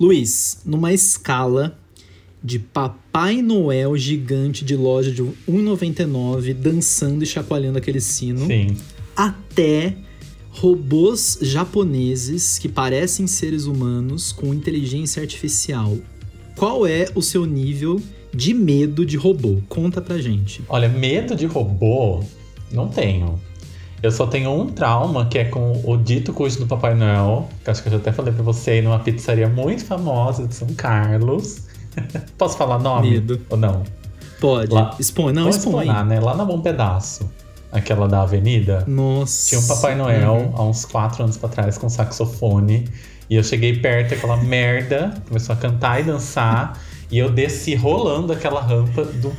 Luiz, 0.00 0.62
numa 0.64 0.94
escala 0.94 1.78
de 2.42 2.58
Papai 2.58 3.42
Noel 3.42 3.98
gigante 3.98 4.64
de 4.64 4.74
loja 4.74 5.12
de 5.12 5.22
1,99 5.22 6.54
dançando 6.54 7.22
e 7.22 7.26
chacoalhando 7.26 7.76
aquele 7.76 8.00
sino, 8.00 8.46
Sim. 8.46 8.78
até 9.14 9.94
robôs 10.48 11.38
japoneses 11.42 12.58
que 12.58 12.66
parecem 12.66 13.26
seres 13.26 13.66
humanos 13.66 14.32
com 14.32 14.54
inteligência 14.54 15.20
artificial. 15.20 15.98
Qual 16.56 16.86
é 16.86 17.10
o 17.14 17.20
seu 17.20 17.44
nível 17.44 18.00
de 18.34 18.54
medo 18.54 19.04
de 19.04 19.18
robô? 19.18 19.60
Conta 19.68 20.00
pra 20.00 20.18
gente. 20.18 20.62
Olha, 20.66 20.88
medo 20.88 21.36
de 21.36 21.44
robô, 21.44 22.24
não 22.72 22.88
tenho. 22.88 23.38
Eu 24.02 24.10
só 24.10 24.26
tenho 24.26 24.50
um 24.50 24.66
trauma, 24.68 25.26
que 25.26 25.38
é 25.38 25.44
com 25.44 25.80
o 25.84 25.96
dito 25.96 26.32
cujo 26.32 26.58
do 26.58 26.66
Papai 26.66 26.94
Noel, 26.94 27.48
que 27.62 27.70
acho 27.70 27.82
que 27.82 27.88
eu 27.88 27.92
já 27.92 27.98
até 27.98 28.12
falei 28.12 28.32
pra 28.32 28.42
você, 28.42 28.72
aí 28.72 28.82
numa 28.82 28.98
pizzaria 28.98 29.48
muito 29.48 29.84
famosa 29.84 30.46
de 30.46 30.54
São 30.54 30.68
Carlos. 30.68 31.64
Posso 32.38 32.56
falar 32.56 32.78
nome? 32.78 33.10
Medo. 33.10 33.40
Ou 33.50 33.56
não? 33.58 33.82
Pode. 34.40 34.72
Lá- 34.72 34.96
Expõe, 34.98 35.32
não, 35.34 35.48
expõe. 35.50 35.86
né? 36.04 36.18
Lá 36.18 36.34
na 36.34 36.44
Bom 36.46 36.60
Pedaço, 36.60 37.30
aquela 37.70 38.08
da 38.08 38.22
avenida, 38.22 38.84
Nossa. 38.86 39.48
tinha 39.50 39.60
um 39.60 39.66
Papai 39.66 39.94
Noel 39.94 40.32
Uhum. 40.34 40.52
há 40.56 40.62
uns 40.64 40.84
quatro 40.86 41.22
anos 41.22 41.36
pra 41.36 41.48
trás 41.50 41.76
com 41.76 41.88
saxofone. 41.88 42.88
E 43.28 43.36
eu 43.36 43.44
cheguei 43.44 43.78
perto, 43.78 44.14
aquela 44.14 44.36
merda 44.38 45.14
começou 45.28 45.52
a 45.52 45.56
cantar 45.56 46.00
e 46.00 46.04
dançar. 46.04 46.78
E 47.12 47.18
eu 47.18 47.28
desci 47.30 47.74
rolando 47.74 48.32
aquela 48.32 48.60
rampa 48.62 49.04
do 49.04 49.30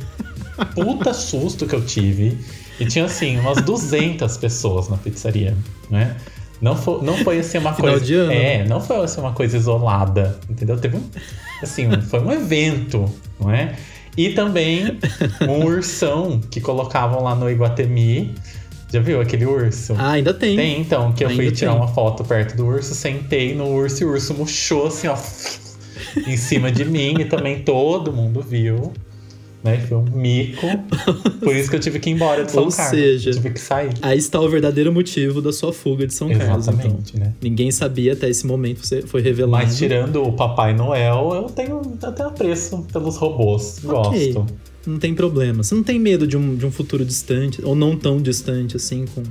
puta 0.74 1.12
susto 1.12 1.66
que 1.66 1.74
eu 1.74 1.84
tive. 1.84 2.38
E 2.82 2.86
tinha 2.86 3.04
assim, 3.04 3.38
umas 3.38 3.62
200 3.62 4.36
pessoas 4.36 4.88
na 4.88 4.96
pizzaria, 4.96 5.56
né? 5.88 6.16
Não 6.60 6.76
foi, 6.76 7.02
não 7.02 7.16
foi 7.18 7.38
assim 7.40 7.58
uma 7.58 7.72
Final 7.72 7.92
coisa. 7.92 8.32
É, 8.32 8.64
não 8.64 8.80
foi 8.80 8.96
assim 9.04 9.20
uma 9.20 9.32
coisa 9.32 9.56
isolada, 9.56 10.38
entendeu? 10.48 10.76
Teve 10.78 10.96
um. 10.96 11.02
Assim, 11.62 11.88
foi 12.02 12.20
um 12.20 12.32
evento, 12.32 13.08
não 13.40 13.50
é? 13.50 13.74
E 14.16 14.30
também 14.30 14.98
um 15.48 15.64
ursão 15.64 16.40
que 16.50 16.60
colocavam 16.60 17.22
lá 17.22 17.34
no 17.34 17.50
Iguatemi. 17.50 18.34
Já 18.92 19.00
viu 19.00 19.20
aquele 19.20 19.46
urso? 19.46 19.94
Ah, 19.98 20.12
ainda 20.12 20.34
tem. 20.34 20.54
Tem, 20.54 20.80
então, 20.80 21.12
que 21.12 21.24
eu 21.24 21.30
fui 21.30 21.46
Ainda 21.46 21.56
tirar 21.56 21.72
tem. 21.72 21.80
uma 21.80 21.88
foto 21.88 22.22
perto 22.22 22.54
do 22.56 22.66
urso, 22.66 22.94
sentei 22.94 23.54
no 23.54 23.68
urso 23.68 24.02
e 24.02 24.06
o 24.06 24.10
urso 24.10 24.34
murchou 24.34 24.88
assim, 24.88 25.08
ó, 25.08 25.16
em 26.26 26.36
cima 26.36 26.70
de 26.70 26.84
mim 26.84 27.14
e 27.20 27.24
também 27.24 27.60
todo 27.60 28.12
mundo 28.12 28.42
viu. 28.42 28.92
Né? 29.62 29.78
Foi 29.86 29.96
um 29.96 30.02
mico. 30.02 30.66
Por 31.40 31.54
isso 31.54 31.70
que 31.70 31.76
eu 31.76 31.80
tive 31.80 32.00
que 32.00 32.10
ir 32.10 32.14
embora 32.14 32.44
de 32.44 32.50
São 32.50 32.64
Ou 32.64 32.70
Carlos. 32.70 32.98
seja, 32.98 33.30
tive 33.30 33.50
que 33.50 33.60
sair. 33.60 33.92
Aí 34.02 34.18
está 34.18 34.40
o 34.40 34.48
verdadeiro 34.48 34.92
motivo 34.92 35.40
da 35.40 35.52
sua 35.52 35.72
fuga 35.72 36.06
de 36.06 36.14
São 36.14 36.28
Carlos, 36.28 36.66
então. 36.66 36.80
Exatamente, 36.80 37.18
né? 37.18 37.32
Ninguém 37.40 37.70
sabia 37.70 38.12
até 38.14 38.28
esse 38.28 38.46
momento, 38.46 38.84
você 38.84 39.02
foi 39.02 39.22
revelado. 39.22 39.64
Mas 39.64 39.78
tirando 39.78 40.22
o 40.22 40.32
Papai 40.32 40.74
Noel, 40.74 41.30
eu 41.34 41.44
tenho 41.44 41.80
até 42.02 42.24
apreço 42.24 42.84
pelos 42.92 43.16
robôs. 43.16 43.80
Ok. 43.84 44.32
Gosto. 44.32 44.54
Não 44.84 44.98
tem 44.98 45.14
problema. 45.14 45.62
Você 45.62 45.74
não 45.74 45.82
tem 45.84 45.98
medo 45.98 46.26
de 46.26 46.36
um, 46.36 46.56
de 46.56 46.66
um 46.66 46.70
futuro 46.70 47.04
distante, 47.04 47.64
ou 47.64 47.76
não 47.76 47.96
tão 47.96 48.20
distante 48.20 48.76
assim, 48.76 49.04
com 49.14 49.22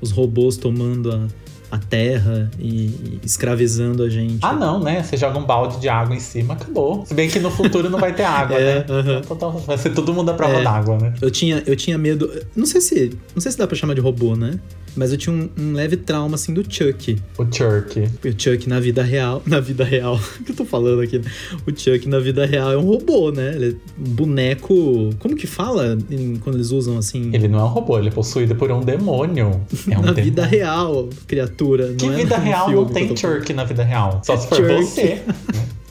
os 0.00 0.12
robôs 0.12 0.56
tomando 0.56 1.10
a, 1.10 1.26
a 1.70 1.78
terra 1.78 2.50
e, 2.58 2.86
e 2.86 3.20
escravizando 3.24 4.02
a 4.02 4.08
gente. 4.08 4.38
Ah, 4.42 4.52
não, 4.52 4.80
né? 4.82 5.02
Você 5.02 5.16
joga 5.16 5.38
um 5.38 5.44
balde 5.44 5.78
de 5.80 5.88
água 5.88 6.14
em 6.16 6.20
cima, 6.20 6.54
acabou. 6.54 7.04
Se 7.06 7.14
bem 7.14 7.28
que 7.28 7.38
no 7.38 7.50
futuro 7.50 7.88
não 7.88 7.98
vai 7.98 8.12
ter 8.14 8.24
água, 8.24 8.56
É, 8.60 8.80
né? 8.80 8.84
aham. 8.88 9.22
Então, 9.30 9.52
vai 9.58 9.78
ser 9.78 9.90
todo 9.90 10.12
mundo 10.12 10.30
à 10.30 10.34
prova 10.34 10.54
É. 10.58 10.62
d'água, 10.64 10.98
né? 10.98 11.14
Eu 11.20 11.30
tinha, 11.30 11.62
eu 11.66 11.76
tinha 11.76 11.96
medo. 11.96 12.30
Não 12.56 12.66
sei 12.66 12.80
se. 12.80 13.18
Não 13.34 13.40
sei 13.40 13.52
se 13.52 13.58
dá 13.58 13.66
pra 13.66 13.76
chamar 13.76 13.94
de 13.94 14.00
robô, 14.00 14.34
né? 14.36 14.58
Mas 14.96 15.12
eu 15.12 15.18
tinha 15.18 15.34
um, 15.34 15.48
um 15.58 15.72
leve 15.72 15.96
trauma, 15.96 16.34
assim, 16.34 16.52
do 16.52 16.62
Chuck. 16.68 17.16
O 17.38 17.44
Churk. 17.50 18.00
O 18.24 18.32
Chuck 18.40 18.68
na 18.68 18.80
vida 18.80 19.02
real. 19.02 19.42
Na 19.46 19.60
vida 19.60 19.84
real. 19.84 20.18
O 20.40 20.44
que 20.44 20.52
eu 20.52 20.56
tô 20.56 20.64
falando 20.64 21.00
aqui? 21.02 21.20
O 21.66 21.70
Chuck 21.76 22.08
na 22.08 22.18
vida 22.18 22.44
real 22.44 22.72
é 22.72 22.76
um 22.76 22.82
robô, 22.84 23.30
né? 23.30 23.52
Ele 23.54 23.66
é 23.66 23.70
um 24.00 24.12
boneco. 24.14 25.10
Como 25.18 25.36
que 25.36 25.46
fala 25.46 25.96
em- 26.10 26.36
quando 26.36 26.56
eles 26.56 26.70
usam 26.70 26.98
assim? 26.98 27.30
Ele 27.32 27.46
não 27.48 27.60
é 27.60 27.64
um 27.64 27.68
robô, 27.68 27.98
ele 27.98 28.08
é 28.08 28.10
possuído 28.10 28.54
por 28.56 28.70
um 28.72 28.80
demônio. 28.80 29.60
É 29.88 29.98
um 29.98 30.02
na 30.02 30.12
demônio. 30.12 30.24
vida 30.24 30.44
real, 30.46 31.08
criatura. 31.26 31.94
Que 31.94 32.06
não 32.06 32.12
é 32.14 32.16
vida 32.16 32.36
real 32.38 32.70
não 32.70 32.84
tem. 32.86 33.16
Churk 33.16 33.52
na 33.52 33.64
vida 33.64 33.82
real. 33.84 34.20
Só 34.24 34.36
se 34.36 34.48
for 34.48 34.60
você. 34.76 35.22
né? 35.26 35.34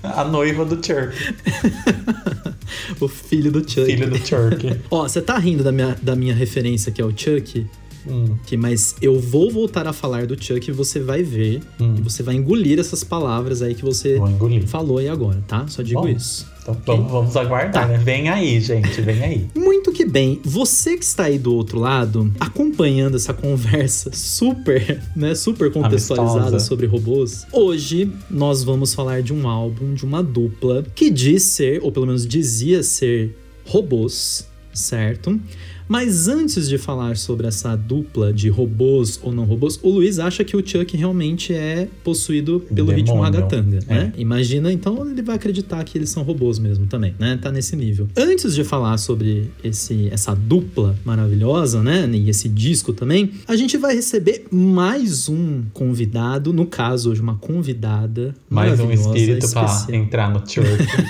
A 0.04 0.24
noiva 0.24 0.64
do 0.66 0.76
Churk. 0.86 1.14
O 3.00 3.08
filho 3.08 3.52
do 3.52 3.60
Chuck. 3.60 3.86
Filho 3.86 4.10
do 4.10 4.18
Churk. 4.18 4.80
Ó, 4.90 5.04
você 5.08 5.22
tá 5.22 5.38
rindo 5.38 5.64
da 5.64 5.72
minha, 5.72 5.96
da 6.02 6.16
minha 6.16 6.34
referência 6.34 6.92
que 6.92 7.02
é 7.02 7.06
o 7.06 7.12
Chuck? 7.16 7.66
Hum, 8.08 8.36
Que, 8.46 8.56
mas 8.58 8.96
eu 9.02 9.20
vou 9.20 9.52
voltar 9.52 9.86
a 9.88 9.94
falar 9.94 10.26
do 10.26 10.42
Chuck 10.42 10.70
e 10.70 10.74
você 10.74 11.00
vai 11.00 11.22
ver. 11.24 11.62
hum. 11.80 11.96
E 11.98 12.02
você 12.02 12.24
vai 12.24 12.36
engolir 12.36 12.80
essas 12.80 13.04
palavras 13.04 13.62
aí 13.62 13.76
que 13.76 13.84
você 13.84 14.18
falou 14.68 14.98
aí 15.00 15.10
agora, 15.10 15.44
tá? 15.48 15.68
Só 15.68 15.82
digo 15.82 16.02
Bom. 16.02 16.08
isso. 16.08 16.48
Então 16.62 16.78
vamos, 16.86 17.12
vamos 17.12 17.36
aguardar, 17.38 17.72
Tá. 17.84 17.88
né? 17.88 17.98
Vem 17.98 18.30
aí, 18.30 18.60
gente, 18.62 19.02
vem 19.02 19.24
aí. 19.24 19.48
Muito 19.56 19.92
que 19.92 20.06
bem. 20.06 20.40
Você 20.44 20.98
que 20.98 21.04
está 21.04 21.24
aí 21.24 21.40
do 21.40 21.54
outro 21.56 21.80
lado, 21.80 22.32
acompanhando 22.40 23.16
essa 23.16 23.34
conversa 23.34 24.12
super, 24.14 25.02
né, 25.16 25.34
super 25.36 25.72
contextualizada 25.72 26.40
Amistosa. 26.42 26.66
sobre 26.66 26.86
robôs, 26.86 27.46
hoje 27.52 28.12
nós 28.30 28.64
vamos 28.64 28.94
falar 28.94 29.22
de 29.24 29.34
um 29.34 29.48
álbum 29.48 29.94
de 29.94 30.06
uma 30.06 30.22
dupla 30.22 30.86
que 30.94 31.10
diz 31.10 31.44
ser, 31.44 31.80
ou 31.84 31.92
pelo 31.92 32.06
menos 32.06 32.28
dizia 32.28 32.84
ser, 32.84 33.36
robôs, 33.66 34.48
certo? 34.74 35.40
Mas 35.90 36.28
antes 36.28 36.70
de 36.70 36.78
falar 36.78 37.18
sobre 37.18 37.48
essa 37.48 37.76
dupla 37.76 38.32
de 38.32 38.48
robôs 38.48 39.20
ou 39.24 39.32
não 39.32 39.44
robôs, 39.44 39.80
o 39.82 39.90
Luiz 39.90 40.20
acha 40.20 40.44
que 40.44 40.56
o 40.56 40.66
Chuck 40.66 40.96
realmente 40.96 41.52
é 41.52 41.88
possuído 42.04 42.60
pelo 42.74 42.92
ritmo 42.92 43.16
Demônio. 43.16 43.24
ragatanga, 43.24 43.80
né? 43.88 44.14
É. 44.16 44.22
Imagina, 44.22 44.72
então 44.72 45.04
ele 45.10 45.24
vai 45.24 45.36
acreditar 45.36 45.84
que 45.84 45.98
eles 45.98 46.12
são 46.12 46.22
robôs 46.22 46.60
mesmo 46.60 46.86
também, 46.86 47.16
né? 47.18 47.40
Tá 47.42 47.52
nesse 47.52 47.76
nível. 47.76 48.08
Antes 48.16 48.54
de 48.54 48.64
falar 48.64 48.98
sobre 49.00 49.50
esse, 49.64 50.08
essa 50.12 50.36
dupla 50.36 50.96
maravilhosa, 51.04 51.82
né? 51.82 52.08
E 52.14 52.30
esse 52.30 52.48
disco 52.48 52.94
também, 52.94 53.32
a 53.48 53.56
gente 53.56 53.76
vai 53.76 53.96
receber 53.96 54.46
mais 54.52 55.28
um 55.28 55.64
convidado, 55.74 56.54
no 56.54 56.68
caso 56.68 57.10
hoje 57.10 57.22
uma 57.22 57.36
convidada 57.36 58.36
Mais 58.48 58.80
um 58.80 58.92
espírito 58.92 59.50
pra 59.50 59.64
especial. 59.66 59.96
entrar 60.00 60.30
no 60.32 60.48
Churk. 60.48 60.70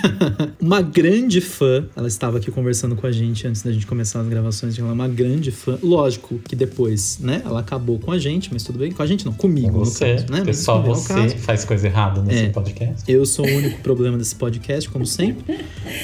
Uma 0.61 0.81
grande 0.81 1.39
fã, 1.39 1.85
ela 1.95 2.07
estava 2.09 2.37
aqui 2.37 2.51
conversando 2.51 2.93
com 2.95 3.07
a 3.07 3.11
gente 3.13 3.47
antes 3.47 3.61
da 3.61 3.71
gente 3.71 3.87
começar 3.87 4.19
as 4.19 4.27
gravações, 4.27 4.77
ela 4.77 4.89
é 4.89 4.91
uma 4.91 5.07
grande 5.07 5.51
fã. 5.51 5.79
Lógico 5.81 6.37
que 6.39 6.53
depois, 6.53 7.17
né, 7.21 7.41
ela 7.45 7.61
acabou 7.61 7.97
com 7.97 8.11
a 8.11 8.19
gente, 8.19 8.49
mas 8.51 8.61
tudo 8.63 8.77
bem, 8.77 8.91
com 8.91 9.01
a 9.01 9.05
gente 9.07 9.25
não, 9.25 9.31
comigo, 9.31 9.79
você, 9.79 10.15
caso, 10.15 10.25
né? 10.29 10.41
bem, 10.43 10.53
no 10.53 10.83
você 10.95 11.29
faz 11.37 11.63
coisa 11.63 11.87
errada 11.87 12.21
nesse 12.21 12.43
É. 12.43 12.49
podcast. 12.49 13.03
Eu 13.09 13.25
sou 13.25 13.45
o 13.45 13.49
único 13.49 13.79
problema 13.81 14.17
desse 14.17 14.35
podcast, 14.35 14.89
como 14.89 15.05
sempre. 15.05 15.59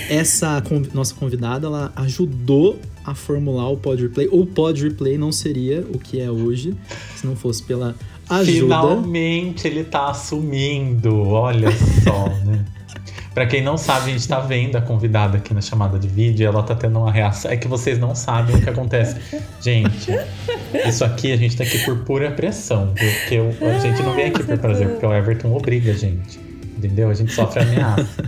Essa 0.09 0.61
conv- 0.61 0.87
nossa 0.93 1.13
convidada, 1.15 1.67
ela 1.67 1.91
ajudou 1.97 2.79
a 3.03 3.13
formular 3.13 3.67
o 3.69 3.75
Pod 3.75 4.01
Replay. 4.01 4.29
O 4.31 4.45
Pod 4.45 4.81
Replay 4.81 5.17
não 5.17 5.33
seria 5.33 5.85
o 5.93 5.99
que 5.99 6.21
é 6.21 6.31
hoje, 6.31 6.73
se 7.17 7.27
não 7.27 7.35
fosse 7.35 7.61
pela 7.61 7.93
ajuda. 8.29 8.51
Finalmente 8.53 9.67
ele 9.67 9.83
tá 9.83 10.07
assumindo, 10.11 11.13
olha 11.19 11.67
só, 12.05 12.29
né? 12.45 12.65
Pra 13.35 13.45
quem 13.45 13.61
não 13.61 13.77
sabe, 13.77 14.11
a 14.11 14.13
gente 14.13 14.25
tá 14.29 14.39
vendo 14.39 14.77
a 14.77 14.81
convidada 14.81 15.37
aqui 15.37 15.53
na 15.53 15.59
chamada 15.59 15.99
de 15.99 16.07
vídeo, 16.07 16.47
ela 16.47 16.63
tá 16.63 16.73
tendo 16.73 16.97
uma 16.99 17.11
reação. 17.11 17.51
É 17.51 17.57
que 17.57 17.67
vocês 17.67 17.99
não 17.99 18.15
sabem 18.15 18.55
o 18.55 18.61
que 18.61 18.69
acontece. 18.69 19.19
Gente, 19.59 20.09
isso 20.87 21.03
aqui 21.03 21.33
a 21.33 21.35
gente 21.35 21.57
tá 21.57 21.65
aqui 21.65 21.79
por 21.79 21.97
pura 22.05 22.31
pressão, 22.31 22.93
porque 22.93 23.37
a 23.61 23.79
gente 23.79 24.01
não 24.03 24.15
vem 24.15 24.27
aqui 24.27 24.41
por 24.41 24.57
prazer, 24.57 24.87
porque 24.87 25.05
o 25.05 25.13
Everton 25.13 25.53
obriga 25.53 25.91
a 25.91 25.95
gente. 25.95 26.39
Entendeu? 26.77 27.09
A 27.09 27.13
gente 27.13 27.33
sofre 27.33 27.61
ameaça. 27.61 28.23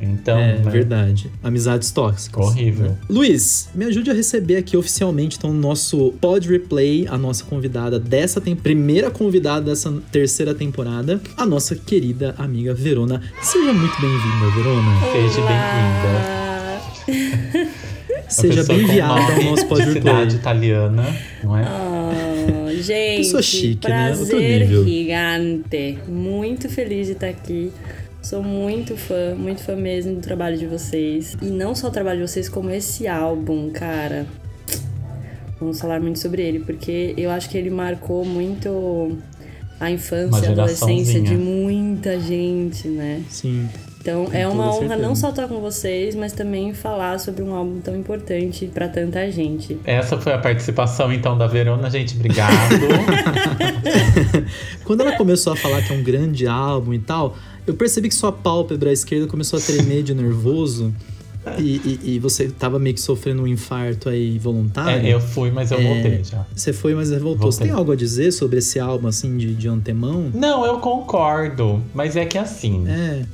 Então, 0.00 0.38
É, 0.38 0.58
né? 0.58 0.70
verdade. 0.70 1.30
Amizades 1.42 1.90
tóxicas. 1.90 2.44
Horrível. 2.46 2.90
né? 2.90 2.96
Luiz, 3.08 3.68
me 3.74 3.86
ajude 3.86 4.10
a 4.10 4.14
receber 4.14 4.56
aqui 4.56 4.76
oficialmente 4.76 5.36
então 5.38 5.50
o 5.50 5.54
nosso 5.54 6.12
Pod 6.20 6.46
Replay, 6.48 7.06
a 7.08 7.16
nossa 7.16 7.44
convidada 7.44 7.98
dessa 7.98 8.40
tem 8.40 8.54
primeira 8.54 9.10
convidada 9.10 9.66
dessa 9.66 9.90
terceira 10.12 10.54
temporada, 10.54 11.20
a 11.36 11.46
nossa 11.46 11.74
querida 11.74 12.34
amiga 12.36 12.74
Verona. 12.74 13.22
Seja 13.40 13.72
muito 13.72 13.98
bem-vinda, 14.00 14.50
Verona. 14.54 15.00
Seja 15.12 15.40
bem-vinda. 15.46 16.44
Seja 18.28 18.64
bem-vinda 18.64 19.04
ao 19.04 19.42
nosso 19.44 19.66
Pod 19.66 19.80
Replay. 19.82 20.02
cidade 20.02 20.36
italiana, 20.36 21.04
não 21.42 21.56
é? 21.56 21.64
Oh, 21.68 22.70
gente, 22.82 23.18
Pessoa 23.18 23.42
chique, 23.42 23.88
né? 23.88 24.10
Outro 24.10 24.26
prazer 24.28 24.60
nível. 24.60 24.84
gigante. 24.84 25.98
Muito 26.08 26.68
feliz 26.68 27.06
de 27.06 27.12
estar 27.12 27.28
aqui. 27.28 27.70
Sou 28.24 28.42
muito 28.42 28.96
fã, 28.96 29.34
muito 29.36 29.60
fã 29.62 29.76
mesmo 29.76 30.14
do 30.14 30.20
trabalho 30.22 30.56
de 30.56 30.66
vocês. 30.66 31.36
E 31.42 31.46
não 31.46 31.74
só 31.74 31.88
o 31.88 31.90
trabalho 31.90 32.24
de 32.24 32.32
vocês, 32.32 32.48
como 32.48 32.70
esse 32.70 33.06
álbum, 33.06 33.68
cara. 33.68 34.26
Vamos 35.60 35.78
falar 35.78 36.00
muito 36.00 36.18
sobre 36.18 36.40
ele, 36.40 36.60
porque 36.60 37.12
eu 37.18 37.30
acho 37.30 37.50
que 37.50 37.58
ele 37.58 37.68
marcou 37.68 38.24
muito 38.24 39.18
a 39.78 39.90
infância, 39.90 40.48
a 40.48 40.52
adolescência 40.52 41.20
de 41.20 41.36
muita 41.36 42.18
gente, 42.18 42.88
né? 42.88 43.22
Sim. 43.28 43.68
Então 44.00 44.28
é 44.32 44.46
uma 44.46 44.66
honra 44.66 44.88
certeza. 44.88 45.02
não 45.02 45.14
só 45.14 45.30
estar 45.30 45.48
com 45.48 45.60
vocês, 45.60 46.14
mas 46.14 46.32
também 46.32 46.74
falar 46.74 47.18
sobre 47.18 47.42
um 47.42 47.54
álbum 47.54 47.80
tão 47.80 47.96
importante 47.96 48.66
pra 48.66 48.86
tanta 48.86 49.30
gente. 49.30 49.78
Essa 49.84 50.18
foi 50.18 50.32
a 50.32 50.38
participação 50.38 51.10
então 51.10 51.36
da 51.38 51.46
Verona, 51.46 51.90
gente. 51.90 52.14
Obrigado. 52.14 52.74
Quando 54.84 55.00
ela 55.00 55.16
começou 55.16 55.54
a 55.54 55.56
falar 55.56 55.80
que 55.80 55.90
é 55.90 55.96
um 55.96 56.02
grande 56.02 56.46
álbum 56.46 56.92
e 56.92 56.98
tal, 56.98 57.34
Eu 57.66 57.74
percebi 57.74 58.08
que 58.08 58.14
sua 58.14 58.32
pálpebra 58.32 58.92
esquerda 58.92 59.26
começou 59.26 59.58
a 59.58 59.62
tremer 59.62 60.02
de 60.02 60.14
nervoso. 60.14 60.92
E, 61.58 61.76
e, 61.84 62.14
e, 62.14 62.18
você 62.18 62.48
tava 62.48 62.78
meio 62.78 62.94
que 62.94 63.00
sofrendo 63.02 63.42
um 63.42 63.46
infarto 63.46 64.08
aí 64.08 64.38
voluntário. 64.38 65.06
É, 65.06 65.12
eu 65.12 65.20
fui, 65.20 65.50
mas 65.50 65.70
eu 65.70 65.78
é, 65.78 65.82
voltei 65.82 66.24
já. 66.24 66.46
Você 66.56 66.72
foi, 66.72 66.94
mas 66.94 67.10
voltou. 67.10 67.36
Voltei. 67.36 67.52
Você 67.52 67.64
tem 67.64 67.70
algo 67.70 67.92
a 67.92 67.94
dizer 67.94 68.32
sobre 68.32 68.60
esse 68.60 68.80
álbum, 68.80 69.08
assim, 69.08 69.36
de, 69.36 69.54
de 69.54 69.68
antemão? 69.68 70.30
Não, 70.32 70.64
eu 70.64 70.78
concordo. 70.78 71.82
Mas 71.92 72.16
é 72.16 72.24
que 72.24 72.38
assim. 72.38 72.86
É. 72.88 73.24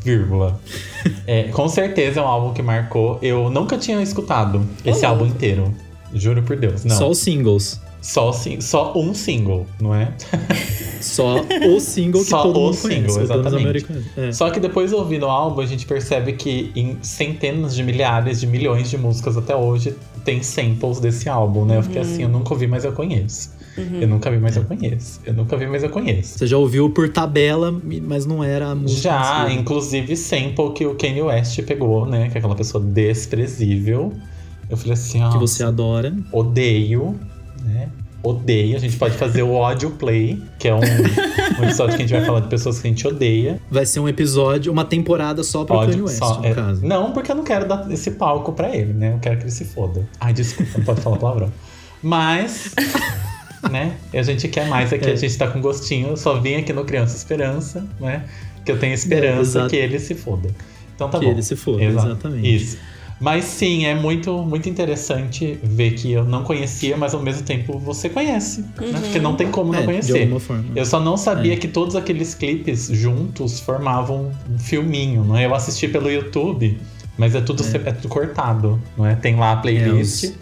Vírgula. 0.00 0.60
é, 1.26 1.44
com 1.48 1.68
certeza 1.68 2.20
é 2.20 2.22
um 2.22 2.28
álbum 2.28 2.54
que 2.54 2.62
marcou. 2.62 3.18
Eu 3.20 3.50
nunca 3.50 3.76
tinha 3.76 4.00
escutado 4.00 4.64
esse 4.84 5.04
oh. 5.04 5.08
álbum 5.08 5.26
inteiro. 5.26 5.74
Juro 6.14 6.44
por 6.44 6.56
Deus. 6.56 6.84
Não. 6.84 6.96
Só 6.96 7.10
os 7.10 7.18
singles. 7.18 7.80
Só, 8.06 8.30
só 8.60 8.92
um 8.96 9.12
single, 9.12 9.66
não 9.80 9.92
é? 9.92 10.12
Só 11.02 11.40
o 11.40 11.80
single 11.80 12.22
que 12.22 12.30
Só 12.30 12.42
todo 12.42 12.56
o 12.56 12.62
mundo 12.66 12.74
single, 12.74 13.14
conhece, 13.14 13.20
exatamente. 13.20 13.86
É. 14.16 14.32
Só 14.32 14.48
que 14.48 14.60
depois 14.60 14.92
ouvindo 14.92 15.26
o 15.26 15.28
álbum, 15.28 15.60
a 15.60 15.66
gente 15.66 15.84
percebe 15.84 16.32
que 16.34 16.70
em 16.76 16.96
centenas 17.02 17.74
de 17.74 17.82
milhares 17.82 18.40
de 18.40 18.46
milhões 18.46 18.88
de 18.88 18.96
músicas 18.96 19.36
até 19.36 19.56
hoje 19.56 19.94
tem 20.24 20.40
samples 20.40 21.00
desse 21.00 21.28
álbum, 21.28 21.64
né? 21.64 21.78
Eu 21.78 21.82
fiquei 21.82 22.00
uhum. 22.00 22.08
assim, 22.08 22.22
eu 22.22 22.28
nunca 22.28 22.54
ouvi, 22.54 22.68
mas 22.68 22.84
eu 22.84 22.92
conheço. 22.92 23.50
Uhum. 23.76 24.00
Eu 24.00 24.08
nunca 24.08 24.30
vi, 24.30 24.38
mas 24.38 24.56
eu 24.56 24.64
conheço. 24.64 25.20
Eu 25.26 25.34
nunca 25.34 25.56
vi, 25.56 25.66
mas 25.66 25.82
eu 25.82 25.90
conheço. 25.90 26.38
Você 26.38 26.46
já 26.46 26.56
ouviu 26.56 26.88
por 26.88 27.08
tabela, 27.08 27.74
mas 28.02 28.24
não 28.24 28.42
era 28.42 28.68
a 28.68 28.74
música. 28.74 29.02
Já, 29.02 29.52
inclusive 29.52 30.16
sample 30.16 30.72
que 30.74 30.86
o 30.86 30.94
Kanye 30.94 31.22
West 31.22 31.60
pegou, 31.62 32.06
né? 32.06 32.28
Que 32.28 32.36
é 32.36 32.38
aquela 32.38 32.54
pessoa 32.54 32.82
desprezível. 32.82 34.12
Eu 34.70 34.76
falei 34.76 34.92
assim, 34.92 35.22
ó. 35.22 35.30
Que 35.30 35.38
você 35.38 35.64
adora. 35.64 36.14
Odeio 36.32 37.18
né? 37.66 37.88
Odeia. 38.22 38.76
A 38.76 38.80
gente 38.80 38.96
pode 38.96 39.16
fazer 39.16 39.42
o 39.42 39.52
ódio 39.52 39.90
play, 39.90 40.42
que 40.58 40.66
é 40.66 40.74
um, 40.74 40.78
um, 40.78 41.64
episódio 41.64 41.96
que 41.96 42.02
a 42.02 42.06
gente 42.06 42.12
vai 42.12 42.24
falar 42.24 42.40
de 42.40 42.48
pessoas 42.48 42.80
que 42.80 42.88
a 42.88 42.90
gente 42.90 43.06
odeia. 43.06 43.60
Vai 43.70 43.86
ser 43.86 44.00
um 44.00 44.08
episódio, 44.08 44.72
uma 44.72 44.84
temporada 44.84 45.44
só 45.44 45.64
pro 45.64 45.76
ódio, 45.76 45.90
Kanye 45.90 46.02
West, 46.02 46.18
só, 46.18 46.40
no 46.40 46.46
é, 46.46 46.54
caso. 46.54 46.84
Não, 46.84 47.12
porque 47.12 47.30
eu 47.30 47.36
não 47.36 47.44
quero 47.44 47.68
dar 47.68 47.90
esse 47.90 48.12
palco 48.12 48.52
pra 48.52 48.74
ele, 48.74 48.92
né? 48.92 49.12
Eu 49.12 49.18
quero 49.18 49.36
que 49.36 49.44
ele 49.44 49.52
se 49.52 49.64
foda. 49.64 50.08
Ai, 50.18 50.32
desculpa, 50.32 50.78
não 50.78 50.84
pode 50.84 51.00
falar 51.00 51.18
palavrão. 51.18 51.52
Mas, 52.02 52.74
né? 53.70 53.96
A 54.12 54.22
gente 54.22 54.48
quer 54.48 54.66
mais 54.66 54.92
aqui, 54.92 55.08
é. 55.08 55.12
a 55.12 55.16
gente 55.16 55.36
tá 55.36 55.46
com 55.46 55.60
gostinho. 55.60 56.08
Eu 56.08 56.16
só 56.16 56.40
vim 56.40 56.56
aqui 56.56 56.72
no 56.72 56.84
Criança 56.84 57.16
Esperança, 57.16 57.86
né? 58.00 58.24
Que 58.64 58.72
eu 58.72 58.78
tenho 58.78 58.94
esperança 58.94 59.62
é, 59.62 59.68
que 59.68 59.76
ele 59.76 59.98
se 60.00 60.14
foda. 60.14 60.50
Então 60.96 61.08
tá 61.08 61.18
que 61.18 61.24
bom. 61.24 61.30
Que 61.30 61.36
ele 61.36 61.42
se 61.42 61.54
foda, 61.54 61.84
exatamente. 61.84 62.56
Isso. 62.56 62.78
Mas 63.18 63.44
sim, 63.44 63.86
é 63.86 63.94
muito, 63.94 64.42
muito 64.42 64.68
interessante 64.68 65.58
ver 65.62 65.92
que 65.92 66.12
eu 66.12 66.24
não 66.24 66.42
conhecia, 66.42 66.96
mas 66.96 67.14
ao 67.14 67.22
mesmo 67.22 67.42
tempo 67.42 67.78
você 67.78 68.10
conhece. 68.10 68.64
Uhum. 68.78 68.92
Né? 68.92 69.00
Porque 69.00 69.18
não 69.18 69.34
tem 69.34 69.50
como 69.50 69.74
é, 69.74 69.78
não 69.78 69.84
conhecer. 69.86 70.12
De 70.12 70.20
alguma 70.20 70.40
forma. 70.40 70.64
Eu 70.74 70.84
só 70.84 71.00
não 71.00 71.16
sabia 71.16 71.54
é. 71.54 71.56
que 71.56 71.66
todos 71.66 71.96
aqueles 71.96 72.34
clipes 72.34 72.88
juntos 72.88 73.58
formavam 73.58 74.32
um 74.50 74.58
filminho. 74.58 75.24
Não 75.24 75.36
é? 75.36 75.46
Eu 75.46 75.54
assisti 75.54 75.88
pelo 75.88 76.10
YouTube, 76.10 76.78
mas 77.16 77.34
é 77.34 77.40
tudo, 77.40 77.62
é. 77.62 77.88
é 77.88 77.92
tudo 77.92 78.08
cortado. 78.08 78.80
Não 78.96 79.06
é? 79.06 79.14
Tem 79.14 79.34
lá 79.34 79.52
a 79.52 79.56
playlist, 79.56 80.24
é, 80.24 80.26
os... 80.28 80.34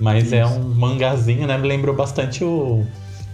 mas 0.00 0.24
Isso. 0.24 0.34
é 0.34 0.46
um 0.46 0.60
mangazinho, 0.60 1.46
né? 1.46 1.58
Me 1.58 1.68
lembrou 1.68 1.94
bastante 1.94 2.42
o, 2.42 2.86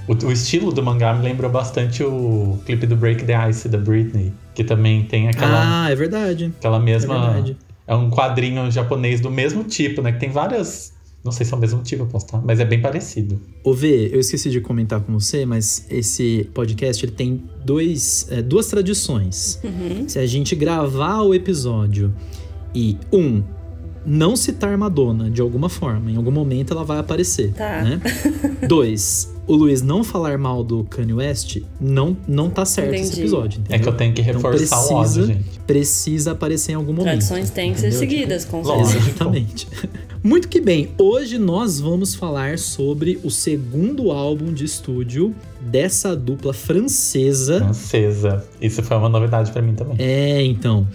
o, 0.09 0.27
o, 0.27 0.33
estilo 0.33 0.73
do 0.73 0.83
mangá 0.83 1.15
me 1.15 1.23
lembrou 1.23 1.49
bastante 1.49 2.03
o 2.03 2.59
clipe 2.67 2.89
do 2.89 2.97
Break 2.97 3.25
the 3.25 3.51
Ice 3.51 3.69
da 3.69 3.79
Britney, 3.79 4.33
que 4.53 4.65
também 4.65 5.05
tem 5.05 5.29
aquela. 5.29 5.85
Ah, 5.85 5.91
é 5.93 5.95
verdade. 5.95 6.53
Aquela 6.59 6.81
mesma. 6.81 7.15
É 7.15 7.21
verdade 7.21 7.57
é 7.87 7.95
um 7.95 8.11
quadrinho 8.11 8.71
japonês 8.71 9.21
do 9.21 9.31
mesmo 9.31 9.65
tipo, 9.65 10.03
né? 10.03 10.13
Que 10.13 10.21
tem 10.21 10.31
várias. 10.31 10.93
Não 11.23 11.33
sei 11.33 11.47
se 11.47 11.55
é 11.55 11.57
o 11.57 11.61
mesmo 11.61 11.83
tipo, 11.83 12.03
eu 12.03 12.07
posso 12.07 12.27
estar, 12.27 12.43
mas 12.45 12.61
é 12.61 12.67
bem 12.67 12.83
parecido. 12.83 13.41
Ô 13.63 13.73
V, 13.73 14.11
eu 14.13 14.21
esqueci 14.21 14.51
de 14.51 14.61
comentar 14.61 15.01
com 15.01 15.19
você, 15.19 15.47
mas 15.47 15.87
esse 15.89 16.51
podcast 16.53 17.03
ele 17.03 17.13
tem 17.13 17.43
dois, 17.65 18.29
é, 18.31 18.43
duas 18.43 18.67
tradições. 18.67 19.59
Uhum. 19.65 20.07
Se 20.07 20.19
a 20.19 20.27
gente 20.27 20.55
gravar 20.55 21.23
o 21.23 21.35
episódio 21.35 22.15
e, 22.75 22.99
um, 23.11 23.43
não 24.05 24.37
citar 24.37 24.77
Madonna 24.77 25.31
de 25.31 25.41
alguma 25.41 25.71
forma, 25.71 26.11
em 26.11 26.17
algum 26.17 26.31
momento 26.31 26.75
ela 26.75 26.85
vai 26.85 26.99
aparecer. 26.99 27.55
Tá. 27.55 27.83
Né? 27.83 28.01
Dois, 28.69 29.34
o 29.47 29.55
Luiz 29.55 29.83
não 29.83 30.03
falar 30.03 30.39
mal 30.39 30.65
do 30.65 30.85
Kanye 30.85 31.13
West, 31.13 31.59
não, 31.81 32.17
não 32.27 32.49
tá 32.49 32.65
certo 32.65 32.89
Entendi. 32.89 33.09
esse 33.09 33.21
episódio. 33.21 33.61
Entendeu? 33.61 33.77
É 33.77 33.79
que 33.79 33.89
eu 33.89 33.93
tenho 33.93 34.15
que 34.15 34.23
então 34.23 34.35
reforçar 34.35 34.65
então 34.65 34.89
precisa, 34.89 34.95
o 34.95 35.25
ódio, 35.25 35.27
gente. 35.27 35.61
Precisa 35.67 36.33
aparecer 36.33 36.73
em 36.73 36.75
algum 36.77 36.93
momento. 36.93 37.05
Tradições 37.07 37.51
têm 37.51 37.73
que 37.75 37.81
ser 37.81 37.93
seguidas, 37.93 38.45
com 38.45 38.65
certeza. 38.65 38.97
Exatamente. 38.99 39.69
Muito 40.23 40.49
que 40.49 40.61
bem, 40.61 40.89
hoje 40.99 41.39
nós 41.39 41.79
vamos 41.79 42.15
falar 42.15 42.59
sobre 42.59 43.21
o 43.23 43.31
segundo 43.31 44.11
álbum 44.11 44.53
de 44.53 44.65
estúdio 44.65 45.35
dessa 45.61 46.17
dupla 46.17 46.55
francesa. 46.55 47.59
Francesa. 47.59 48.45
Isso 48.61 48.83
foi 48.83 48.97
uma 48.97 49.09
novidade 49.11 49.53
para 49.53 49.61
mim 49.61 49.75
também. 49.75 49.97
É, 49.99 50.43
então. 50.43 50.87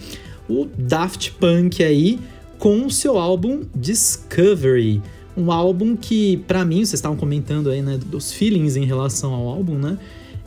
O 0.48 0.66
Daft 0.76 1.32
Punk 1.38 1.84
aí 1.84 2.18
com 2.58 2.84
o 2.84 2.90
seu 2.90 3.16
álbum 3.16 3.62
Discovery 3.74 5.00
um 5.36 5.50
álbum 5.52 5.96
que, 5.96 6.38
para 6.48 6.64
mim, 6.64 6.78
vocês 6.78 6.94
estavam 6.94 7.16
comentando 7.16 7.70
aí, 7.70 7.82
né, 7.82 7.98
dos 7.98 8.32
feelings 8.32 8.76
em 8.76 8.84
relação 8.84 9.32
ao 9.32 9.48
álbum, 9.48 9.76
né? 9.76 9.98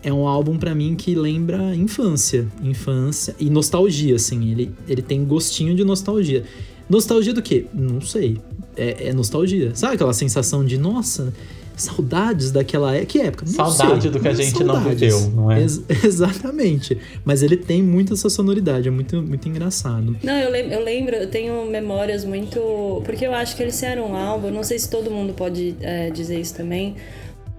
É 0.04 0.12
um 0.12 0.28
álbum 0.28 0.58
para 0.58 0.76
mim 0.76 0.96
que 0.96 1.16
lembra 1.16 1.74
infância, 1.76 2.46
infância 2.62 3.34
e 3.40 3.50
nostalgia, 3.50 4.16
assim. 4.16 4.52
Ele, 4.52 4.72
ele 4.88 5.02
tem 5.02 5.24
gostinho 5.24 5.74
de 5.74 5.84
nostalgia. 5.86 6.44
Nostalgia 6.90 7.34
do 7.34 7.42
quê? 7.42 7.66
Não 7.74 8.02
sei. 8.02 8.38
É, 8.76 9.08
é 9.08 9.14
nostalgia. 9.14 9.72
Sabe 9.74 9.96
aquela 9.96 10.14
sensação 10.14 10.66
de, 10.66 10.78
nossa, 10.78 11.34
saudades 11.76 12.52
daquela 12.52 12.96
é-, 12.96 13.06
que 13.06 13.20
época? 13.20 13.46
Não 13.46 13.54
Saudade 13.72 14.02
sei, 14.04 14.12
do 14.12 14.20
que 14.20 14.28
a 14.28 14.34
gente 14.34 14.58
saudades. 14.58 14.84
não 14.84 14.90
viveu, 14.90 15.32
não 15.32 15.52
é? 15.52 15.62
Ex 15.62 15.82
exatamente. 16.04 16.98
Mas 17.26 17.44
ele 17.44 17.58
tem 17.58 17.82
muita 17.82 18.14
essa 18.14 18.30
sonoridade, 18.30 18.88
é 18.88 18.92
muito, 18.92 19.22
muito 19.22 19.48
engraçado. 19.48 20.16
Não, 20.24 20.34
eu, 20.34 20.50
lem 20.50 20.72
eu 20.72 20.84
lembro, 20.84 21.16
eu 21.16 21.30
tenho 21.30 21.66
memórias 21.66 22.24
muito. 22.26 23.02
Porque 23.04 23.26
eu 23.26 23.34
acho 23.34 23.56
que 23.56 23.64
eles 23.64 23.82
eram 23.84 24.12
um 24.12 24.16
álbum, 24.16 24.52
não 24.52 24.64
sei 24.64 24.78
se 24.80 24.90
todo 24.90 25.10
mundo 25.10 25.34
pode 25.34 25.76
é, 25.82 26.10
dizer 26.10 26.40
isso 26.40 26.56
também, 26.56 26.96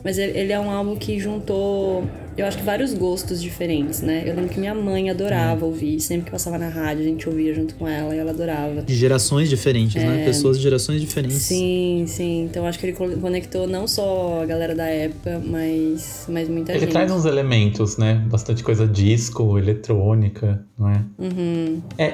mas 0.03 0.19
ele 0.19 0.53
é 0.53 0.61
um 0.61 0.71
álbum 0.71 0.97
que 0.97 1.19
juntou 1.19 2.05
eu 2.37 2.47
acho 2.47 2.59
que 2.59 2.65
vários 2.65 2.93
gostos 2.93 3.41
diferentes, 3.41 4.03
né? 4.03 4.23
Eu 4.27 4.35
lembro 4.35 4.51
que 4.51 4.59
minha 4.59 4.75
mãe 4.75 5.09
adorava 5.09 5.65
ouvir, 5.65 6.01
sempre 6.01 6.27
que 6.27 6.31
passava 6.31 6.59
na 6.59 6.69
rádio, 6.69 7.03
a 7.03 7.07
gente 7.07 7.29
ouvia 7.29 7.55
junto 7.55 7.75
com 7.77 7.87
ela 7.87 8.15
e 8.15 8.19
ela 8.19 8.33
adorava. 8.33 8.83
De 8.83 8.95
gerações 8.95 9.49
diferentes, 9.49 10.03
né? 10.03 10.03
é... 10.03 10.17
né? 10.19 10.25
Pessoas 10.25 10.57
de 10.57 10.63
gerações 10.63 11.01
diferentes. 11.01 11.39
Sim, 11.39 12.05
sim. 12.09 12.45
Então 12.45 12.67
acho 12.67 12.79
que 12.79 12.87
ele 12.87 12.93
conectou 12.93 13.69
não 13.69 13.87
só 13.87 14.43
a 14.43 14.47
galera 14.47 14.75
da 14.75 14.87
época, 14.87 15.41
mas, 15.45 16.27
mas 16.29 16.49
muita 16.49 16.73
ele 16.73 16.81
gente. 16.81 16.89
Ele 16.89 16.93
traz 16.93 17.13
uns 17.13 17.25
elementos, 17.25 17.97
né? 17.97 18.15
Bastante 18.29 18.63
coisa 18.63 18.87
disco, 18.87 19.57
eletrônica, 19.57 20.65
não 20.77 20.91
é? 20.91 21.05
Uhum. 21.19 21.83
É, 21.97 22.09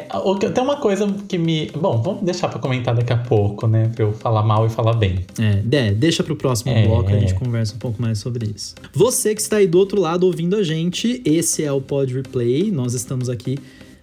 tem 0.52 0.64
uma 0.64 0.76
coisa 0.76 1.06
que 1.28 1.38
me. 1.38 1.71
Bom, 1.71 2.02
vamos 2.02 2.23
deixar 2.23 2.49
pra 2.49 2.59
comentar 2.59 2.94
daqui 2.94 3.12
a 3.12 3.16
pouco, 3.16 3.66
né? 3.66 3.90
Pra 3.94 4.04
eu 4.04 4.12
falar 4.12 4.42
mal 4.42 4.66
e 4.66 4.68
falar 4.68 4.92
bem. 4.92 5.25
É, 5.38 5.88
é 5.88 5.92
deixa 5.92 6.23
pro 6.23 6.37
próximo 6.37 6.73
é, 6.73 6.87
bloco, 6.87 7.09
a 7.09 7.18
gente 7.18 7.35
conversa 7.35 7.75
um 7.75 7.78
pouco 7.78 8.00
mais 8.00 8.18
sobre 8.18 8.50
isso. 8.54 8.75
Você 8.92 9.35
que 9.35 9.40
está 9.40 9.56
aí 9.56 9.66
do 9.66 9.78
outro 9.78 10.00
lado 10.00 10.10
lado 10.11 10.26
ouvindo 10.26 10.57
a 10.57 10.62
gente. 10.64 11.23
Esse 11.25 11.62
é 11.62 11.71
o 11.71 11.81
Pod 11.81 12.12
Replay. 12.12 12.73
Nós 12.73 12.95
estamos 12.95 13.29
aqui 13.29 13.57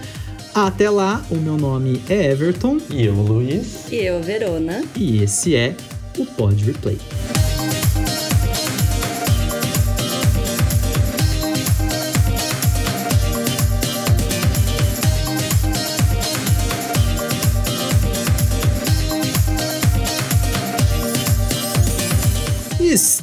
Até 0.54 0.90
lá, 0.90 1.24
o 1.30 1.36
meu 1.36 1.56
nome 1.56 2.02
é 2.10 2.30
Everton. 2.30 2.76
E 2.90 3.06
eu, 3.06 3.14
Luiz. 3.14 3.90
E 3.90 3.96
eu, 3.96 4.22
Verona. 4.22 4.84
E 4.94 5.22
esse 5.22 5.56
é 5.56 5.74
o 6.18 6.26
Pod 6.26 6.62
Replay. 6.62 6.98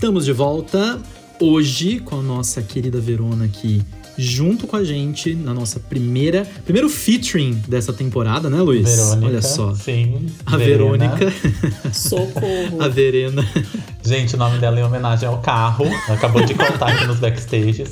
Estamos 0.09 0.25
de 0.25 0.33
volta 0.33 0.99
hoje 1.39 1.99
com 1.99 2.17
a 2.17 2.21
nossa 2.23 2.63
querida 2.63 2.99
Verona 2.99 3.45
aqui 3.45 3.79
junto 4.19 4.67
com 4.67 4.75
a 4.75 4.83
gente 4.83 5.33
na 5.33 5.53
nossa 5.53 5.79
primeira 5.79 6.45
primeiro 6.65 6.89
featuring 6.89 7.53
dessa 7.67 7.93
temporada, 7.93 8.49
né, 8.49 8.61
Luiz? 8.61 8.83
Verônica, 8.83 9.25
Olha 9.27 9.41
só. 9.41 9.73
Sim. 9.73 10.27
A 10.45 10.57
Verena. 10.57 10.77
Verônica, 11.15 11.33
Socorro. 11.93 12.81
a 12.83 12.87
Verena. 12.89 13.47
Gente, 14.03 14.35
o 14.35 14.37
nome 14.37 14.59
dela 14.59 14.77
é 14.77 14.81
em 14.81 14.83
homenagem 14.83 15.27
ao 15.27 15.39
carro. 15.39 15.85
Ela 15.85 16.15
Acabou 16.15 16.43
de 16.43 16.53
contar 16.53 16.87
aqui 16.87 17.05
nos 17.05 17.19
backstages. 17.19 17.91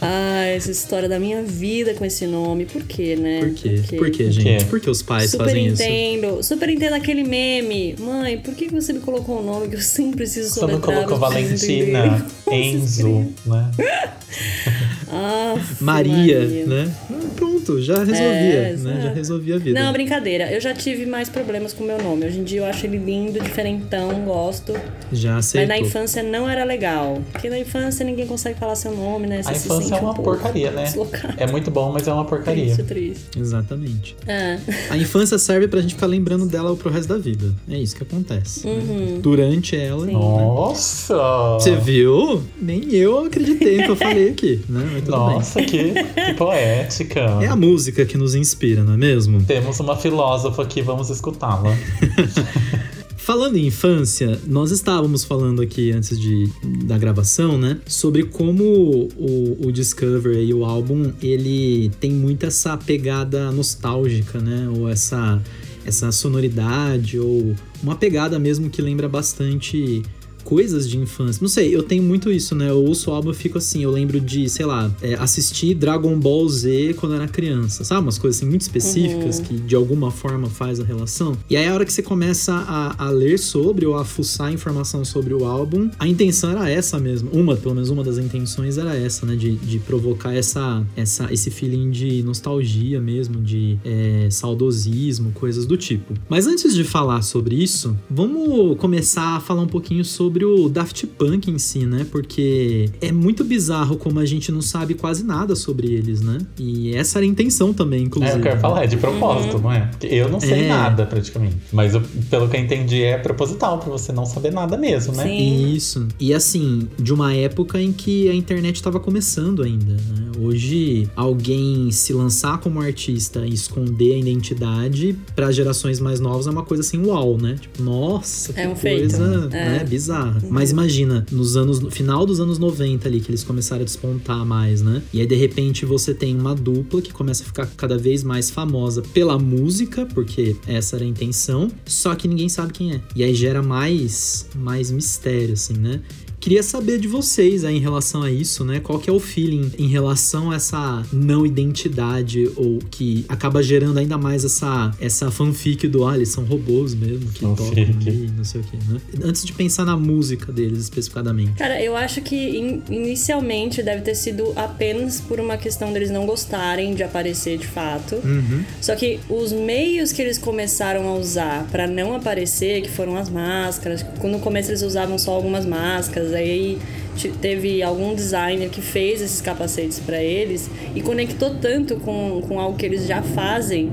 Ah, 0.00 0.44
essa 0.46 0.70
história 0.70 1.08
da 1.08 1.18
minha 1.18 1.42
vida 1.42 1.94
com 1.94 2.04
esse 2.04 2.26
nome. 2.26 2.66
Por 2.66 2.82
quê, 2.82 3.16
né? 3.16 3.40
Por 3.40 3.54
quê? 3.54 3.82
Por 3.96 4.10
quê, 4.10 4.30
gente? 4.30 4.44
quê? 4.44 4.64
Por 4.68 4.80
que 4.80 4.90
os 4.90 5.02
pais 5.02 5.30
Super 5.30 5.46
fazem 5.46 5.66
isso? 5.66 5.82
entendo. 5.82 6.42
Super 6.42 6.68
entendo 6.68 6.94
aquele 6.94 7.24
meme. 7.24 7.96
Mãe, 7.98 8.38
por 8.38 8.54
que 8.54 8.68
você 8.68 8.92
me 8.92 9.00
colocou 9.00 9.40
um 9.40 9.44
nome 9.44 9.68
que 9.68 9.76
eu 9.76 9.80
sempre 9.80 10.16
preciso 10.16 10.50
Você 10.50 10.60
não 10.60 10.68
soletrar? 10.68 10.96
colocou 10.96 11.18
Valentina, 11.18 12.26
Enzo, 12.50 13.26
né? 13.46 13.70
Aff, 15.10 15.82
Maria, 15.82 16.38
Maria. 16.40 16.66
né? 16.66 16.94
Ah, 17.10 17.14
Pronto, 17.36 17.80
já 17.80 17.98
resolvia, 17.98 18.22
É, 18.24 18.76
né? 18.76 19.00
Já 19.02 19.12
resolvia 19.12 19.54
a 19.56 19.58
vida. 19.58 19.80
Não, 19.82 19.92
brincadeira. 19.92 20.50
Eu 20.50 20.60
já 20.60 20.74
tive 20.74 21.06
mais 21.06 21.28
problemas 21.28 21.72
com 21.72 21.84
o 21.84 21.86
meu 21.86 21.98
nome. 22.02 22.26
Hoje 22.26 22.38
em 22.40 22.44
dia 22.44 22.60
eu 22.60 22.64
acho 22.64 22.86
ele 22.86 22.96
lindo, 22.98 23.38
diferentão, 23.40 24.24
gosto. 24.24 24.72
já 25.12 25.34
Mas 25.34 25.46
aceitou. 25.46 25.68
na 25.68 25.78
infância 25.78 26.22
não 26.22 26.48
era 26.48 26.64
legal. 26.64 27.20
Porque 27.32 27.48
na 27.48 27.58
infância 27.58 28.04
ninguém 28.04 28.26
consegue 28.26 28.58
falar 28.58 28.74
seu 28.74 28.94
nome, 28.96 29.26
né? 29.26 29.42
Você 29.42 29.48
A 29.48 29.52
infância 29.52 29.94
é 29.94 30.00
uma 30.00 30.10
um 30.12 30.14
porcaria, 30.14 30.70
né? 30.70 30.84
deslocado. 30.84 31.34
É 31.36 31.46
muito 31.46 31.70
bom, 31.70 31.92
mas 31.92 32.08
é 32.08 32.12
uma 32.12 32.24
porcaria. 32.24 32.64
Triste, 32.64 32.82
triste. 32.84 33.38
Exatamente. 33.38 34.16
É. 34.26 34.58
A 34.90 34.96
infância 34.96 35.38
serve 35.38 35.68
pra 35.68 35.80
gente 35.80 35.94
ficar 35.94 36.06
lembrando 36.06 36.46
dela 36.46 36.74
pro 36.76 36.90
resto 36.90 37.08
da 37.08 37.18
vida. 37.18 37.54
É 37.70 37.76
isso 37.78 37.94
que 37.96 38.02
acontece. 38.02 38.66
né? 38.66 39.18
Durante 39.20 39.76
ela. 39.76 40.06
Sim. 40.06 40.12
Nossa! 40.12 41.14
Você 41.54 41.76
viu? 41.76 42.42
Nem 42.60 42.92
eu 42.94 43.24
acreditei 43.26 43.78
no 43.78 43.84
que 43.84 43.90
eu 43.90 43.96
falei 43.96 44.30
aqui, 44.30 44.60
né? 44.68 44.87
Mas 44.92 45.04
tudo 45.04 45.16
Nossa, 45.16 45.62
que, 45.62 45.92
que 45.92 46.34
poética. 46.34 47.20
É 47.42 47.46
a 47.46 47.56
música 47.56 48.04
que 48.04 48.16
nos 48.16 48.34
inspira, 48.34 48.82
não 48.84 48.94
é 48.94 48.96
mesmo? 48.96 49.42
Temos 49.42 49.78
uma 49.80 49.96
filósofa 49.96 50.62
aqui, 50.62 50.82
vamos 50.82 51.10
escutá-la. 51.10 51.76
Falando 53.28 53.58
em 53.58 53.66
infância, 53.66 54.40
nós 54.46 54.70
estávamos 54.70 55.22
falando 55.22 55.60
aqui 55.60 55.92
antes 55.92 56.18
de, 56.18 56.50
da 56.86 56.96
gravação, 56.96 57.58
né? 57.58 57.78
Sobre 57.86 58.22
como 58.22 58.64
o, 58.64 59.66
o 59.66 59.70
Discover 59.70 60.38
e 60.38 60.54
o 60.54 60.64
álbum, 60.64 61.12
ele 61.20 61.90
tem 62.00 62.10
muito 62.10 62.46
essa 62.46 62.74
pegada 62.78 63.52
nostálgica, 63.52 64.40
né? 64.40 64.66
Ou 64.74 64.88
essa, 64.88 65.42
essa 65.84 66.10
sonoridade, 66.10 67.20
ou 67.20 67.54
uma 67.82 67.96
pegada 67.96 68.38
mesmo 68.38 68.70
que 68.70 68.80
lembra 68.80 69.06
bastante 69.10 70.02
coisas 70.44 70.88
de 70.88 70.98
infância. 70.98 71.40
Não 71.40 71.48
sei, 71.48 71.74
eu 71.74 71.82
tenho 71.82 72.02
muito 72.02 72.30
isso, 72.30 72.54
né? 72.54 72.70
Eu 72.70 72.84
ouço 72.84 73.10
o 73.10 73.14
álbum 73.14 73.30
e 73.30 73.34
fico 73.34 73.58
assim, 73.58 73.82
eu 73.82 73.90
lembro 73.90 74.20
de, 74.20 74.48
sei 74.48 74.66
lá, 74.66 74.90
é, 75.02 75.14
assistir 75.14 75.74
Dragon 75.74 76.18
Ball 76.18 76.48
Z 76.48 76.94
quando 76.98 77.12
eu 77.12 77.20
era 77.20 77.28
criança, 77.28 77.84
sabe? 77.84 78.02
Umas 78.02 78.18
coisas 78.18 78.38
assim 78.38 78.48
muito 78.48 78.62
específicas 78.62 79.40
que 79.40 79.54
de 79.54 79.74
alguma 79.74 80.10
forma 80.10 80.48
faz 80.48 80.80
a 80.80 80.84
relação. 80.84 81.36
E 81.48 81.56
aí 81.56 81.66
a 81.66 81.74
hora 81.74 81.84
que 81.84 81.92
você 81.92 82.02
começa 82.02 82.52
a, 82.54 83.06
a 83.06 83.10
ler 83.10 83.38
sobre 83.38 83.86
ou 83.86 83.96
a 83.96 84.04
fuçar 84.04 84.52
informação 84.52 85.04
sobre 85.04 85.34
o 85.34 85.44
álbum, 85.44 85.90
a 85.98 86.06
intenção 86.06 86.50
era 86.50 86.68
essa 86.68 86.98
mesmo. 86.98 87.30
Uma, 87.32 87.56
pelo 87.56 87.74
menos 87.74 87.90
uma 87.90 88.04
das 88.04 88.18
intenções 88.18 88.78
era 88.78 88.96
essa, 88.96 89.26
né? 89.26 89.36
De, 89.36 89.56
de 89.56 89.78
provocar 89.78 90.34
essa, 90.34 90.84
essa, 90.96 91.32
esse 91.32 91.50
feeling 91.50 91.90
de 91.90 92.22
nostalgia 92.22 93.00
mesmo, 93.00 93.40
de 93.40 93.78
é, 93.84 94.28
saudosismo, 94.30 95.32
coisas 95.32 95.66
do 95.66 95.76
tipo. 95.76 96.14
Mas 96.28 96.46
antes 96.46 96.74
de 96.74 96.84
falar 96.84 97.22
sobre 97.22 97.56
isso, 97.56 97.96
vamos 98.10 98.76
começar 98.78 99.36
a 99.36 99.40
falar 99.40 99.62
um 99.62 99.66
pouquinho 99.66 100.04
sobre 100.04 100.27
o 100.44 100.68
Daft 100.68 101.06
Punk 101.06 101.50
em 101.50 101.58
si, 101.58 101.80
né? 101.86 102.06
Porque 102.10 102.90
é 103.00 103.10
muito 103.12 103.44
bizarro 103.44 103.96
como 103.96 104.18
a 104.18 104.26
gente 104.26 104.50
não 104.52 104.60
sabe 104.62 104.94
quase 104.94 105.24
nada 105.24 105.54
sobre 105.56 105.88
eles, 105.92 106.20
né? 106.20 106.38
E 106.58 106.94
essa 106.94 107.18
era 107.18 107.24
a 107.26 107.28
intenção 107.28 107.72
também, 107.72 108.00
É, 108.00 108.02
inclusive. 108.04 108.36
eu 108.38 108.42
quero 108.42 108.60
falar, 108.60 108.84
é 108.84 108.86
de 108.86 108.96
propósito, 108.96 109.58
não 109.58 109.72
é? 109.72 109.80
Porque 109.86 110.06
eu 110.06 110.28
não 110.28 110.40
sei 110.40 110.64
É. 110.64 110.68
nada, 110.68 111.06
praticamente. 111.06 111.56
Mas 111.72 111.94
eu- 111.94 112.02
pelo 112.30 112.48
que 112.48 112.56
eu 112.56 112.60
entendi, 112.60 113.02
é 113.02 113.18
proposital, 113.18 113.78
pra 113.78 113.90
você 113.90 114.12
não 114.12 114.26
saber 114.26 114.52
nada 114.52 114.76
mesmo, 114.76 115.14
né? 115.14 115.22
Sim. 115.24 115.72
Isso. 115.74 116.06
E 116.20 116.32
assim, 116.34 116.88
de 116.98 117.12
uma 117.12 117.34
época 117.34 117.80
em 117.80 117.92
que 117.92 118.28
a 118.28 118.34
internet 118.34 118.76
estava 118.76 118.98
começando 119.00 119.62
ainda, 119.62 119.92
né? 119.94 120.28
Hoje, 120.40 121.08
alguém 121.16 121.90
se 121.90 122.12
lançar 122.12 122.58
como 122.58 122.80
artista 122.80 123.44
e 123.46 123.52
esconder 123.52 124.14
a 124.14 124.18
identidade 124.18 125.16
para 125.34 125.50
gerações 125.50 125.98
mais 126.00 126.20
novas 126.20 126.46
é 126.46 126.50
uma 126.50 126.62
coisa 126.62 126.80
assim, 126.82 127.04
uau, 127.04 127.36
né? 127.36 127.56
Tipo, 127.60 127.82
nossa, 127.82 128.52
que 128.52 128.60
É 128.60 128.68
um 128.68 128.76
feito. 128.76 129.16
coisa, 129.16 129.48
É. 129.52 129.78
bizarra. 130.24 130.42
Mas 130.50 130.70
imagina, 130.70 131.26
nos 131.30 131.56
anos 131.56 131.80
no 131.80 131.90
final 131.90 132.26
dos 132.26 132.40
anos 132.40 132.58
90 132.58 133.08
ali 133.08 133.20
que 133.20 133.30
eles 133.30 133.44
começaram 133.44 133.82
a 133.82 133.84
despontar 133.84 134.44
mais, 134.44 134.82
né? 134.82 135.02
E 135.12 135.20
aí 135.20 135.26
de 135.26 135.34
repente 135.34 135.84
você 135.84 136.12
tem 136.14 136.36
uma 136.36 136.54
dupla 136.54 137.00
que 137.00 137.12
começa 137.12 137.42
a 137.42 137.46
ficar 137.46 137.66
cada 137.76 137.96
vez 137.96 138.22
mais 138.22 138.50
famosa 138.50 139.02
pela 139.14 139.38
música, 139.38 140.06
porque 140.06 140.56
essa 140.66 140.96
era 140.96 141.04
a 141.04 141.08
intenção, 141.08 141.70
só 141.86 142.14
que 142.14 142.28
ninguém 142.28 142.48
sabe 142.48 142.72
quem 142.72 142.92
é. 142.92 143.00
E 143.14 143.22
aí 143.22 143.34
gera 143.34 143.62
mais 143.62 144.46
mais 144.54 144.90
mistério 144.90 145.54
assim, 145.54 145.74
né? 145.74 146.00
Queria 146.40 146.62
saber 146.62 146.98
de 146.98 147.08
vocês 147.08 147.64
aí 147.64 147.76
em 147.76 147.80
relação 147.80 148.22
a 148.22 148.30
isso, 148.30 148.64
né? 148.64 148.80
Qual 148.80 148.98
que 148.98 149.10
é 149.10 149.12
o 149.12 149.18
feeling 149.20 149.70
em 149.78 149.88
relação 149.88 150.50
a 150.50 150.56
essa 150.56 151.04
não 151.12 151.44
identidade 151.44 152.48
ou 152.56 152.78
que 152.90 153.24
acaba 153.28 153.62
gerando 153.62 153.98
ainda 153.98 154.16
mais 154.16 154.44
essa, 154.44 154.90
essa 155.00 155.30
fanfic 155.30 155.86
do 155.88 156.06
ah, 156.06 156.14
eles 156.16 156.28
são 156.30 156.44
robôs 156.44 156.94
mesmo 156.94 157.30
que 157.32 157.40
tocam 157.40 157.66
Fanfic. 157.66 158.08
ali, 158.08 158.30
não 158.36 158.44
sei 158.44 158.60
o 158.60 158.64
que, 158.64 158.76
né? 158.76 159.00
Antes 159.22 159.44
de 159.44 159.52
pensar 159.52 159.84
na 159.84 159.96
música 159.96 160.52
deles 160.52 160.78
especificadamente. 160.80 161.52
Cara, 161.52 161.82
eu 161.82 161.96
acho 161.96 162.20
que 162.22 162.36
in- 162.36 162.82
inicialmente 162.88 163.82
deve 163.82 164.02
ter 164.02 164.14
sido 164.14 164.52
apenas 164.56 165.20
por 165.20 165.40
uma 165.40 165.56
questão 165.56 165.92
deles 165.92 166.10
não 166.10 166.24
gostarem 166.24 166.94
de 166.94 167.02
aparecer 167.02 167.58
de 167.58 167.66
fato. 167.66 168.14
Uhum. 168.24 168.62
Só 168.80 168.94
que 168.94 169.18
os 169.28 169.52
meios 169.52 170.12
que 170.12 170.22
eles 170.22 170.38
começaram 170.38 171.08
a 171.08 171.14
usar 171.16 171.66
pra 171.70 171.86
não 171.86 172.14
aparecer, 172.14 172.82
que 172.82 172.90
foram 172.90 173.16
as 173.16 173.28
máscaras, 173.28 174.04
no 174.22 174.38
começo 174.40 174.70
eles 174.70 174.82
usavam 174.82 175.18
só 175.18 175.32
algumas 175.32 175.66
máscaras, 175.66 176.27
aí 176.32 176.78
te- 177.16 177.30
teve 177.30 177.82
algum 177.82 178.14
designer 178.14 178.68
que 178.70 178.80
fez 178.80 179.20
esses 179.20 179.40
capacetes 179.40 179.98
pra 179.98 180.22
eles 180.22 180.70
e 180.94 181.00
conectou 181.00 181.54
tanto 181.60 181.96
com, 181.96 182.40
com 182.46 182.58
algo 182.60 182.76
que 182.76 182.86
eles 182.86 183.06
já 183.06 183.22
fazem, 183.22 183.90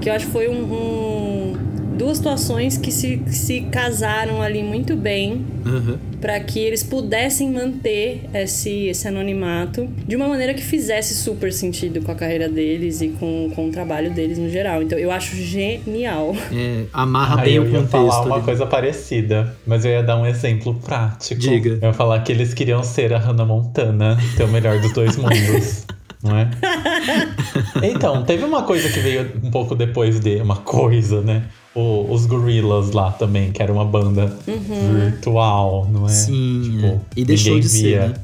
que 0.00 0.08
eu 0.08 0.12
acho 0.14 0.26
que 0.26 0.32
foi 0.32 0.48
um, 0.48 0.62
um- 0.64 1.56
duas 1.96 2.16
situações 2.18 2.76
que 2.76 2.90
se, 2.92 3.18
que 3.18 3.34
se 3.34 3.60
casaram 3.62 4.42
ali 4.42 4.62
muito 4.62 4.96
bem 4.96 5.44
Aham. 5.64 5.98
para 6.20 6.38
que 6.40 6.58
eles 6.58 6.82
pudessem 6.82 7.50
manter 7.50 8.22
esse, 8.34 8.86
esse 8.86 9.06
anonimato 9.08 9.88
de 10.06 10.16
uma 10.16 10.28
maneira 10.28 10.52
que 10.54 10.62
fizesse 10.62 11.14
super 11.14 11.52
sentido 11.52 12.02
com 12.02 12.10
a 12.12 12.14
carreira 12.14 12.48
deles 12.48 13.00
e 13.00 13.08
com, 13.08 13.50
com 13.54 13.68
o 13.68 13.70
trabalho 13.70 14.12
deles 14.12 14.38
no 14.38 14.48
geral. 14.50 14.82
Então 14.82 14.98
eu 14.98 15.10
acho 15.10 15.36
genial. 15.36 16.34
É, 16.52 16.84
amarra 16.92 17.40
Aí 17.40 17.44
bem 17.46 17.54
eu 17.54 17.62
o 17.62 17.66
ia 17.66 17.72
contexto. 17.72 17.90
falar 17.90 18.26
uma 18.26 18.34
ali. 18.36 18.44
coisa 18.44 18.66
parecida, 18.66 19.56
mas 19.66 19.84
eu 19.84 19.92
ia 19.92 20.02
dar 20.02 20.16
um 20.16 20.26
exemplo 20.26 20.74
prático. 20.74 21.40
Diga. 21.40 21.78
Eu 21.80 21.88
ia 21.88 21.92
falar 21.92 22.20
que 22.20 22.32
eles 22.32 22.52
queriam 22.54 22.82
ser 22.82 23.12
a 23.12 23.18
Hannah 23.18 23.44
Montana, 23.46 24.18
ter 24.36 24.44
o 24.44 24.48
melhor 24.48 24.80
dos 24.80 24.92
dois 24.92 25.16
mundos. 25.16 25.84
Não 26.24 26.36
é? 26.38 26.50
Então, 27.86 28.24
teve 28.24 28.44
uma 28.44 28.62
coisa 28.62 28.88
que 28.88 28.98
veio 29.00 29.30
um 29.42 29.50
pouco 29.50 29.74
depois 29.74 30.18
de. 30.20 30.36
Uma 30.40 30.56
coisa, 30.56 31.20
né? 31.20 31.44
O- 31.74 32.10
os 32.12 32.24
Gorillaz 32.24 32.92
lá 32.92 33.10
também, 33.12 33.52
que 33.52 33.62
era 33.62 33.72
uma 33.72 33.84
banda 33.84 34.34
virtual, 34.46 35.88
não 35.92 36.06
é? 36.06 36.10
Sim, 36.10 36.62
Tipo, 36.64 36.86
é. 36.86 37.00
E 37.16 37.24
deixou 37.24 37.58
de 37.60 37.68
ser, 37.68 37.78
via. 37.82 38.08
né? 38.08 38.14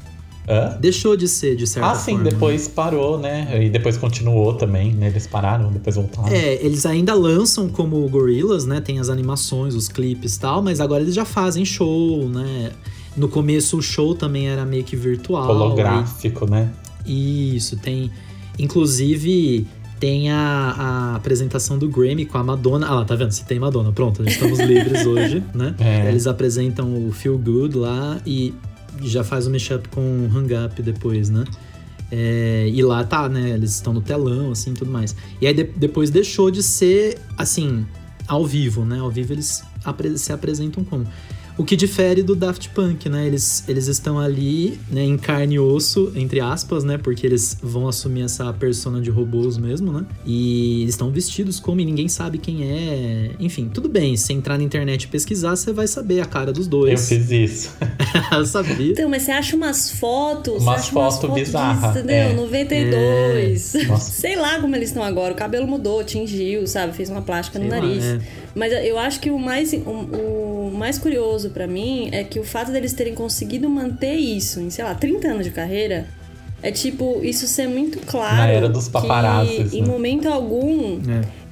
Hã? 0.49 0.77
Deixou 0.79 1.15
de 1.15 1.27
ser, 1.27 1.55
de 1.55 1.67
certa 1.67 1.91
Ah, 1.91 1.95
sim, 1.95 2.11
forma. 2.13 2.23
né? 2.25 2.31
depois 2.31 2.67
parou, 2.67 3.19
né? 3.19 3.63
E 3.63 3.69
depois 3.69 3.95
continuou 3.97 4.53
também, 4.55 4.91
né? 4.93 5.07
Eles 5.07 5.27
pararam, 5.27 5.71
depois 5.71 5.95
voltaram. 5.95 6.29
É, 6.29 6.55
eles 6.65 6.85
ainda 6.85 7.13
lançam 7.13 7.69
como 7.69 8.07
Gorillaz, 8.09 8.65
né? 8.65 8.81
Tem 8.81 8.99
as 8.99 9.09
animações, 9.09 9.75
os 9.75 9.87
clipes 9.87 10.35
e 10.35 10.39
tal, 10.39 10.61
mas 10.61 10.81
agora 10.81 11.03
eles 11.03 11.13
já 11.13 11.25
fazem 11.25 11.63
show, 11.63 12.27
né? 12.27 12.71
No 13.15 13.27
começo 13.27 13.77
o 13.77 13.81
show 13.81 14.15
também 14.15 14.47
era 14.49 14.65
meio 14.65 14.83
que 14.83 14.95
virtual. 14.95 15.47
Holográfico, 15.49 16.49
né? 16.49 16.69
Isso, 17.05 17.77
tem. 17.77 18.11
Inclusive, 18.59 19.67
tem 19.99 20.31
a, 20.31 20.37
a 20.77 21.15
apresentação 21.15 21.77
do 21.77 21.87
Grammy 21.89 22.25
com 22.25 22.37
a 22.37 22.43
Madonna. 22.43 22.87
Ah 22.87 22.95
lá, 22.95 23.05
tá 23.05 23.15
vendo? 23.15 23.31
Se 23.31 23.45
tem 23.45 23.59
Madonna, 23.59 23.91
pronto, 23.91 24.23
estamos 24.27 24.57
livres 24.63 25.05
hoje, 25.05 25.43
né? 25.53 25.75
É. 25.79 26.07
Eles 26.09 26.25
apresentam 26.27 27.07
o 27.07 27.11
Feel 27.11 27.37
Good 27.37 27.77
lá 27.77 28.19
e 28.25 28.53
já 29.03 29.23
faz 29.23 29.47
o 29.47 29.51
mashup 29.51 29.87
com 29.89 30.01
o 30.01 30.37
Hang 30.37 30.53
Up 30.65 30.81
depois, 30.81 31.29
né? 31.29 31.43
É, 32.11 32.69
e 32.73 32.81
lá 32.83 33.03
tá, 33.03 33.29
né? 33.29 33.51
Eles 33.51 33.75
estão 33.75 33.93
no 33.93 34.01
telão, 34.01 34.51
assim, 34.51 34.73
tudo 34.73 34.91
mais. 34.91 35.15
E 35.39 35.47
aí 35.47 35.53
de- 35.53 35.63
depois 35.63 36.09
deixou 36.09 36.51
de 36.51 36.61
ser, 36.61 37.17
assim, 37.37 37.85
ao 38.27 38.45
vivo, 38.45 38.83
né? 38.83 38.99
Ao 38.99 39.09
vivo 39.09 39.33
eles 39.33 39.63
apre- 39.83 40.17
se 40.17 40.31
apresentam 40.33 40.83
como. 40.83 41.05
O 41.57 41.63
que 41.63 41.75
difere 41.75 42.23
do 42.23 42.35
Daft 42.35 42.69
Punk, 42.69 43.07
né? 43.09 43.27
Eles, 43.27 43.63
eles 43.67 43.87
estão 43.87 44.17
ali, 44.19 44.79
né, 44.89 45.03
em 45.03 45.17
carne 45.17 45.55
e 45.55 45.59
osso, 45.59 46.11
entre 46.15 46.39
aspas, 46.39 46.83
né? 46.83 46.97
Porque 46.97 47.25
eles 47.25 47.57
vão 47.61 47.87
assumir 47.87 48.23
essa 48.23 48.51
persona 48.53 48.99
de 49.01 49.09
robôs 49.09 49.57
mesmo, 49.57 49.91
né? 49.91 50.05
E 50.25 50.81
eles 50.81 50.93
estão 50.95 51.11
vestidos 51.11 51.59
como 51.59 51.79
e 51.81 51.85
ninguém 51.85 52.07
sabe 52.07 52.37
quem 52.37 52.63
é. 52.63 53.31
Enfim, 53.39 53.69
tudo 53.71 53.87
bem. 53.89 54.15
Se 54.17 54.33
entrar 54.33 54.57
na 54.57 54.63
internet 54.63 55.03
e 55.03 55.07
pesquisar, 55.07 55.55
você 55.55 55.71
vai 55.73 55.87
saber 55.87 56.21
a 56.21 56.25
cara 56.25 56.51
dos 56.51 56.65
Eu 56.65 56.71
dois. 56.71 57.07
fiz 57.09 57.29
isso. 57.31 57.71
Eu 58.31 58.45
sabia. 58.45 58.91
Então, 58.93 59.09
mas 59.09 59.23
você 59.23 59.31
acha 59.31 59.55
umas 59.55 59.91
fotos. 59.91 60.61
Umas 60.63 60.87
fotos 60.87 61.29
bizarras, 61.33 61.95
entendeu? 61.97 62.15
é. 62.15 62.33
92. 62.33 63.75
É. 63.75 63.95
Sei 63.97 64.35
lá 64.35 64.59
como 64.59 64.75
eles 64.75 64.89
estão 64.89 65.03
agora. 65.03 65.33
O 65.33 65.35
cabelo 65.35 65.67
mudou, 65.67 66.03
tingiu, 66.03 66.65
sabe? 66.67 66.93
Fez 66.95 67.09
uma 67.09 67.21
plástica 67.21 67.59
no 67.59 67.69
Sei 67.69 67.79
lá, 67.79 67.85
nariz. 67.85 68.03
é. 68.03 68.19
Mas 68.53 68.73
eu 68.73 68.97
acho 68.97 69.19
que 69.19 69.29
o 69.29 69.39
mais, 69.39 69.71
o, 69.73 69.77
o 69.77 70.71
mais 70.73 70.97
curioso 70.97 71.51
pra 71.51 71.67
mim 71.67 72.09
é 72.11 72.23
que 72.23 72.39
o 72.39 72.43
fato 72.43 72.71
deles 72.71 72.93
terem 72.93 73.13
conseguido 73.15 73.69
manter 73.69 74.15
isso 74.15 74.59
em, 74.59 74.69
sei 74.69 74.83
lá, 74.83 74.93
30 74.93 75.27
anos 75.27 75.45
de 75.45 75.51
carreira. 75.51 76.07
É 76.63 76.71
tipo, 76.71 77.21
isso 77.23 77.47
ser 77.47 77.67
muito 77.67 77.99
claro. 78.05 78.35
Na 78.35 78.47
era 78.47 78.69
dos 78.69 78.85
que 78.85 78.91
paparazzis, 78.91 79.73
Em 79.73 79.81
né? 79.81 79.87
momento 79.87 80.27
algum. 80.27 80.99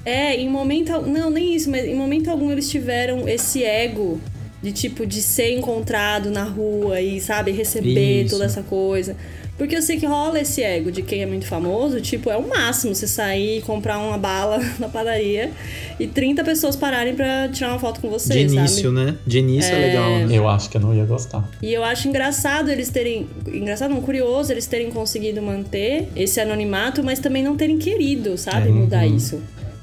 É. 0.06 0.32
É, 0.32 0.36
em 0.36 0.50
momento. 0.50 1.01
Não, 1.01 1.29
nem 1.29 1.56
isso, 1.56 1.70
mas 1.70 1.86
em 1.86 1.96
momento 1.96 2.29
algum 2.29 2.51
eles 2.51 2.70
tiveram 2.70 3.27
esse 3.27 3.63
ego 3.63 4.20
de 4.62 4.72
tipo 4.72 5.06
de 5.06 5.22
ser 5.22 5.58
encontrado 5.58 6.29
na 6.29 6.44
rua 6.44 7.01
e, 7.01 7.20
sabe, 7.22 7.51
receber 7.51 8.24
Isso. 8.24 8.32
toda 8.36 8.46
essa 8.46 8.62
coisa. 8.62 9.15
Porque 9.59 9.75
eu 9.75 9.81
sei 9.81 9.99
que 9.99 10.05
rola 10.07 10.39
esse 10.39 10.63
ego 10.63 10.89
de 10.91 11.03
quem 11.03 11.21
é 11.21 11.25
muito 11.27 11.45
famoso, 11.45 11.99
tipo, 12.01 12.29
é 12.31 12.37
o 12.37 12.47
máximo 12.47 12.95
você 12.95 13.05
sair 13.05 13.59
e 13.59 13.61
comprar 13.61 13.99
uma 13.99 14.17
bala 14.17 14.57
na 14.79 14.89
padaria 14.89 15.51
e 15.99 16.07
30 16.07 16.43
pessoas 16.43 16.75
pararem 16.75 17.13
pra 17.13 17.49
tirar 17.49 17.69
uma 17.71 17.79
foto 17.79 17.99
com 17.99 18.09
você, 18.09 18.33
De 18.33 18.39
início, 18.55 18.91
sabe? 18.91 19.05
né? 19.05 19.15
De 19.27 19.39
início 19.39 19.75
é, 19.75 19.77
legal, 19.79 20.09
né? 20.25 20.27
Eu 20.31 20.47
acho 20.49 20.69
que 20.69 20.77
eu 20.77 20.81
não 20.81 20.95
ia 20.95 21.05
gostar. 21.05 21.47
E 21.61 21.71
eu 21.73 21.83
acho 21.83 22.07
engraçado 22.07 22.71
eles 22.71 22.89
terem. 22.89 23.27
Engraçado, 23.45 23.91
não, 23.93 24.01
curioso 24.01 24.51
eles 24.51 24.65
terem 24.65 24.89
conseguido 24.89 25.41
manter 25.41 26.07
esse 26.15 26.39
anonimato, 26.39 27.03
mas 27.03 27.19
também 27.19 27.43
não 27.43 27.57
terem 27.57 27.77
querido, 27.77 28.37
sabe? 28.37 28.69
É. 28.69 28.71
Mudar 28.71 29.05
Uhum. 29.05 29.15
isso. 29.17 29.41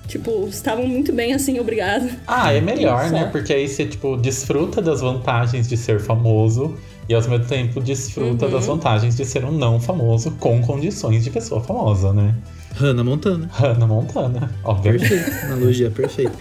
Tipo, 0.08 0.46
estavam 0.48 0.86
muito 0.86 1.12
bem 1.12 1.34
assim, 1.34 1.58
obrigado. 1.60 2.08
Ah, 2.26 2.52
é 2.52 2.60
melhor, 2.62 3.10
né? 3.10 3.28
Porque 3.30 3.52
aí 3.52 3.68
você, 3.68 3.84
tipo, 3.84 4.16
desfruta 4.16 4.80
das 4.80 5.00
vantagens 5.02 5.68
de 5.68 5.76
ser 5.76 6.00
famoso 6.00 6.78
e 7.08 7.14
ao 7.14 7.20
mesmo 7.28 7.38
tempo 7.46 7.80
desfruta 7.80 8.46
Uhum. 8.46 8.52
das 8.52 8.66
vantagens 8.66 9.16
de 9.16 9.24
ser 9.24 9.44
um 9.44 9.52
não 9.52 9.80
famoso 9.80 10.30
com 10.32 10.60
condições 10.62 11.24
de 11.24 11.30
pessoa 11.30 11.60
famosa, 11.62 12.12
né? 12.12 12.34
Hannah 12.74 13.02
Montana. 13.04 13.48
Hannah 13.52 13.86
Montana, 13.86 14.50
obviamente. 14.62 15.08
Perfeito, 15.08 15.46
analogia 15.46 15.90
perfeita. 15.90 16.32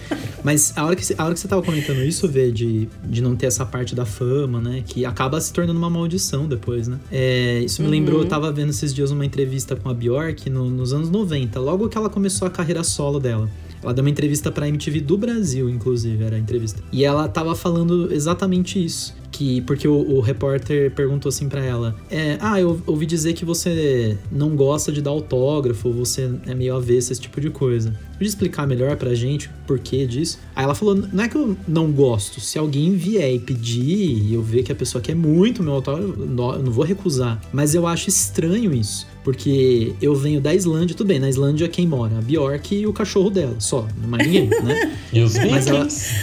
Mas 0.44 0.72
a 0.76 0.84
hora 0.84 0.94
que, 0.94 1.14
a 1.16 1.24
hora 1.24 1.32
que 1.32 1.40
você 1.40 1.48
tava 1.48 1.62
comentando 1.62 2.02
isso, 2.02 2.28
Vê, 2.28 2.50
de, 2.50 2.88
de 3.04 3.22
não 3.22 3.34
ter 3.34 3.46
essa 3.46 3.64
parte 3.64 3.94
da 3.94 4.04
fama, 4.04 4.60
né? 4.60 4.82
Que 4.86 5.06
acaba 5.06 5.40
se 5.40 5.50
tornando 5.50 5.78
uma 5.78 5.88
maldição 5.88 6.46
depois, 6.46 6.88
né? 6.88 6.98
É, 7.10 7.60
isso 7.64 7.80
me 7.80 7.86
Uhum. 7.88 7.92
lembrou, 7.92 8.20
eu 8.20 8.28
tava 8.28 8.52
vendo 8.52 8.68
esses 8.68 8.92
dias 8.92 9.10
uma 9.10 9.24
entrevista 9.24 9.74
com 9.76 9.88
a 9.88 9.94
Bjork 9.94 10.50
no- 10.50 10.68
nos 10.68 10.92
anos 10.92 11.08
90, 11.08 11.58
logo 11.58 11.88
que 11.88 11.96
ela 11.96 12.10
começou 12.10 12.46
a 12.46 12.50
carreira 12.50 12.84
solo 12.84 13.18
dela. 13.18 13.48
Ela 13.86 13.94
deu 13.94 14.02
uma 14.02 14.10
entrevista 14.10 14.50
pra 14.50 14.68
MTV 14.68 15.00
do 15.00 15.16
Brasil, 15.16 15.70
inclusive, 15.70 16.24
era 16.24 16.34
a 16.34 16.38
entrevista. 16.38 16.82
E 16.92 17.04
ela 17.04 17.28
tava 17.28 17.54
falando 17.54 18.12
exatamente 18.12 18.84
isso. 18.84 19.14
Que, 19.30 19.60
porque 19.60 19.86
o, 19.86 20.16
o 20.16 20.20
repórter 20.20 20.90
perguntou 20.92 21.28
assim 21.28 21.48
pra 21.48 21.62
ela: 21.62 21.94
é, 22.10 22.38
Ah, 22.40 22.60
eu 22.60 22.80
ouvi 22.86 23.04
dizer 23.06 23.34
que 23.34 23.44
você 23.44 24.16
não 24.32 24.56
gosta 24.56 24.90
de 24.90 25.02
dar 25.02 25.10
autógrafo, 25.10 25.92
você 25.92 26.30
é 26.46 26.54
meio 26.54 26.74
avesso 26.74 27.12
esse 27.12 27.20
tipo 27.20 27.40
de 27.40 27.50
coisa. 27.50 27.94
Pode 28.14 28.26
explicar 28.26 28.66
melhor 28.66 28.96
pra 28.96 29.14
gente 29.14 29.48
o 29.48 29.50
porquê 29.66 30.06
disso? 30.06 30.38
Aí 30.54 30.64
ela 30.64 30.74
falou: 30.74 30.94
Não 30.94 31.22
é 31.22 31.28
que 31.28 31.36
eu 31.36 31.56
não 31.68 31.92
gosto. 31.92 32.40
Se 32.40 32.58
alguém 32.58 32.94
vier 32.96 33.34
e 33.34 33.38
pedir 33.38 34.22
e 34.22 34.34
eu 34.34 34.42
ver 34.42 34.62
que 34.62 34.72
a 34.72 34.74
pessoa 34.74 35.02
quer 35.02 35.14
muito 35.14 35.62
meu 35.62 35.74
autógrafo, 35.74 36.18
eu 36.18 36.26
não 36.26 36.72
vou 36.72 36.84
recusar. 36.84 37.40
Mas 37.52 37.74
eu 37.74 37.86
acho 37.86 38.08
estranho 38.08 38.72
isso. 38.72 39.06
Porque 39.26 39.92
eu 40.00 40.14
venho 40.14 40.40
da 40.40 40.54
Islândia, 40.54 40.94
tudo 40.94 41.08
bem, 41.08 41.18
na 41.18 41.28
Islândia 41.28 41.68
quem 41.68 41.84
mora? 41.84 42.16
A 42.16 42.20
Bjork 42.20 42.72
e 42.76 42.86
o 42.86 42.92
cachorro 42.92 43.28
dela, 43.28 43.56
só, 43.58 43.84
não 44.00 44.08
mais 44.08 44.24
ninguém, 44.24 44.46
né? 44.62 44.92
E 45.12 45.20
os 45.20 45.34
Mas 45.34 45.66
ela- 45.66 45.80
vikings? 45.82 46.14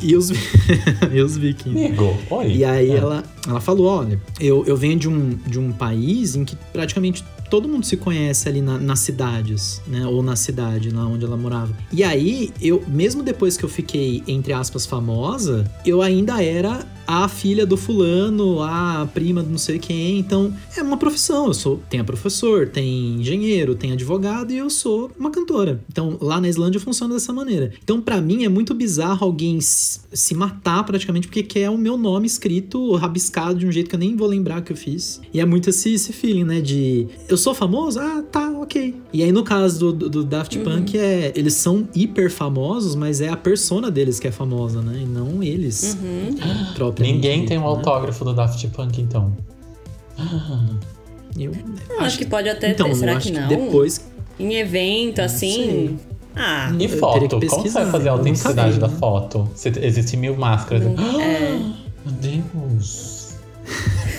E 0.00 0.16
os, 0.16 0.30
e 1.12 1.20
os 1.20 1.36
vikings. 1.36 1.84
Amigo, 1.84 2.16
oi. 2.30 2.46
E 2.56 2.64
aí 2.64 2.92
Ah. 2.92 2.96
ela, 2.96 3.24
ela 3.46 3.60
falou, 3.60 3.86
olha, 3.88 4.18
eu, 4.40 4.64
eu 4.66 4.74
venho 4.74 4.98
de 4.98 5.06
um, 5.06 5.36
de 5.46 5.58
um 5.58 5.70
país 5.70 6.34
em 6.34 6.42
que 6.46 6.56
praticamente 6.72 7.22
todo 7.50 7.68
mundo 7.68 7.84
se 7.84 7.96
conhece 7.96 8.48
ali 8.48 8.60
na- 8.62 8.78
nas 8.78 9.00
cidades, 9.00 9.82
né? 9.86 10.06
Ou 10.06 10.22
na 10.22 10.36
cidade, 10.36 10.90
lá 10.90 11.04
onde 11.06 11.24
ela 11.24 11.36
morava. 11.36 11.76
E 11.92 12.02
aí, 12.04 12.50
eu, 12.60 12.82
mesmo 12.88 13.22
depois 13.22 13.56
que 13.56 13.64
eu 13.64 13.68
fiquei, 13.68 14.22
entre 14.26 14.52
aspas, 14.52 14.86
famosa, 14.86 15.70
eu 15.84 16.00
ainda 16.00 16.42
era 16.42 16.86
a 17.06 17.26
filha 17.26 17.66
do 17.66 17.76
fulano, 17.76 18.62
a 18.62 19.08
prima 19.12 19.42
do 19.42 19.50
não 19.50 19.58
sei 19.58 19.80
quem. 19.80 20.20
Então, 20.20 20.54
é 20.76 20.82
uma 20.82 20.96
profissão. 20.96 21.46
Eu 21.48 21.54
sou, 21.54 21.80
tem 21.90 21.98
a 21.98 22.04
professor, 22.04 22.68
tem 22.68 23.16
engenheiro, 23.16 23.74
tem 23.74 23.90
advogado 23.90 24.52
e 24.52 24.58
eu 24.58 24.70
sou 24.70 25.10
uma 25.18 25.28
cantora. 25.30 25.82
Então, 25.90 26.16
lá 26.20 26.40
na 26.40 26.48
Islândia 26.48 26.78
funciona 26.80 27.14
dessa 27.14 27.32
maneira. 27.32 27.72
Então, 27.82 28.00
pra 28.00 28.20
mim 28.20 28.44
é 28.44 28.48
muito 28.48 28.72
bizarro 28.74 29.24
alguém 29.26 29.58
se 29.60 30.34
matar 30.36 30.84
praticamente 30.84 31.26
porque 31.26 31.42
quer 31.42 31.68
o 31.68 31.76
meu 31.76 31.96
nome 31.96 32.28
escrito, 32.28 32.94
rabiscado 32.94 33.58
de 33.58 33.66
um 33.66 33.72
jeito 33.72 33.88
que 33.90 33.96
eu 33.96 34.00
nem 34.00 34.14
vou 34.14 34.28
lembrar 34.28 34.62
que 34.62 34.72
eu 34.72 34.76
fiz. 34.76 35.20
E 35.34 35.40
é 35.40 35.44
muito 35.44 35.70
esse, 35.70 35.92
esse 35.92 36.12
feeling, 36.12 36.44
né? 36.44 36.60
De 36.60 37.08
eu 37.28 37.36
sou 37.40 37.54
famoso? 37.54 37.98
Ah, 37.98 38.22
tá, 38.30 38.50
ok. 38.50 38.94
E 39.12 39.22
aí, 39.22 39.32
no 39.32 39.42
caso 39.42 39.92
do, 39.92 40.08
do, 40.08 40.24
Daft 40.24 40.56
Punk, 40.60 40.96
é, 40.96 41.32
eles 41.34 41.54
são 41.54 41.88
hiper 41.94 42.30
famosos, 42.30 42.94
mas 42.94 43.20
é 43.20 43.28
a 43.28 43.36
persona 43.36 43.90
deles 43.90 44.20
que 44.20 44.28
é 44.28 44.30
famosa, 44.30 44.80
né? 44.80 45.00
E 45.02 45.06
não 45.06 45.42
eles. 45.42 45.96
propriamente 46.74 47.14
Ninguém 47.16 47.44
tem 47.46 47.58
um 47.58 47.62
né? 47.62 47.66
autógrafo 47.66 48.24
do 48.24 48.32
Daft 48.32 48.64
Punk, 48.68 49.00
então. 49.00 49.36
Eu, 51.38 51.52
Eu 51.88 52.00
acho 52.00 52.18
que 52.18 52.26
pode 52.26 52.48
até 52.48 52.70
então, 52.70 52.88
ter, 52.88 52.94
será 52.96 53.16
que 53.16 53.30
acho 53.30 53.40
não? 53.40 53.48
depois 53.48 54.04
Em 54.38 54.54
evento, 54.54 55.20
assim. 55.20 55.98
Ah, 56.36 56.72
E 56.78 56.84
Eu 56.84 56.88
foto? 56.90 57.12
teria 57.14 57.28
que 57.40 57.46
Como 57.46 57.62
você 57.62 57.70
vai 57.70 57.90
fazer 57.90 58.08
a 58.08 58.12
autenticidade 58.12 58.78
da 58.78 58.88
né? 58.88 58.96
foto? 58.98 59.48
Se- 59.54 59.72
Existem 59.80 60.18
mil 60.20 60.36
máscaras. 60.36 60.82
é. 60.84 61.58
Meu 62.06 62.14
Deus. 62.54 63.34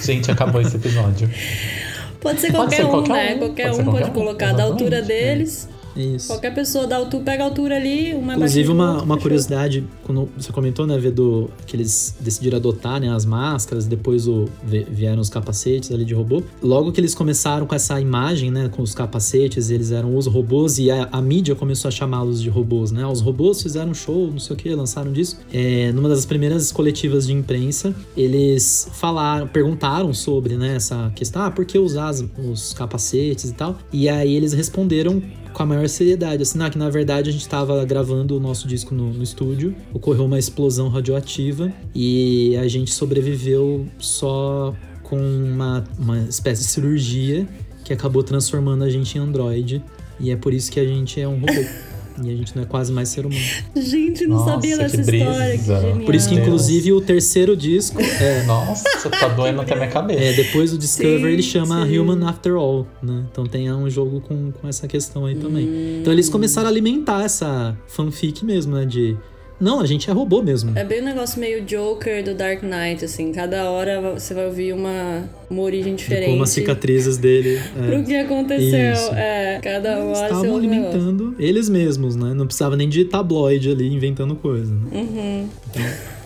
Gente, 0.04 0.30
acabou 0.32 0.62
esse 0.62 0.76
episódio. 0.76 1.30
Pode 2.22 2.40
ser 2.40 2.54
Pode 2.54 2.76
qualquer 2.76 2.76
ser 2.76 2.86
um, 2.86 2.90
qualquer 2.90 3.14
né? 3.14 3.36
um, 3.36 3.40
Qualquer 3.40 3.72
pode 3.72 3.82
um 3.82 3.86
pode 3.90 3.90
qualquer 3.90 4.10
um, 4.12 4.14
colocar 4.14 4.54
da 4.54 4.64
altura 4.64 5.00
exatamente, 5.00 5.08
deles. 5.08 5.70
Isso. 5.96 6.28
Qualquer 6.28 6.54
pessoa 6.54 6.88
da 6.88 6.98
altura, 6.98 7.24
pega 7.24 7.44
a 7.44 7.46
altura 7.48 7.76
ali, 7.78 8.14
uma 8.14 8.34
Inclusive, 8.36 8.68
baixinha, 8.70 8.74
uma, 8.94 9.04
uma 9.04 9.18
curiosidade, 9.18 9.84
quando 10.04 10.30
você 10.38 10.52
comentou, 10.52 10.86
né, 10.88 10.98
Vê, 10.98 11.12
do, 11.12 11.50
que 11.66 11.76
eles 11.76 12.16
decidiram 12.20 12.58
adotar 12.58 13.00
né, 13.00 13.10
as 13.10 13.26
máscaras, 13.26 13.86
depois 13.88 14.28
o, 14.28 14.46
vi- 14.64 14.86
vieram 14.90 15.22
os 15.22 15.30
capacetes 15.30 15.92
ali 15.92 16.06
de 16.06 16.14
robô. 16.14 16.44
Logo 16.62 16.92
que 16.92 17.00
eles 17.00 17.16
começaram 17.16 17.66
com 17.66 17.76
essa 17.76 18.00
imagem, 18.00 18.52
né, 18.52 18.70
com 18.70 18.82
os 18.82 18.94
capacetes, 18.94 19.70
eles 19.70 19.92
eram 19.92 20.16
os 20.16 20.26
robôs 20.28 20.78
e 20.80 20.90
a, 20.92 21.10
a 21.12 21.22
mídia 21.22 21.56
começou 21.56 21.90
a 21.90 21.92
chamá-los 21.92 22.42
de 22.42 22.50
robôs, 22.50 22.92
né? 22.92 23.06
Os 23.06 23.22
robôs 23.22 23.62
fizeram 23.62 23.92
um 23.92 23.94
show, 23.94 24.30
não 24.32 24.40
sei 24.40 24.56
o 24.56 24.58
que, 24.60 24.74
lançaram 24.74 25.12
disso. 25.12 25.38
É, 25.54 25.92
numa 25.92 26.10
das 26.10 26.26
primeiras 26.26 26.72
coletivas 26.72 27.28
de 27.28 27.34
imprensa, 27.34 27.94
eles 28.16 28.88
falaram, 28.94 29.48
perguntaram 29.48 30.14
sobre, 30.14 30.56
né, 30.56 30.76
essa 30.76 31.12
questão, 31.16 31.42
ah, 31.44 31.52
por 31.52 31.66
que 31.66 31.78
usar 31.78 32.10
as- 32.10 32.24
os 32.38 32.74
capacetes 32.74 33.50
e 33.50 33.54
tal? 33.54 33.78
E 33.92 34.08
aí 34.10 34.36
eles 34.36 34.54
responderam 34.54 35.22
com 35.54 35.64
a 35.64 35.66
maior 35.66 35.88
seriedade, 35.88 36.44
assim, 36.44 36.58
que 36.70 36.78
na 36.78 36.90
verdade 36.90 37.30
a 37.30 37.34
gente 37.34 37.48
tava 37.48 37.84
gravando 37.86 38.38
o 38.38 38.40
nosso 38.40 38.68
disco 38.68 38.94
no, 38.94 39.14
no 39.14 39.24
estúdio, 39.24 39.76
ocorreu 39.94 40.26
uma 40.26 40.40
explosão 40.40 40.90
radioativa 40.90 41.72
e 41.94 42.56
a 42.58 42.68
gente 42.68 42.92
sobreviveu 42.92 43.86
só 44.00 44.74
com 45.04 45.18
uma, 45.18 45.84
uma 46.00 46.20
espécie 46.20 46.64
de 46.64 46.68
cirurgia 46.70 47.48
que 47.84 47.94
acabou 47.94 48.24
transformando 48.24 48.84
a 48.84 48.90
gente 48.90 49.18
em 49.18 49.22
androide 49.22 49.84
e 50.20 50.32
é 50.32 50.36
por 50.36 50.54
isso 50.54 50.72
que 50.72 50.80
a 50.80 50.86
gente 50.86 51.20
é 51.20 51.28
um 51.28 51.40
robô. 51.40 51.52
E 52.24 52.32
a 52.32 52.36
gente 52.36 52.56
não 52.56 52.64
é 52.64 52.66
quase 52.66 52.92
mais 52.92 53.10
ser 53.10 53.26
humano. 53.26 53.42
Gente, 53.76 54.26
não 54.26 54.38
Nossa, 54.38 54.52
sabia 54.52 54.78
dessa 54.78 55.02
história. 55.02 55.58
Que. 55.58 56.06
Por 56.06 56.16
isso 56.16 56.30
que, 56.30 56.36
inclusive, 56.36 56.94
o 56.94 57.02
terceiro 57.02 57.56
disco 57.56 58.02
é, 58.02 58.44
Nossa, 58.44 59.10
tá 59.10 59.28
doendo 59.30 59.62
até 59.62 59.76
minha 59.76 59.88
cabeça. 59.88 60.22
É, 60.22 60.34
depois 60.34 60.72
do 60.72 60.78
Discover 60.78 61.20
Sim, 61.20 61.28
ele 61.28 61.44
chama 61.44 61.86
sim. 61.86 61.98
Human 61.98 62.28
After 62.28 62.56
All, 62.56 62.88
né? 63.02 63.26
Então 63.32 63.46
tem 63.46 63.72
um 63.72 63.90
jogo 63.90 64.22
com, 64.22 64.52
com 64.52 64.68
essa 64.68 64.88
questão 64.88 65.26
aí 65.26 65.36
também. 65.36 65.68
Hum. 65.68 65.98
Então 66.02 66.12
eles 66.12 66.30
começaram 66.30 66.68
a 66.68 66.72
alimentar 66.72 67.24
essa 67.24 67.78
fanfic 67.88 68.44
mesmo, 68.44 68.76
né? 68.76 68.86
De. 68.86 69.18
Não, 69.62 69.80
a 69.80 69.86
gente 69.86 70.10
é 70.10 70.14
robô 70.14 70.42
mesmo. 70.42 70.76
É 70.76 70.84
bem 70.84 71.02
um 71.02 71.06
negócio 71.06 71.40
meio 71.40 71.62
Joker 71.64 72.24
do 72.24 72.34
Dark 72.34 72.64
Knight, 72.64 73.06
assim. 73.06 73.32
Cada 73.32 73.70
hora 73.70 74.02
você 74.02 74.34
vai 74.34 74.48
ouvir 74.48 74.74
uma, 74.74 75.30
uma 75.50 75.62
origem 75.62 75.94
diferente. 75.94 76.32
Como 76.32 76.42
as 76.44 76.50
cicatrizes 76.50 77.18
dele. 77.18 77.62
Pro 77.74 77.98
É. 77.98 78.04
que 78.04 78.16
aconteceu. 78.16 78.94
Isso. 78.94 79.14
É, 79.14 79.60
cada 79.62 80.00
Eles 80.00 80.18
hora 80.18 80.28
estavam 80.34 80.58
alimentando 80.58 81.36
eles 81.38 81.70
mesmos, 81.70 82.16
né? 82.16 82.34
Não 82.34 82.46
precisava 82.48 82.76
nem 82.76 82.90
de 82.90 83.06
tabloide 83.06 83.70
ali 83.70 83.88
inventando 83.94 84.36
coisa. 84.36 84.74
Né? 84.74 84.90
Uhum. 84.94 85.50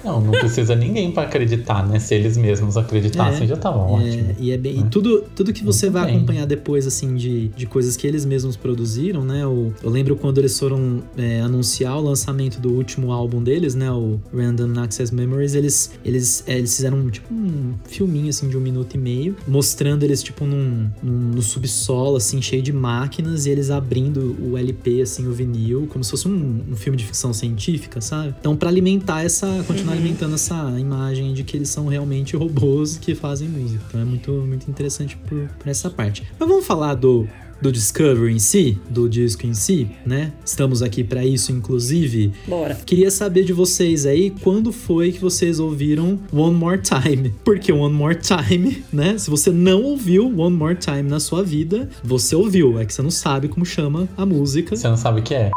Não, 0.06 0.22
não 0.22 0.32
precisa 0.32 0.76
ninguém 0.76 1.12
pra 1.12 1.24
acreditar, 1.24 1.86
né? 1.88 2.00
Se 2.00 2.14
eles 2.16 2.38
mesmos 2.38 2.78
acreditassem, 2.78 3.44
É, 3.44 3.48
já 3.48 3.58
tava 3.58 3.80
É, 3.80 3.82
ótimo. 3.92 4.36
e 4.40 4.52
é 4.52 4.58
bem. 4.58 4.78
e 4.78 4.82
né? 4.84 4.88
tudo, 4.92 5.24
tudo 5.36 5.52
que 5.52 5.64
você 5.64 5.88
Muito 5.88 5.94
vai 5.94 6.06
bem. 6.06 6.16
acompanhar 6.18 6.46
depois, 6.46 6.86
assim, 6.88 7.16
de, 7.16 7.48
de 7.50 7.66
coisas 7.66 7.98
que 7.98 8.06
eles 8.06 8.24
mesmos 8.26 8.56
produziram, 8.56 9.24
né? 9.24 9.46
O, 9.46 9.74
eu 9.84 9.90
lembro 9.90 10.16
quando 10.16 10.38
eles 10.38 10.58
foram 10.58 11.02
é, 11.18 11.42
anunciar 11.42 11.98
o 11.98 12.02
lançamento 12.02 12.60
do 12.60 12.72
último 12.72 13.12
álbum 13.12 13.42
deles, 13.42 13.74
né? 13.76 13.92
O 13.92 14.20
Random 14.34 14.80
Access 14.80 15.14
Memories, 15.14 15.56
eles, 15.56 15.92
eles, 16.06 16.44
é, 16.48 16.58
eles 16.58 16.76
fizeram 16.76 17.10
tipo 17.10 17.34
um 17.34 17.74
filminho 17.86 18.30
assim 18.30 18.48
de 18.48 18.58
um 18.58 18.62
minuto 18.62 18.94
e 18.96 18.98
meio, 18.98 19.36
mostrando 19.48 20.04
eles, 20.04 20.22
tipo, 20.22 20.46
num, 20.46 20.88
num- 21.02 21.32
no 21.36 21.42
subsolo, 21.42 22.18
assim, 22.18 22.42
cheio 22.42 22.62
de 22.62 22.72
máquinas, 22.72 23.46
e 23.46 23.50
eles 23.50 23.70
abrindo 23.72 24.36
o 24.42 24.58
LP, 24.58 25.02
assim, 25.02 25.28
o 25.28 25.32
vinil, 25.32 25.88
como 25.90 26.04
se 26.04 26.12
fosse 26.12 26.28
um, 26.28 26.62
um 26.72 26.76
filme 26.76 26.98
de 26.98 27.06
ficção 27.06 27.34
científica, 27.34 28.00
sabe? 28.02 28.36
Então, 28.40 28.56
pra 28.56 28.70
alimentar 28.70 29.24
essa. 29.24 29.64
continuar 29.68 29.95
alimentando 29.96 30.36
essa 30.36 30.76
imagem 30.78 31.34
de 31.34 31.44
que 31.44 31.56
eles 31.58 31.70
são 31.70 31.88
realmente 31.88 32.36
robôs 32.36 32.98
que 32.98 33.16
fazem 33.16 33.48
música. 33.48 33.84
Então 33.88 34.02
é 34.02 34.06
muito, 34.06 34.32
muito 34.32 34.70
interessante 34.70 35.18
por, 35.18 35.48
por 35.48 35.68
essa 35.68 35.90
parte. 35.90 36.24
Mas 36.38 36.48
vamos 36.48 36.66
falar 36.66 36.96
do. 36.96 37.28
Do 37.62 37.72
Discovery 37.72 38.34
em 38.34 38.38
si, 38.38 38.78
do 38.90 39.08
disco 39.08 39.48
em 39.48 39.54
si, 39.54 39.90
né? 40.06 40.34
Estamos 40.44 40.82
aqui 40.82 41.06
pra 41.06 41.26
isso, 41.26 41.54
inclusive. 41.54 42.34
Bora. 42.46 42.76
Queria 42.86 43.10
saber 43.10 43.46
de 43.46 43.54
vocês 43.54 44.06
aí 44.06 44.30
quando 44.30 44.74
foi 44.74 45.14
que 45.14 45.20
vocês 45.20 45.58
ouviram 45.58 46.20
One 46.34 46.54
More 46.54 46.82
Time. 46.82 47.34
Porque 47.46 47.72
One 47.72 47.96
More 47.96 48.18
Time, 48.20 48.84
né? 48.92 49.18
Se 49.18 49.30
você 49.30 49.52
não 49.52 49.84
ouviu 49.84 50.28
One 50.38 50.56
More 50.56 50.76
Time 50.76 51.04
na 51.04 51.22
sua 51.22 51.44
vida, 51.44 51.90
você 52.04 52.36
ouviu. 52.36 52.78
É 52.78 52.86
que 52.86 52.94
você 52.94 53.02
não 53.02 53.10
sabe 53.10 53.48
como 53.48 53.66
chama 53.66 54.08
a 54.18 54.26
música. 54.26 54.76
Você 54.76 54.90
não 54.90 54.98
sabe 54.98 55.22
o 55.22 55.24
que 55.24 55.34
é? 55.34 55.50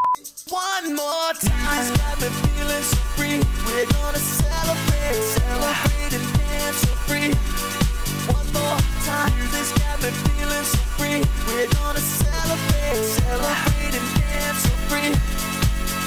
One 0.51 0.95
more 0.95 1.33
time, 1.35 1.95
got 1.99 2.21
me 2.23 2.29
feeling 2.29 2.83
so 2.83 2.97
free. 3.17 3.39
We're 3.67 3.85
gonna 3.85 4.19
celebrate, 4.19 5.21
celebrate 5.37 6.15
and 6.15 6.39
dance 6.39 6.79
so 6.79 6.95
free. 7.05 7.35
One 8.33 8.49
more 8.57 8.79
time, 9.05 9.37
this 9.53 9.73
got 9.73 10.01
me 10.03 10.11
feeling 10.11 10.65
so 10.65 10.79
free. 10.97 11.21
We're 11.49 11.69
gonna 11.69 12.01
celebrate, 12.01 12.97
celebrate 13.21 13.95
and 13.99 14.09
dance 14.17 14.61
so 14.63 14.75
free. 14.89 15.11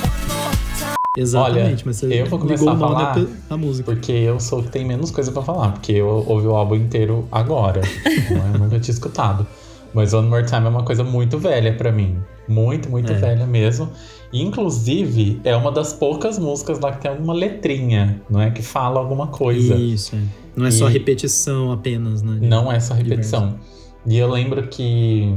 One 0.09 0.23
more 0.27 0.53
time. 0.79 0.97
Exatamente, 1.15 1.61
Olha, 1.61 1.81
mas 1.85 1.97
você 1.97 2.21
eu 2.21 2.25
vou 2.25 2.39
começar 2.39 2.71
a 2.71 2.77
falar 2.77 3.13
da, 3.13 3.27
da 3.49 3.57
música. 3.57 3.91
Porque 3.91 4.11
eu 4.11 4.39
sou 4.39 4.61
o 4.61 4.63
que 4.63 4.71
tem 4.71 4.83
menos 4.83 5.11
coisa 5.11 5.31
pra 5.31 5.43
falar, 5.43 5.73
porque 5.73 5.91
eu 5.91 6.07
ouvi 6.07 6.47
o 6.47 6.55
álbum 6.55 6.75
inteiro 6.75 7.27
agora. 7.31 7.81
não, 8.31 8.53
eu 8.53 8.59
nunca 8.59 8.79
tinha 8.79 8.93
escutado. 8.93 9.45
Mas 9.93 10.13
One 10.13 10.29
More 10.29 10.45
Time 10.45 10.65
é 10.65 10.69
uma 10.69 10.83
coisa 10.83 11.03
muito 11.03 11.37
velha 11.37 11.73
pra 11.73 11.91
mim. 11.91 12.17
Muito, 12.51 12.89
muito 12.89 13.11
É. 13.11 13.15
velha 13.15 13.45
mesmo. 13.45 13.89
Inclusive, 14.33 15.39
é 15.43 15.55
uma 15.55 15.71
das 15.71 15.93
poucas 15.93 16.37
músicas 16.37 16.79
lá 16.79 16.91
que 16.91 17.01
tem 17.01 17.11
alguma 17.11 17.33
letrinha, 17.33 18.21
não 18.29 18.41
é? 18.41 18.51
Que 18.51 18.61
fala 18.61 18.99
alguma 18.99 19.27
coisa. 19.27 19.75
Isso, 19.75 20.15
é. 20.15 20.19
Não 20.55 20.65
é 20.65 20.71
só 20.71 20.89
E- 20.89 20.93
repetição 20.93 21.71
apenas, 21.71 22.21
né? 22.21 22.37
Não 22.41 22.71
é 22.71 22.79
só 22.79 22.93
repetição. 22.93 23.57
E 24.05 24.17
eu 24.17 24.29
lembro 24.29 24.67
que 24.67 25.33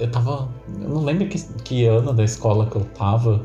eu 0.00 0.10
tava. 0.10 0.48
Eu 0.80 0.88
não 0.88 1.04
lembro 1.04 1.26
que, 1.28 1.38
que 1.64 1.84
ano 1.84 2.12
da 2.14 2.24
escola 2.24 2.66
que 2.66 2.76
eu 2.76 2.84
tava, 2.84 3.44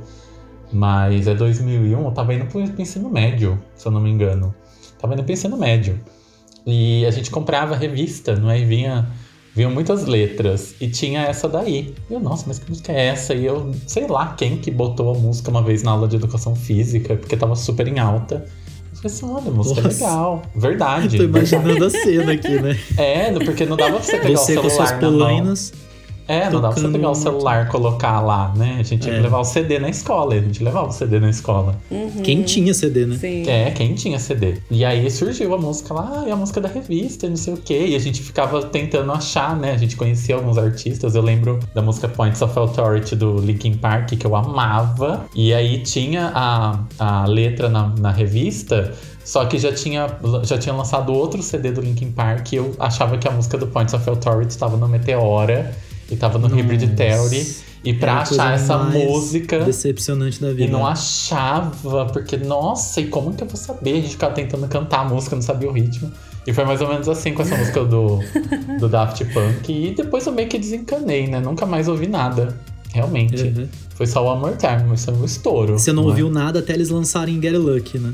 mas 0.71 1.27
é 1.27 1.35
2001, 1.35 2.05
eu 2.05 2.11
tava 2.11 2.33
indo 2.33 2.45
pro, 2.45 2.63
pro 2.69 2.81
ensino 2.81 3.09
médio, 3.09 3.59
se 3.75 3.87
eu 3.87 3.91
não 3.91 3.99
me 3.99 4.09
engano. 4.09 4.53
Tava 4.99 5.13
indo 5.13 5.23
pro 5.23 5.33
ensino 5.33 5.57
médio. 5.57 5.99
E 6.65 7.05
a 7.05 7.11
gente 7.11 7.29
comprava 7.29 7.75
revista, 7.75 8.35
não 8.35 8.49
é? 8.49 8.59
E 8.59 8.65
vinha. 8.65 9.07
Vinham 9.55 9.69
muitas 9.71 10.05
letras 10.05 10.73
e 10.81 10.87
tinha 10.87 11.21
essa 11.21 11.47
daí. 11.47 11.93
E 12.09 12.13
eu, 12.13 12.19
nossa, 12.19 12.45
mas 12.47 12.57
que 12.57 12.67
música 12.69 12.91
é 12.91 13.07
essa? 13.07 13.35
E 13.35 13.45
eu, 13.45 13.71
sei 13.85 14.07
lá 14.07 14.33
quem 14.35 14.57
que 14.57 14.71
botou 14.71 15.13
a 15.13 15.17
música 15.17 15.51
uma 15.51 15.61
vez 15.61 15.83
na 15.83 15.91
aula 15.91 16.07
de 16.07 16.15
educação 16.15 16.55
física, 16.55 17.15
porque 17.15 17.37
tava 17.37 17.55
super 17.55 17.87
em 17.87 17.99
alta. 17.99 18.45
Eu 18.91 18.97
falei 18.97 19.15
assim, 19.17 19.25
olha, 19.31 19.51
música 19.51 19.79
é 19.79 19.83
Nossa. 19.83 20.03
legal. 20.05 20.41
Verdade. 20.55 21.17
Tô 21.17 21.23
imaginando 21.23 21.85
a 21.85 21.89
cena 21.89 22.31
aqui, 22.31 22.59
né? 22.61 22.79
É, 22.97 23.31
porque 23.31 23.65
não 23.65 23.77
dava 23.77 23.97
pra 23.97 24.03
você 24.03 24.17
pegar 24.19 24.37
Você 24.37 24.57
o 24.57 24.61
com 24.63 24.69
celular 24.69 24.87
suas 24.87 24.91
na 24.91 25.01
mão. 25.11 25.11
polainas. 25.19 25.73
É, 26.33 26.49
não 26.49 26.59
dava 26.61 26.73
pra 26.73 26.83
você 26.83 26.89
pegar 26.89 27.09
o 27.09 27.15
celular 27.15 27.65
e 27.65 27.69
colocar 27.69 28.19
lá, 28.21 28.53
né? 28.55 28.77
A 28.79 28.83
gente 28.83 29.01
tinha 29.01 29.13
É. 29.13 29.17
que 29.17 29.23
levar 29.23 29.39
o 29.39 29.43
CD 29.43 29.79
na 29.79 29.89
escola, 29.89 30.33
a 30.33 30.39
gente 30.39 30.63
levava 30.63 30.87
o 30.87 30.91
CD 30.91 31.19
na 31.19 31.29
escola. 31.29 31.75
Quem 32.23 32.41
tinha 32.43 32.73
CD, 32.73 33.05
né? 33.05 33.17
Sim. 33.17 33.47
É, 33.47 33.71
quem 33.71 33.93
tinha 33.93 34.17
CD. 34.19 34.57
E 34.71 34.83
aí 34.83 35.09
surgiu 35.11 35.53
a 35.53 35.57
música 35.57 35.93
lá, 35.93 36.23
ah, 36.23 36.29
é 36.29 36.31
a 36.31 36.35
música 36.35 36.59
da 36.59 36.67
revista, 36.69 37.27
não 37.29 37.35
sei 37.35 37.53
o 37.53 37.57
quê. 37.57 37.85
E 37.89 37.95
a 37.95 37.99
gente 37.99 38.21
ficava 38.21 38.61
tentando 38.63 39.11
achar, 39.11 39.55
né? 39.55 39.71
A 39.71 39.77
gente 39.77 39.95
conhecia 39.95 40.35
alguns 40.35 40.57
artistas. 40.57 41.15
Eu 41.15 41.21
lembro 41.21 41.59
da 41.75 41.81
música 41.81 42.07
Points 42.07 42.41
of 42.41 42.57
Authority 42.57 43.15
do 43.15 43.37
Linkin 43.39 43.75
Park, 43.75 44.09
que 44.17 44.25
eu 44.25 44.35
amava. 44.35 45.25
E 45.35 45.53
aí 45.53 45.79
tinha 45.79 46.31
a, 46.33 46.79
a 46.99 47.25
letra 47.25 47.69
na, 47.69 47.93
na 47.99 48.11
revista. 48.11 48.93
Só 49.23 49.45
que 49.45 49.57
já 49.57 49.71
tinha, 49.71 50.07
já 50.43 50.57
tinha 50.57 50.75
lançado 50.75 51.13
outro 51.13 51.41
CD 51.41 51.71
do 51.71 51.79
Linkin 51.79 52.11
Park 52.11 52.51
e 52.51 52.57
eu 52.57 52.75
achava 52.77 53.17
que 53.17 53.25
a 53.25 53.31
música 53.31 53.57
do 53.57 53.67
Points 53.67 53.93
of 53.93 54.09
Authority 54.09 54.51
estava 54.51 54.75
no 54.75 54.85
Meteora 54.89 55.73
e 56.09 56.15
tava 56.15 56.37
no 56.37 56.47
Hybrid 56.47 56.81
Nossa. 56.81 56.95
Theory. 56.95 57.73
E 57.83 57.93
pra 57.93 58.25
coisa 58.25 58.43
achar 58.43 58.53
essa 58.55 58.77
música. 58.77 59.59
Decepcionante 59.59 60.39
da 60.39 60.51
vida. 60.51 60.63
E 60.63 60.67
não 60.67 60.87
achava, 60.87 62.05
porque, 62.05 62.37
nossa, 62.37 63.01
e 63.01 63.07
como 63.07 63.33
que 63.33 63.43
eu 63.43 63.47
vou 63.47 63.57
saber? 63.57 63.91
A 63.91 63.95
gente 63.95 64.11
ficava 64.11 64.33
tentando 64.33 64.65
cantar 64.69 65.01
a 65.01 65.03
música, 65.05 65.35
não 65.35 65.43
sabia 65.43 65.69
o 65.69 65.73
ritmo. 65.73 66.09
E 66.47 66.53
foi 66.53 66.63
mais 66.65 66.81
ou 66.81 66.87
menos 66.87 67.09
assim 67.09 67.33
com 67.33 67.41
essa 67.41 67.57
música 67.57 67.83
do, 67.83 68.19
do 68.79 68.87
Daft 68.87 69.23
Punk. 69.33 69.69
E 69.69 69.93
depois 69.93 70.25
eu 70.25 70.33
meio 70.33 70.47
que 70.47 70.57
desencanei, 70.57 71.27
né? 71.27 71.41
Nunca 71.41 71.65
mais 71.65 71.87
ouvi 71.87 72.07
nada. 72.07 72.57
Realmente. 72.93 73.43
Uhum. 73.43 73.67
Foi 73.95 74.05
só 74.05 74.25
o 74.25 74.29
Amor 74.29 74.55
Time, 74.55 74.83
mas 74.87 75.03
foi 75.03 75.13
um 75.13 75.25
estouro. 75.25 75.73
Você 75.77 75.91
não 75.91 76.03
é? 76.03 76.05
ouviu 76.07 76.29
nada 76.29 76.59
até 76.59 76.73
eles 76.73 76.89
lançarem 76.89 77.41
Get 77.41 77.55
Lucky, 77.55 77.97
né? 77.97 78.13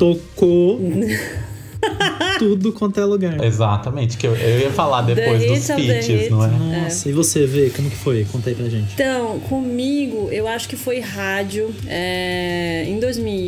Tocou 0.00 0.80
tudo 2.38 2.72
quanto 2.72 2.98
é 2.98 3.04
lugar. 3.04 3.44
Exatamente, 3.44 4.16
que 4.16 4.26
eu, 4.26 4.34
eu 4.34 4.60
ia 4.60 4.70
falar 4.70 5.02
depois 5.02 5.44
dos 5.44 5.66
feats, 5.66 6.30
não 6.30 6.42
é? 6.42 6.48
Nossa, 6.84 7.06
e 7.06 7.12
você 7.12 7.44
vê, 7.44 7.68
como 7.68 7.90
que 7.90 7.96
foi? 7.96 8.26
Conta 8.32 8.48
aí 8.48 8.56
pra 8.56 8.66
gente. 8.70 8.94
Então, 8.94 9.38
comigo, 9.40 10.30
eu 10.32 10.48
acho 10.48 10.66
que 10.66 10.76
foi 10.76 11.00
rádio. 11.00 11.74
É, 11.86 12.84
Em 12.88 12.98
2001, 12.98 13.39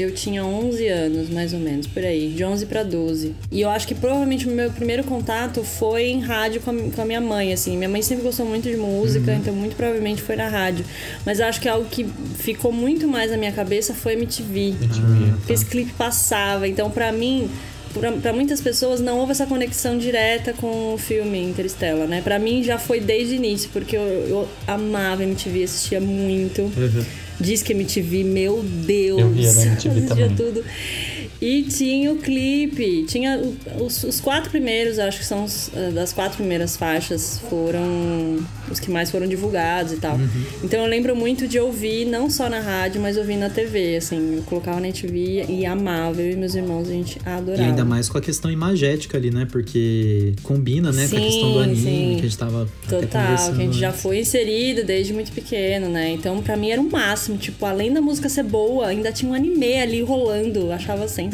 eu 0.00 0.12
tinha 0.12 0.44
11 0.44 0.86
anos, 0.88 1.30
mais 1.30 1.52
ou 1.52 1.60
menos, 1.60 1.86
por 1.86 2.04
aí, 2.04 2.30
de 2.30 2.44
11 2.44 2.66
pra 2.66 2.82
12. 2.82 3.34
E 3.50 3.60
eu 3.60 3.70
acho 3.70 3.86
que 3.86 3.94
provavelmente 3.94 4.48
o 4.48 4.50
meu 4.50 4.70
primeiro 4.70 5.04
contato 5.04 5.62
foi 5.62 6.08
em 6.08 6.20
rádio 6.20 6.60
com 6.60 6.70
a, 6.70 6.74
com 6.74 7.02
a 7.02 7.04
minha 7.04 7.20
mãe, 7.20 7.52
assim. 7.52 7.76
Minha 7.76 7.88
mãe 7.88 8.02
sempre 8.02 8.24
gostou 8.24 8.46
muito 8.46 8.68
de 8.68 8.76
música, 8.76 9.32
então 9.34 9.54
muito 9.54 9.76
provavelmente 9.76 10.22
foi 10.22 10.36
na 10.36 10.48
rádio. 10.48 10.84
Mas 11.24 11.40
eu 11.40 11.46
acho 11.46 11.60
que 11.60 11.68
algo 11.68 11.86
que 11.90 12.04
ficou 12.36 12.72
muito 12.72 13.06
mais 13.06 13.30
na 13.30 13.36
minha 13.36 13.52
cabeça 13.52 13.94
foi 13.94 14.14
MTV. 14.14 14.68
MTV, 14.80 15.32
Porque 15.38 15.52
esse 15.52 15.64
clipe 15.66 15.92
passava. 15.92 16.66
Então, 16.66 16.90
pra 16.90 17.12
mim, 17.12 17.50
pra, 17.92 18.12
pra 18.12 18.32
muitas 18.32 18.60
pessoas, 18.60 19.00
não 19.00 19.18
houve 19.18 19.32
essa 19.32 19.46
conexão 19.46 19.98
direta 19.98 20.52
com 20.52 20.94
o 20.94 20.98
filme 20.98 21.42
Interstellar, 21.42 22.06
né? 22.06 22.20
Pra 22.22 22.38
mim, 22.38 22.62
já 22.62 22.78
foi 22.78 23.00
desde 23.00 23.34
o 23.34 23.36
início, 23.36 23.70
porque 23.72 23.96
eu, 23.96 24.02
eu 24.02 24.48
amava 24.66 25.22
MTV, 25.22 25.64
assistia 25.64 26.00
muito. 26.00 26.70
Diz 26.74 27.06
que 27.62 27.72
MTV, 27.72 28.24
meu 28.24 28.62
Deus. 28.62 29.20
Eu 29.20 29.30
via 29.30 29.52
na 29.52 29.62
MTV 29.62 30.00
também. 30.02 30.34
tudo. 30.36 30.64
E 31.40 31.62
tinha 31.62 32.12
o 32.12 32.16
clipe, 32.16 33.04
tinha 33.04 33.40
os, 33.80 34.04
os 34.04 34.20
quatro 34.20 34.50
primeiros, 34.50 34.98
acho 34.98 35.20
que 35.20 35.24
são 35.24 35.44
os, 35.44 35.70
eh, 35.74 35.90
das 35.90 36.12
quatro 36.12 36.36
primeiras 36.36 36.76
faixas, 36.76 37.40
foram 37.48 38.38
os 38.70 38.78
que 38.78 38.90
mais 38.90 39.10
foram 39.10 39.26
divulgados 39.26 39.94
e 39.94 39.96
tal. 39.96 40.16
Uhum. 40.16 40.44
Então 40.62 40.80
eu 40.80 40.86
lembro 40.86 41.16
muito 41.16 41.48
de 41.48 41.58
ouvir, 41.58 42.04
não 42.04 42.28
só 42.28 42.48
na 42.50 42.60
rádio, 42.60 43.00
mas 43.00 43.16
ouvir 43.16 43.36
na 43.36 43.48
TV, 43.48 43.96
assim. 43.96 44.36
Eu 44.36 44.42
colocava 44.42 44.80
na 44.80 44.92
TV 44.92 45.46
e 45.48 45.64
amava, 45.64 46.20
eu 46.20 46.32
e 46.32 46.36
meus 46.36 46.54
irmãos, 46.54 46.88
a 46.88 46.92
gente 46.92 47.18
adorava. 47.24 47.62
E 47.62 47.66
ainda 47.66 47.84
mais 47.86 48.08
com 48.08 48.18
a 48.18 48.20
questão 48.20 48.50
imagética 48.50 49.16
ali, 49.16 49.30
né? 49.30 49.46
Porque 49.50 50.34
combina, 50.42 50.92
né? 50.92 51.08
com 51.08 51.16
a 51.16 51.20
questão 51.20 51.52
do 51.52 51.58
Sim, 51.58 51.62
anime, 51.62 51.82
sim. 51.82 52.14
que 52.16 52.20
a 52.20 52.28
gente 52.28 52.38
tava 52.38 52.68
Total, 52.86 53.52
que 53.54 53.62
a 53.62 53.64
gente 53.64 53.78
já 53.78 53.92
foi 53.92 54.20
inserido 54.20 54.84
desde 54.84 55.14
muito 55.14 55.32
pequeno, 55.32 55.88
né? 55.88 56.10
Então, 56.10 56.42
pra 56.42 56.56
mim 56.56 56.70
era 56.70 56.80
o 56.80 56.90
máximo. 56.90 57.38
Tipo, 57.38 57.64
além 57.64 57.92
da 57.92 58.02
música 58.02 58.28
ser 58.28 58.44
boa, 58.44 58.88
ainda 58.88 59.10
tinha 59.10 59.30
um 59.30 59.34
anime 59.34 59.76
ali 59.76 60.02
rolando. 60.02 60.60
Eu 60.60 60.72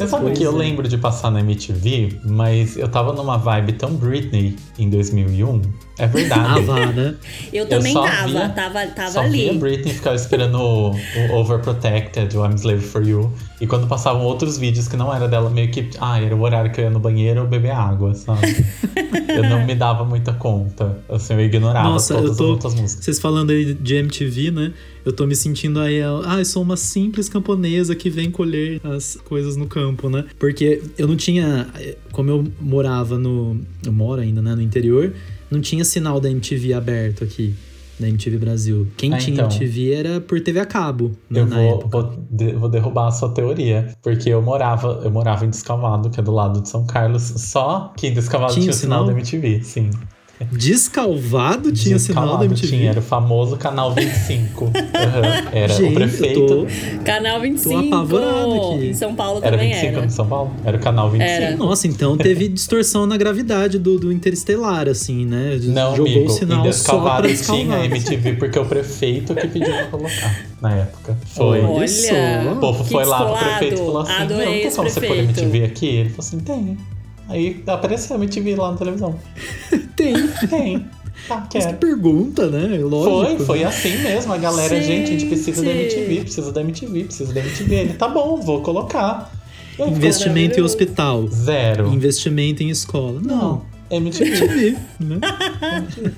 achava 0.05 0.07
Você 0.07 0.07
sabe 0.07 0.25
Pois 0.25 0.37
que 0.37 0.43
eu 0.43 0.51
é. 0.51 0.55
lembro 0.55 0.87
de 0.87 0.97
passar 0.97 1.31
na 1.31 1.39
MTV, 1.39 2.19
mas 2.23 2.77
eu 2.77 2.87
tava 2.87 3.13
numa 3.13 3.37
vibe 3.37 3.73
tão 3.73 3.93
Britney 3.95 4.55
em 4.77 4.89
2001. 4.89 5.61
É 5.99 6.05
verdade. 6.07 6.61
Vá, 6.61 6.85
né? 6.87 7.15
Eu 7.51 7.67
também 7.67 7.91
só 7.93 8.03
tava, 8.05 8.27
via- 8.27 8.49
tava, 8.49 8.87
tava 8.87 9.11
Só 9.11 9.27
via 9.27 9.49
ali. 9.49 9.59
Britney 9.59 9.93
ficava 9.93 10.15
esperando 10.15 10.59
o, 10.59 10.91
o 10.91 11.35
Overprotected, 11.39 12.37
o 12.37 12.45
I'm 12.45 12.55
Slave 12.55 12.81
for 12.83 13.05
You. 13.07 13.31
E 13.59 13.65
quando 13.65 13.87
passavam 13.87 14.23
outros 14.23 14.57
vídeos 14.57 14.87
que 14.87 14.95
não 14.95 15.13
era 15.13 15.27
dela, 15.27 15.49
meio 15.49 15.69
que. 15.71 15.89
Ah, 15.99 16.21
era 16.21 16.35
o 16.35 16.41
horário 16.41 16.71
que 16.71 16.79
eu 16.79 16.85
ia 16.85 16.89
no 16.91 16.99
banheiro 16.99 17.41
ou 17.41 17.47
beber 17.47 17.71
água, 17.71 18.13
sabe? 18.13 18.41
eu 19.27 19.43
não 19.49 19.65
me 19.65 19.73
dava 19.75 20.05
muita 20.05 20.33
conta. 20.33 20.99
Assim, 21.09 21.33
eu 21.33 21.41
ignorava 21.41 21.89
Nossa, 21.89 22.13
todas 22.15 22.31
eu 22.31 22.37
tô- 22.37 22.43
as 22.43 22.49
outras 22.51 22.75
músicas. 22.75 23.05
Vocês 23.05 23.19
falando 23.19 23.49
aí 23.51 23.73
de 23.73 23.95
MTV, 23.95 24.51
né? 24.51 24.73
Eu 25.03 25.13
tô 25.13 25.25
me 25.25 25.35
sentindo 25.35 25.79
aí, 25.79 26.01
ah, 26.01 26.35
eu 26.37 26.45
sou 26.45 26.61
uma 26.61 26.75
simples 26.77 27.29
camponesa 27.29 27.95
que 27.95 28.09
vem 28.09 28.29
colher 28.29 28.81
as 28.83 29.17
coisas 29.23 29.55
no 29.55 29.65
campo, 29.65 30.09
né? 30.09 30.25
Porque 30.37 30.81
eu 30.97 31.07
não 31.07 31.15
tinha, 31.15 31.65
como 32.11 32.29
eu 32.29 32.47
morava 32.59 33.17
no, 33.17 33.57
eu 33.85 33.91
moro 33.93 34.21
ainda, 34.21 34.41
né, 34.41 34.53
no 34.53 34.61
interior, 34.61 35.13
não 35.51 35.61
tinha 35.61 35.83
sinal 35.85 36.19
da 36.19 36.29
MTV 36.29 36.73
aberto 36.73 37.23
aqui, 37.23 37.55
da 37.99 38.07
MTV 38.07 38.37
Brasil. 38.37 38.87
Quem 38.97 39.13
Ah, 39.13 39.17
tinha 39.17 39.33
então. 39.35 39.45
MTV 39.47 39.91
era 39.93 40.21
por 40.21 40.39
TV 40.41 40.59
a 40.59 40.65
cabo, 40.65 41.11
né, 41.29 41.39
Eu 41.41 41.45
na 41.47 41.55
vou, 41.57 41.75
época. 41.79 41.87
vou, 42.01 42.17
de- 42.29 42.53
vou 42.53 42.69
derrubar 42.69 43.07
a 43.07 43.11
sua 43.11 43.29
teoria. 43.33 43.95
Porque 44.03 44.29
eu 44.29 44.41
morava, 44.41 45.01
eu 45.03 45.09
morava 45.11 45.45
em 45.45 45.49
Descalvado, 45.49 46.09
que 46.09 46.19
é 46.19 46.23
do 46.23 46.31
lado 46.31 46.61
de 46.61 46.69
São 46.69 46.85
Carlos. 46.85 47.23
Só 47.23 47.91
que 47.97 48.07
em 48.07 48.13
Descalvado 48.13 48.53
Tinha 48.53 48.63
tinha, 48.63 48.71
o 48.71 48.75
sinal 48.75 48.99
sinal? 49.03 49.13
da 49.15 49.19
MTV, 49.19 49.63
sim. 49.63 49.89
Descalvado 50.45 51.71
tinha 51.71 51.97
sinal 51.97 52.37
da 52.37 52.37
Descalvado 52.37 52.45
MTV. 52.45 52.67
Tinha, 52.67 52.89
era 52.91 52.99
o 52.99 53.03
famoso 53.03 53.57
canal 53.57 53.93
25. 53.93 54.65
Uhum. 54.65 54.71
Era 55.51 55.73
Gente, 55.73 55.91
o 55.91 55.93
prefeito. 55.95 56.45
tô... 56.45 56.67
Canal 57.03 57.41
25. 57.41 57.87
apavorado 57.87 58.53
aqui. 58.53 58.87
Em 58.89 58.93
São 58.93 59.15
Paulo 59.15 59.39
Era 59.41 59.57
também 59.57 59.69
25 59.73 59.93
era. 59.93 60.05
no 60.05 60.11
São 60.11 60.27
Paulo? 60.27 60.53
Era 60.63 60.77
o 60.77 60.79
canal 60.79 61.09
25. 61.09 61.31
Era. 61.31 61.57
Nossa, 61.57 61.87
então 61.87 62.17
teve 62.17 62.47
distorção 62.49 63.07
na 63.07 63.17
gravidade 63.17 63.79
do, 63.79 63.97
do 63.97 64.11
Interestelar, 64.11 64.87
assim, 64.87 65.25
né? 65.25 65.59
Não, 65.63 65.95
Jogou 65.95 66.11
amigo, 66.11 66.27
o 66.27 66.29
sinal 66.29 66.65
em 66.65 66.71
só 66.71 66.99
pra 66.99 67.21
Descalvado 67.21 67.27
tinha 67.27 67.35
descalvado. 67.37 67.85
MTV 67.95 68.33
porque 68.33 68.59
o 68.59 68.65
prefeito 68.65 69.33
que 69.33 69.47
pediu 69.47 69.73
pra 69.73 69.85
colocar 69.87 70.45
na 70.61 70.75
época. 70.75 71.17
Foi. 71.25 71.61
Olha. 71.61 72.51
O 72.51 72.55
povo 72.57 72.83
Que 72.83 72.91
foi 72.91 73.05
lá 73.05 73.25
pro 73.25 73.37
prefeito 73.37 73.73
e 73.73 73.77
falou 73.77 73.99
assim: 74.01 74.11
Adorei 74.13 74.45
Não, 74.45 74.53
tem 74.53 74.71
como 74.71 74.89
você 74.89 75.01
pôr. 75.01 75.17
MTV 75.17 75.63
aqui? 75.63 75.87
Ele 75.87 76.09
falou 76.09 76.19
assim: 76.27 76.39
Tem. 76.39 76.77
Aí 77.29 77.63
apareceu 77.67 78.15
a 78.15 78.19
MTV 78.19 78.55
lá 78.55 78.71
na 78.71 78.77
televisão. 78.77 79.15
Tem. 79.97 80.13
Tem. 80.47 80.85
Tá, 81.27 81.47
Mas 81.51 81.65
que 81.65 81.73
pergunta, 81.73 82.47
né? 82.47 82.77
Lógico. 82.77 83.37
Foi, 83.37 83.45
foi 83.45 83.63
assim 83.63 83.97
mesmo. 84.03 84.31
A 84.31 84.37
galera, 84.37 84.79
gente, 84.79 85.09
a 85.09 85.11
gente 85.13 85.25
precisa 85.25 85.63
da. 85.63 85.71
MTV, 85.71 86.21
precisa 86.21 86.51
da 86.51 86.61
MTV, 86.61 87.03
precisa 87.05 87.33
da 87.33 87.39
MTV. 87.41 87.75
Ele, 87.75 87.93
tá 87.93 88.07
bom, 88.07 88.39
vou 88.39 88.61
colocar. 88.61 89.31
E 89.33 89.71
ficou 89.77 89.87
Investimento 89.87 90.59
em 90.59 90.63
hospital. 90.63 91.27
Zero. 91.27 91.91
Investimento 91.91 92.61
em 92.61 92.69
escola. 92.69 93.19
Não. 93.19 93.63
MTV. 93.89 94.29
MTV, 94.37 94.77
né? 94.99 95.19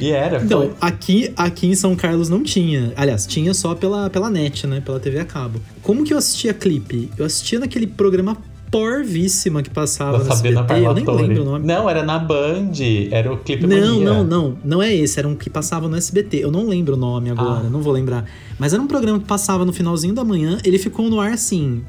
E 0.00 0.10
era, 0.12 0.42
Então, 0.42 0.60
foi. 0.60 0.70
aqui, 0.80 1.32
aqui 1.36 1.66
em 1.66 1.74
São 1.74 1.94
Carlos 1.96 2.28
não 2.28 2.42
tinha. 2.42 2.92
Aliás, 2.96 3.26
tinha 3.26 3.52
só 3.52 3.74
pela, 3.74 4.08
pela 4.08 4.30
net, 4.30 4.66
né? 4.66 4.80
Pela 4.80 5.00
TV 5.00 5.18
a 5.18 5.24
cabo. 5.24 5.60
Como 5.82 6.04
que 6.04 6.14
eu 6.14 6.18
assistia 6.18 6.54
clipe? 6.54 7.10
Eu 7.18 7.26
assistia 7.26 7.58
naquele 7.58 7.86
programa 7.86 8.36
porvíssima 8.70 9.62
que 9.62 9.70
passava 9.70 10.18
Sabrina 10.24 10.60
SBT. 10.62 10.84
Eu 10.86 10.94
nem 10.94 11.04
lembro 11.28 11.42
o 11.42 11.44
nome. 11.44 11.66
Não, 11.66 11.88
era 11.88 12.02
na 12.02 12.18
Band. 12.18 12.72
Era 13.10 13.32
o 13.32 13.38
clipe 13.38 13.66
Não, 13.66 13.76
Mania. 13.76 14.04
não, 14.04 14.24
não. 14.24 14.58
Não 14.64 14.82
é 14.82 14.94
esse. 14.94 15.18
Era 15.18 15.28
um 15.28 15.34
que 15.34 15.48
passava 15.50 15.88
no 15.88 15.96
SBT. 15.96 16.38
Eu 16.38 16.50
não 16.50 16.66
lembro 16.68 16.94
o 16.94 16.96
nome 16.96 17.30
agora, 17.30 17.66
Ah. 17.66 17.70
não 17.70 17.80
vou 17.82 17.92
lembrar. 17.92 18.24
Mas 18.58 18.72
era 18.72 18.82
um 18.82 18.86
programa 18.86 19.18
que 19.18 19.26
passava 19.26 19.64
no 19.64 19.72
finalzinho 19.72 20.14
da 20.14 20.24
manhã. 20.24 20.58
Ele 20.64 20.78
ficou 20.78 21.08
no 21.08 21.20
ar 21.20 21.32
assim. 21.32 21.82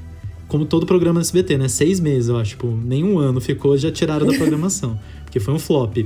Como 0.48 0.66
todo 0.66 0.86
programa 0.86 1.16
no 1.16 1.22
SBT, 1.22 1.58
né? 1.58 1.68
Seis 1.68 2.00
meses, 2.00 2.30
eu 2.30 2.38
acho. 2.38 2.52
Tipo, 2.52 2.68
nem 2.84 3.04
um 3.04 3.20
ano 3.20 3.40
ficou, 3.40 3.78
já 3.78 3.92
tiraram 3.92 4.26
da 4.26 4.34
programação. 4.38 5.00
porque 5.24 5.40
foi 5.40 5.54
um 5.54 5.60
flop. 5.60 5.98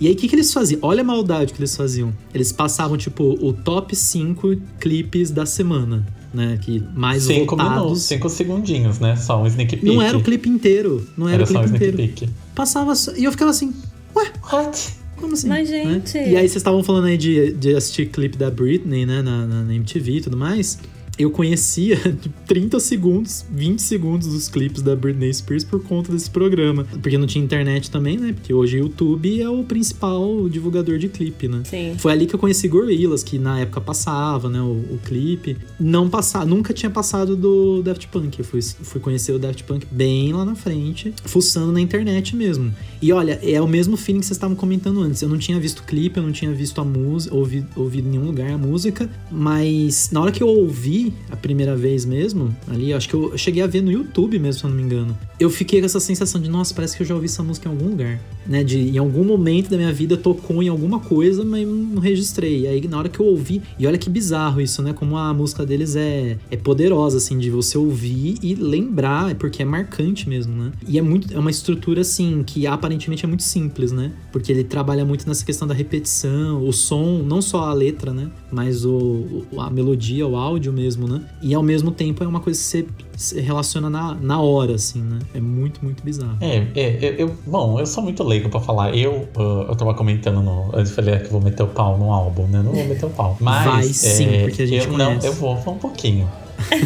E 0.00 0.06
aí, 0.08 0.14
o 0.14 0.16
que, 0.16 0.26
que 0.26 0.34
eles 0.34 0.52
faziam? 0.52 0.80
Olha 0.82 1.02
a 1.02 1.04
maldade 1.04 1.52
que 1.52 1.60
eles 1.60 1.76
faziam. 1.76 2.12
Eles 2.34 2.50
passavam, 2.50 2.96
tipo, 2.96 3.36
o 3.40 3.52
top 3.52 3.94
5 3.94 4.56
clipes 4.80 5.30
da 5.30 5.44
semana, 5.46 6.04
né? 6.32 6.58
Que 6.60 6.82
mais 6.94 7.24
Cinco 7.24 7.56
votados. 7.56 7.82
minutos, 7.82 8.02
cinco 8.02 8.28
segundinhos, 8.28 8.98
né? 8.98 9.16
Só 9.16 9.42
um 9.42 9.46
sneak 9.46 9.76
peek. 9.76 9.86
Não 9.94 10.02
era 10.02 10.16
o 10.16 10.22
clipe 10.22 10.48
inteiro. 10.48 11.06
Não 11.16 11.28
era, 11.28 11.42
Era 11.42 11.44
o 11.44 11.46
só 11.46 11.60
um 11.60 11.62
clipe 11.62 11.76
sneak 11.76 11.92
inteiro. 11.94 12.14
peek. 12.14 12.32
Passava 12.54 12.94
só... 12.94 13.12
E 13.14 13.24
eu 13.24 13.30
ficava 13.32 13.50
assim, 13.50 13.72
ué, 14.16 14.32
What? 14.52 14.94
como 15.16 15.34
assim? 15.34 15.48
Mas, 15.48 15.70
né? 15.70 15.92
gente. 15.94 16.16
E 16.18 16.36
aí 16.36 16.48
vocês 16.48 16.56
estavam 16.56 16.82
falando 16.82 17.06
aí 17.06 17.16
de, 17.16 17.52
de 17.52 17.74
assistir 17.76 18.06
clipe 18.06 18.36
da 18.36 18.50
Britney, 18.50 19.06
né, 19.06 19.22
na, 19.22 19.46
na, 19.46 19.62
na 19.62 19.74
MTV 19.74 20.12
e 20.12 20.20
tudo 20.22 20.36
mais. 20.36 20.78
Eu 21.22 21.30
conhecia 21.30 21.94
de 22.20 22.28
30 22.48 22.80
segundos, 22.80 23.46
20 23.48 23.80
segundos 23.80 24.26
dos 24.26 24.48
clipes 24.48 24.82
da 24.82 24.96
Britney 24.96 25.32
Spears 25.32 25.62
por 25.62 25.80
conta 25.84 26.10
desse 26.10 26.28
programa. 26.28 26.84
Porque 26.84 27.16
não 27.16 27.28
tinha 27.28 27.44
internet 27.44 27.92
também, 27.92 28.18
né? 28.18 28.32
Porque 28.32 28.52
hoje 28.52 28.78
o 28.78 28.80
YouTube 28.80 29.40
é 29.40 29.48
o 29.48 29.62
principal 29.62 30.48
divulgador 30.48 30.98
de 30.98 31.08
clipe, 31.08 31.46
né? 31.46 31.62
Sim. 31.64 31.94
Foi 31.96 32.10
ali 32.10 32.26
que 32.26 32.34
eu 32.34 32.40
conheci 32.40 32.66
Gorillaz, 32.66 33.22
que 33.22 33.38
na 33.38 33.60
época 33.60 33.80
passava, 33.80 34.48
né, 34.48 34.60
o, 34.60 34.94
o 34.94 34.98
clipe. 35.04 35.56
Não 35.78 36.10
passava, 36.10 36.44
nunca 36.44 36.74
tinha 36.74 36.90
passado 36.90 37.36
do 37.36 37.82
Daft 37.82 38.08
Punk. 38.08 38.40
Eu 38.40 38.44
fui, 38.44 38.60
fui 38.60 39.00
conhecer 39.00 39.30
o 39.30 39.38
Daft 39.38 39.62
Punk 39.62 39.86
bem 39.92 40.32
lá 40.32 40.44
na 40.44 40.56
frente, 40.56 41.14
fuçando 41.24 41.70
na 41.70 41.80
internet 41.80 42.34
mesmo. 42.34 42.74
E 43.00 43.12
olha, 43.12 43.38
é 43.42 43.60
o 43.60 43.68
mesmo 43.68 43.96
feeling 43.96 44.20
que 44.20 44.26
vocês 44.26 44.36
estavam 44.36 44.56
comentando 44.56 45.00
antes. 45.00 45.22
Eu 45.22 45.28
não 45.28 45.38
tinha 45.38 45.58
visto 45.60 45.80
o 45.80 45.82
clipe, 45.84 46.18
eu 46.18 46.22
não 46.22 46.32
tinha 46.32 46.52
visto 46.52 46.80
a 46.80 46.84
música, 46.84 47.34
ouvido, 47.34 47.68
ouvido 47.76 48.08
em 48.08 48.10
nenhum 48.12 48.26
lugar 48.26 48.50
a 48.50 48.58
música, 48.58 49.08
mas 49.30 50.10
na 50.10 50.20
hora 50.20 50.32
que 50.32 50.42
eu 50.42 50.48
ouvi 50.48 51.11
a 51.30 51.36
primeira 51.36 51.74
vez 51.76 52.04
mesmo, 52.04 52.54
ali, 52.68 52.92
acho 52.92 53.08
que 53.08 53.14
eu 53.14 53.36
cheguei 53.36 53.62
a 53.62 53.66
ver 53.66 53.82
no 53.82 53.90
YouTube 53.90 54.38
mesmo, 54.38 54.60
se 54.60 54.64
eu 54.64 54.70
não 54.70 54.76
me 54.76 54.82
engano. 54.82 55.16
Eu 55.38 55.50
fiquei 55.50 55.80
com 55.80 55.86
essa 55.86 56.00
sensação 56.00 56.40
de, 56.40 56.48
nossa, 56.48 56.74
parece 56.74 56.96
que 56.96 57.02
eu 57.02 57.06
já 57.06 57.14
ouvi 57.14 57.26
essa 57.26 57.42
música 57.42 57.68
em 57.68 57.72
algum 57.72 57.88
lugar, 57.88 58.20
né? 58.46 58.62
De 58.64 58.78
em 58.78 58.98
algum 58.98 59.24
momento 59.24 59.70
da 59.70 59.76
minha 59.76 59.92
vida 59.92 60.16
tocou 60.16 60.62
em 60.62 60.68
alguma 60.68 60.98
coisa, 60.98 61.44
mas 61.44 61.66
não 61.66 62.00
registrei. 62.00 62.66
Aí 62.66 62.86
na 62.88 62.98
hora 62.98 63.08
que 63.08 63.20
eu 63.20 63.26
ouvi, 63.26 63.62
e 63.78 63.86
olha 63.86 63.98
que 63.98 64.10
bizarro 64.10 64.60
isso, 64.60 64.82
né? 64.82 64.92
Como 64.92 65.16
a 65.16 65.32
música 65.32 65.64
deles 65.64 65.96
é, 65.96 66.36
é 66.50 66.56
poderosa, 66.56 67.18
assim, 67.18 67.38
de 67.38 67.50
você 67.50 67.76
ouvir 67.78 68.36
e 68.42 68.54
lembrar, 68.54 69.34
porque 69.36 69.62
é 69.62 69.64
marcante 69.64 70.28
mesmo, 70.28 70.54
né? 70.56 70.72
E 70.86 70.98
é 70.98 71.02
muito, 71.02 71.32
é 71.32 71.38
uma 71.38 71.50
estrutura 71.50 72.00
assim 72.00 72.42
que 72.44 72.66
aparentemente 72.66 73.24
é 73.24 73.28
muito 73.28 73.42
simples, 73.42 73.92
né? 73.92 74.12
Porque 74.32 74.50
ele 74.52 74.64
trabalha 74.64 75.04
muito 75.04 75.26
nessa 75.28 75.44
questão 75.44 75.66
da 75.68 75.74
repetição, 75.74 76.66
o 76.66 76.72
som, 76.72 77.22
não 77.26 77.40
só 77.42 77.64
a 77.64 77.72
letra, 77.72 78.12
né? 78.12 78.30
Mas 78.50 78.84
o- 78.84 79.44
a 79.58 79.70
melodia, 79.70 80.26
o 80.26 80.36
áudio 80.36 80.72
mesmo, 80.72 81.06
né? 81.08 81.22
E 81.42 81.54
ao 81.54 81.62
mesmo 81.62 81.90
tempo 81.90 82.22
é 82.22 82.26
uma 82.26 82.40
coisa 82.40 82.58
que 82.58 82.64
você 82.66 82.86
se 83.16 83.40
relaciona 83.40 83.88
na, 83.90 84.14
na 84.14 84.40
hora, 84.40 84.74
assim, 84.74 85.00
né? 85.02 85.18
É 85.34 85.40
muito, 85.40 85.84
muito 85.84 86.02
bizarro. 86.02 86.36
É, 86.40 86.66
é, 86.74 86.98
eu, 87.00 87.28
eu- 87.28 87.36
bom, 87.46 87.78
eu 87.78 87.86
sou 87.86 88.02
muito 88.02 88.22
leigo 88.24 88.48
pra 88.48 88.60
falar. 88.60 88.96
Eu, 88.96 89.28
ah, 89.36 89.66
eu 89.68 89.76
tava 89.76 89.94
comentando 89.94 90.40
no. 90.42 90.70
Eu 90.72 90.84
falei 90.86 91.18
que 91.18 91.26
eu 91.26 91.30
vou 91.30 91.40
meter 91.40 91.62
o 91.62 91.68
pau 91.68 91.98
no 91.98 92.12
álbum, 92.12 92.46
né? 92.46 92.62
Não 92.62 92.72
vou 92.72 92.84
meter 92.86 93.06
o 93.06 93.10
pau. 93.10 93.36
Mas. 93.40 93.64
Vai 93.66 93.82
sim, 93.84 94.28
é, 94.28 94.42
porque 94.44 94.62
a 94.62 94.66
gente 94.66 94.86
eu, 94.86 94.96
Não, 94.96 95.06
conhece. 95.06 95.26
eu 95.26 95.32
vou, 95.34 95.56
vou 95.56 95.74
um 95.74 95.78
pouquinho. 95.78 96.28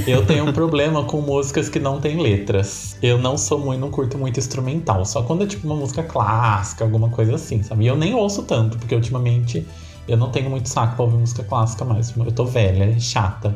Eu 0.06 0.24
tenho 0.24 0.48
um 0.48 0.52
problema 0.52 1.04
com 1.04 1.20
músicas 1.20 1.68
que 1.68 1.78
não 1.78 2.00
têm 2.00 2.18
letras. 2.20 2.96
Eu 3.02 3.18
não 3.18 3.36
sou 3.36 3.58
muito, 3.58 3.78
não 3.80 3.90
curto 3.90 4.16
muito 4.16 4.38
instrumental. 4.40 5.04
Só 5.04 5.22
quando 5.22 5.44
é 5.44 5.46
tipo 5.46 5.66
uma 5.66 5.76
música 5.76 6.02
clássica, 6.02 6.82
alguma 6.82 7.10
coisa 7.10 7.34
assim, 7.34 7.62
sabe? 7.62 7.84
E 7.84 7.86
eu 7.86 7.96
nem 7.96 8.14
ouço 8.14 8.42
tanto, 8.44 8.78
porque 8.78 8.94
ultimamente 8.94 9.66
eu 10.08 10.16
não 10.16 10.30
tenho 10.30 10.48
muito 10.48 10.68
saco 10.68 10.96
pra 10.96 11.04
ouvir 11.04 11.18
música 11.18 11.44
clássica 11.44 11.84
mais. 11.84 12.12
Eu 12.16 12.32
tô 12.32 12.44
velha, 12.46 12.98
chata. 12.98 13.54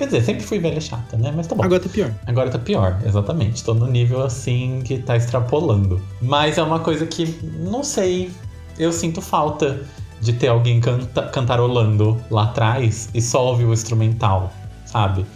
Quer 0.00 0.06
dizer, 0.06 0.22
sempre 0.22 0.42
fui 0.42 0.58
velha 0.58 0.80
chata, 0.80 1.14
né? 1.18 1.30
Mas 1.36 1.46
tá 1.46 1.54
bom. 1.54 1.62
Agora 1.62 1.78
tá 1.78 1.90
pior. 1.90 2.10
Agora 2.26 2.48
tá 2.48 2.58
pior, 2.58 2.98
exatamente. 3.04 3.62
Tô 3.62 3.74
no 3.74 3.86
nível 3.86 4.22
assim 4.22 4.80
que 4.82 4.96
tá 4.96 5.14
extrapolando. 5.14 6.00
Mas 6.22 6.56
é 6.56 6.62
uma 6.62 6.80
coisa 6.80 7.04
que, 7.06 7.38
não 7.58 7.84
sei, 7.84 8.30
eu 8.78 8.92
sinto 8.92 9.20
falta 9.20 9.78
de 10.18 10.32
ter 10.32 10.48
alguém 10.48 10.80
canta 10.80 11.24
cantarolando 11.24 12.18
lá 12.30 12.44
atrás 12.44 13.10
e 13.12 13.20
só 13.20 13.48
ouvir 13.48 13.66
o 13.66 13.74
instrumental, 13.74 14.50
sabe? 14.86 15.26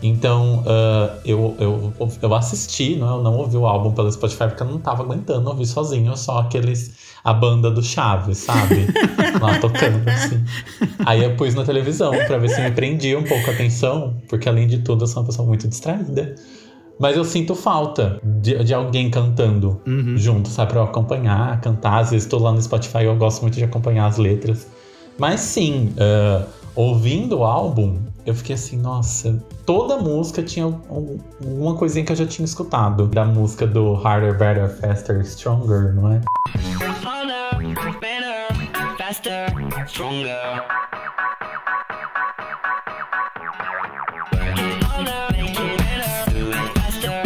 Então, 0.00 0.62
ah, 0.68 1.18
eu, 1.24 1.56
eu, 1.58 1.92
eu 2.22 2.34
assisti, 2.34 2.94
não, 2.94 3.16
eu 3.16 3.22
não 3.24 3.36
ouvi 3.38 3.56
o 3.56 3.66
álbum 3.66 3.90
pelo 3.90 4.10
Spotify 4.12 4.46
porque 4.46 4.62
eu 4.62 4.68
não 4.68 4.78
tava 4.78 5.02
aguentando 5.02 5.48
ouvir 5.48 5.66
sozinho, 5.66 6.16
só 6.16 6.38
aqueles. 6.38 7.11
A 7.24 7.32
banda 7.32 7.70
do 7.70 7.82
Chaves, 7.82 8.38
sabe? 8.38 8.86
Lá 9.40 9.58
tocando, 9.58 10.08
assim. 10.08 10.42
Aí 11.06 11.22
eu 11.22 11.36
pus 11.36 11.54
na 11.54 11.64
televisão 11.64 12.12
pra 12.26 12.38
ver 12.38 12.48
se 12.48 12.60
me 12.60 12.70
prendia 12.70 13.18
um 13.18 13.22
pouco 13.22 13.48
a 13.50 13.52
atenção, 13.54 14.16
porque 14.28 14.48
além 14.48 14.66
de 14.66 14.78
tudo 14.78 15.04
eu 15.04 15.06
sou 15.08 15.22
uma 15.22 15.26
pessoa 15.26 15.46
muito 15.46 15.68
distraída. 15.68 16.34
Mas 16.98 17.16
eu 17.16 17.24
sinto 17.24 17.54
falta 17.54 18.20
de, 18.22 18.62
de 18.64 18.74
alguém 18.74 19.10
cantando 19.10 19.80
Uhum. 19.86 20.16
junto, 20.16 20.48
sabe? 20.48 20.72
Pra 20.72 20.80
eu 20.80 20.84
acompanhar, 20.84 21.60
cantar. 21.60 21.98
Às 22.00 22.10
vezes 22.10 22.26
tô 22.28 22.38
lá 22.38 22.52
no 22.52 22.60
Spotify 22.62 23.04
eu 23.04 23.16
gosto 23.16 23.42
muito 23.42 23.54
de 23.56 23.64
acompanhar 23.64 24.06
as 24.06 24.18
letras. 24.18 24.66
Mas 25.18 25.40
sim, 25.40 25.92
ah, 25.98 26.44
ouvindo 26.76 27.38
o 27.38 27.44
álbum, 27.44 27.98
eu 28.24 28.34
fiquei 28.34 28.54
assim, 28.54 28.76
nossa, 28.76 29.42
toda 29.66 29.98
música 29.98 30.42
tinha 30.42 30.66
um- 30.66 31.18
alguma 31.40 31.74
coisinha 31.74 32.04
que 32.04 32.12
eu 32.12 32.16
já 32.16 32.26
tinha 32.26 32.44
escutado. 32.44 33.06
Da 33.08 33.24
música 33.24 33.66
do 33.66 33.94
Harder, 33.94 34.38
Better, 34.38 34.68
Faster, 34.68 35.20
Stronger, 35.24 35.92
não 35.94 36.12
é? 36.12 36.20
better, 37.74 38.54
faster, 38.98 39.48
stronger. 39.86 40.64
Faster, 46.74 47.22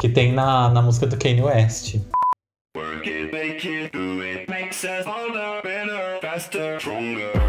Que 0.00 0.08
tem 0.08 0.32
na, 0.32 0.68
na 0.68 0.82
música 0.82 1.06
do 1.06 1.16
Kanye 1.16 1.42
West. 1.42 2.00
Work 2.76 3.06
it, 3.06 3.32
make 3.32 3.64
it, 3.64 3.92
do 3.92 4.20
it, 4.22 4.48
makes 4.48 4.84
us 4.84 5.06
harder, 5.06 5.62
better, 5.62 6.18
faster, 6.20 6.80
stronger. 6.80 7.41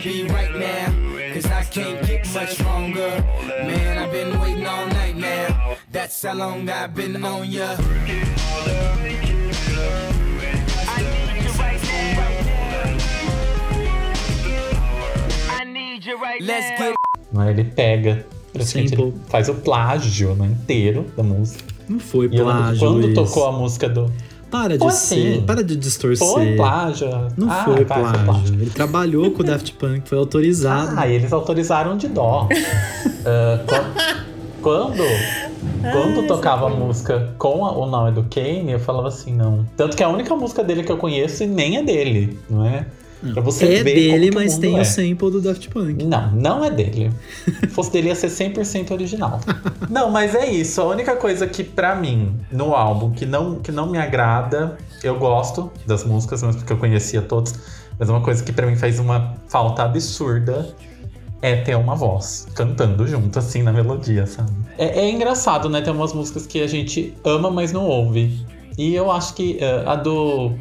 To 0.00 0.08
be 0.08 0.24
right 0.24 0.54
now, 0.56 0.86
cause 1.34 1.46
I 1.46 1.62
can't 1.64 2.06
get 2.06 2.32
much 2.32 2.54
stronger. 2.54 3.22
Man, 3.46 3.98
I've 3.98 4.10
been 4.10 4.40
waiting 4.40 4.66
all 4.66 4.86
night 4.86 5.16
now, 5.16 5.76
that's 5.90 6.22
how 6.22 6.34
long 6.34 6.68
I've 6.70 6.94
been 6.94 7.22
on 7.22 7.50
ya. 7.50 7.76
Let's 16.40 16.70
get 16.78 16.94
Né? 17.32 17.50
Ele 17.50 17.64
pega, 17.64 18.26
ele 18.54 19.12
faz 19.28 19.48
o 19.48 19.54
plágio 19.54 20.34
né, 20.34 20.46
inteiro 20.46 21.06
da 21.16 21.22
música. 21.22 21.64
Não 21.88 22.00
foi 22.00 22.26
E 22.26 22.30
plágio, 22.30 22.78
quando 22.78 23.02
Luiz. 23.02 23.14
tocou 23.14 23.46
a 23.46 23.52
música 23.52 23.88
do. 23.88 24.10
Para 24.50 24.72
de 24.74 24.78
Foi 24.78 24.90
ser, 24.90 25.14
assim. 25.34 25.42
para 25.46 25.62
de 25.62 25.76
distorcer. 25.76 26.26
Foi 26.26 26.56
plágio. 26.56 27.08
Não 27.36 27.48
Ah, 27.50 27.62
foi, 27.64 27.84
vai, 27.84 28.24
plágio. 28.24 28.54
Ele 28.54 28.70
trabalhou 28.70 29.30
com 29.30 29.42
o 29.42 29.44
Daft 29.46 29.72
Punk, 29.78 30.08
foi 30.08 30.18
autorizado. 30.18 30.92
Ah, 30.96 31.06
e 31.06 31.14
eles 31.14 31.32
autorizaram 31.32 31.96
de 31.96 32.08
dó. 32.08 32.48
Quan- 33.66 33.84
quando 34.62 35.02
quando 35.92 36.26
tocava 36.26 36.66
a 36.66 36.70
música 36.70 37.32
com 37.38 37.64
a- 37.64 37.72
o 37.72 37.86
nome 37.86 38.12
do 38.12 38.24
Kane, 38.24 38.72
eu 38.72 38.78
falava 38.80 39.08
assim, 39.08 39.34
não. 39.34 39.64
Tanto 39.76 39.96
que 39.96 40.02
é 40.02 40.06
a 40.06 40.08
única 40.10 40.34
música 40.36 40.62
dele 40.62 40.82
que 40.82 40.92
eu 40.92 40.98
conheço 40.98 41.42
e 41.42 41.46
nem 41.46 41.78
é 41.78 41.82
dele, 41.82 42.38
não 42.48 42.64
é? 42.66 42.86
Pra 43.32 43.42
você 43.42 43.66
é 43.66 43.82
ver 43.82 43.94
dele, 43.94 44.30
mas 44.34 44.56
tem 44.56 44.78
é. 44.78 44.80
o 44.80 44.84
sample 44.84 45.30
do 45.30 45.40
Daft 45.40 45.68
Punk. 45.68 46.04
Não, 46.04 46.32
não 46.32 46.64
é 46.64 46.70
dele. 46.70 47.10
Se 47.60 47.66
fosse 47.68 47.92
dele, 47.92 48.08
ia 48.08 48.14
ser 48.14 48.28
100% 48.28 48.90
original. 48.92 49.40
não, 49.90 50.10
mas 50.10 50.34
é 50.34 50.50
isso. 50.50 50.80
A 50.80 50.86
única 50.86 51.14
coisa 51.16 51.46
que, 51.46 51.62
pra 51.62 51.94
mim, 51.94 52.34
no 52.50 52.74
álbum, 52.74 53.10
que 53.10 53.26
não, 53.26 53.56
que 53.56 53.70
não 53.70 53.90
me 53.90 53.98
agrada, 53.98 54.78
eu 55.02 55.18
gosto 55.18 55.70
das 55.86 56.04
músicas, 56.04 56.42
mas 56.42 56.56
porque 56.56 56.72
eu 56.72 56.78
conhecia 56.78 57.20
todas, 57.20 57.54
mas 57.98 58.08
uma 58.08 58.20
coisa 58.20 58.42
que 58.42 58.52
pra 58.52 58.66
mim 58.66 58.76
faz 58.76 58.98
uma 58.98 59.36
falta 59.48 59.82
absurda 59.82 60.74
é 61.42 61.56
ter 61.56 61.74
uma 61.74 61.94
voz 61.94 62.46
cantando 62.54 63.06
junto, 63.06 63.38
assim, 63.38 63.62
na 63.62 63.72
melodia, 63.72 64.26
sabe? 64.26 64.50
É, 64.76 65.00
é 65.00 65.10
engraçado, 65.10 65.68
né? 65.68 65.80
Tem 65.80 65.92
umas 65.92 66.12
músicas 66.12 66.46
que 66.46 66.62
a 66.62 66.66
gente 66.66 67.14
ama, 67.24 67.50
mas 67.50 67.72
não 67.72 67.86
ouve. 67.86 68.44
E 68.78 68.94
eu 68.94 69.10
acho 69.10 69.34
que 69.34 69.58
eh, 69.60 69.82
a 69.86 69.94
do, 69.94 70.52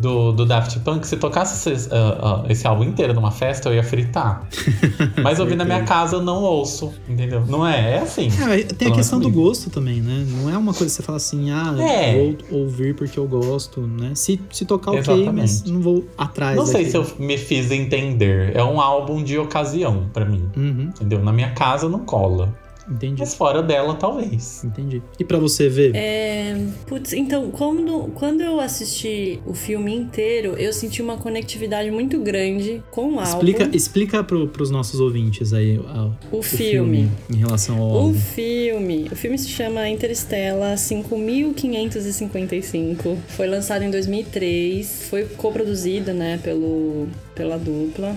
do, 0.00 0.32
do 0.32 0.44
Daft 0.46 0.78
Punk, 0.80 1.06
se 1.06 1.16
tocasse 1.16 1.70
esse, 1.70 1.88
ah, 1.92 2.42
ah, 2.44 2.44
esse 2.48 2.66
álbum 2.66 2.84
inteiro 2.84 3.12
numa 3.14 3.30
festa, 3.30 3.68
eu 3.68 3.74
ia 3.74 3.82
fritar. 3.82 4.46
Mas 5.22 5.40
ouvir 5.40 5.56
na 5.56 5.64
minha 5.64 5.82
casa 5.84 6.16
eu 6.16 6.22
não 6.22 6.42
ouço, 6.42 6.92
entendeu? 7.08 7.44
Não 7.46 7.66
é? 7.66 7.96
É 7.96 7.98
assim. 7.98 8.28
É, 8.50 8.62
tem 8.64 8.88
a 8.88 8.94
questão 8.94 9.18
do 9.18 9.24
comigo. 9.24 9.42
gosto 9.42 9.70
também, 9.70 10.00
né? 10.00 10.24
Não 10.28 10.48
é 10.50 10.56
uma 10.56 10.72
coisa 10.72 10.86
que 10.86 10.90
você 10.90 11.02
fala 11.02 11.16
assim, 11.16 11.50
ah, 11.50 11.74
É. 11.78 12.14
vou 12.50 12.60
ouvir 12.62 12.94
porque 12.94 13.18
eu 13.18 13.26
gosto, 13.26 13.80
né? 13.80 14.12
Se, 14.14 14.40
se 14.52 14.64
tocar 14.64 14.92
ok, 14.92 15.02
mas 15.32 15.52
Exatamente. 15.56 15.72
não 15.72 15.80
vou 15.80 16.04
atrás 16.16 16.56
Não 16.56 16.66
sei 16.66 16.84
se 16.90 16.96
eu 16.96 17.06
me 17.18 17.36
fiz 17.38 17.70
entender. 17.70 18.54
É 18.56 18.62
um 18.62 18.80
álbum 18.80 19.22
de 19.22 19.38
ocasião 19.38 20.06
pra 20.12 20.24
mim, 20.24 20.48
Uhum, 20.56 20.90
entendeu? 20.94 21.22
Na 21.22 21.32
minha 21.32 21.50
casa 21.50 21.88
não 21.88 22.00
cola. 22.00 22.54
Entendi. 22.90 23.20
Mas 23.20 23.34
fora 23.34 23.62
dela, 23.62 23.94
talvez. 23.94 24.64
Entendi. 24.64 25.02
E 25.18 25.24
pra 25.24 25.38
você 25.38 25.68
ver? 25.68 25.92
É, 25.94 26.56
putz, 26.86 27.12
então, 27.12 27.50
quando, 27.50 28.10
quando 28.14 28.40
eu 28.40 28.60
assisti 28.60 29.40
o 29.46 29.54
filme 29.54 29.94
inteiro, 29.94 30.54
eu 30.58 30.72
senti 30.72 31.00
uma 31.02 31.16
conectividade 31.16 31.90
muito 31.90 32.18
grande 32.20 32.82
com 32.90 33.14
o 33.16 33.22
explica 33.22 33.64
álbum. 33.64 33.76
explica 33.76 34.24
pro, 34.24 34.48
pros 34.48 34.70
nossos 34.70 35.00
ouvintes 35.00 35.52
aí 35.52 35.80
a- 35.88 36.10
O, 36.32 36.38
o 36.38 36.42
filme. 36.42 37.08
em 37.32 37.36
relação 37.36 37.78
ao 37.78 37.90
O 37.90 37.96
álbum. 37.98 38.14
filme. 38.14 39.08
O 39.10 39.16
filme 39.16 39.38
se 39.38 39.48
chama 39.48 39.88
Interstellar 39.88 40.76
5555. 40.76 43.16
Foi 43.28 43.46
lançado 43.46 43.82
em 43.82 43.90
2003. 43.90 45.06
Foi 45.10 45.24
coproduzido, 45.24 46.12
né, 46.12 46.38
pelo, 46.42 47.06
pela 47.34 47.58
dupla. 47.58 48.16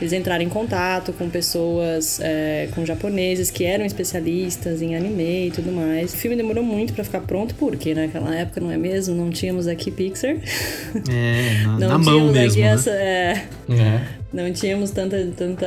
Eles 0.00 0.12
entraram 0.12 0.42
em 0.42 0.48
contato 0.48 1.12
com 1.12 1.28
pessoas, 1.28 2.18
é, 2.22 2.68
com 2.74 2.86
japoneses 2.86 3.50
que 3.50 3.64
eram 3.64 3.84
especialistas 3.84 4.80
em 4.80 4.96
anime 4.96 5.48
e 5.48 5.50
tudo 5.50 5.70
mais. 5.70 6.14
O 6.14 6.16
filme 6.16 6.36
demorou 6.36 6.64
muito 6.64 6.92
pra 6.94 7.04
ficar 7.04 7.20
pronto, 7.20 7.54
porque 7.56 7.94
naquela 7.94 8.34
época, 8.34 8.60
não 8.60 8.70
é 8.70 8.76
mesmo? 8.78 9.14
Não 9.14 9.28
tínhamos 9.30 9.66
aqui 9.68 9.90
Pixar. 9.90 10.36
É, 11.10 11.62
na, 11.64 11.78
Não 11.78 11.88
na 11.88 11.98
mão 11.98 12.32
mesmo, 12.32 12.60
né? 12.62 12.68
essa. 12.68 12.90
é, 12.90 13.44
Né? 13.68 14.08
não 14.32 14.52
tínhamos 14.52 14.90
tanta, 14.92 15.26
tanta 15.36 15.66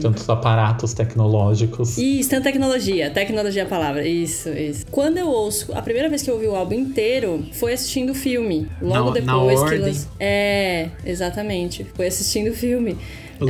Tantos 0.00 0.28
aparatos 0.30 0.94
tecnológicos. 0.94 1.98
Isso, 1.98 2.30
tem 2.30 2.40
tecnologia. 2.40 3.10
Tecnologia 3.10 3.62
é 3.62 3.64
a 3.64 3.68
palavra. 3.68 4.06
Isso, 4.06 4.48
isso. 4.50 4.86
Quando 4.90 5.18
eu 5.18 5.28
ouço, 5.28 5.72
a 5.74 5.82
primeira 5.82 6.08
vez 6.08 6.22
que 6.22 6.30
eu 6.30 6.34
ouvi 6.34 6.46
o 6.46 6.54
álbum 6.54 6.74
inteiro 6.74 7.44
foi 7.52 7.72
assistindo 7.72 8.10
o 8.10 8.14
filme. 8.14 8.68
Logo 8.80 8.94
Na- 8.94 9.04
na 9.06 9.12
depois 9.12 9.58
que 9.58 9.64
ordem. 9.64 9.80
lanç- 9.80 10.06
É, 10.20 10.88
exatamente. 11.04 11.84
Foi 11.94 12.06
assistindo 12.06 12.50
o 12.50 12.54
filme. 12.54 12.96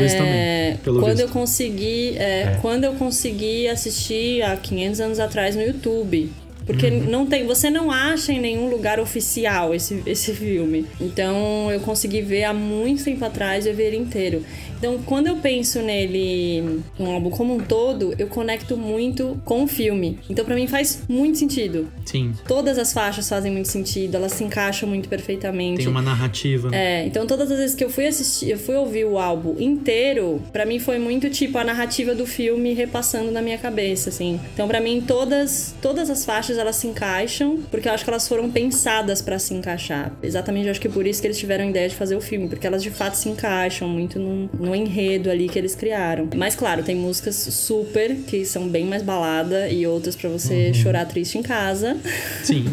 É, 0.00 0.16
também, 0.16 0.76
pelo 0.84 1.00
quando 1.00 1.16
visto. 1.16 1.28
eu 1.28 1.28
consegui, 1.28 2.16
é, 2.16 2.22
É. 2.42 2.58
quando 2.60 2.84
eu 2.84 2.92
consegui 2.94 3.68
assistir 3.68 4.42
há 4.42 4.56
500 4.56 5.00
anos 5.00 5.18
atrás 5.20 5.54
no 5.56 5.62
YouTube. 5.62 6.30
Porque 6.66 6.86
Uhum. 6.86 7.00
não 7.10 7.26
tem, 7.26 7.46
você 7.46 7.68
não 7.68 7.90
acha 7.90 8.32
em 8.32 8.40
nenhum 8.40 8.70
lugar 8.70 8.98
oficial 8.98 9.74
esse, 9.74 10.02
esse 10.06 10.32
filme. 10.32 10.86
Então 10.98 11.70
eu 11.70 11.78
consegui 11.80 12.22
ver 12.22 12.44
há 12.44 12.54
muito 12.54 13.04
tempo 13.04 13.22
atrás 13.22 13.66
e 13.66 13.68
ele 13.68 13.98
inteiro. 13.98 14.42
Então, 14.84 14.98
quando 15.06 15.28
eu 15.28 15.36
penso 15.36 15.80
nele, 15.80 16.82
um 17.00 17.10
álbum 17.10 17.30
como 17.30 17.54
um 17.54 17.58
todo, 17.58 18.14
eu 18.18 18.26
conecto 18.26 18.76
muito 18.76 19.40
com 19.42 19.64
o 19.64 19.66
filme. 19.66 20.18
Então, 20.28 20.44
pra 20.44 20.54
mim 20.54 20.66
faz 20.66 21.04
muito 21.08 21.38
sentido. 21.38 21.88
Sim, 22.04 22.34
Todas 22.46 22.76
as 22.76 22.92
faixas 22.92 23.26
fazem 23.26 23.50
muito 23.50 23.68
sentido, 23.68 24.14
elas 24.14 24.32
se 24.32 24.44
encaixam 24.44 24.86
muito 24.86 25.08
perfeitamente. 25.08 25.78
tem 25.78 25.88
uma 25.88 26.02
narrativa. 26.02 26.68
É, 26.72 27.06
então 27.06 27.26
todas 27.26 27.50
as 27.50 27.58
vezes 27.58 27.74
que 27.74 27.82
eu 27.82 27.88
fui 27.88 28.06
assistir, 28.06 28.50
eu 28.50 28.58
fui 28.58 28.74
ouvir 28.74 29.06
o 29.06 29.18
álbum 29.18 29.56
inteiro, 29.58 30.42
pra 30.52 30.66
mim 30.66 30.78
foi 30.78 30.98
muito 30.98 31.30
tipo 31.30 31.56
a 31.56 31.64
narrativa 31.64 32.14
do 32.14 32.26
filme 32.26 32.74
repassando 32.74 33.30
na 33.30 33.40
minha 33.40 33.56
cabeça, 33.56 34.10
assim. 34.10 34.38
Então 34.52 34.68
pra 34.68 34.80
mim 34.80 35.02
todas 35.06 35.74
todas 35.80 36.10
as 36.10 36.24
faixas 36.24 36.58
elas 36.58 36.76
se 36.76 36.86
encaixam, 36.86 37.60
porque 37.70 37.88
eu 37.88 37.92
acho 37.92 38.04
que 38.04 38.10
elas 38.10 38.28
foram 38.28 38.50
pensadas 38.50 39.22
pra 39.22 39.38
se 39.38 39.54
encaixar. 39.54 40.12
Exatamente, 40.22 40.66
eu 40.66 40.70
acho 40.72 40.80
que 40.80 40.88
por 40.88 41.06
isso 41.06 41.22
que 41.22 41.26
eles 41.26 41.38
tiveram 41.38 41.64
a 41.64 41.68
ideia 41.70 41.88
de 41.88 41.94
fazer 41.94 42.16
o 42.16 42.20
filme, 42.20 42.48
porque 42.48 42.66
elas 42.66 42.82
de 42.82 42.90
fato 42.90 43.14
se 43.14 43.28
encaixam 43.28 43.88
muito 43.88 44.18
no, 44.18 44.50
no 44.58 44.73
enredo 44.74 45.30
ali 45.30 45.48
que 45.48 45.58
eles 45.58 45.74
criaram. 45.74 46.28
Mas 46.34 46.54
claro, 46.54 46.82
tem 46.82 46.96
músicas 46.96 47.36
super 47.36 48.16
que 48.26 48.44
são 48.44 48.68
bem 48.68 48.84
mais 48.84 49.02
balada 49.02 49.68
e 49.68 49.86
outras 49.86 50.16
pra 50.16 50.28
você 50.28 50.72
chorar 50.74 51.06
triste 51.06 51.38
em 51.38 51.42
casa. 51.42 51.96
Sim, 52.42 52.64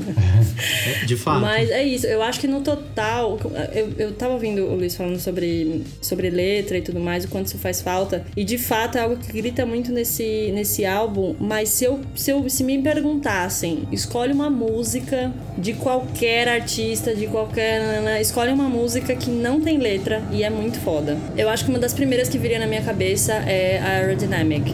de 1.06 1.16
fato. 1.16 1.42
Mas 1.42 1.70
é 1.70 1.84
isso, 1.84 2.06
eu 2.08 2.22
acho 2.22 2.40
que 2.40 2.48
no 2.48 2.62
total, 2.62 3.40
eu, 3.74 3.94
eu 3.98 4.12
tava 4.14 4.34
ouvindo 4.34 4.66
o 4.66 4.76
Luiz 4.76 4.96
falando 4.96 5.20
sobre, 5.20 5.84
sobre 6.02 6.30
letra 6.30 6.78
e 6.78 6.82
tudo 6.82 7.00
mais, 7.00 7.26
o 7.26 7.28
quanto 7.28 7.48
isso 7.48 7.58
faz 7.58 7.82
falta. 7.82 8.26
E 8.36 8.44
de 8.44 8.58
fato 8.58 8.98
é 8.98 9.02
algo 9.02 9.18
que 9.18 9.32
grita 9.32 9.66
muito 9.66 9.92
nesse, 9.92 10.52
nesse 10.54 10.86
álbum. 10.86 11.36
Mas 11.40 11.70
se, 11.70 11.86
eu, 11.86 12.00
se, 12.16 12.32
eu, 12.32 12.50
se 12.50 12.64
me 12.64 12.82
perguntassem, 12.82 13.84
escolhe 13.92 14.34
uma 14.34 14.50
música 14.50 15.32
de 15.58 15.74
qualquer 15.74 16.48
artista, 16.48 17.16
de 17.16 17.28
qualquer. 17.28 18.20
Escolhe 18.22 18.52
uma 18.52 18.70
música 18.70 19.16
que 19.16 19.30
não 19.30 19.62
tem 19.62 19.78
letra 19.78 20.22
e 20.32 20.44
é 20.44 20.50
muito 20.50 20.80
foda. 20.80 21.18
Eu 21.38 21.50
acho 21.50 21.66
que 21.66 21.70
uma 21.70 21.80
das 21.80 21.91
primeiras 21.94 22.30
que 22.30 22.38
viria 22.38 22.60
na 22.60 22.68
minha 22.68 22.82
cabeça 22.82 23.34
é 23.48 23.80
a 23.80 23.90
Aerodynamic. 23.98 24.72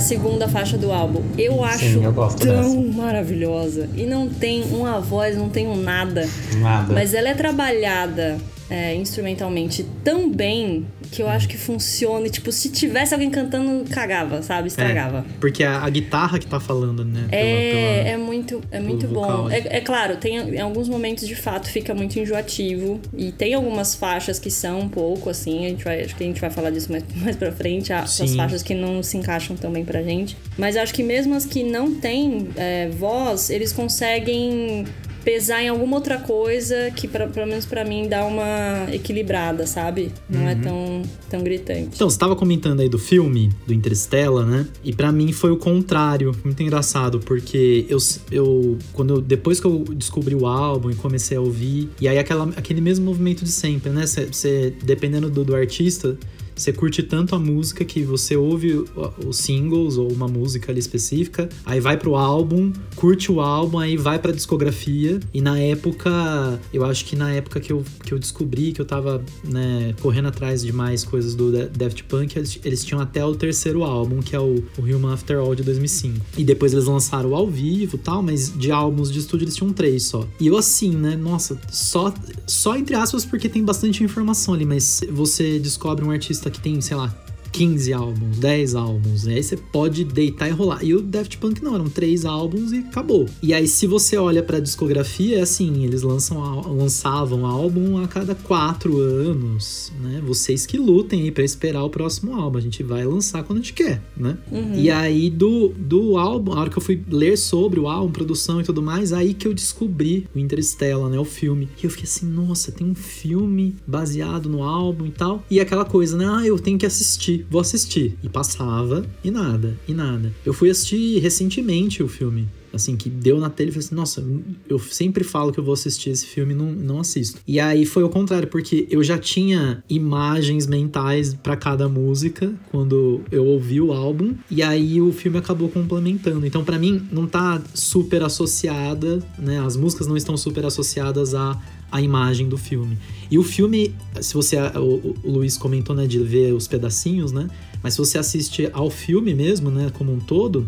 A 0.00 0.02
segunda 0.02 0.48
faixa 0.48 0.78
do 0.78 0.90
álbum. 0.90 1.22
Eu 1.36 1.62
acho 1.62 1.84
eu 1.84 2.12
gosto 2.12 2.38
tão 2.46 2.56
dessa. 2.56 2.96
maravilhosa. 2.96 3.88
E 3.94 4.06
não 4.06 4.28
tem 4.28 4.62
uma 4.72 4.98
voz, 4.98 5.36
não 5.36 5.50
tem 5.50 5.68
um 5.68 5.76
nada. 5.76 6.26
Nada. 6.56 6.94
Mas 6.94 7.12
ela 7.12 7.28
é 7.28 7.34
trabalhada 7.34 8.38
é, 8.70 8.94
instrumentalmente 8.94 9.84
tão 10.04 10.30
bem 10.30 10.86
que 11.10 11.20
eu 11.22 11.28
acho 11.28 11.48
que 11.48 11.58
funciona. 11.58 12.26
E, 12.26 12.30
tipo, 12.30 12.52
se 12.52 12.70
tivesse 12.70 13.12
alguém 13.12 13.28
cantando, 13.30 13.84
cagava, 13.90 14.42
sabe? 14.42 14.68
Estragava. 14.68 15.26
Porque 15.40 15.64
a, 15.64 15.82
a 15.84 15.90
guitarra 15.90 16.38
que 16.38 16.46
tá 16.46 16.60
falando, 16.60 17.04
né? 17.04 17.26
pela- 17.28 17.42
É, 17.42 17.70
pela- 18.02 18.08
é 18.10 18.16
muito, 18.16 18.60
é 18.70 18.78
muito 18.80 19.08
vocal, 19.08 19.42
bom. 19.44 19.50
É, 19.50 19.58
é 19.78 19.80
claro, 19.80 20.16
tem 20.16 20.36
em 20.36 20.60
alguns 20.60 20.88
momentos 20.88 21.26
de 21.26 21.34
fato 21.34 21.68
fica 21.68 21.92
muito 21.94 22.18
enjoativo 22.18 23.00
e 23.16 23.32
tem 23.32 23.54
algumas 23.54 23.94
faixas 23.94 24.38
que 24.38 24.50
são 24.50 24.80
um 24.80 24.88
pouco 24.88 25.28
assim. 25.28 25.66
A 25.66 25.68
gente 25.70 25.82
vai, 25.84 26.02
acho 26.02 26.14
que 26.14 26.22
a 26.22 26.26
gente 26.26 26.40
vai 26.40 26.50
falar 26.50 26.70
disso 26.70 26.90
mais, 26.92 27.02
mais 27.16 27.34
pra 27.36 27.50
frente. 27.50 27.92
As 27.92 28.16
faixas 28.36 28.62
que 28.62 28.74
não 28.74 29.02
se 29.02 29.16
encaixam 29.16 29.56
tão 29.56 29.72
bem 29.72 29.84
pra 29.84 30.02
gente. 30.02 30.36
Mas 30.56 30.76
acho 30.76 30.94
que 30.94 31.02
mesmo 31.02 31.34
as 31.34 31.44
que 31.44 31.64
não 31.64 31.94
têm 31.96 32.48
é, 32.56 32.88
voz, 32.88 33.50
eles 33.50 33.72
conseguem 33.72 34.84
pesar 35.24 35.62
em 35.62 35.68
alguma 35.68 35.96
outra 35.96 36.18
coisa 36.18 36.90
que 36.94 37.06
pra, 37.08 37.26
pelo 37.26 37.46
menos 37.46 37.66
pra 37.66 37.84
mim 37.84 38.08
dá 38.08 38.24
uma 38.24 38.86
equilibrada, 38.92 39.66
sabe? 39.66 40.10
Não 40.28 40.40
Uhum. 40.42 40.48
é 40.48 40.54
tão, 40.54 41.02
tão 41.28 41.42
gritante. 41.42 41.90
Então, 41.94 42.08
você 42.08 42.18
tava 42.18 42.34
comentando 42.36 42.80
aí 42.80 42.88
do 42.88 42.98
filme, 42.98 43.50
do 43.66 43.72
Interstellar, 43.74 44.46
né? 44.46 44.66
E 44.84 44.92
pra 44.92 45.10
mim 45.12 45.32
foi 45.32 45.50
o 45.50 45.56
contrário. 45.56 46.34
Muito 46.44 46.62
engraçado, 46.62 47.20
porque 47.20 47.86
eu, 47.88 47.98
eu 48.30 48.78
quando 48.92 49.14
eu- 49.16 49.20
depois 49.20 49.60
que 49.60 49.66
eu 49.66 49.84
descobri 49.94 50.34
o 50.34 50.46
álbum 50.46 50.90
e 50.90 50.94
comecei 50.94 51.36
a 51.36 51.40
ouvir, 51.40 51.88
e 52.00 52.08
aí 52.08 52.18
aquela, 52.18 52.44
aquele 52.56 52.80
mesmo 52.80 53.04
movimento 53.04 53.44
de 53.44 53.50
sempre, 53.52 53.90
né? 53.90 54.06
Você, 54.06 54.26
você- 54.26 54.72
dependendo 54.82 55.28
do, 55.30 55.44
do 55.44 55.54
artista, 55.54 56.16
você 56.60 56.72
curte 56.72 57.02
tanto 57.02 57.34
a 57.34 57.38
música 57.38 57.84
que 57.84 58.02
você 58.02 58.36
ouve 58.36 58.84
os 59.26 59.36
singles 59.36 59.96
ou 59.96 60.10
uma 60.12 60.28
música 60.28 60.70
ali 60.70 60.78
específica, 60.80 61.48
aí 61.64 61.80
vai 61.80 61.96
pro 61.96 62.16
álbum, 62.16 62.72
curte 62.96 63.32
o 63.32 63.40
álbum, 63.40 63.78
aí 63.78 63.96
vai 63.96 64.18
pra 64.18 64.32
discografia. 64.32 65.18
E 65.32 65.40
na 65.40 65.58
época, 65.58 66.60
eu 66.72 66.84
acho 66.84 67.04
que 67.04 67.16
na 67.16 67.32
época 67.32 67.60
que 67.60 67.72
eu, 67.72 67.84
que 68.04 68.12
eu 68.12 68.18
descobri 68.18 68.72
que 68.72 68.80
eu 68.80 68.84
tava, 68.84 69.22
né, 69.44 69.94
correndo 70.00 70.28
atrás 70.28 70.62
de 70.62 70.72
mais 70.72 71.04
coisas 71.04 71.34
do 71.34 71.50
Da- 71.52 71.66
Daft 71.66 72.04
Punk, 72.04 72.36
eles, 72.36 72.58
eles 72.64 72.84
tinham 72.84 73.00
até 73.00 73.24
o 73.24 73.34
terceiro 73.34 73.82
álbum, 73.84 74.20
que 74.20 74.36
é 74.36 74.40
o, 74.40 74.62
o 74.78 74.82
Human 74.82 75.12
After 75.14 75.38
All 75.38 75.54
de 75.54 75.62
2005. 75.62 76.18
E 76.36 76.44
depois 76.44 76.72
eles 76.72 76.84
lançaram 76.86 77.34
ao 77.34 77.46
vivo 77.48 77.96
tal, 77.98 78.22
mas 78.22 78.52
de 78.56 78.70
álbuns 78.70 79.10
de 79.10 79.18
estúdio 79.18 79.44
eles 79.44 79.56
tinham 79.56 79.72
três 79.72 80.04
só. 80.04 80.26
E 80.38 80.46
eu 80.46 80.56
assim, 80.56 80.90
né, 80.90 81.16
nossa, 81.16 81.58
só, 81.70 82.12
só 82.46 82.76
entre 82.76 82.94
aspas 82.94 83.24
porque 83.24 83.48
tem 83.48 83.64
bastante 83.64 84.02
informação 84.04 84.54
ali, 84.54 84.64
mas 84.66 85.00
você 85.10 85.58
descobre 85.58 86.04
um 86.04 86.10
artista 86.10 86.49
que 86.50 86.60
tem, 86.60 86.80
sei 86.80 86.96
lá, 86.96 87.12
15 87.52 87.92
álbuns, 87.92 88.38
10 88.38 88.74
álbuns, 88.74 89.26
e 89.26 89.30
aí 89.30 89.42
você 89.42 89.56
pode 89.56 90.04
deitar 90.04 90.48
e 90.48 90.52
rolar. 90.52 90.84
E 90.84 90.94
o 90.94 91.02
Daft 91.02 91.38
Punk 91.38 91.62
não, 91.62 91.74
eram 91.74 91.88
três 91.88 92.24
álbuns 92.24 92.72
e 92.72 92.78
acabou. 92.78 93.26
E 93.42 93.52
aí 93.52 93.66
se 93.66 93.86
você 93.86 94.16
olha 94.16 94.42
pra 94.42 94.60
discografia, 94.60 95.38
é 95.38 95.42
assim, 95.42 95.84
eles 95.84 96.02
lançam, 96.02 96.38
lançavam 96.74 97.46
álbum 97.46 98.02
a 98.02 98.08
cada 98.08 98.34
quatro 98.34 98.98
anos, 98.98 99.92
né? 100.00 100.22
Vocês 100.24 100.66
que 100.66 100.78
lutem 100.78 101.22
aí 101.22 101.30
pra 101.30 101.44
esperar 101.44 101.82
o 101.84 101.90
próximo 101.90 102.34
álbum, 102.34 102.58
a 102.58 102.60
gente 102.60 102.82
vai 102.82 103.04
lançar 103.04 103.42
quando 103.42 103.58
a 103.58 103.62
gente 103.62 103.72
quer, 103.72 104.02
né? 104.16 104.36
E 104.76 104.90
aí 104.90 105.30
do, 105.30 105.68
do 105.68 106.16
álbum, 106.16 106.52
a 106.52 106.60
hora 106.60 106.70
que 106.70 106.78
eu 106.78 106.82
fui 106.82 107.00
ler 107.10 107.36
sobre 107.36 107.80
o 107.80 107.88
álbum, 107.88 108.12
produção 108.12 108.60
e 108.60 108.64
tudo 108.64 108.82
mais, 108.82 109.12
aí 109.12 109.34
que 109.34 109.46
eu 109.46 109.54
descobri 109.54 110.26
o 110.34 110.38
Interstellar, 110.38 111.08
né, 111.08 111.18
o 111.18 111.24
filme. 111.24 111.68
E 111.82 111.84
eu 111.84 111.90
fiquei 111.90 112.04
assim, 112.04 112.26
nossa, 112.26 112.72
tem 112.72 112.86
um 112.86 112.94
filme 112.94 113.74
baseado 113.86 114.48
no 114.48 114.62
álbum 114.62 115.06
e 115.06 115.10
tal. 115.10 115.44
E 115.50 115.60
aquela 115.60 115.84
coisa, 115.84 116.16
né, 116.16 116.26
ah, 116.28 116.46
eu 116.46 116.58
tenho 116.58 116.78
que 116.78 116.86
assistir, 116.86 117.39
vou 117.48 117.60
assistir. 117.60 118.16
E 118.22 118.28
passava, 118.28 119.04
e 119.22 119.30
nada, 119.30 119.78
e 119.86 119.94
nada. 119.94 120.32
Eu 120.44 120.52
fui 120.52 120.70
assistir 120.70 121.18
recentemente 121.18 122.02
o 122.02 122.08
filme. 122.08 122.48
Assim, 122.72 122.96
que 122.96 123.10
deu 123.10 123.40
na 123.40 123.50
telha 123.50 123.68
e 123.68 123.72
falei 123.72 123.84
assim, 123.84 123.94
nossa, 123.96 124.24
eu 124.68 124.78
sempre 124.78 125.24
falo 125.24 125.52
que 125.52 125.58
eu 125.58 125.64
vou 125.64 125.74
assistir 125.74 126.10
esse 126.10 126.24
filme 126.26 126.54
e 126.54 126.56
não, 126.56 126.70
não 126.70 127.00
assisto. 127.00 127.40
E 127.46 127.58
aí 127.58 127.84
foi 127.84 128.04
o 128.04 128.08
contrário, 128.08 128.46
porque 128.46 128.86
eu 128.88 129.02
já 129.02 129.18
tinha 129.18 129.82
imagens 129.88 130.68
mentais 130.68 131.34
pra 131.34 131.56
cada 131.56 131.88
música 131.88 132.52
quando 132.70 133.22
eu 133.32 133.44
ouvi 133.44 133.80
o 133.80 133.92
álbum, 133.92 134.34
e 134.48 134.62
aí 134.62 135.02
o 135.02 135.12
filme 135.12 135.36
acabou 135.38 135.68
complementando. 135.68 136.46
Então, 136.46 136.62
pra 136.62 136.78
mim, 136.78 137.02
não 137.10 137.26
tá 137.26 137.60
super 137.74 138.22
associada, 138.22 139.18
né? 139.36 139.58
As 139.60 139.76
músicas 139.76 140.06
não 140.06 140.16
estão 140.16 140.36
super 140.36 140.64
associadas 140.64 141.34
à, 141.34 141.60
à 141.90 142.00
imagem 142.00 142.48
do 142.48 142.56
filme. 142.56 142.96
E 143.30 143.38
o 143.38 143.42
filme, 143.42 143.94
se 144.20 144.34
você. 144.34 144.56
O, 144.76 145.16
o 145.22 145.30
Luiz 145.30 145.56
comentou, 145.56 145.94
né, 145.94 146.06
de 146.06 146.18
ver 146.18 146.52
os 146.52 146.66
pedacinhos, 146.66 147.32
né? 147.32 147.48
Mas 147.82 147.94
se 147.94 147.98
você 147.98 148.18
assiste 148.18 148.68
ao 148.72 148.90
filme 148.90 149.34
mesmo, 149.34 149.70
né, 149.70 149.90
como 149.94 150.12
um 150.12 150.20
todo, 150.20 150.66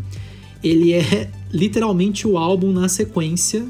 ele 0.62 0.92
é 0.92 1.30
literalmente 1.52 2.26
o 2.26 2.38
álbum 2.38 2.72
na 2.72 2.88
sequência, 2.88 3.66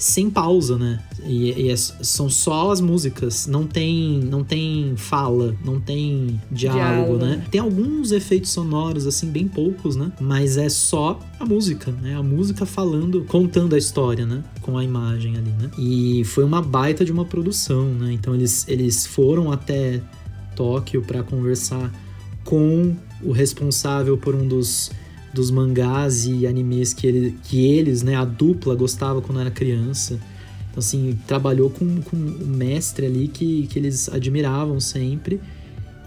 sem 0.00 0.30
pausa, 0.30 0.78
né? 0.78 0.98
E, 1.24 1.52
e 1.52 1.68
é- 1.68 1.76
são 1.76 2.30
só 2.30 2.70
as 2.72 2.80
músicas, 2.80 3.46
não 3.46 3.66
tem, 3.66 4.18
não 4.20 4.42
tem 4.42 4.94
fala, 4.96 5.54
não 5.62 5.78
tem 5.78 6.40
diálogo, 6.50 7.18
Diálogo. 7.18 7.18
né? 7.18 7.44
Tem 7.50 7.60
alguns 7.60 8.10
efeitos 8.10 8.50
sonoros, 8.50 9.06
assim, 9.06 9.30
bem 9.30 9.46
poucos, 9.46 9.96
né? 9.96 10.10
Mas 10.18 10.56
é 10.56 10.70
só 10.70 11.20
a 11.38 11.44
música, 11.44 11.92
né? 11.92 12.16
A 12.16 12.22
música 12.22 12.64
falando, 12.64 13.24
contando 13.28 13.74
a 13.74 13.78
história, 13.78 14.24
né? 14.24 14.42
Com 14.62 14.78
a 14.78 14.82
imagem 14.82 15.36
ali, 15.36 15.50
né? 15.50 15.70
E 15.78 16.24
foi 16.24 16.44
uma 16.44 16.62
baita 16.62 17.04
de 17.04 17.12
uma 17.12 17.26
produção, 17.26 17.84
né? 17.92 18.10
Então 18.14 18.34
eles, 18.34 18.66
eles 18.66 19.04
foram 19.04 19.52
até 19.52 20.00
Tóquio 20.56 21.02
para 21.02 21.22
conversar 21.22 21.92
com 22.44 22.96
o 23.22 23.32
responsável 23.32 24.16
por 24.16 24.34
um 24.34 24.48
dos, 24.48 24.90
dos 25.32 25.50
mangás 25.50 26.26
e 26.26 26.46
animes 26.46 26.92
que, 26.92 27.06
ele, 27.06 27.38
que 27.44 27.64
eles, 27.64 28.02
né, 28.02 28.16
a 28.16 28.24
dupla, 28.24 28.74
gostava 28.74 29.20
quando 29.20 29.40
era 29.40 29.50
criança. 29.50 30.14
Então, 30.70 30.78
assim, 30.78 31.18
trabalhou 31.26 31.70
com, 31.70 32.00
com 32.02 32.16
um 32.16 32.46
mestre 32.46 33.06
ali 33.06 33.28
que, 33.28 33.66
que 33.68 33.78
eles 33.78 34.08
admiravam 34.08 34.80
sempre. 34.80 35.40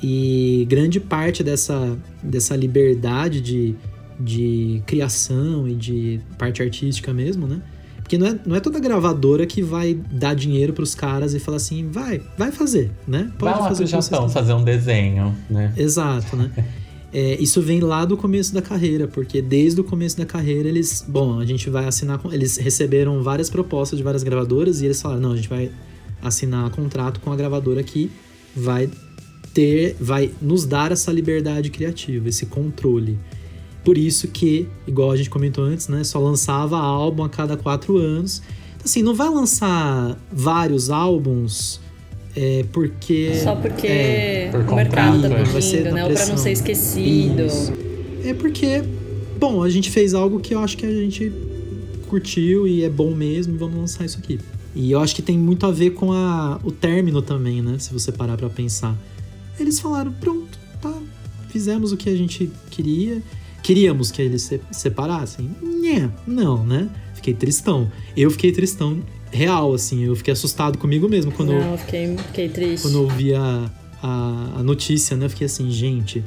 E 0.01 0.65
grande 0.69 0.99
parte 0.99 1.43
dessa, 1.43 1.97
dessa 2.21 2.55
liberdade 2.55 3.39
de, 3.39 3.75
de 4.19 4.83
criação 4.85 5.67
e 5.67 5.75
de 5.75 6.19
parte 6.37 6.61
artística 6.61 7.13
mesmo, 7.13 7.47
né? 7.47 7.61
Porque 7.97 8.17
não 8.17 8.27
é, 8.27 8.39
não 8.45 8.55
é 8.55 8.59
toda 8.59 8.79
gravadora 8.79 9.45
que 9.45 9.61
vai 9.61 9.93
dar 10.11 10.35
dinheiro 10.35 10.73
pros 10.73 10.93
caras 10.93 11.33
e 11.33 11.39
falar 11.39 11.57
assim, 11.57 11.87
vai, 11.89 12.21
vai 12.37 12.51
fazer, 12.51 12.91
né? 13.07 13.31
Vai 13.39 13.53
lá 13.53 13.69
fazer 13.69 13.87
pro 13.87 13.97
o 13.97 14.01
Japão 14.01 14.29
fazer 14.29 14.53
um 14.53 14.63
desenho, 14.63 15.33
né? 15.49 15.73
Exato, 15.77 16.35
né? 16.35 16.51
É, 17.13 17.39
isso 17.39 17.61
vem 17.61 17.79
lá 17.79 18.05
do 18.05 18.17
começo 18.17 18.51
da 18.55 18.61
carreira, 18.61 19.07
porque 19.07 19.39
desde 19.39 19.79
o 19.79 19.83
começo 19.83 20.17
da 20.17 20.25
carreira 20.25 20.67
eles, 20.67 21.05
bom, 21.07 21.39
a 21.39 21.45
gente 21.45 21.69
vai 21.69 21.85
assinar, 21.85 22.17
com, 22.17 22.33
eles 22.33 22.57
receberam 22.57 23.21
várias 23.21 23.51
propostas 23.51 23.97
de 23.97 24.03
várias 24.03 24.23
gravadoras 24.23 24.81
e 24.81 24.85
eles 24.85 24.99
falaram, 24.99 25.21
não, 25.21 25.31
a 25.33 25.35
gente 25.35 25.47
vai 25.47 25.69
assinar 26.23 26.71
contrato 26.71 27.19
com 27.19 27.31
a 27.31 27.35
gravadora 27.35 27.83
que 27.83 28.09
vai 28.55 28.89
ter, 29.53 29.95
vai 29.99 30.31
nos 30.41 30.65
dar 30.65 30.91
essa 30.91 31.11
liberdade 31.11 31.69
criativa, 31.69 32.29
esse 32.29 32.47
controle. 32.47 33.19
Por 33.85 33.95
isso 33.95 34.27
que, 34.29 34.67
igual 34.87 35.11
a 35.11 35.15
gente 35.15 35.29
comentou 35.29 35.63
antes, 35.63 35.87
né, 35.89 36.03
só 36.03 36.17
lançava 36.19 36.79
álbum 36.79 37.23
a 37.23 37.29
cada 37.29 37.55
quatro 37.55 37.97
anos. 37.97 38.41
Então, 38.75 38.85
assim, 38.85 39.03
não 39.03 39.13
vai 39.13 39.29
lançar 39.29 40.17
vários 40.31 40.89
álbuns 40.89 41.79
é, 42.35 42.65
porque 42.71 43.35
Só 43.43 43.55
porque 43.55 43.87
é, 43.87 44.49
por 44.51 44.61
o 44.61 44.75
mercado 44.75 45.21
tá 45.21 45.29
contrato. 45.29 45.51
Vai 45.51 45.61
ser 45.61 45.77
pedindo, 45.77 45.93
né? 45.93 46.05
Ou 46.05 46.11
pra 46.11 46.25
não 46.25 46.37
ser 46.37 46.51
esquecido. 46.51 47.45
Isso. 47.45 47.73
É 48.23 48.33
porque, 48.33 48.83
bom, 49.39 49.61
a 49.61 49.69
gente 49.69 49.89
fez 49.91 50.13
algo 50.13 50.39
que 50.39 50.55
eu 50.55 50.59
acho 50.59 50.77
que 50.77 50.85
a 50.85 50.91
gente 50.91 51.31
curtiu 52.07 52.67
e 52.67 52.83
é 52.83 52.89
bom 52.89 53.11
mesmo, 53.11 53.57
vamos 53.57 53.77
lançar 53.77 54.05
isso 54.05 54.17
aqui. 54.17 54.39
E 54.75 54.91
eu 54.91 54.99
acho 54.99 55.15
que 55.15 55.21
tem 55.21 55.37
muito 55.37 55.65
a 55.65 55.71
ver 55.71 55.91
com 55.91 56.11
a, 56.11 56.59
o 56.63 56.71
término 56.71 57.21
também, 57.21 57.61
né? 57.61 57.77
Se 57.77 57.93
você 57.93 58.11
parar 58.11 58.37
pra 58.37 58.49
pensar. 58.49 58.95
Eles 59.59 59.79
falaram, 59.79 60.11
pronto, 60.11 60.57
tá, 60.81 60.93
fizemos 61.49 61.91
o 61.91 61.97
que 61.97 62.09
a 62.09 62.15
gente 62.15 62.51
queria. 62.71 63.21
Queríamos 63.61 64.09
que 64.11 64.21
eles 64.21 64.41
se 64.41 64.59
separassem? 64.71 65.51
Nhé, 65.61 66.09
não, 66.25 66.65
né? 66.65 66.89
Fiquei 67.13 67.33
tristão. 67.33 67.91
Eu 68.17 68.31
fiquei 68.31 68.51
tristão 68.51 68.99
real, 69.33 69.73
assim. 69.73 70.03
Eu 70.03 70.15
fiquei 70.15 70.31
assustado 70.31 70.77
comigo 70.77 71.09
mesmo 71.09 71.31
quando, 71.31 71.51
eu- 71.53 71.59
Não, 71.61 71.71
eu 71.73 71.77
fiquei, 71.77 72.17
fiquei 72.17 72.49
triste. 72.49 72.81
quando 72.83 72.97
eu 72.99 73.07
vi 73.09 73.33
a, 73.33 73.69
a, 74.01 74.49
a 74.59 74.63
notícia, 74.63 75.15
né? 75.17 75.25
Eu 75.25 75.29
fiquei 75.29 75.45
assim, 75.45 75.69
gente, 75.71 76.23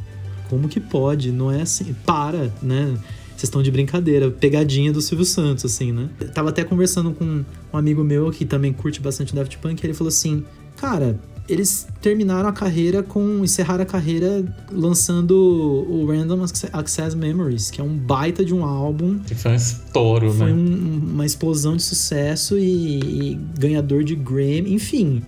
como 0.50 0.68
que 0.68 0.80
pode? 0.80 1.30
Não 1.32 1.50
é 1.50 1.62
assim. 1.62 1.94
Para, 2.04 2.52
né? 2.62 2.94
Vocês 3.30 3.44
estão 3.44 3.62
de 3.62 3.70
brincadeira. 3.70 4.30
Pegadinha 4.30 4.92
do 4.92 5.00
Silvio 5.02 5.26
Santos, 5.26 5.64
assim, 5.66 5.92
né? 5.92 6.08
Eu 6.20 6.30
tava 6.30 6.48
até 6.48 6.64
conversando 6.64 7.12
com 7.12 7.24
um 7.24 7.44
amigo 7.76 8.02
meu 8.02 8.30
que 8.30 8.44
também 8.46 8.72
curte 8.72 8.98
bastante 9.00 9.34
Daft 9.34 9.58
Punk. 9.58 9.82
E 9.82 9.86
ele 9.86 9.92
falou 9.94 10.08
assim: 10.08 10.42
Cara, 10.76 11.20
eles 11.48 11.86
terminaram 12.02 12.48
a 12.48 12.52
carreira 12.52 13.02
com. 13.02 13.42
Encerraram 13.44 13.82
a 13.82 13.86
carreira 13.86 14.44
lançando 14.72 15.32
o 15.36 16.06
Random 16.06 16.44
Access 16.72 17.16
Memories, 17.16 17.70
que 17.70 17.80
é 17.80 17.84
um 17.84 17.96
baita 17.96 18.44
de 18.44 18.52
um 18.54 18.64
álbum 18.64 19.18
Que 19.20 19.34
foi 19.34 19.52
um 19.52 19.54
estouro, 19.54 20.32
foi 20.32 20.46
né? 20.46 20.52
um- 20.52 21.10
uma 21.14 21.26
explosão 21.26 21.76
de 21.76 21.82
sucesso 21.82 22.58
e, 22.58 22.98
e 23.32 23.34
ganhador 23.58 24.02
de 24.04 24.14
Grammy. 24.14 24.72
Enfim, 24.74 25.22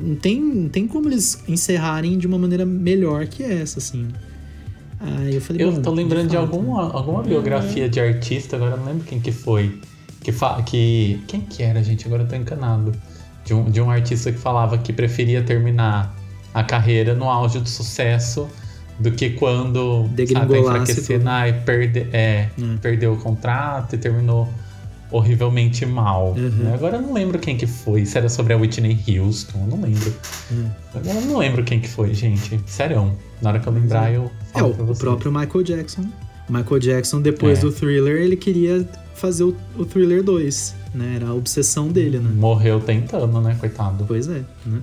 não 0.00 0.14
tem, 0.16 0.40
não 0.40 0.68
tem 0.68 0.86
como 0.86 1.08
eles 1.08 1.42
encerrarem 1.48 2.18
de 2.18 2.26
uma 2.26 2.38
maneira 2.38 2.64
melhor 2.66 3.26
que 3.26 3.42
essa, 3.42 3.78
assim. 3.78 4.08
Aí 5.00 5.34
eu 5.34 5.40
falei, 5.40 5.64
Eu 5.66 5.82
tô 5.82 5.90
lembrando 5.92 6.28
de 6.28 6.36
alguma, 6.36 6.92
alguma 6.92 7.22
biografia 7.22 7.88
de 7.88 7.98
artista, 7.98 8.54
agora 8.56 8.72
eu 8.72 8.76
não 8.78 8.86
lembro 8.86 9.04
quem 9.04 9.18
que 9.20 9.32
foi. 9.32 9.80
Que, 10.20 10.30
fa 10.30 10.62
que. 10.62 11.20
Quem 11.26 11.40
que 11.40 11.62
era, 11.64 11.82
gente? 11.82 12.06
Agora 12.06 12.22
eu 12.22 12.28
tô 12.28 12.36
encanado. 12.36 12.92
De 13.44 13.54
um, 13.54 13.64
de 13.70 13.80
um 13.80 13.90
artista 13.90 14.30
que 14.32 14.38
falava 14.38 14.78
que 14.78 14.92
preferia 14.92 15.42
terminar 15.42 16.14
a 16.54 16.62
carreira 16.62 17.14
no 17.14 17.28
auge 17.28 17.58
do 17.58 17.68
sucesso 17.68 18.48
do 18.98 19.10
que 19.10 19.30
quando 19.30 20.08
sabe, 20.32 20.58
enfraquecer 20.58 21.20
na, 21.22 21.48
e 21.48 21.52
perde, 21.54 22.06
é, 22.12 22.48
Hum. 22.58 22.76
perdeu 22.80 23.14
o 23.14 23.16
contrato 23.16 23.94
e 23.94 23.98
terminou 23.98 24.48
horrivelmente 25.10 25.84
mal. 25.84 26.34
Uhum. 26.36 26.48
né? 26.50 26.74
Agora 26.74 26.96
eu 26.96 27.02
não 27.02 27.12
lembro 27.12 27.38
quem 27.38 27.56
que 27.56 27.66
foi. 27.66 28.04
Se 28.06 28.16
era 28.16 28.28
sobre 28.28 28.52
a 28.54 28.56
Whitney 28.56 28.98
Houston, 29.18 29.66
não 29.68 29.80
lembro. 29.82 30.12
Hum. 30.50 30.68
Agora 30.94 31.14
eu 31.18 31.22
não 31.26 31.38
lembro 31.38 31.64
quem 31.64 31.80
que 31.80 31.88
foi, 31.88 32.14
gente. 32.14 32.60
Sério. 32.66 33.12
Na 33.40 33.50
hora 33.50 33.58
que 33.60 33.66
eu 33.66 33.72
lembrar, 33.72 34.12
eu 34.12 34.30
É, 34.54 34.58
falo 34.60 34.70
o, 34.70 34.74
pra 34.74 34.84
o 34.84 34.96
próprio 34.96 35.32
Michael 35.32 35.64
Jackson. 35.64 36.04
Michael 36.48 36.80
Jackson, 36.80 37.20
depois 37.20 37.58
É. 37.58 37.62
do 37.62 37.72
Thriller, 37.72 38.22
ele 38.22 38.36
queria 38.36 38.86
fazer 39.14 39.44
o, 39.44 39.56
o 39.76 39.84
Thriller 39.84 40.22
2, 40.22 40.74
né? 40.94 41.14
Era 41.16 41.28
a 41.28 41.34
obsessão 41.34 41.88
dele, 41.88 42.18
né? 42.18 42.30
Morreu 42.34 42.80
tentando, 42.80 43.40
né, 43.40 43.56
coitado. 43.58 44.04
Pois 44.06 44.28
é, 44.28 44.44
né? 44.66 44.82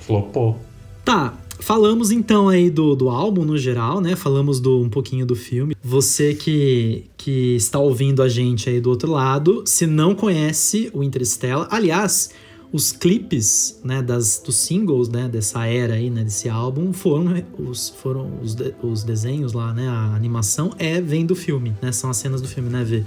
Flopou. 0.00 0.58
Tá, 1.04 1.34
falamos 1.60 2.10
então 2.10 2.48
aí 2.48 2.70
do, 2.70 2.94
do 2.96 3.08
álbum 3.08 3.44
no 3.44 3.56
geral, 3.58 4.00
né? 4.00 4.16
Falamos 4.16 4.60
do, 4.60 4.80
um 4.80 4.88
pouquinho 4.88 5.26
do 5.26 5.36
filme. 5.36 5.76
Você 5.82 6.34
que, 6.34 7.04
que 7.16 7.56
está 7.56 7.78
ouvindo 7.78 8.22
a 8.22 8.28
gente 8.28 8.68
aí 8.70 8.80
do 8.80 8.90
outro 8.90 9.10
lado, 9.12 9.62
se 9.66 9.86
não 9.86 10.14
conhece 10.14 10.90
o 10.94 11.02
Interstellar, 11.02 11.68
aliás, 11.70 12.30
os 12.72 12.90
clipes, 12.90 13.78
né, 13.84 14.02
das, 14.02 14.42
dos 14.44 14.56
singles, 14.56 15.08
né, 15.08 15.28
dessa 15.28 15.64
era 15.64 15.94
aí, 15.94 16.10
né, 16.10 16.24
desse 16.24 16.48
álbum, 16.48 16.92
foram 16.92 17.32
os, 17.56 17.90
foram 17.90 18.32
os, 18.42 18.54
de- 18.54 18.74
os 18.82 19.04
desenhos 19.04 19.52
lá, 19.52 19.72
né, 19.72 19.86
a 19.86 20.12
animação 20.16 20.72
é 20.76 21.00
vem 21.00 21.24
do 21.24 21.36
filme, 21.36 21.72
né, 21.80 21.92
são 21.92 22.10
as 22.10 22.16
cenas 22.16 22.42
do 22.42 22.48
filme, 22.48 22.68
né, 22.68 22.82
Vê? 22.82 23.04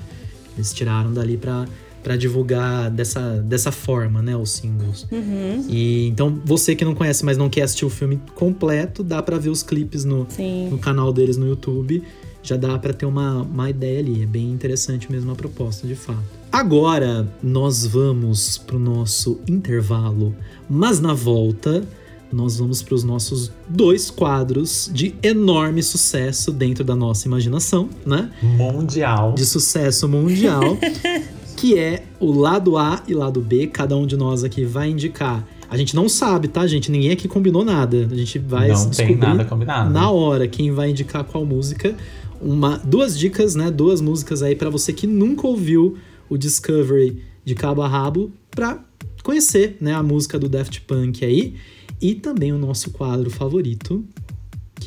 Eles 0.56 0.74
tiraram 0.74 1.12
dali 1.12 1.36
pra, 1.36 1.68
pra 2.08 2.16
divulgar 2.16 2.90
dessa, 2.90 3.20
dessa 3.42 3.70
forma, 3.70 4.22
né, 4.22 4.34
os 4.34 4.52
singles. 4.52 5.06
Uhum. 5.12 5.66
E 5.68 6.08
então, 6.08 6.40
você 6.46 6.74
que 6.74 6.86
não 6.86 6.96
conhece, 6.96 7.26
mas 7.26 7.36
não 7.36 7.50
quer 7.50 7.64
assistir 7.64 7.84
o 7.84 7.90
filme 7.90 8.18
completo, 8.34 9.04
dá 9.04 9.22
pra 9.22 9.38
ver 9.38 9.50
os 9.50 9.62
clipes 9.62 10.06
no, 10.06 10.26
Sim. 10.30 10.70
no 10.70 10.78
canal 10.78 11.12
deles 11.12 11.36
no 11.36 11.46
YouTube. 11.46 12.02
Já 12.42 12.56
dá 12.56 12.80
pra 12.80 12.94
ter 12.94 13.06
uma, 13.06 13.42
uma 13.42 13.70
ideia 13.70 14.00
ali. 14.00 14.24
É 14.24 14.26
bem 14.26 14.50
interessante 14.50 15.12
mesmo 15.12 15.34
a 15.34 15.36
proposta, 15.36 15.86
de 15.86 15.96
fato. 15.96 16.24
Agora, 16.50 17.28
nós 17.44 17.86
vamos 17.86 18.58
pro 18.58 18.80
nosso 18.80 19.42
intervalo, 19.46 20.34
mas 20.70 21.02
na 21.02 21.14
volta, 21.14 21.84
nós 22.32 22.58
vamos 22.58 22.82
pros 22.82 23.04
nossos 23.04 23.52
dois 23.68 24.10
quadros 24.10 24.90
de 24.94 25.16
enorme 25.24 25.82
sucesso 25.82 26.52
dentro 26.52 26.84
da 26.84 26.96
nossa 26.96 27.28
imaginação, 27.28 27.90
né? 28.06 28.32
Mundial. 28.42 29.34
de 29.34 29.46
sucesso 29.46 30.08
mundial, 30.08 30.78
que 31.58 31.78
é 31.78 32.04
o 32.20 32.32
lado 32.32 32.78
A 32.78 33.04
e 33.08 33.14
lado 33.14 33.42
B. 33.42 33.68
Cada 33.68 33.98
um 33.98 34.06
de 34.06 34.16
nós 34.16 34.44
aqui 34.44 34.64
vai 34.64 34.90
indicar. 34.90 35.46
A 35.70 35.76
gente 35.76 35.96
não 35.96 36.08
sabe, 36.08 36.48
tá, 36.48 36.66
gente? 36.66 36.90
Ninguém 36.90 37.12
aqui 37.12 37.28
combinou 37.28 37.66
nada. 37.66 38.08
A 38.10 38.16
gente 38.16 38.40
vai 38.40 38.70
não 38.70 38.90
descobrir 38.90 39.06
tem 39.08 39.16
nada 39.18 39.44
combinado. 39.44 39.92
na 39.92 40.10
hora 40.10 40.48
quem 40.48 40.72
vai 40.72 40.92
indicar 40.92 41.24
qual 41.26 41.44
música. 41.44 41.96
Uma, 42.40 42.78
duas 42.78 43.18
dicas, 43.18 43.56
né? 43.56 43.72
Duas 43.72 44.00
músicas 44.00 44.44
aí 44.44 44.56
pra 44.56 44.70
você 44.70 44.94
que 44.94 45.08
nunca 45.08 45.48
ouviu 45.48 45.98
o 46.30 46.38
Discovery 46.38 47.24
de 47.44 47.56
cabo 47.56 47.82
a 47.82 47.88
rabo 47.88 48.32
pra 48.52 48.80
conhecer, 49.24 49.78
né, 49.82 49.94
a 49.94 50.04
música 50.04 50.40
do 50.40 50.48
Daft 50.48 50.82
Punk 50.82 51.26
aí 51.26 51.56
e 52.02 52.16
também 52.16 52.54
o 52.54 52.58
nosso 52.58 52.92
quadro 52.92 53.30
favorito, 53.30 54.06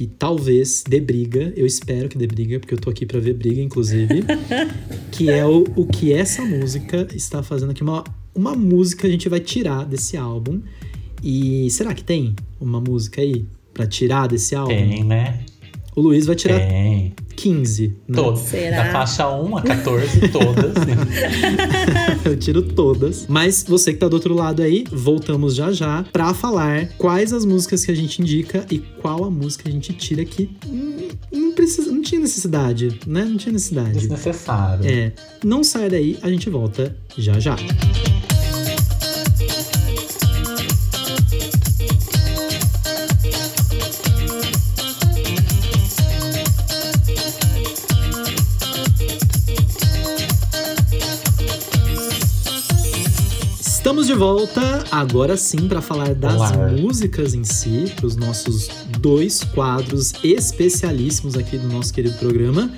que 0.00 0.06
talvez 0.06 0.82
dê 0.88 0.98
briga, 0.98 1.52
eu 1.54 1.66
espero 1.66 2.08
que 2.08 2.16
dê 2.16 2.26
briga, 2.26 2.58
porque 2.58 2.72
eu 2.72 2.78
tô 2.78 2.88
aqui 2.88 3.04
pra 3.04 3.20
ver 3.20 3.34
briga, 3.34 3.60
inclusive, 3.60 4.24
que 5.12 5.28
é 5.28 5.44
o, 5.44 5.64
o 5.76 5.84
que 5.84 6.10
essa 6.10 6.42
música 6.42 7.06
está 7.14 7.42
fazendo 7.42 7.72
aqui. 7.72 7.82
Uma, 7.82 8.02
uma 8.34 8.54
música 8.54 9.06
a 9.06 9.10
gente 9.10 9.28
vai 9.28 9.40
tirar 9.40 9.84
desse 9.84 10.16
álbum. 10.16 10.62
E 11.22 11.68
será 11.70 11.92
que 11.92 12.02
tem 12.02 12.34
uma 12.58 12.80
música 12.80 13.20
aí 13.20 13.44
pra 13.74 13.86
tirar 13.86 14.26
desse 14.26 14.54
álbum? 14.54 14.74
Tem, 14.74 15.04
né? 15.04 15.44
O 15.94 16.00
Luiz 16.00 16.26
vai 16.26 16.36
tirar 16.36 16.58
Tem. 16.60 17.12
15, 17.36 17.96
né? 18.06 18.16
Todas. 18.16 18.40
Será? 18.40 18.82
Da 18.84 18.92
faixa 18.92 19.28
1 19.28 19.56
a 19.56 19.62
14, 19.62 20.28
todas. 20.28 20.74
Eu 22.24 22.36
tiro 22.36 22.62
todas. 22.62 23.26
Mas 23.28 23.64
você 23.66 23.92
que 23.92 23.98
tá 23.98 24.08
do 24.08 24.14
outro 24.14 24.34
lado 24.34 24.62
aí, 24.62 24.84
voltamos 24.92 25.54
já 25.54 25.72
já 25.72 26.04
pra 26.12 26.34
falar 26.34 26.88
quais 26.98 27.32
as 27.32 27.44
músicas 27.44 27.84
que 27.84 27.90
a 27.90 27.96
gente 27.96 28.20
indica 28.20 28.66
e 28.70 28.78
qual 28.78 29.24
a 29.24 29.30
música 29.30 29.68
a 29.68 29.72
gente 29.72 29.92
tira 29.94 30.24
que 30.24 30.50
não 31.32 31.52
precisa, 31.52 31.90
não 31.90 32.02
tinha 32.02 32.20
necessidade, 32.20 33.00
né? 33.06 33.24
Não 33.24 33.36
tinha 33.36 33.52
necessidade. 33.52 33.92
Desnecessário. 33.92 34.86
É, 34.86 35.12
não 35.42 35.64
sai 35.64 35.88
daí, 35.88 36.18
a 36.22 36.28
gente 36.28 36.50
volta 36.50 36.94
já 37.16 37.38
já. 37.40 37.56
Estamos 53.90 54.06
de 54.06 54.14
volta, 54.14 54.84
agora 54.92 55.36
sim, 55.36 55.66
para 55.66 55.82
falar 55.82 56.14
das 56.14 56.36
Olá. 56.36 56.68
músicas 56.68 57.34
em 57.34 57.42
si, 57.42 57.92
para 57.96 58.06
os 58.06 58.14
nossos 58.14 58.68
dois 59.00 59.42
quadros 59.42 60.12
especialíssimos 60.22 61.36
aqui 61.36 61.58
do 61.58 61.66
nosso 61.66 61.92
querido 61.92 62.16
programa. 62.16 62.70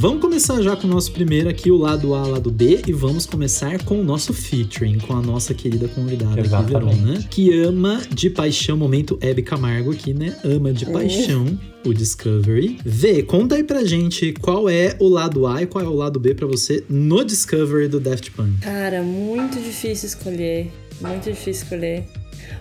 Vamos 0.00 0.22
começar 0.22 0.62
já 0.62 0.74
com 0.74 0.86
o 0.86 0.90
nosso 0.90 1.12
primeiro 1.12 1.50
aqui, 1.50 1.70
o 1.70 1.76
lado 1.76 2.14
A, 2.14 2.26
lado 2.26 2.50
B, 2.50 2.80
e 2.86 2.90
vamos 2.90 3.26
começar 3.26 3.84
com 3.84 4.00
o 4.00 4.02
nosso 4.02 4.32
featuring, 4.32 4.96
com 4.96 5.12
a 5.12 5.20
nossa 5.20 5.52
querida 5.52 5.88
convidada 5.88 6.40
aqui, 6.40 6.40
Exatamente. 6.40 6.96
Verona, 7.02 7.22
que 7.28 7.52
ama 7.60 8.00
de 8.10 8.30
paixão, 8.30 8.78
momento 8.78 9.18
Hebe 9.20 9.42
Camargo 9.42 9.92
aqui, 9.92 10.14
né? 10.14 10.34
Ama 10.42 10.72
de 10.72 10.86
paixão 10.86 11.44
o 11.84 11.92
Discovery. 11.92 12.78
Vê, 12.82 13.22
conta 13.22 13.56
aí 13.56 13.62
pra 13.62 13.84
gente 13.84 14.32
qual 14.40 14.70
é 14.70 14.96
o 14.98 15.06
lado 15.06 15.46
A 15.46 15.64
e 15.64 15.66
qual 15.66 15.84
é 15.84 15.88
o 15.88 15.94
lado 15.94 16.18
B 16.18 16.34
pra 16.34 16.46
você 16.46 16.82
no 16.88 17.22
Discovery 17.22 17.86
do 17.86 18.00
Daft 18.00 18.30
Punk. 18.30 18.58
Cara, 18.62 19.02
muito 19.02 19.60
difícil 19.60 20.06
escolher. 20.06 20.72
Muito 20.98 21.24
difícil 21.24 21.64
escolher. 21.64 22.06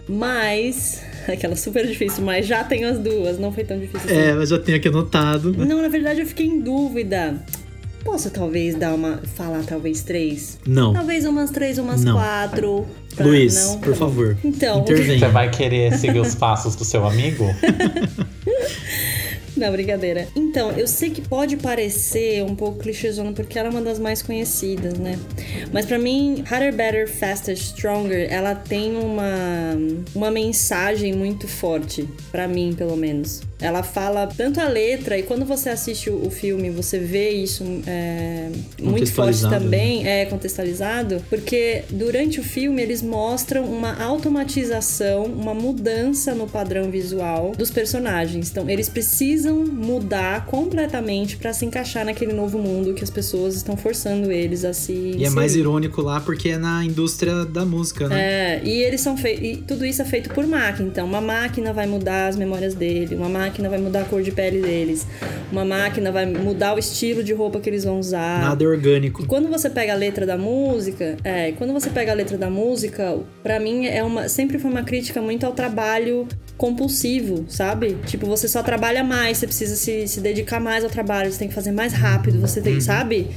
Mas. 0.10 1.02
Aquela 1.30 1.56
super 1.56 1.86
difícil, 1.86 2.24
mas 2.24 2.48
já 2.48 2.64
tenho 2.64 2.90
as 2.90 2.98
duas. 2.98 3.38
Não 3.38 3.52
foi 3.52 3.64
tão 3.64 3.78
difícil 3.78 4.00
assim. 4.10 4.18
É, 4.20 4.32
eu 4.32 4.46
já 4.46 4.58
tenho 4.58 4.78
aqui 4.80 4.88
anotado. 4.88 5.54
Não, 5.56 5.80
na 5.82 5.88
verdade 5.88 6.22
eu 6.22 6.26
fiquei 6.26 6.48
em 6.48 6.60
dúvida. 6.60 7.36
Posso 8.04 8.32
talvez 8.32 8.74
dar 8.76 8.94
uma. 8.96 9.22
falar 9.36 9.62
talvez 9.64 10.02
três? 10.02 10.58
Não. 10.66 10.94
Talvez 10.94 11.26
umas 11.26 11.52
três, 11.52 11.78
umas 11.78 12.04
Não. 12.04 12.14
quatro. 12.16 12.88
pra- 13.16 13.26
Luiz, 13.26 13.54
não? 13.68 13.80
por 13.80 13.94
favor. 13.94 14.38
Então, 14.44 14.80
Intervém. 14.80 15.20
Você 15.20 15.28
vai 15.28 15.52
querer 15.52 15.94
seguir 15.98 16.20
os 16.20 16.34
passos 16.34 16.76
do 16.76 16.84
seu 16.86 17.06
amigo? 17.06 17.46
Não, 19.56 19.72
brincadeira. 19.72 20.28
Então, 20.36 20.72
eu 20.72 20.88
sei 20.88 21.10
que 21.10 21.22
pode 21.22 21.58
parecer 21.58 22.44
um 22.44 22.56
pouco 22.56 22.80
clichêzona 22.80 23.34
porque 23.34 23.58
ela 23.58 23.68
é 23.70 23.72
uma 23.72 23.82
das 23.82 24.00
mais 24.00 24.22
conhecidas, 24.22 24.98
né? 24.98 25.18
Mas 25.72 25.86
pra 25.86 25.98
mim, 25.98 26.44
Harder, 26.50 26.74
Better, 26.74 27.10
Faster, 27.10 27.56
Stronger, 27.56 28.28
ela 28.32 28.56
tem 28.56 28.96
uma, 28.96 29.78
uma 30.16 30.32
mensagem 30.32 31.14
muito 31.14 31.48
forte, 31.48 32.08
pra 32.32 32.48
mim, 32.48 32.74
pelo 32.74 32.96
menos. 32.96 33.42
Ela 33.62 33.84
fala 33.84 34.26
tanto 34.28 34.62
a 34.62 34.68
letra, 34.68 35.18
e 35.18 35.24
quando 35.24 35.46
você 35.46 35.70
assiste 35.70 36.10
o, 36.10 36.26
o 36.26 36.32
filme, 36.32 36.70
você 36.70 36.98
vê 36.98 37.30
isso 37.32 37.64
é, 37.86 38.50
muito 38.82 39.12
forte 39.12 39.42
Contextualizado, 39.42 39.64
também, 39.64 40.08
é 40.08 40.26
contextualizado, 40.26 41.22
porque 41.30 41.84
durante 41.90 42.40
o 42.40 42.44
filme 42.44 42.82
eles 42.82 43.02
mostram 43.02 43.66
uma 43.66 44.02
automatização, 44.02 45.26
uma 45.26 45.54
mudança 45.54 46.34
no 46.34 46.48
padrão 46.48 46.90
visual 46.90 47.52
dos 47.58 47.70
personagens. 47.70 48.50
Então, 48.50 48.70
eles 48.70 48.88
precisam 48.88 49.66
mudar 49.66 50.46
completamente 50.46 51.36
pra 51.36 51.52
se 51.52 51.66
encaixar 51.66 52.06
naquele 52.06 52.32
novo 52.32 52.58
mundo 52.58 52.94
que 52.94 53.04
as 53.04 53.10
pessoas 53.10 53.56
estão 53.56 53.76
forçando 53.76 54.32
eles 54.32 54.64
a 54.64 54.74
se. 54.74 54.94
E 54.94 55.26
é 55.26 55.30
mais 55.30 55.56
irônico 55.56 56.02
lá 56.02 56.22
porque 56.22 56.50
é 56.50 56.58
na 56.58 56.84
indústria 56.86 57.46
da 57.46 57.66
música, 57.66 58.08
né? 58.08 58.20
É, 58.20 58.62
e 58.64 58.82
eles 58.82 59.02
são 59.02 59.18
feitos. 59.18 59.44
E 59.46 59.58
tudo 59.58 59.86
isso 59.86 60.02
é 60.02 60.06
feito 60.06 60.30
por 60.30 60.48
máquina. 60.48 60.88
Então, 60.88 61.06
uma 61.06 61.22
máquina 61.22 61.74
vai 61.74 61.88
mudar 61.88 62.28
as 62.28 62.38
memórias 62.38 62.74
dele, 62.74 63.16
uma 63.16 63.28
máquina 63.28 63.49
vai 63.70 63.80
mudar 63.80 64.02
a 64.02 64.06
cor 64.06 64.22
de 64.22 64.32
pele 64.32 64.62
deles, 64.62 65.06
uma 65.52 65.66
máquina 65.66 66.12
vai 66.12 66.26
mudar 66.26 66.76
o 66.76 66.80
estilo 66.80 67.24
de 67.24 67.34
roupa 67.34 67.60
que 67.60 67.70
eles 67.70 67.84
vão 67.84 68.00
usar. 68.00 68.42
Nada 68.42 68.64
é 68.64 68.68
orgânico. 68.68 69.24
E 69.24 69.26
quando 69.26 69.50
você 69.50 69.70
pega 69.70 69.94
a 69.94 69.96
letra 69.96 70.26
da 70.26 70.38
música, 70.38 71.18
é, 71.24 71.52
quando 71.54 71.74
você 71.74 71.90
pega 71.90 72.12
a 72.12 72.16
letra 72.16 72.38
da 72.38 72.50
música, 72.50 73.18
pra 73.42 73.60
mim 73.60 73.88
é 73.88 74.04
uma 74.04 74.30
sempre 74.30 74.60
foi 74.60 74.70
uma 74.70 74.84
crítica 74.84 75.22
muito 75.22 75.46
ao 75.46 75.54
trabalho 75.54 76.28
compulsivo, 76.58 77.46
sabe? 77.48 77.98
Tipo, 78.06 78.28
você 78.28 78.48
só 78.48 78.62
trabalha 78.62 79.04
mais, 79.04 79.38
você 79.38 79.48
precisa 79.48 79.76
se, 79.76 80.08
se 80.08 80.20
dedicar 80.20 80.60
mais 80.60 80.84
ao 80.84 80.90
trabalho, 80.90 81.32
você 81.32 81.40
tem 81.40 81.48
que 81.48 81.54
fazer 81.54 81.72
mais 81.72 81.94
rápido, 81.94 82.40
você 82.40 82.62
tem, 82.62 82.82
sabe? 82.82 83.28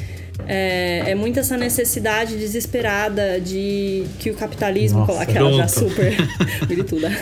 É, 0.46 1.04
é 1.10 1.14
muito 1.14 1.38
essa 1.38 1.56
necessidade 1.56 2.36
desesperada 2.36 3.40
de 3.40 4.04
que 4.18 4.30
o 4.30 4.34
capitalismo 4.34 5.00
Nossa, 5.00 5.12
coloca 5.12 5.30
aquela 5.30 5.52
já 5.52 5.68
super 5.68 6.14
milituda. 6.68 7.12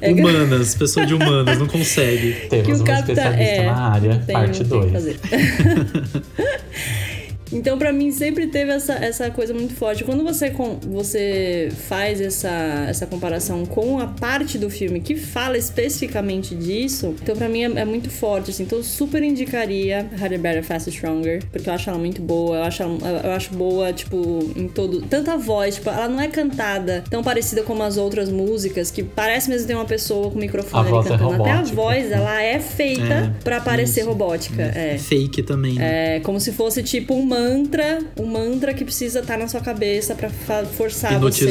É, 0.00 0.10
Humanas, 0.10 0.74
pessoa 0.74 1.04
de 1.04 1.14
humanas, 1.14 1.58
não 1.58 1.66
consegue. 1.66 2.32
Temos 2.48 2.66
que 2.66 2.72
o 2.72 2.76
um 2.76 2.84
capta- 2.84 3.12
especialista 3.12 3.42
é, 3.62 3.66
na 3.66 3.90
área, 3.92 4.22
tem- 4.26 4.34
parte 4.34 4.64
não 4.64 4.68
tem 4.70 4.78
o 4.80 4.86
que 4.86 4.92
2. 4.92 5.16
Então, 7.52 7.78
pra 7.78 7.92
mim, 7.92 8.10
sempre 8.10 8.46
teve 8.46 8.70
essa, 8.72 8.94
essa 8.94 9.30
coisa 9.30 9.52
muito 9.52 9.74
forte. 9.74 10.04
Quando 10.04 10.24
você, 10.24 10.50
com, 10.50 10.76
você 10.80 11.68
faz 11.88 12.20
essa, 12.20 12.86
essa 12.88 13.06
comparação 13.06 13.64
com 13.66 13.98
a 13.98 14.06
parte 14.06 14.58
do 14.58 14.70
filme 14.70 15.00
que 15.00 15.14
fala 15.16 15.56
especificamente 15.58 16.54
disso, 16.54 17.14
então 17.22 17.36
pra 17.36 17.48
mim 17.48 17.62
é, 17.64 17.80
é 17.80 17.84
muito 17.84 18.10
forte, 18.10 18.50
assim. 18.50 18.62
Então, 18.64 18.78
eu 18.78 18.84
super 18.84 19.22
indicaria 19.22 20.06
Harder, 20.20 20.38
Better, 20.38 20.64
Faster, 20.64 20.92
Stronger, 20.92 21.42
porque 21.50 21.68
eu 21.68 21.74
acho 21.74 21.88
ela 21.90 21.98
muito 21.98 22.22
boa. 22.22 22.56
Eu 22.56 22.62
acho, 22.64 22.82
ela- 22.82 23.20
eu 23.24 23.30
acho 23.32 23.52
boa, 23.54 23.92
tipo, 23.92 24.50
em 24.56 24.68
todo... 24.68 25.02
Tanta 25.02 25.36
voz, 25.36 25.74
tipo, 25.76 25.90
ela 25.90 26.08
não 26.08 26.20
é 26.20 26.28
cantada 26.28 27.04
tão 27.10 27.22
parecida 27.22 27.62
como 27.62 27.82
as 27.82 27.96
outras 27.96 28.28
músicas, 28.30 28.90
que 28.90 29.02
parece 29.02 29.50
mesmo 29.50 29.66
ter 29.66 29.74
uma 29.74 29.84
pessoa 29.84 30.30
com 30.30 30.36
o 30.36 30.40
microfone 30.40 30.88
ali 30.88 30.98
é 30.98 31.02
cantando. 31.18 31.42
Até 31.42 31.50
a 31.50 31.62
voz, 31.62 32.10
ela 32.10 32.42
é 32.42 32.58
feita 32.60 33.02
É, 33.02 33.30
pra 33.44 33.60
parecer 33.60 34.00
isso. 34.00 34.08
robótica. 34.08 34.62
É. 34.62 34.96
Fake 34.98 35.42
também, 35.42 35.74
né? 35.74 36.16
É 36.16 36.20
como 36.20 36.38
se 36.40 36.52
fosse 36.52 36.82
tipo 36.82 37.14
um 37.14 37.26
mantra, 37.42 37.98
um 38.18 38.26
mantra 38.26 38.72
que 38.74 38.84
precisa 38.84 39.20
estar 39.20 39.36
na 39.38 39.48
sua 39.48 39.60
cabeça 39.60 40.14
pra 40.14 40.28
fa- 40.30 40.64
forçar 40.64 41.18
você 41.18 41.46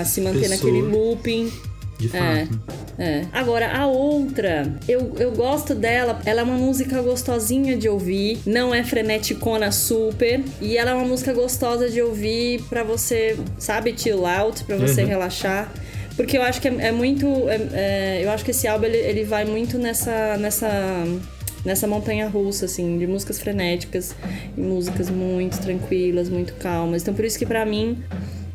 a 0.00 0.04
se 0.04 0.20
manter 0.20 0.48
pessoa. 0.48 0.56
naquele 0.56 0.82
looping. 0.82 1.52
De 1.98 2.08
É. 2.16 2.46
fato. 2.46 2.60
É. 2.98 3.24
Agora, 3.32 3.70
a 3.70 3.86
outra, 3.86 4.66
eu, 4.88 5.12
eu 5.18 5.30
gosto 5.30 5.74
dela. 5.76 6.20
Ela 6.26 6.40
é 6.40 6.44
uma 6.44 6.56
música 6.56 7.00
gostosinha 7.00 7.76
de 7.76 7.88
ouvir. 7.88 8.40
Não 8.44 8.74
é 8.74 8.82
freneticona 8.82 9.70
super. 9.70 10.40
E 10.60 10.76
ela 10.76 10.90
é 10.90 10.94
uma 10.94 11.04
música 11.06 11.32
gostosa 11.32 11.88
de 11.88 12.02
ouvir 12.02 12.62
pra 12.68 12.82
você, 12.82 13.36
sabe, 13.58 13.94
chill 13.96 14.26
out, 14.26 14.64
pra 14.64 14.76
você 14.76 15.02
Uhum. 15.02 15.08
relaxar. 15.08 15.72
Porque 16.16 16.36
eu 16.36 16.42
acho 16.42 16.60
que 16.60 16.66
é, 16.68 16.74
é 16.88 16.92
muito. 16.92 17.26
é- 17.48 17.68
é, 17.72 18.20
eu 18.24 18.30
acho 18.30 18.44
que 18.44 18.50
esse 18.50 18.66
álbum 18.66 18.86
ele, 18.86 18.98
ele 18.98 19.24
vai 19.24 19.44
muito 19.44 19.78
nessa. 19.78 20.36
nessa 20.36 20.68
nessa 21.64 21.86
montanha 21.86 22.28
russa, 22.28 22.66
assim, 22.66 22.98
de 22.98 23.06
músicas 23.06 23.38
frenéticas 23.38 24.14
e 24.56 24.60
músicas 24.60 25.08
muito 25.10 25.58
tranquilas, 25.60 26.28
muito 26.28 26.54
calmas. 26.54 27.02
Então, 27.02 27.14
por 27.14 27.24
isso 27.24 27.38
que 27.38 27.46
pra 27.46 27.64
mim 27.64 27.98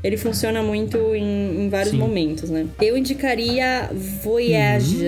ele 0.03 0.15
funciona 0.15 0.61
muito 0.63 0.97
em, 1.13 1.65
em 1.65 1.69
vários 1.69 1.91
Sim. 1.91 1.97
momentos, 1.97 2.49
né? 2.49 2.65
Eu 2.81 2.97
indicaria 2.97 3.89
Voyage. 4.23 5.03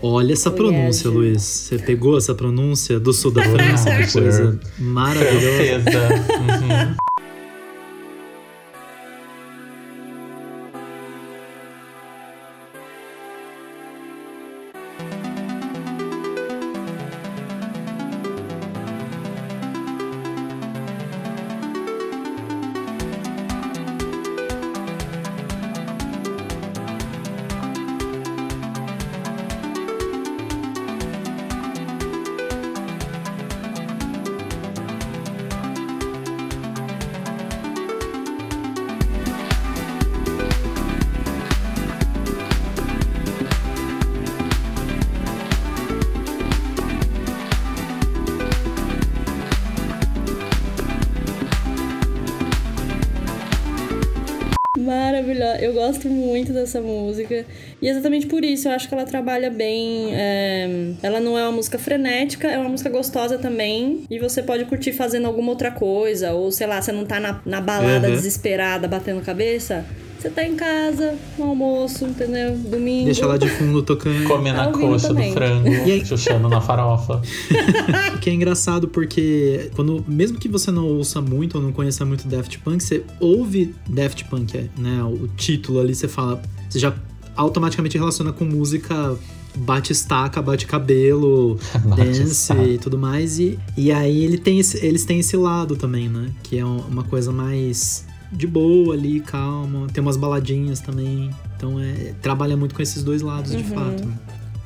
Olha 0.00 0.32
essa 0.32 0.50
Voyage. 0.50 0.72
pronúncia, 0.74 1.10
Luiz. 1.10 1.42
Você 1.42 1.78
pegou 1.78 2.16
essa 2.16 2.34
pronúncia 2.34 3.00
do 3.00 3.12
sul 3.12 3.32
da 3.32 3.42
França? 3.50 3.90
que 3.96 4.12
coisa 4.12 4.60
maravilhosa. 4.78 5.80
Francesa. 5.82 6.26
Uhum. 6.46 7.05
Dessa 56.76 56.80
música. 56.80 57.44
E 57.80 57.88
exatamente 57.88 58.26
por 58.26 58.44
isso 58.44 58.68
eu 58.68 58.72
acho 58.72 58.88
que 58.88 58.94
ela 58.94 59.04
trabalha 59.04 59.50
bem. 59.50 60.10
é, 60.14 60.68
Ela 61.02 61.20
não 61.20 61.38
é 61.38 61.42
uma 61.42 61.52
música 61.52 61.78
frenética, 61.78 62.48
é 62.48 62.58
uma 62.58 62.68
música 62.68 62.90
gostosa 62.90 63.38
também. 63.38 64.04
E 64.10 64.18
você 64.18 64.42
pode 64.42 64.64
curtir 64.66 64.92
fazendo 64.92 65.26
alguma 65.26 65.50
outra 65.50 65.70
coisa. 65.70 66.32
Ou 66.32 66.50
sei 66.50 66.66
lá, 66.66 66.80
você 66.80 66.92
não 66.92 67.04
tá 67.04 67.18
na, 67.20 67.40
na 67.44 67.60
balada 67.60 68.08
Uhum. 68.08 68.14
desesperada, 68.14 68.86
batendo 68.88 69.20
cabeça. 69.22 69.84
Você 70.26 70.30
tá 70.30 70.44
em 70.44 70.56
casa, 70.56 71.14
no 71.38 71.44
almoço, 71.44 72.04
entendeu? 72.04 72.56
Domingo. 72.58 73.04
Deixa 73.04 73.24
ela 73.24 73.38
de 73.38 73.48
fundo 73.48 73.80
tocando. 73.80 74.24
Comendo 74.26 74.56
Tá 74.56 74.64
a 74.64 74.66
ouvindo 74.68 74.88
coxa 74.88 75.08
também. 75.08 75.30
do 75.30 75.34
frango, 75.34 75.68
E 75.68 75.92
aí- 75.92 76.04
chuchando 76.04 76.48
na 76.48 76.60
farofa. 76.60 77.22
Que 78.20 78.30
é 78.30 78.32
engraçado 78.32 78.88
porque 78.88 79.70
quando 79.76 80.04
mesmo 80.08 80.36
que 80.38 80.48
você 80.48 80.72
não 80.72 80.84
ouça 80.84 81.20
muito 81.20 81.56
ou 81.58 81.62
não 81.62 81.70
conheça 81.70 82.04
muito 82.04 82.26
Daft 82.26 82.58
Punk, 82.58 82.82
você 82.82 83.04
ouve 83.20 83.72
Daft 83.88 84.24
Punk, 84.24 84.56
é, 84.56 84.64
né? 84.76 85.00
O 85.04 85.28
título 85.36 85.78
ali 85.78 85.94
você 85.94 86.08
fala, 86.08 86.42
você 86.68 86.80
já 86.80 86.92
automaticamente 87.36 87.96
relaciona 87.96 88.32
com 88.32 88.44
música 88.44 89.16
bate 89.58 89.92
estaca, 89.92 90.42
bate 90.42 90.66
cabelo, 90.66 91.56
Bate 91.86 92.02
dance 92.18 92.52
e 92.52 92.78
tudo 92.78 92.98
mais 92.98 93.38
e, 93.38 93.58
e 93.76 93.92
aí 93.92 94.24
ele 94.24 94.38
tem 94.38 94.58
esse- 94.58 94.84
eles 94.84 95.04
têm 95.04 95.20
esse 95.20 95.36
lado 95.36 95.76
também, 95.76 96.08
né? 96.08 96.30
Que 96.42 96.58
é 96.58 96.64
um- 96.66 96.80
uma 96.90 97.04
coisa 97.04 97.30
mais 97.30 98.04
de 98.32 98.46
boa 98.46 98.94
ali, 98.94 99.20
calma, 99.20 99.86
tem 99.92 100.02
umas 100.02 100.16
baladinhas 100.16 100.80
também. 100.80 101.30
Então 101.56 101.80
é 101.80 102.14
trabalha 102.20 102.56
muito 102.56 102.74
com 102.74 102.82
esses 102.82 103.02
dois 103.02 103.22
lados 103.22 103.50
de 103.52 103.58
Uhum. 103.58 103.64
fato. 103.64 104.08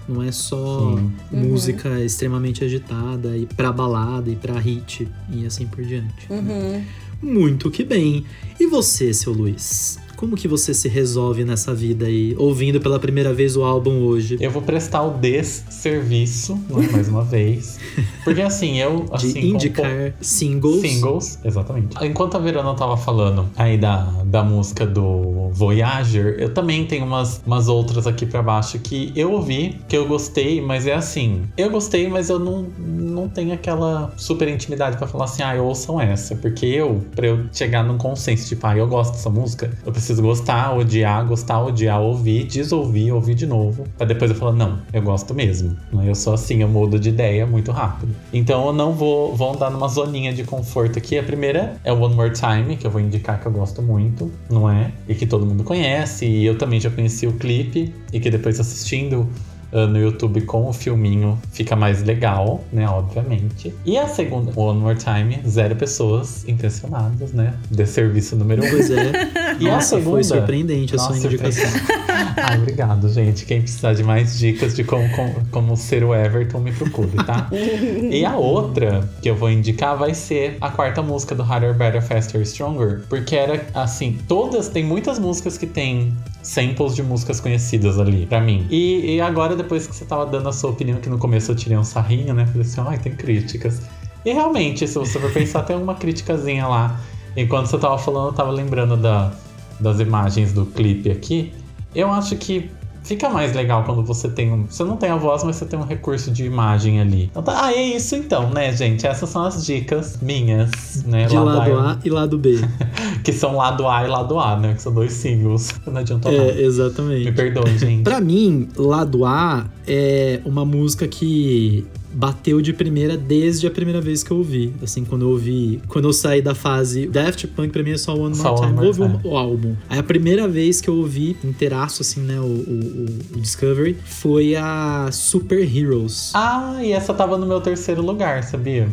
Não 0.08 0.22
é 0.22 0.32
só 0.32 0.96
Sim. 0.96 1.12
música 1.30 2.00
extremamente 2.00 2.64
agitada 2.64 3.36
e 3.36 3.46
pra 3.46 3.70
balada 3.70 4.28
e 4.28 4.34
pra 4.34 4.58
hit 4.58 5.06
e 5.30 5.46
assim 5.46 5.66
por 5.66 5.84
diante. 5.84 6.26
Uhum. 6.28 6.82
Muito 7.22 7.70
que 7.70 7.84
bem. 7.84 8.24
E 8.58 8.66
você, 8.66 9.12
seu 9.14 9.32
Luiz? 9.32 9.98
Como 10.20 10.36
que 10.36 10.46
você 10.46 10.74
se 10.74 10.86
resolve 10.86 11.46
nessa 11.46 11.74
vida 11.74 12.04
aí, 12.04 12.34
ouvindo 12.36 12.78
pela 12.78 12.98
primeira 12.98 13.32
vez 13.32 13.56
o 13.56 13.64
álbum 13.64 14.02
hoje? 14.02 14.36
Eu 14.38 14.50
vou 14.50 14.60
prestar 14.60 15.00
o 15.02 15.12
desserviço, 15.12 16.56
né, 16.68 16.86
mais 16.92 17.08
uma 17.08 17.24
vez. 17.24 17.78
Porque 18.22 18.42
assim, 18.42 18.78
eu. 18.78 19.06
De 19.18 19.28
Assim, 19.28 19.40
indicar 19.46 20.12
singles. 20.20 20.82
Singles, 20.82 21.38
exatamente. 21.42 21.96
Enquanto 22.04 22.34
a 22.34 22.38
Verona 22.38 22.74
tava 22.74 22.98
falando 22.98 23.48
aí 23.56 23.78
da, 23.78 24.02
da 24.26 24.44
música 24.44 24.86
do 24.86 25.48
Voyager, 25.52 26.36
eu 26.38 26.52
também 26.52 26.84
tenho 26.84 27.06
umas, 27.06 27.40
umas 27.46 27.66
outras 27.68 28.06
aqui 28.06 28.26
pra 28.26 28.42
baixo 28.42 28.78
que 28.78 29.14
eu 29.16 29.32
ouvi, 29.32 29.80
que 29.88 29.96
eu 29.96 30.06
gostei, 30.06 30.60
mas 30.60 30.86
é 30.86 30.92
assim. 30.92 31.44
Eu 31.56 31.70
gostei, 31.70 32.08
mas 32.08 32.28
eu 32.28 32.38
não, 32.38 32.66
não 32.78 33.26
tenho 33.26 33.54
aquela 33.54 34.12
super 34.18 34.48
intimidade 34.48 34.98
pra 34.98 35.06
falar 35.06 35.24
assim, 35.24 35.42
ah, 35.42 35.54
ouçam 35.62 35.98
essa. 35.98 36.36
Porque 36.36 36.66
eu, 36.66 37.00
pra 37.16 37.26
eu 37.26 37.46
chegar 37.54 37.82
num 37.82 37.96
consenso, 37.96 38.46
tipo, 38.46 38.66
ah, 38.66 38.76
eu 38.76 38.86
gosto 38.86 39.12
dessa 39.12 39.30
música, 39.30 39.70
eu 39.86 39.90
preciso 39.90 40.09
gostar, 40.18 40.76
odiar, 40.76 41.26
gostar, 41.26 41.62
odiar, 41.62 42.00
ouvir, 42.00 42.44
desouvir, 42.44 43.12
ouvir 43.12 43.34
de 43.34 43.46
novo. 43.46 43.84
Pra 43.96 44.06
depois 44.06 44.30
eu 44.30 44.36
falar, 44.36 44.52
não, 44.52 44.78
eu 44.92 45.02
gosto 45.02 45.34
mesmo. 45.34 45.76
né? 45.92 46.08
Eu 46.08 46.14
sou 46.14 46.34
assim, 46.34 46.62
eu 46.62 46.68
mudo 46.68 46.98
de 46.98 47.10
ideia 47.10 47.46
muito 47.46 47.70
rápido. 47.70 48.14
Então 48.32 48.66
eu 48.66 48.72
não 48.72 48.92
vou, 48.92 49.36
vou 49.36 49.52
andar 49.54 49.70
numa 49.70 49.88
zoninha 49.88 50.32
de 50.32 50.44
conforto 50.44 50.98
aqui. 50.98 51.18
A 51.18 51.22
primeira 51.22 51.76
é 51.84 51.92
One 51.92 52.14
More 52.14 52.32
Time, 52.32 52.76
que 52.76 52.86
eu 52.86 52.90
vou 52.90 53.00
indicar 53.00 53.40
que 53.40 53.46
eu 53.46 53.52
gosto 53.52 53.82
muito, 53.82 54.30
não 54.48 54.68
é? 54.68 54.90
E 55.08 55.14
que 55.14 55.26
todo 55.26 55.46
mundo 55.46 55.62
conhece. 55.64 56.26
E 56.26 56.44
eu 56.44 56.56
também 56.58 56.80
já 56.80 56.90
conheci 56.90 57.26
o 57.26 57.32
clipe. 57.32 57.94
E 58.12 58.18
que 58.18 58.30
depois 58.30 58.58
assistindo 58.58 59.28
no 59.72 59.98
YouTube 59.98 60.42
com 60.42 60.68
o 60.68 60.72
filminho 60.72 61.38
fica 61.52 61.76
mais 61.76 62.02
legal, 62.02 62.64
né? 62.72 62.88
Obviamente. 62.88 63.74
E 63.84 63.96
a 63.96 64.06
segunda, 64.06 64.52
One 64.56 64.80
More 64.80 64.98
Time, 64.98 65.40
zero 65.46 65.76
pessoas 65.76 66.46
intencionadas, 66.48 67.32
né? 67.32 67.54
De 67.70 67.86
serviço 67.86 68.36
número 68.36 68.64
um. 68.64 68.70
Pois 68.70 68.90
é. 68.90 69.12
E 69.58 69.68
a 69.68 69.74
Nossa, 69.74 69.96
segunda? 69.96 70.10
foi 70.10 70.24
surpreendente 70.24 70.94
a 70.94 70.96
Nossa, 70.96 71.14
sua 71.14 71.26
indicação. 71.26 71.70
Ai, 72.36 72.58
obrigado, 72.58 73.08
gente. 73.08 73.44
Quem 73.44 73.60
precisar 73.60 73.94
de 73.94 74.02
mais 74.02 74.38
dicas 74.38 74.74
de 74.74 74.84
como, 74.84 75.08
como, 75.10 75.46
como 75.50 75.76
ser 75.76 76.04
o 76.04 76.14
Everton, 76.14 76.60
me 76.60 76.72
procure, 76.72 77.16
tá? 77.24 77.48
e 77.52 78.24
a 78.24 78.36
outra 78.36 79.08
que 79.20 79.28
eu 79.28 79.36
vou 79.36 79.50
indicar 79.50 79.96
vai 79.96 80.14
ser 80.14 80.56
a 80.60 80.70
quarta 80.70 81.02
música 81.02 81.34
do 81.34 81.42
Harder, 81.42 81.74
Better, 81.74 82.02
Faster, 82.02 82.44
Stronger. 82.46 83.02
Porque 83.08 83.36
era, 83.36 83.66
assim, 83.74 84.18
todas, 84.26 84.68
tem 84.68 84.84
muitas 84.84 85.18
músicas 85.18 85.58
que 85.58 85.66
tem 85.66 86.12
samples 86.42 86.94
de 86.94 87.02
músicas 87.02 87.40
conhecidas 87.40 87.98
ali, 87.98 88.26
pra 88.26 88.40
mim. 88.40 88.66
E, 88.70 89.16
e 89.16 89.20
agora, 89.20 89.54
depois 89.62 89.86
que 89.86 89.94
você 89.94 90.04
tava 90.04 90.26
dando 90.26 90.48
a 90.48 90.52
sua 90.52 90.70
opinião, 90.70 90.98
que 90.98 91.08
no 91.08 91.18
começo 91.18 91.50
eu 91.50 91.56
tirei 91.56 91.76
um 91.76 91.84
sarrinho, 91.84 92.34
né? 92.34 92.46
Falei 92.46 92.62
assim, 92.62 92.80
ai, 92.80 92.98
tem 92.98 93.14
críticas. 93.14 93.82
E 94.24 94.32
realmente, 94.32 94.86
se 94.86 94.94
você 94.94 95.18
for 95.18 95.32
pensar, 95.32 95.62
tem 95.62 95.76
uma 95.76 95.94
criticazinha 95.94 96.66
lá. 96.66 97.00
Enquanto 97.36 97.66
você 97.66 97.78
tava 97.78 97.96
falando, 97.98 98.28
eu 98.28 98.32
tava 98.32 98.50
lembrando 98.50 98.96
da, 98.96 99.32
das 99.78 100.00
imagens 100.00 100.52
do 100.52 100.66
clipe 100.66 101.10
aqui. 101.10 101.52
Eu 101.94 102.10
acho 102.10 102.36
que 102.36 102.70
fica 103.02 103.28
mais 103.28 103.54
legal 103.54 103.84
quando 103.84 104.02
você 104.02 104.28
tem 104.28 104.52
um. 104.52 104.66
Você 104.66 104.84
não 104.84 104.96
tem 104.96 105.10
a 105.10 105.16
voz, 105.16 105.42
mas 105.44 105.56
você 105.56 105.66
tem 105.66 105.78
um 105.78 105.84
recurso 105.84 106.30
de 106.30 106.44
imagem 106.44 107.00
ali. 107.00 107.24
Então 107.24 107.42
tá, 107.42 107.64
ah, 107.64 107.72
é 107.72 107.82
isso 107.82 108.16
então, 108.16 108.50
né, 108.50 108.72
gente? 108.72 109.06
Essas 109.06 109.28
são 109.28 109.44
as 109.44 109.64
dicas 109.64 110.18
minhas, 110.20 111.04
né? 111.04 111.26
De 111.26 111.36
lado 111.36 111.78
A, 111.78 111.92
A 111.92 111.98
e 112.04 112.10
lado 112.10 112.38
B. 112.38 112.60
Que 113.22 113.32
são 113.32 113.56
lado 113.56 113.86
A 113.86 114.04
e 114.04 114.08
lado 114.08 114.38
A, 114.38 114.56
né? 114.56 114.74
Que 114.74 114.82
são 114.82 114.92
dois 114.92 115.12
singles. 115.12 115.70
Não 115.86 116.00
adiantou 116.00 116.32
nada. 116.32 116.44
É, 116.44 116.54
Me 116.54 116.62
exatamente. 116.62 117.32
perdoe, 117.32 117.78
gente. 117.78 118.02
Pra 118.02 118.20
mim, 118.20 118.68
lado 118.76 119.24
A 119.24 119.66
é 119.86 120.40
uma 120.44 120.64
música 120.64 121.06
que 121.06 121.86
bateu 122.12 122.60
de 122.60 122.72
primeira 122.72 123.16
desde 123.16 123.66
a 123.66 123.70
primeira 123.70 124.00
vez 124.00 124.22
que 124.22 124.30
eu 124.30 124.38
ouvi. 124.38 124.72
Assim, 124.82 125.04
quando 125.04 125.22
eu 125.22 125.28
ouvi. 125.30 125.80
Quando 125.88 126.06
eu 126.08 126.12
saí 126.12 126.42
da 126.42 126.54
fase. 126.54 127.06
Daft 127.06 127.46
Punk 127.48 127.70
pra 127.72 127.82
mim 127.82 127.90
é 127.92 127.96
só 127.98 128.14
One 128.16 128.34
Só 128.34 128.50
More 128.54 128.60
One 128.60 128.66
Time. 128.66 128.74
More 128.74 128.86
Ouvi 128.88 129.02
o- 129.02 129.08
Time. 129.08 129.20
o, 129.24 129.36
álbum. 129.36 129.74
Aí 129.88 129.98
a 129.98 130.02
primeira 130.02 130.46
vez 130.48 130.80
que 130.80 130.88
eu 130.88 130.94
ouvi 130.96 131.36
inteiraço, 131.44 132.02
assim, 132.02 132.20
né? 132.20 132.40
O, 132.40 132.44
o, 132.44 132.46
o- 132.46 133.36
o 133.36 133.40
Discovery 133.40 133.96
foi 134.04 134.56
a 134.56 135.08
Super 135.12 135.60
Heroes. 135.76 136.32
Ah, 136.34 136.78
e 136.82 136.92
essa 136.92 137.12
tava 137.14 137.36
no 137.38 137.46
meu 137.46 137.60
terceiro 137.60 138.02
lugar, 138.02 138.42
sabia? 138.44 138.88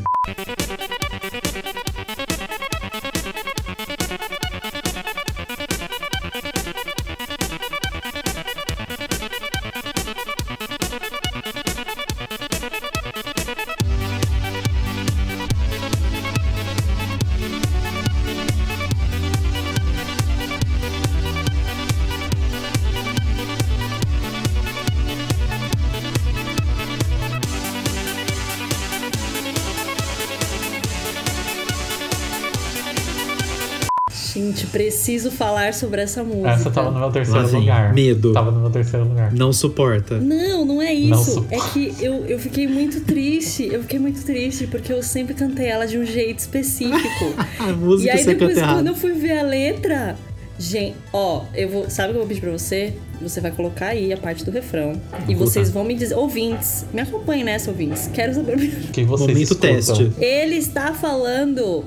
Preciso 35.07 35.31
falar 35.31 35.73
sobre 35.73 36.01
essa 36.01 36.21
música. 36.21 36.49
Essa 36.49 36.69
tava 36.69 36.91
no 36.91 36.99
meu 36.99 37.09
terceiro 37.09 37.49
lugar. 37.49 37.93
Medo. 37.93 38.33
Tava 38.33 38.51
no 38.51 38.59
meu 38.59 38.69
terceiro 38.69 39.07
lugar. 39.07 39.31
Não 39.31 39.53
suporta. 39.53 40.19
Não, 40.19 40.65
não 40.65 40.81
é 40.81 40.93
Não 40.93 41.21
isso. 41.21 41.31
suporto. 41.35 41.53
é 41.53 41.69
que 41.71 41.95
eu, 42.01 42.25
eu 42.25 42.37
fiquei 42.37 42.67
muito 42.67 42.99
triste. 43.01 43.69
Eu 43.71 43.81
fiquei 43.83 43.99
muito 43.99 44.21
triste 44.25 44.67
porque 44.67 44.91
eu 44.91 45.01
sempre 45.01 45.33
cantei 45.33 45.67
ela 45.67 45.87
de 45.87 45.97
um 45.97 46.05
jeito 46.05 46.39
específico. 46.39 47.33
A 47.57 47.71
música 47.71 48.09
e 48.09 48.11
aí 48.11 48.17
você 48.21 48.33
depois, 48.33 48.49
canta 48.49 48.59
errado. 48.59 48.75
quando 48.79 48.87
eu 48.87 48.95
fui 48.95 49.13
ver 49.13 49.39
a 49.39 49.43
letra. 49.43 50.17
Gente, 50.59 50.97
ó, 51.13 51.43
eu 51.55 51.69
vou. 51.69 51.89
Sabe 51.89 52.09
o 52.09 52.11
que 52.11 52.17
eu 52.17 52.21
vou 52.21 52.27
pedir 52.27 52.41
pra 52.41 52.51
você? 52.51 52.93
Você 53.21 53.39
vai 53.39 53.51
colocar 53.51 53.87
aí 53.87 54.11
a 54.11 54.17
parte 54.17 54.43
do 54.43 54.51
refrão. 54.51 54.99
e 55.27 55.35
vocês 55.35 55.69
vão 55.69 55.85
me 55.85 55.93
dizer. 55.93 56.15
Ouvintes, 56.15 56.85
me 56.91 56.99
acompanhem 56.99 57.45
nessa, 57.45 57.69
ouvintes. 57.69 58.09
Quero 58.13 58.33
saber. 58.33 58.55
O 58.55 58.91
que 58.91 59.05
vocês 59.05 59.29
Momento 59.29 59.41
escutam? 59.41 59.73
teste. 59.75 60.11
Ele 60.19 60.55
está 60.55 60.93
falando. 60.93 61.85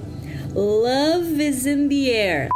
Love 0.55 1.47
is 1.47 1.67
in 1.67 1.89
the 1.89 2.11
air. 2.11 2.49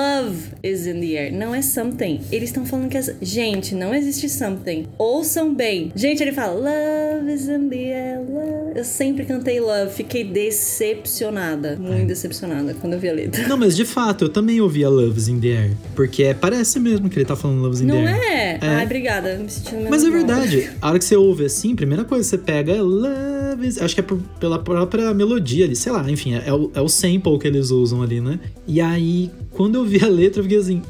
Love 0.00 0.39
is 0.62 0.86
in 0.86 1.00
the 1.00 1.14
air. 1.16 1.32
Não 1.32 1.54
é 1.54 1.62
something. 1.62 2.20
Eles 2.30 2.50
estão 2.50 2.64
falando 2.66 2.88
que 2.88 2.96
é. 2.98 3.16
Gente, 3.22 3.74
não 3.74 3.94
existe 3.94 4.28
something. 4.28 4.86
Ouçam 4.98 5.54
bem. 5.54 5.92
Gente, 5.94 6.22
ele 6.22 6.32
fala 6.32 6.52
Love 6.54 7.32
is 7.32 7.48
in 7.48 7.68
the 7.68 7.76
air. 7.94 8.18
Love. 8.20 8.78
Eu 8.78 8.84
sempre 8.84 9.24
cantei 9.24 9.60
love. 9.60 9.92
Fiquei 9.92 10.24
decepcionada. 10.24 11.76
Muito 11.80 12.06
decepcionada 12.06 12.74
quando 12.74 12.94
eu 12.94 12.98
vi 13.00 13.08
a 13.08 13.12
letra. 13.12 13.46
Não, 13.48 13.56
mas 13.56 13.76
de 13.76 13.84
fato, 13.84 14.24
eu 14.24 14.28
também 14.28 14.60
ouvia 14.60 14.88
Love's 14.88 15.28
in 15.28 15.40
the 15.40 15.48
Air. 15.48 15.70
Porque 15.94 16.22
é- 16.24 16.34
parece 16.34 16.78
mesmo 16.78 17.08
que 17.08 17.18
ele 17.18 17.24
tá 17.26 17.36
falando 17.36 17.60
Love's 17.62 17.80
in 17.80 17.86
Não 17.86 17.96
the 17.96 18.06
Air. 18.12 18.20
é? 18.22 18.58
É. 18.62 18.68
Ai, 18.68 18.84
obrigada. 18.84 19.36
Me 19.36 19.48
sentindo 19.50 19.88
Mas 19.90 20.02
é 20.02 20.08
mal. 20.08 20.12
verdade. 20.18 20.70
A 20.80 20.88
hora 20.90 20.98
que 20.98 21.04
você 21.04 21.16
ouve 21.16 21.44
assim, 21.44 21.72
a 21.72 21.76
primeira 21.76 22.04
coisa 22.04 22.24
que 22.24 22.30
você 22.30 22.38
pega 22.38 22.72
é 22.72 22.80
Love 22.82 23.66
is... 23.66 23.80
Acho 23.80 23.94
que 23.94 24.00
é 24.00 24.04
por- 24.04 24.20
pela 24.38 24.58
própria 24.58 25.12
melodia 25.14 25.64
ali, 25.64 25.74
sei 25.76 25.92
lá, 25.92 26.08
enfim, 26.10 26.34
é 26.34 26.52
o, 26.52 26.70
é 26.74 26.80
o 26.80 26.88
sample 26.88 27.38
que 27.38 27.46
eles 27.46 27.70
usam 27.70 28.02
ali, 28.02 28.20
né? 28.20 28.38
E 28.66 28.80
aí, 28.80 29.30
quando 29.52 29.74
eu 29.76 29.84
vi 29.84 30.02
a 30.04 30.08
letra, 30.08 30.40
eu 30.40 30.44
fiquei 30.50 30.58
assim. 30.58 30.82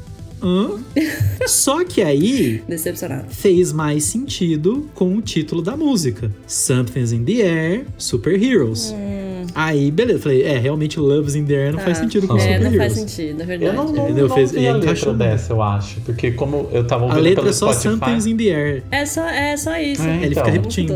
Hã? 0.43 0.71
Só 1.47 1.83
que 1.85 2.01
aí 2.01 2.63
Decepcionada. 2.67 3.25
fez 3.29 3.71
mais 3.71 4.05
sentido 4.05 4.89
com 4.95 5.15
o 5.15 5.21
título 5.21 5.61
da 5.61 5.77
música: 5.77 6.31
Something's 6.47 7.11
in 7.11 7.23
the 7.23 7.43
Air, 7.43 7.85
Super 7.97 8.41
Heroes. 8.41 8.93
Aí, 9.53 9.91
beleza, 9.91 10.19
falei, 10.19 10.43
é, 10.43 10.57
realmente 10.57 10.99
Love's 10.99 11.35
in 11.35 11.45
the 11.45 11.53
Air 11.55 11.71
não 11.73 11.79
Tá. 11.79 11.85
faz 11.85 11.97
sentido 11.97 12.27
com 12.27 12.37
É, 12.37 12.39
Super 12.39 12.59
não 12.61 12.73
Heroes. 12.73 12.77
faz 12.77 12.93
sentido, 12.93 13.41
é 13.41 13.45
verdade. 13.45 13.65
Eu 13.65 13.73
não, 13.73 13.91
não, 13.91 14.05
Entendeu? 14.05 14.27
não 14.27 14.35
Fez- 14.35 14.53
e 14.53 14.57
a 14.57 14.61
letra 14.73 14.77
encaixou. 14.79 15.13
dessa, 15.13 15.53
eu 15.53 15.61
acho. 15.61 16.01
Porque 16.01 16.31
como 16.31 16.69
eu 16.71 16.85
tava 16.87 17.03
A 17.03 17.07
ouvindo 17.07 17.23
letra 17.23 17.41
pelo 17.41 17.49
é 17.49 17.53
só 17.53 17.71
Spotify... 17.73 17.89
Something's 17.99 18.25
in 18.27 18.37
the 18.37 18.43
Air. 18.55 18.83
É 18.91 19.05
só, 19.05 19.27
é 19.27 19.57
só 19.57 19.77
isso. 19.77 20.01
É, 20.03 20.15
Ele 20.17 20.27
então. 20.27 20.43
fica 20.45 20.49
repetindo. 20.51 20.93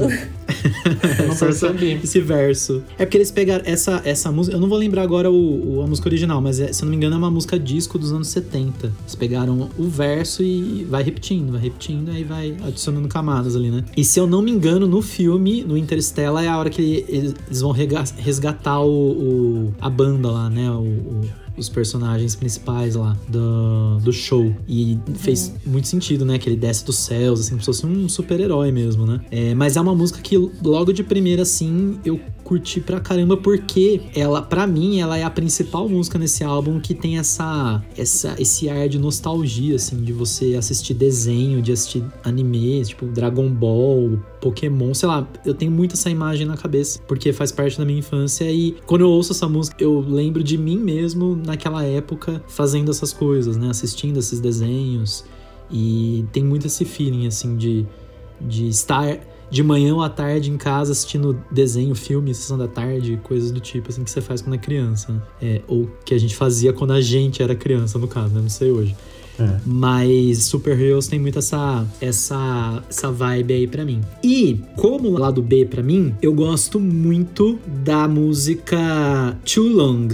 Não 1.27 1.35
percebi. 1.35 1.99
esse 2.03 2.19
verso. 2.21 2.83
É 2.97 3.05
porque 3.05 3.17
eles 3.17 3.31
pegaram 3.31 3.63
essa, 3.65 4.01
essa 4.05 4.31
música. 4.31 4.55
Eu 4.55 4.59
não 4.59 4.67
vou 4.69 4.77
lembrar 4.77 5.01
agora 5.03 5.29
o, 5.31 5.77
o- 5.77 5.81
a 5.81 5.87
música 5.87 6.07
original, 6.09 6.41
mas 6.41 6.59
é- 6.59 6.71
se 6.73 6.81
eu 6.83 6.85
não 6.85 6.91
me 6.91 6.97
engano 6.97 7.15
é 7.15 7.17
uma 7.17 7.31
música 7.31 7.57
disco 7.59 7.97
dos 7.97 8.11
anos 8.11 8.27
70. 8.29 8.87
Eles 9.01 9.15
pegaram 9.15 9.69
o 9.77 9.83
verso 9.87 10.43
e 10.43 10.85
vai 10.89 11.03
repetindo, 11.03 11.51
vai 11.51 11.61
repetindo, 11.61 12.09
aí 12.09 12.23
vai 12.23 12.55
adicionando 12.65 13.07
camadas 13.07 13.55
ali, 13.55 13.69
né? 13.69 13.83
E 13.95 14.03
se 14.03 14.19
eu 14.19 14.27
não 14.27 14.41
me 14.41 14.51
engano, 14.51 14.87
no 14.87 15.01
filme, 15.01 15.63
no 15.63 15.77
Interstellar, 15.77 16.43
é 16.43 16.47
a 16.47 16.57
hora 16.57 16.69
que 16.69 17.05
eles, 17.07 17.33
vão 17.61 17.71
resgatar 17.71 18.79
o, 18.81 18.89
o- 19.11 19.73
a 19.79 19.89
banda 19.89 20.29
lá, 20.31 20.49
né? 20.49 20.69
O- 20.71 20.81
o- 20.83 21.44
os 21.57 21.69
personagens 21.69 22.35
principais 22.35 22.95
lá 22.95 23.17
do, 23.27 23.97
do 23.99 24.11
show. 24.11 24.53
E 24.67 24.97
fez 25.15 25.53
muito 25.65 25.87
sentido, 25.87 26.25
né? 26.25 26.37
Que 26.37 26.49
ele 26.49 26.55
desce 26.55 26.85
dos 26.85 26.97
céus, 26.97 27.39
assim, 27.39 27.51
como 27.51 27.61
se 27.61 27.65
fosse 27.65 27.85
um 27.85 28.07
super-herói 28.09 28.71
mesmo, 28.71 29.05
né? 29.05 29.21
É, 29.31 29.53
mas 29.53 29.77
é 29.77 29.81
uma 29.81 29.95
música 29.95 30.21
que 30.21 30.37
logo 30.63 30.91
de 30.91 31.03
primeira, 31.03 31.43
assim, 31.43 31.99
eu 32.05 32.19
curti 32.45 32.79
pra 32.79 32.99
caramba 32.99 33.35
porque 33.35 34.03
ela, 34.15 34.39
pra 34.41 34.67
mim, 34.67 34.99
ela 34.99 35.17
é 35.17 35.23
a 35.23 35.29
principal 35.31 35.89
música 35.89 36.19
nesse 36.19 36.43
álbum 36.43 36.79
que 36.79 36.93
tem 36.93 37.17
essa, 37.17 37.83
essa 37.97 38.35
esse 38.39 38.69
ar 38.69 38.87
de 38.87 38.99
nostalgia, 38.99 39.75
assim, 39.75 39.97
de 40.03 40.13
você 40.13 40.55
assistir 40.55 40.93
desenho, 40.93 41.61
de 41.61 41.71
assistir 41.71 42.03
anime, 42.23 42.85
tipo 42.85 43.07
Dragon 43.07 43.49
Ball, 43.49 44.19
Pokémon, 44.39 44.93
sei 44.93 45.09
lá, 45.09 45.27
eu 45.43 45.55
tenho 45.55 45.71
muito 45.71 45.93
essa 45.93 46.09
imagem 46.09 46.45
na 46.45 46.55
cabeça, 46.55 46.99
porque 47.07 47.33
faz 47.33 47.51
parte 47.51 47.77
da 47.79 47.83
minha 47.83 47.99
infância 47.99 48.49
e 48.51 48.75
quando 48.85 49.01
eu 49.01 49.09
ouço 49.09 49.31
essa 49.31 49.49
música, 49.49 49.83
eu 49.83 49.99
lembro 49.99 50.43
de 50.43 50.57
mim 50.57 50.77
mesmo 50.77 51.35
naquela 51.35 51.83
época 51.83 52.43
fazendo 52.47 52.91
essas 52.91 53.11
coisas, 53.11 53.57
né, 53.57 53.69
assistindo 53.69 54.19
esses 54.19 54.39
desenhos 54.39 55.25
e 55.71 56.23
tem 56.31 56.43
muito 56.43 56.67
esse 56.67 56.85
feeling 56.85 57.25
assim 57.25 57.57
de 57.57 57.87
de 58.39 58.67
estar 58.67 59.17
de 59.55 59.63
manhã 59.63 59.95
ou 59.95 60.01
à 60.01 60.09
tarde 60.09 60.51
em 60.51 60.57
casa 60.57 60.91
assistindo 60.91 61.41
desenho, 61.49 61.95
filme, 61.95 62.35
sessão 62.35 62.57
da 62.57 62.67
tarde, 62.67 63.17
coisas 63.23 63.51
do 63.51 63.61
tipo 63.61 63.89
assim 63.89 64.03
que 64.03 64.11
você 64.11 64.19
faz 64.19 64.41
quando 64.41 64.55
é 64.55 64.57
criança, 64.57 65.13
né? 65.13 65.21
é, 65.41 65.61
ou 65.65 65.89
que 66.03 66.13
a 66.13 66.17
gente 66.17 66.35
fazia 66.35 66.73
quando 66.73 66.91
a 66.91 66.99
gente 66.99 67.41
era 67.41 67.55
criança, 67.55 67.97
no 67.97 68.05
caso, 68.05 68.33
né? 68.33 68.41
não 68.41 68.49
sei 68.49 68.69
hoje. 68.69 68.93
É. 69.39 69.57
Mas 69.65 70.43
Super 70.43 70.77
Heroes 70.77 71.07
tem 71.07 71.19
muito 71.19 71.39
essa, 71.39 71.85
essa, 72.01 72.83
essa 72.89 73.09
vibe 73.11 73.53
aí 73.53 73.65
pra 73.67 73.85
mim. 73.85 74.01
E, 74.21 74.61
como 74.75 75.09
lado 75.17 75.41
B 75.41 75.65
pra 75.65 75.81
mim, 75.81 76.13
eu 76.21 76.33
gosto 76.33 76.77
muito 76.77 77.57
da 77.65 78.09
música 78.09 79.37
Too 79.45 79.67
Long. 79.69 80.07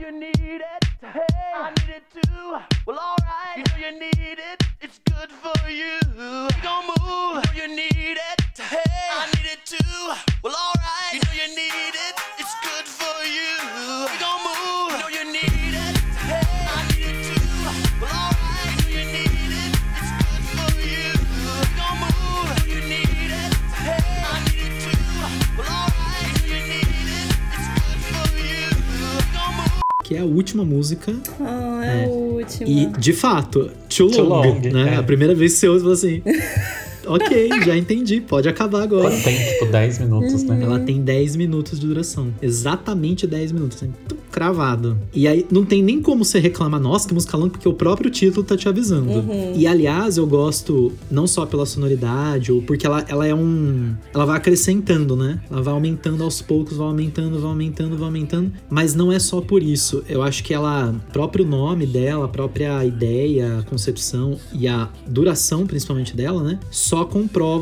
You 0.00 0.12
need 0.12 0.62
it, 0.62 0.86
hey, 1.02 1.20
I 1.54 1.72
need 1.78 1.92
it 1.92 2.04
too. 2.14 2.58
Well, 2.86 2.98
alright, 2.98 3.47
you 3.58 3.64
know 3.64 3.88
you 3.90 3.98
need 3.98 4.38
it, 4.38 4.62
it's 4.80 5.00
good 5.10 5.30
for 5.32 5.68
you. 5.68 5.98
You 6.16 6.48
gon' 6.62 6.86
move, 6.86 7.42
you 7.56 7.66
know 7.66 7.74
you 7.74 7.76
need 7.76 8.16
it, 8.30 8.40
hey, 8.54 8.78
I 9.10 9.26
need 9.34 9.50
it 9.50 9.66
too. 9.66 10.14
Well, 10.44 10.54
alright, 10.54 11.14
you 11.14 11.18
know 11.18 11.34
you 11.34 11.48
need 11.56 11.94
it, 12.06 12.14
it's 12.38 12.54
good 12.62 12.86
for 12.86 13.26
you. 13.26 13.58
You 13.82 14.18
gon' 14.20 14.44
move, 14.44 14.47
Que 30.08 30.14
é 30.14 30.20
a 30.20 30.24
última 30.24 30.64
música. 30.64 31.14
Ah, 31.38 31.80
é, 31.84 31.88
É. 32.00 32.04
a 32.06 32.08
última. 32.08 32.66
E, 32.70 32.86
de 32.98 33.12
fato, 33.12 33.70
Too, 33.94 34.10
Too 34.10 34.24
Long, 34.24 34.42
long, 34.46 34.60
né? 34.72 34.94
é. 34.94 34.96
A 34.96 35.02
primeira 35.02 35.34
vez 35.34 35.52
que 35.52 35.58
você 35.58 35.68
ouve, 35.68 35.82
você 35.84 36.22
fala 36.24 36.38
assim... 36.40 36.58
ok, 37.06 37.48
já 37.62 37.76
entendi, 37.76 38.18
pode 38.18 38.48
acabar 38.48 38.84
agora. 38.84 39.12
Ela 39.12 39.22
tem, 39.22 39.36
tipo, 39.36 39.66
10 39.66 39.98
minutos, 39.98 40.42
né? 40.44 40.60
Ela 40.62 40.80
tem 40.80 41.02
10 41.02 41.36
minutos 41.36 41.78
de 41.78 41.86
duração. 41.86 42.32
Exatamente 42.40 43.26
10 43.26 43.52
minutos. 43.52 43.76
Assim, 43.82 43.92
tum, 44.08 44.16
cravado. 44.38 44.96
E 45.12 45.26
aí 45.26 45.44
não 45.50 45.64
tem 45.64 45.82
nem 45.82 46.00
como 46.00 46.24
você 46.24 46.38
reclamar, 46.38 46.80
nossa, 46.80 47.08
que 47.08 47.12
música 47.12 47.36
longa, 47.36 47.50
porque 47.50 47.68
o 47.68 47.72
próprio 47.74 48.08
título 48.08 48.46
tá 48.46 48.56
te 48.56 48.68
avisando. 48.68 49.24
E 49.56 49.66
aliás, 49.66 50.16
eu 50.16 50.28
gosto 50.28 50.92
não 51.10 51.26
só 51.26 51.44
pela 51.44 51.66
sonoridade, 51.66 52.52
ou 52.52 52.62
porque 52.62 52.86
ela, 52.86 53.04
ela 53.08 53.26
é 53.26 53.34
um. 53.34 53.96
Ela 54.14 54.24
vai 54.24 54.36
acrescentando, 54.36 55.16
né? 55.16 55.40
Ela 55.50 55.60
vai 55.60 55.74
aumentando 55.74 56.22
aos 56.22 56.40
poucos, 56.40 56.76
vai 56.76 56.86
aumentando, 56.86 57.40
vai 57.40 57.50
aumentando, 57.50 57.96
vai 57.96 58.06
aumentando. 58.06 58.52
Mas 58.70 58.94
não 58.94 59.10
é 59.10 59.18
só 59.18 59.40
por 59.40 59.60
isso. 59.60 60.04
Eu 60.08 60.22
acho 60.22 60.44
que 60.44 60.54
ela, 60.54 60.90
o 60.90 61.12
próprio 61.12 61.44
nome 61.44 61.84
dela, 61.84 62.26
a 62.26 62.28
própria 62.28 62.84
ideia, 62.84 63.58
a 63.58 63.62
concepção 63.64 64.38
e 64.52 64.68
a 64.68 64.88
duração, 65.04 65.66
principalmente 65.66 66.14
dela, 66.14 66.44
né? 66.44 66.60
Só 66.70 67.04
comprova 67.04 67.58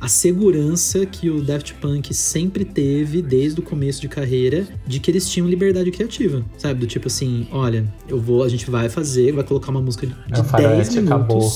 a 0.00 0.08
segurança 0.08 1.06
que 1.06 1.30
o 1.30 1.40
Daft 1.40 1.74
Punk 1.74 2.12
sempre 2.12 2.64
teve 2.64 3.22
desde 3.22 3.60
o 3.60 3.62
começo 3.62 4.00
de 4.00 4.08
carreira 4.08 4.66
de 4.86 4.98
que 4.98 5.08
eles 5.08 5.30
tinham 5.30 5.48
liberdade 5.48 5.90
criativa, 5.92 6.15
sabe? 6.58 6.80
Do 6.80 6.86
tipo 6.86 7.06
assim, 7.08 7.46
olha, 7.52 7.84
eu 8.08 8.18
vou, 8.20 8.42
a 8.42 8.48
gente 8.48 8.70
vai 8.70 8.88
fazer, 8.88 9.32
vai 9.32 9.44
colocar 9.44 9.70
uma 9.70 9.80
música 9.80 10.06
de 10.06 10.12
É 10.12 10.16
o 10.38 10.42
10 10.42 10.46
faroeste 10.50 11.00
minutos. 11.00 11.08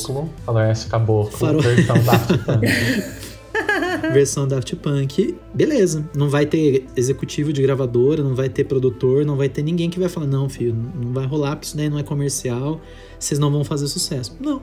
caboclo. 0.07 0.31
Faroeste 0.45 0.87
caboclo, 0.89 1.37
Faro- 1.39 1.61
versão 1.61 1.97
Daft 2.05 2.39
Punk. 2.45 2.67
versão 4.13 4.49
Daft 4.49 4.77
Punk, 4.77 5.37
beleza. 5.55 6.09
Não 6.17 6.29
vai 6.29 6.47
ter 6.47 6.87
executivo 6.97 7.53
de 7.53 7.63
gravadora, 7.63 8.23
não 8.23 8.35
vai 8.35 8.49
ter 8.49 8.65
produtor, 8.65 9.25
não 9.25 9.37
vai 9.37 9.49
ter 9.49 9.63
ninguém 9.63 9.91
que 9.91 9.99
vai 9.99 10.09
falar, 10.09 10.27
não, 10.27 10.49
filho, 10.49 10.75
não 11.01 11.13
vai 11.13 11.27
rolar 11.27 11.57
porque 11.57 11.67
isso 11.67 11.77
daí 11.77 11.89
não 11.89 11.99
é 11.99 12.03
comercial, 12.03 12.81
vocês 13.19 13.39
não 13.39 13.51
vão 13.51 13.65
fazer 13.65 13.87
sucesso. 13.89 14.37
Não, 14.41 14.63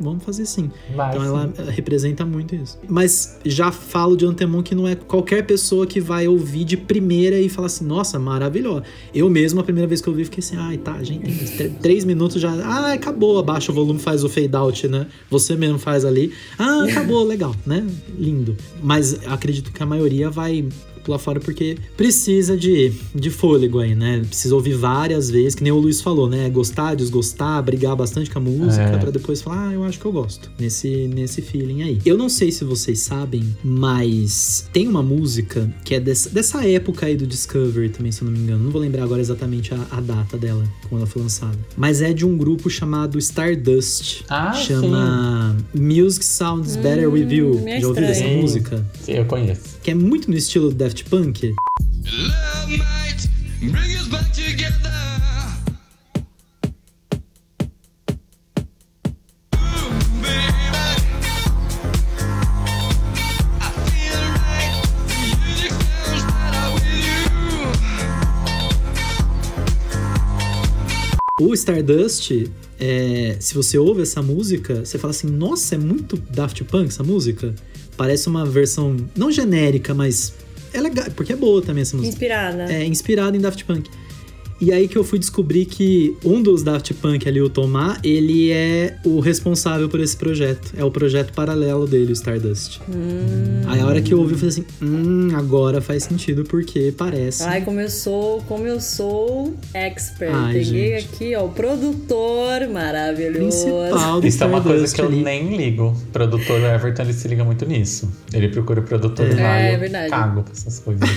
vamos 0.00 0.24
fazer 0.24 0.46
sim. 0.46 0.70
Vai, 0.94 1.10
Então 1.10 1.22
sim. 1.22 1.28
ela 1.28 1.52
representa 1.70 2.24
muito 2.24 2.54
isso. 2.54 2.78
Mas 2.88 3.38
já 3.44 3.70
falo 3.70 4.16
de 4.16 4.24
antemão 4.26 4.62
que 4.62 4.74
não 4.74 4.88
é 4.88 4.94
qualquer 4.94 5.44
pessoa 5.46 5.86
que 5.86 6.00
vai 6.00 6.26
ouvir 6.26 6.64
de 6.64 6.76
primeira 6.76 7.38
e 7.38 7.48
falar 7.48 7.66
assim, 7.66 7.84
nossa, 7.84 8.18
maravilhosa. 8.18 8.84
Eu 9.14 9.28
mesmo, 9.28 9.60
a 9.60 9.64
primeira 9.64 9.86
vez 9.86 10.00
que 10.00 10.08
eu 10.08 10.12
ouvi, 10.12 10.24
fiquei 10.24 10.40
assim, 10.42 10.56
ai, 10.56 10.76
tá, 10.78 11.02
gente, 11.02 11.22
tem 11.56 11.70
tr- 11.70 11.76
três 11.80 12.04
minutos 12.04 12.40
já. 12.40 12.50
Ah, 12.64 12.92
acabou, 12.92 13.38
abaixa 13.38 13.70
o 13.70 13.74
volume, 13.74 13.98
faz 13.98 14.24
o 14.24 14.28
fade 14.28 14.54
out, 14.56 14.88
né? 14.88 15.06
Você 15.30 15.54
mesmo 15.56 15.78
faz 15.78 16.04
ali. 16.04 16.32
Ah, 16.58 16.84
acabou, 16.84 17.22
legal, 17.24 17.54
né? 17.66 17.86
Lindo. 18.18 18.56
Mas 18.82 19.26
acredito 19.26 19.72
que 19.72 19.82
a 19.82 19.86
maioria 19.86 20.30
vai 20.30 20.66
pular 21.00 21.18
fora 21.18 21.40
porque 21.40 21.76
precisa 21.96 22.56
de, 22.56 22.92
de 23.14 23.30
fôlego 23.30 23.78
aí, 23.80 23.94
né? 23.94 24.22
Precisa 24.26 24.54
ouvir 24.54 24.74
várias 24.74 25.30
vezes, 25.30 25.54
que 25.54 25.62
nem 25.62 25.72
o 25.72 25.78
Luiz 25.78 26.00
falou, 26.00 26.28
né? 26.28 26.48
Gostar, 26.50 26.94
desgostar, 26.94 27.62
brigar 27.62 27.96
bastante 27.96 28.30
com 28.30 28.38
a 28.38 28.42
música, 28.42 28.82
É. 28.82 28.98
pra 28.98 29.10
depois 29.10 29.42
falar, 29.42 29.68
ah, 29.68 29.72
eu 29.72 29.84
acho 29.84 29.98
que 29.98 30.04
eu 30.06 30.12
gosto. 30.12 30.50
Nesse, 30.58 31.08
nesse 31.08 31.42
feeling 31.42 31.82
aí. 31.82 31.98
Eu 32.04 32.16
não 32.16 32.28
sei 32.28 32.50
se 32.52 32.64
vocês 32.64 33.00
sabem, 33.00 33.44
mas 33.62 34.68
tem 34.72 34.86
uma 34.88 35.02
música 35.02 35.72
que 35.84 35.94
é 35.94 36.00
dessa, 36.00 36.30
dessa 36.30 36.66
época 36.66 37.06
aí 37.06 37.16
do 37.16 37.26
Discovery 37.26 37.88
também, 37.90 38.12
se 38.12 38.22
eu 38.22 38.26
não 38.26 38.32
me 38.32 38.38
engano. 38.42 38.64
Não 38.64 38.70
vou 38.70 38.80
lembrar 38.80 39.04
agora 39.04 39.20
exatamente 39.20 39.72
a, 39.74 39.86
a 39.90 40.00
data 40.00 40.36
dela, 40.36 40.64
quando 40.88 41.02
ela 41.02 41.06
foi 41.10 41.22
lançada. 41.22 41.58
Mas 41.76 42.00
é 42.02 42.12
de 42.12 42.24
um 42.26 42.36
grupo 42.36 42.68
chamado 42.70 43.18
Stardust. 43.18 44.24
Ah, 44.28 44.52
Chama 44.52 45.56
Music 45.74 46.24
Sounds 46.24 46.76
Better 46.76 47.10
With 47.10 47.30
You. 47.32 47.62
Já 47.80 47.88
ouviu 47.88 48.04
essa 48.04 48.24
música? 48.28 48.86
Sim, 49.02 49.12
eu 49.12 49.24
conheço. 49.24 49.62
Que 49.82 49.92
é 49.92 49.94
muito 49.94 50.30
no 50.30 50.36
estilo 50.36 50.68
do 50.70 50.74
Daft 50.74 51.04
Punk. 51.04 51.54
O 71.40 71.54
Stardust, 71.54 72.50
é, 72.78 73.36
se 73.40 73.54
você 73.54 73.78
ouve 73.78 74.02
essa 74.02 74.20
música, 74.20 74.84
você 74.84 74.98
fala 74.98 75.10
assim: 75.10 75.26
nossa, 75.26 75.74
é 75.74 75.78
muito 75.78 76.18
Daft 76.18 76.62
Punk 76.64 76.88
essa 76.88 77.02
música. 77.02 77.54
Parece 78.00 78.30
uma 78.30 78.46
versão, 78.46 78.96
não 79.14 79.30
genérica, 79.30 79.92
mas 79.92 80.32
é 80.72 80.80
legal, 80.80 81.04
porque 81.14 81.34
é 81.34 81.36
boa 81.36 81.60
também 81.60 81.82
essa 81.82 81.94
música. 81.94 82.14
Inspirada. 82.14 82.72
É, 82.72 82.82
inspirada 82.86 83.36
em 83.36 83.40
Daft 83.40 83.62
Punk. 83.66 83.90
E 84.60 84.72
aí 84.72 84.86
que 84.88 84.96
eu 84.98 85.02
fui 85.04 85.18
descobrir 85.18 85.64
que 85.64 86.16
um 86.24 86.42
dos 86.42 86.62
Daft 86.62 86.92
Punk 86.94 87.26
ali, 87.28 87.40
o 87.40 87.48
Tomar, 87.48 87.98
ele 88.04 88.50
é 88.52 88.96
o 89.04 89.18
responsável 89.20 89.88
por 89.88 90.00
esse 90.00 90.16
projeto. 90.16 90.72
É 90.76 90.84
o 90.84 90.90
projeto 90.90 91.32
paralelo 91.32 91.86
dele, 91.86 92.10
o 92.10 92.12
Stardust. 92.12 92.80
Aí 93.66 93.80
a 93.80 93.86
hora 93.86 94.02
que 94.02 94.12
eu 94.12 94.18
ouvi, 94.18 94.32
eu 94.34 94.38
falei 94.38 94.50
assim, 94.50 94.64
hum, 94.82 95.28
agora 95.34 95.80
faz 95.80 96.04
sentido, 96.04 96.44
porque 96.44 96.92
parece. 96.96 97.42
Ai, 97.44 97.62
como 97.62 97.80
eu 97.80 97.88
sou, 97.88 98.42
como 98.42 98.66
eu 98.66 98.80
sou 98.80 99.54
expert. 99.72 100.30
Ai, 100.34 100.52
Peguei 100.54 101.00
gente. 101.00 101.14
aqui, 101.14 101.34
ó, 101.36 101.46
o 101.46 101.48
produtor 101.50 102.68
maravilhoso. 102.68 103.64
principal 103.66 104.20
do 104.20 104.26
Isso 104.26 104.42
é 104.44 104.46
uma 104.46 104.60
coisa 104.60 104.84
Stardust 104.84 104.94
que 104.96 105.00
eu 105.00 105.06
ali. 105.06 105.22
nem 105.22 105.56
ligo. 105.56 105.86
O 105.88 106.12
produtor 106.12 106.60
Everton, 106.60 107.02
ele 107.02 107.12
se 107.12 107.28
liga 107.28 107.44
muito 107.44 107.64
nisso. 107.66 108.10
Ele 108.32 108.48
procura 108.48 108.80
o 108.80 108.82
produtor 108.82 109.26
e 109.26 109.34
vai, 109.34 109.70
É, 109.70 109.74
eu 109.74 109.80
verdade. 109.80 110.10
cago 110.10 110.42
pra 110.42 110.52
essas 110.52 110.78
coisas. 110.80 111.08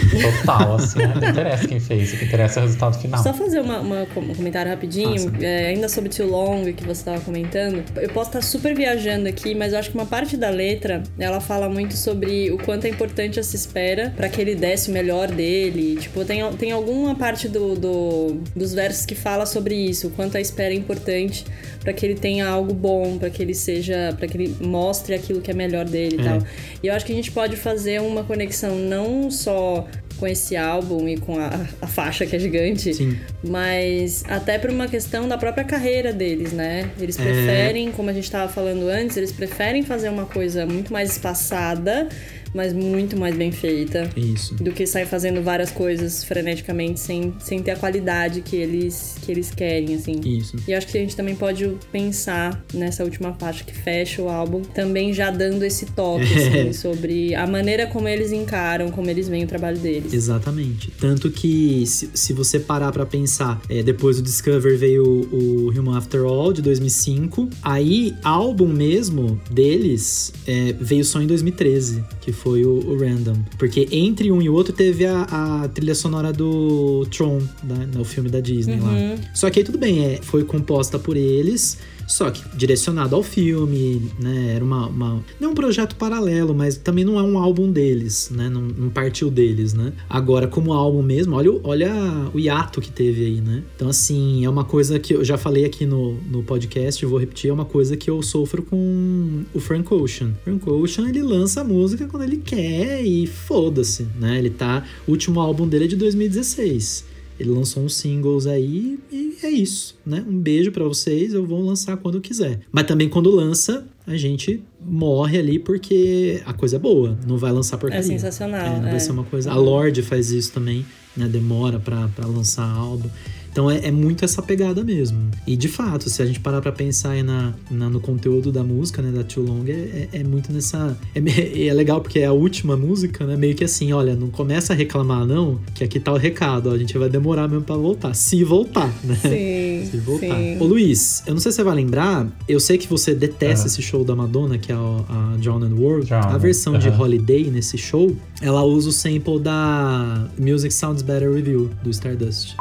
Total, 0.41 0.75
assim. 0.75 0.99
né? 0.99 1.13
Não 1.21 1.29
interessa 1.29 1.67
quem 1.67 1.79
fez, 1.79 2.13
o 2.13 2.17
que 2.17 2.25
interessa 2.25 2.59
é 2.59 2.63
o 2.63 2.65
resultado 2.65 2.99
final. 2.99 3.21
Só 3.23 3.32
fazer 3.33 3.59
uma, 3.59 3.79
uma- 3.79 4.03
um 4.17 4.33
comentário 4.35 4.69
rapidinho, 4.71 5.31
é, 5.41 5.67
ainda 5.67 5.89
sobre 5.89 6.09
Too 6.09 6.27
Long 6.27 6.63
que 6.73 6.83
você 6.83 7.01
estava 7.01 7.19
comentando. 7.21 7.83
Eu 8.01 8.09
posso 8.09 8.29
estar 8.29 8.41
super 8.41 8.75
viajando 8.75 9.27
aqui, 9.27 9.53
mas 9.55 9.73
eu 9.73 9.79
acho 9.79 9.89
que 9.91 9.95
uma 9.97 10.05
parte 10.05 10.37
da 10.37 10.49
letra 10.49 11.03
ela 11.19 11.39
fala 11.39 11.67
muito 11.69 11.95
sobre 11.95 12.51
o 12.51 12.57
quanto 12.57 12.85
é 12.85 12.89
importante 12.89 13.39
essa 13.39 13.55
espera 13.55 14.13
para 14.15 14.29
que 14.29 14.39
ele 14.41 14.55
desse 14.55 14.89
o 14.89 14.93
melhor 14.93 15.27
dele. 15.29 15.97
Tipo, 15.99 16.23
tem, 16.25 16.41
tem 16.53 16.71
alguma 16.71 17.15
parte 17.15 17.47
do, 17.47 17.75
do- 17.75 18.41
dos 18.55 18.73
versos 18.73 19.05
que 19.05 19.15
fala 19.15 19.45
sobre 19.45 19.75
isso, 19.75 20.07
o 20.07 20.09
quanto 20.11 20.37
a 20.37 20.41
espera 20.41 20.73
é 20.73 20.77
importante 20.77 21.45
para 21.81 21.91
que 21.91 22.05
ele 22.05 22.15
tenha 22.15 22.47
algo 22.47 22.73
bom, 22.73 23.17
para 23.17 23.29
que 23.29 23.41
ele 23.41 23.53
seja, 23.53 24.15
para 24.17 24.27
que 24.27 24.37
ele 24.37 24.55
mostre 24.61 25.13
aquilo 25.13 25.41
que 25.41 25.51
é 25.51 25.53
melhor 25.53 25.85
dele 25.85 26.15
e 26.17 26.21
É. 26.21 26.23
tal. 26.23 26.39
E 26.81 26.87
eu 26.87 26.93
acho 26.93 27.05
que 27.05 27.11
a 27.11 27.15
gente 27.15 27.31
pode 27.31 27.55
fazer 27.57 28.01
uma 28.01 28.23
conexão 28.23 28.75
não 28.77 29.29
só 29.29 29.85
com 30.23 30.27
esse 30.27 30.55
álbum 30.55 31.05
e 31.05 31.17
com 31.17 31.37
a, 31.37 31.49
a 31.81 31.85
faixa 31.87 32.25
que 32.25 32.33
é 32.33 32.39
gigante, 32.39 32.93
Sim. 32.93 33.17
mas 33.43 34.23
até 34.29 34.57
por 34.57 34.69
uma 34.69 34.87
questão 34.87 35.27
da 35.27 35.37
própria 35.37 35.65
carreira 35.65 36.13
deles, 36.13 36.53
né? 36.53 36.89
Eles 36.97 37.19
É. 37.19 37.23
preferem, 37.23 37.91
como 37.91 38.09
a 38.09 38.13
gente 38.13 38.23
estava 38.23 38.49
falando 38.49 38.87
antes, 38.87 39.17
eles 39.17 39.33
preferem 39.33 39.83
fazer 39.83 40.07
uma 40.07 40.25
coisa 40.25 40.65
muito 40.65 40.93
mais 40.93 41.11
espaçada, 41.11 42.07
mas 42.53 42.73
muito 42.73 43.17
mais 43.17 43.35
bem 43.35 43.51
feita. 43.51 44.09
Isso. 44.15 44.55
Do 44.55 44.71
que 44.71 44.85
sair 44.85 45.05
fazendo 45.05 45.41
várias 45.41 45.71
coisas 45.71 46.23
freneticamente 46.23 46.99
sem, 46.99 47.33
sem 47.39 47.61
ter 47.61 47.71
a 47.71 47.75
qualidade 47.75 48.41
que 48.41 48.55
eles, 48.55 49.15
que 49.21 49.31
eles 49.31 49.51
querem, 49.51 49.95
assim. 49.95 50.19
Isso. 50.23 50.57
E 50.67 50.73
acho 50.73 50.87
que 50.87 50.97
a 50.97 51.01
gente 51.01 51.15
também 51.15 51.35
pode 51.35 51.77
pensar 51.91 52.63
nessa 52.73 53.03
última 53.03 53.33
faixa 53.33 53.63
que 53.63 53.75
fecha 53.75 54.21
o 54.21 54.29
álbum, 54.29 54.61
também 54.61 55.13
já 55.13 55.31
dando 55.31 55.63
esse 55.63 55.85
toque, 55.87 56.25
assim, 56.33 56.73
sobre 56.73 57.33
a 57.35 57.47
maneira 57.47 57.87
como 57.87 58.07
eles 58.07 58.31
encaram, 58.31 58.91
como 58.91 59.09
eles 59.09 59.27
veem 59.27 59.43
o 59.43 59.47
trabalho 59.47 59.77
deles. 59.77 60.13
Exatamente. 60.13 60.91
Tanto 60.99 61.31
que, 61.31 61.85
se, 61.87 62.09
se 62.13 62.33
você 62.33 62.59
parar 62.59 62.91
pra 62.91 63.05
pensar, 63.05 63.61
é, 63.69 63.81
depois 63.81 64.17
do 64.17 64.23
Discover 64.23 64.77
veio 64.77 65.03
o, 65.03 65.67
o 65.67 65.69
Human 65.69 65.97
After 65.97 66.21
All, 66.23 66.53
de 66.53 66.61
2005. 66.61 67.49
Aí, 67.61 68.13
álbum 68.23 68.67
mesmo 68.67 69.39
deles 69.49 70.33
é, 70.47 70.73
veio 70.79 71.03
só 71.03 71.21
em 71.21 71.27
2013, 71.27 72.03
que 72.21 72.31
foi 72.31 72.42
o, 72.49 72.91
o 72.91 72.97
Random. 72.97 73.37
Porque 73.57 73.87
entre 73.91 74.31
um 74.31 74.41
e 74.41 74.49
o 74.49 74.53
outro 74.53 74.73
teve 74.73 75.05
a, 75.05 75.23
a 75.63 75.67
trilha 75.69 75.95
sonora 75.95 76.33
do 76.33 77.05
Tron, 77.15 77.39
né, 77.63 77.87
no 77.93 78.03
filme 78.03 78.29
da 78.29 78.39
Disney 78.39 78.79
lá. 78.79 78.91
Só 79.33 79.49
que 79.49 79.59
aí 79.59 79.65
tudo 79.65 79.77
bem, 79.77 80.05
é, 80.05 80.19
foi 80.21 80.43
composta 80.43 80.99
por 80.99 81.15
eles. 81.15 81.77
Só 82.07 82.29
que 82.31 82.43
direcionado 82.55 83.15
ao 83.15 83.23
filme, 83.23 84.01
né? 84.19 84.53
Era 84.55 84.63
uma, 84.63 84.87
uma- 84.87 85.23
Não 85.39 85.51
um 85.51 85.53
projeto 85.53 85.95
paralelo, 85.95 86.53
mas 86.53 86.77
também 86.77 87.03
não 87.05 87.17
é 87.19 87.23
um 87.23 87.37
álbum 87.37 87.71
deles, 87.71 88.29
né? 88.31 88.49
Não, 88.49 88.61
não 88.61 88.89
partiu 88.89 89.29
deles, 89.29 89.73
né? 89.73 89.93
Agora, 90.09 90.47
como 90.47 90.73
álbum 90.73 91.01
mesmo, 91.01 91.35
olha, 91.35 91.51
o- 91.51 91.61
olha 91.63 91.93
o 92.33 92.39
hiato 92.39 92.81
que 92.81 92.91
teve 92.91 93.25
aí, 93.25 93.41
né? 93.41 93.63
Então, 93.75 93.89
assim, 93.89 94.43
é 94.45 94.49
uma 94.49 94.63
coisa 94.65 94.99
que 94.99 95.13
eu 95.13 95.23
já 95.23 95.37
falei 95.37 95.65
aqui 95.65 95.85
no, 95.85 96.13
no 96.29 96.43
podcast, 96.43 97.05
vou 97.05 97.17
repetir, 97.19 97.49
é 97.49 97.53
uma 97.53 97.65
coisa 97.65 97.95
que 97.97 98.09
eu 98.09 98.21
sofro 98.21 98.61
com 98.63 99.43
o 99.53 99.59
Frank 99.59 99.91
Ocean. 99.93 100.33
Frank 100.43 100.69
Ocean, 100.69 101.09
ele 101.09 101.21
lança 101.21 101.61
a 101.61 101.63
música 101.63 102.07
quando 102.07 102.23
ele 102.23 102.37
quer 102.37 103.03
e 103.03 103.25
foda-se, 103.27 104.07
né? 104.19 104.37
Ele 104.37 104.49
tá. 104.49 104.83
O 105.07 105.11
último 105.11 105.39
álbum 105.39 105.67
dele 105.67 105.85
é 105.85 105.87
de 105.87 105.95
2016. 105.95 107.05
Ele 107.39 107.49
lançou 107.49 107.83
uns 107.83 107.95
singles 107.95 108.45
aí 108.45 108.99
e 109.11 109.22
é 109.45 109.49
isso, 109.51 109.95
né? 110.05 110.23
Um 110.27 110.37
beijo 110.39 110.71
pra 110.71 110.83
vocês, 110.83 111.33
eu 111.33 111.45
vou 111.45 111.61
lançar 111.65 111.97
quando 111.97 112.19
quiser. 112.21 112.61
Mas 112.71 112.85
também 112.85 113.07
quando 113.09 113.29
lança, 113.29 113.85
a 114.05 114.15
gente 114.17 114.61
morre 114.81 115.37
ali 115.37 115.59
porque 115.59 116.41
a 116.45 116.53
coisa 116.53 116.75
é 116.75 116.79
boa, 116.79 117.17
não 117.27 117.37
vai 117.37 117.51
lançar 117.51 117.77
porcaria. 117.77 117.99
É 117.99 118.03
sensacional, 118.07 118.65
É, 118.65 118.79
não 118.79 118.87
é. 118.87 118.91
vai 118.91 118.99
ser 118.99 119.11
uma 119.11 119.23
coisa. 119.23 119.51
A 119.51 119.55
Lorde 119.55 120.01
faz 120.01 120.31
isso 120.31 120.51
também, 120.51 120.85
né? 121.15 121.27
Demora 121.27 121.79
pra, 121.79 122.07
pra 122.09 122.25
lançar 122.25 122.65
álbum. 122.69 123.09
Então 123.53 123.69
é, 123.71 123.85
é 123.85 123.91
muito 123.91 124.25
essa 124.25 124.41
pegada 124.41 124.83
mesmo. 124.83 125.29
E 125.47 125.55
de 125.55 125.67
fato, 125.67 126.09
se 126.09 126.21
a 126.21 126.25
gente 126.25 126.39
parar 126.39 126.59
pra 126.59 126.71
pensar 126.71 127.11
aí 127.11 127.21
na, 127.23 127.53
na- 127.69 127.89
no 127.89 127.99
conteúdo 128.01 128.51
da 128.51 128.63
música, 128.63 128.99
né, 129.01 129.11
da 129.11 129.23
Too 129.23 129.43
Long, 129.45 129.63
é, 129.67 129.71
é- 129.71 130.09
é 130.11 130.23
muito 130.23 130.51
nessa. 130.51 130.97
É, 131.13 131.19
é 131.67 131.73
legal 131.73 132.01
porque 132.01 132.19
é 132.19 132.25
a 132.25 132.31
última 132.33 132.75
música, 132.75 133.25
né? 133.27 133.37
Meio 133.37 133.53
que 133.55 133.63
assim, 133.63 133.93
olha, 133.93 134.15
não 134.15 134.29
começa 134.29 134.73
a 134.73 134.75
reclamar, 134.75 135.25
não, 135.25 135.59
que 135.75 135.83
aqui 135.83 135.99
tá 135.99 136.11
o 136.11 136.17
recado, 136.17 136.69
ó, 136.69 136.73
a 136.73 136.77
gente 136.77 136.97
vai 136.97 137.09
demorar 137.09 137.47
mesmo 137.47 137.63
pra 137.63 137.75
voltar. 137.75 138.13
Se 138.15 138.43
voltar, 138.43 138.91
né? 139.03 139.15
Sim, 139.21 139.85
Se 139.91 139.97
voltar. 139.97 140.35
sim. 140.35 140.57
Ô 140.59 140.65
Luiz, 140.65 141.21
eu 141.27 141.33
não 141.35 141.39
sei 141.39 141.51
se 141.51 141.57
você 141.57 141.63
vai 141.63 141.75
lembrar, 141.75 142.27
eu 142.49 142.59
sei 142.59 142.77
que 142.79 142.87
você 142.87 143.13
detesta 143.13 143.65
Ah. 143.65 143.67
esse 143.67 143.81
show 143.83 144.03
da 144.03 144.15
Madonna, 144.15 144.57
que 144.57 144.71
é 144.71 144.75
a, 144.75 144.79
a 144.79 145.37
Drown 145.37 145.61
and 145.63 145.75
World. 145.75 146.07
Drown, 146.07 146.23
A 146.29 146.37
versão 146.39 146.77
de. 146.79 146.89
Holiday 146.89 147.51
nesse 147.51 147.77
show, 147.77 148.15
ela 148.41 148.63
usa 148.63 148.89
o 148.89 148.91
sample 148.91 149.39
da 149.39 150.27
Music 150.39 150.73
Sounds 150.73 151.01
Better 151.03 151.29
With 151.29 151.47
You, 151.49 151.69
do 151.83 151.89
Stardust. 151.91 152.55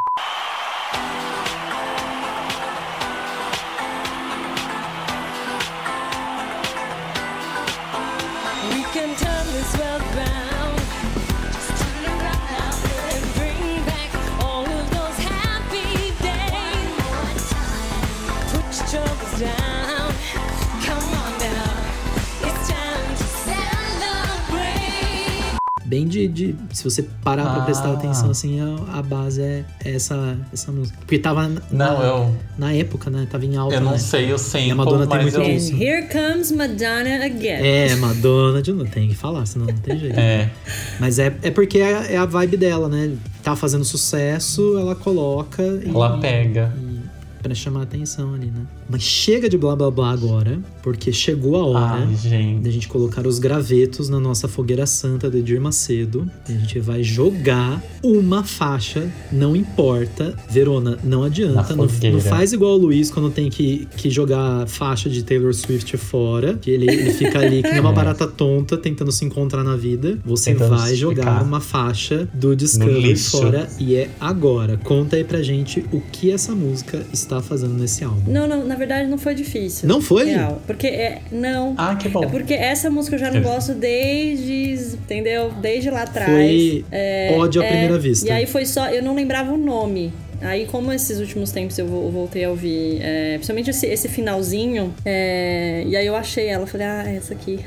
Se 26.82 26.90
você 26.90 27.02
parar 27.22 27.44
pra 27.44 27.62
Ah. 27.62 27.64
prestar 27.64 27.92
atenção, 27.92 28.28
assim, 28.30 28.58
a, 28.60 28.98
a 28.98 29.02
base 29.02 29.40
é 29.40 29.64
essa, 29.84 30.36
essa 30.52 30.72
música. 30.72 30.98
Porque 30.98 31.16
tava 31.16 31.46
na, 31.46 31.60
Não, 31.70 32.02
eu, 32.02 32.36
na 32.58 32.72
época, 32.72 33.08
né? 33.08 33.24
Tava 33.30 33.46
em 33.46 33.54
alta. 33.56 33.76
eu 33.76 33.80
não 33.80 33.92
né? 33.92 33.98
sei 33.98 34.32
o 34.32 34.38
sample, 34.38 34.66
E 34.66 34.70
a 34.72 34.74
Madonna 34.74 35.06
tem 35.06 35.22
muito 35.22 35.36
eu... 35.36 35.44
disso. 35.44 35.72
And 35.72 35.78
here 35.80 36.08
comes 36.08 36.50
Madonna 36.50 37.24
again. 37.24 37.64
É, 37.64 37.94
Madonna 37.94 38.60
de 38.60 38.72
novo. 38.72 38.90
Tem 38.90 39.08
que 39.08 39.14
falar, 39.14 39.46
senão 39.46 39.66
não 39.66 39.74
tem 39.76 39.96
jeito. 39.96 40.18
É, 40.18 40.50
Mas 40.98 41.20
é, 41.20 41.32
é 41.42 41.50
porque 41.52 41.78
é, 41.78 42.14
é 42.14 42.16
a 42.16 42.26
vibe 42.26 42.56
dela, 42.56 42.88
né? 42.88 43.12
Tá 43.44 43.54
fazendo 43.54 43.84
sucesso, 43.84 44.76
ela 44.76 44.96
coloca. 44.96 45.62
e- 45.62 45.88
ela 45.88 46.18
pega. 46.18 46.72
E 46.76 47.00
pra 47.44 47.54
chamar 47.54 47.82
atenção 47.82 48.34
ali, 48.34 48.46
né? 48.46 48.62
Mas 48.92 49.02
chega 49.02 49.48
de 49.48 49.56
blá 49.56 49.74
blá 49.74 49.90
blá 49.90 50.10
agora, 50.10 50.60
porque 50.82 51.10
chegou 51.12 51.56
a 51.56 51.64
hora 51.64 52.06
Ai, 52.06 52.14
gente. 52.14 52.60
da 52.62 52.70
gente 52.70 52.86
colocar 52.88 53.26
os 53.26 53.38
gravetos 53.38 54.10
na 54.10 54.20
nossa 54.20 54.46
fogueira 54.46 54.84
santa 54.86 55.30
do 55.30 55.38
Edir 55.38 55.58
Macedo. 55.60 56.30
E 56.46 56.52
a 56.52 56.58
gente 56.58 56.78
vai 56.78 57.02
jogar 57.02 57.82
uma 58.02 58.44
faixa, 58.44 59.10
não 59.32 59.56
importa. 59.56 60.36
Verona, 60.50 60.98
não 61.02 61.22
adianta. 61.24 61.74
Não, 61.74 61.86
não 61.86 62.20
faz 62.20 62.52
igual 62.52 62.74
o 62.74 62.76
Luiz 62.76 63.10
quando 63.10 63.30
tem 63.30 63.48
que, 63.48 63.88
que 63.96 64.10
jogar 64.10 64.66
faixa 64.68 65.08
de 65.08 65.22
Taylor 65.22 65.54
Swift 65.54 65.96
fora. 65.96 66.58
Que 66.60 66.70
ele, 66.70 66.90
ele 66.90 67.12
fica 67.14 67.38
ali 67.38 67.62
que 67.62 67.70
nem 67.70 67.80
uma 67.80 67.92
É. 67.92 67.94
barata 67.94 68.26
tonta 68.26 68.76
tentando 68.76 69.10
se 69.12 69.24
encontrar 69.24 69.62
na 69.64 69.76
vida. 69.76 70.18
Você 70.24 70.52
Tentando 70.52 70.76
vai 70.76 70.94
jogar 70.94 71.42
uma 71.42 71.60
faixa 71.60 72.28
do 72.34 72.54
Discovery 72.56 73.16
fora 73.16 73.68
e 73.78 73.94
é 73.94 74.10
agora. 74.20 74.76
Conta 74.82 75.16
aí 75.16 75.24
pra 75.24 75.42
gente 75.42 75.84
o 75.92 76.00
que 76.00 76.30
essa 76.30 76.54
música 76.54 77.06
está 77.12 77.40
fazendo 77.40 77.74
nesse 77.74 78.02
álbum. 78.04 78.30
Não, 78.30 78.46
não, 78.46 78.66
na 78.66 78.74
verdade 78.74 78.81
não 78.86 79.18
foi 79.18 79.34
difícil. 79.34 79.88
Não 79.88 80.00
foi? 80.00 80.26
Real. 80.30 80.60
Porque 80.66 80.86
é. 80.86 81.20
Não. 81.30 81.74
Ah, 81.76 81.94
que 81.96 82.08
bom. 82.08 82.24
É 82.24 82.26
porque 82.28 82.54
essa 82.54 82.90
música 82.90 83.16
eu 83.16 83.20
já 83.20 83.30
não 83.30 83.38
É. 83.38 83.40
gosto 83.40 83.72
desde. 83.74 84.96
Entendeu? 84.96 85.52
Desde 85.60 85.90
lá 85.90 86.02
atrás. 86.02 86.30
Foi 86.30 86.84
É, 86.90 87.34
ódio 87.36 87.62
à 87.62 87.64
é, 87.64 87.68
primeira 87.68 87.98
vista. 87.98 88.26
E 88.28 88.30
aí 88.30 88.46
foi 88.46 88.64
só. 88.66 88.88
Eu 88.88 89.02
não 89.02 89.14
lembrava 89.14 89.52
o 89.52 89.56
nome. 89.58 90.12
Aí, 90.44 90.66
como 90.66 90.92
esses 90.92 91.20
últimos 91.20 91.52
tempos 91.52 91.78
eu 91.78 91.86
vo- 91.86 92.10
voltei 92.10 92.42
a 92.44 92.50
ouvir, 92.50 92.98
é, 93.00 93.34
principalmente 93.34 93.70
esse, 93.70 93.86
esse 93.86 94.08
finalzinho, 94.08 94.92
é, 95.04 95.84
e 95.86 95.94
aí 95.94 96.04
eu 96.04 96.16
achei 96.16 96.48
ela, 96.48 96.66
falei, 96.66 96.84
ah, 96.84 97.04
essa 97.06 97.32
aqui. 97.32 97.60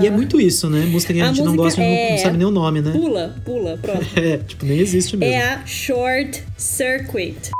E 0.00 0.06
é 0.06 0.10
muito 0.10 0.40
isso, 0.40 0.70
né? 0.70 0.86
Música 0.86 1.12
que 1.12 1.20
a, 1.20 1.24
A 1.24 1.28
gente 1.28 1.42
não 1.44 1.54
gosta 1.54 1.82
não, 1.82 1.86
é- 1.86 2.10
não 2.12 2.18
sabe 2.18 2.38
nem 2.38 2.46
o 2.46 2.50
nome, 2.50 2.80
né? 2.80 2.92
pula, 2.92 3.36
pula, 3.44 3.76
pronto. 3.82 4.06
É, 4.16 4.38
tipo, 4.38 4.64
nem 4.64 4.78
existe 4.78 5.18
mesmo. 5.18 5.34
é 5.34 5.38
a 5.52 5.66
Short 5.66 6.42
Circuit. 6.56 7.50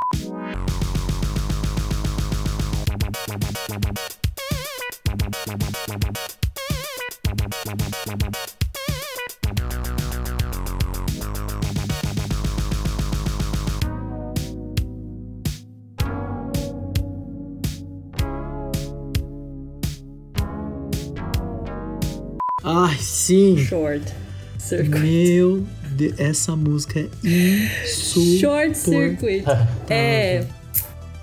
Sim. 23.28 23.58
Short 23.58 24.04
Circuit. 24.58 25.00
Meu 25.00 25.66
Deus, 25.90 26.18
essa 26.18 26.56
música 26.56 27.00
é 27.00 27.04
insuportável. 27.84 28.38
Short 28.40 28.78
Circuit. 28.78 29.44
É. 29.88 30.44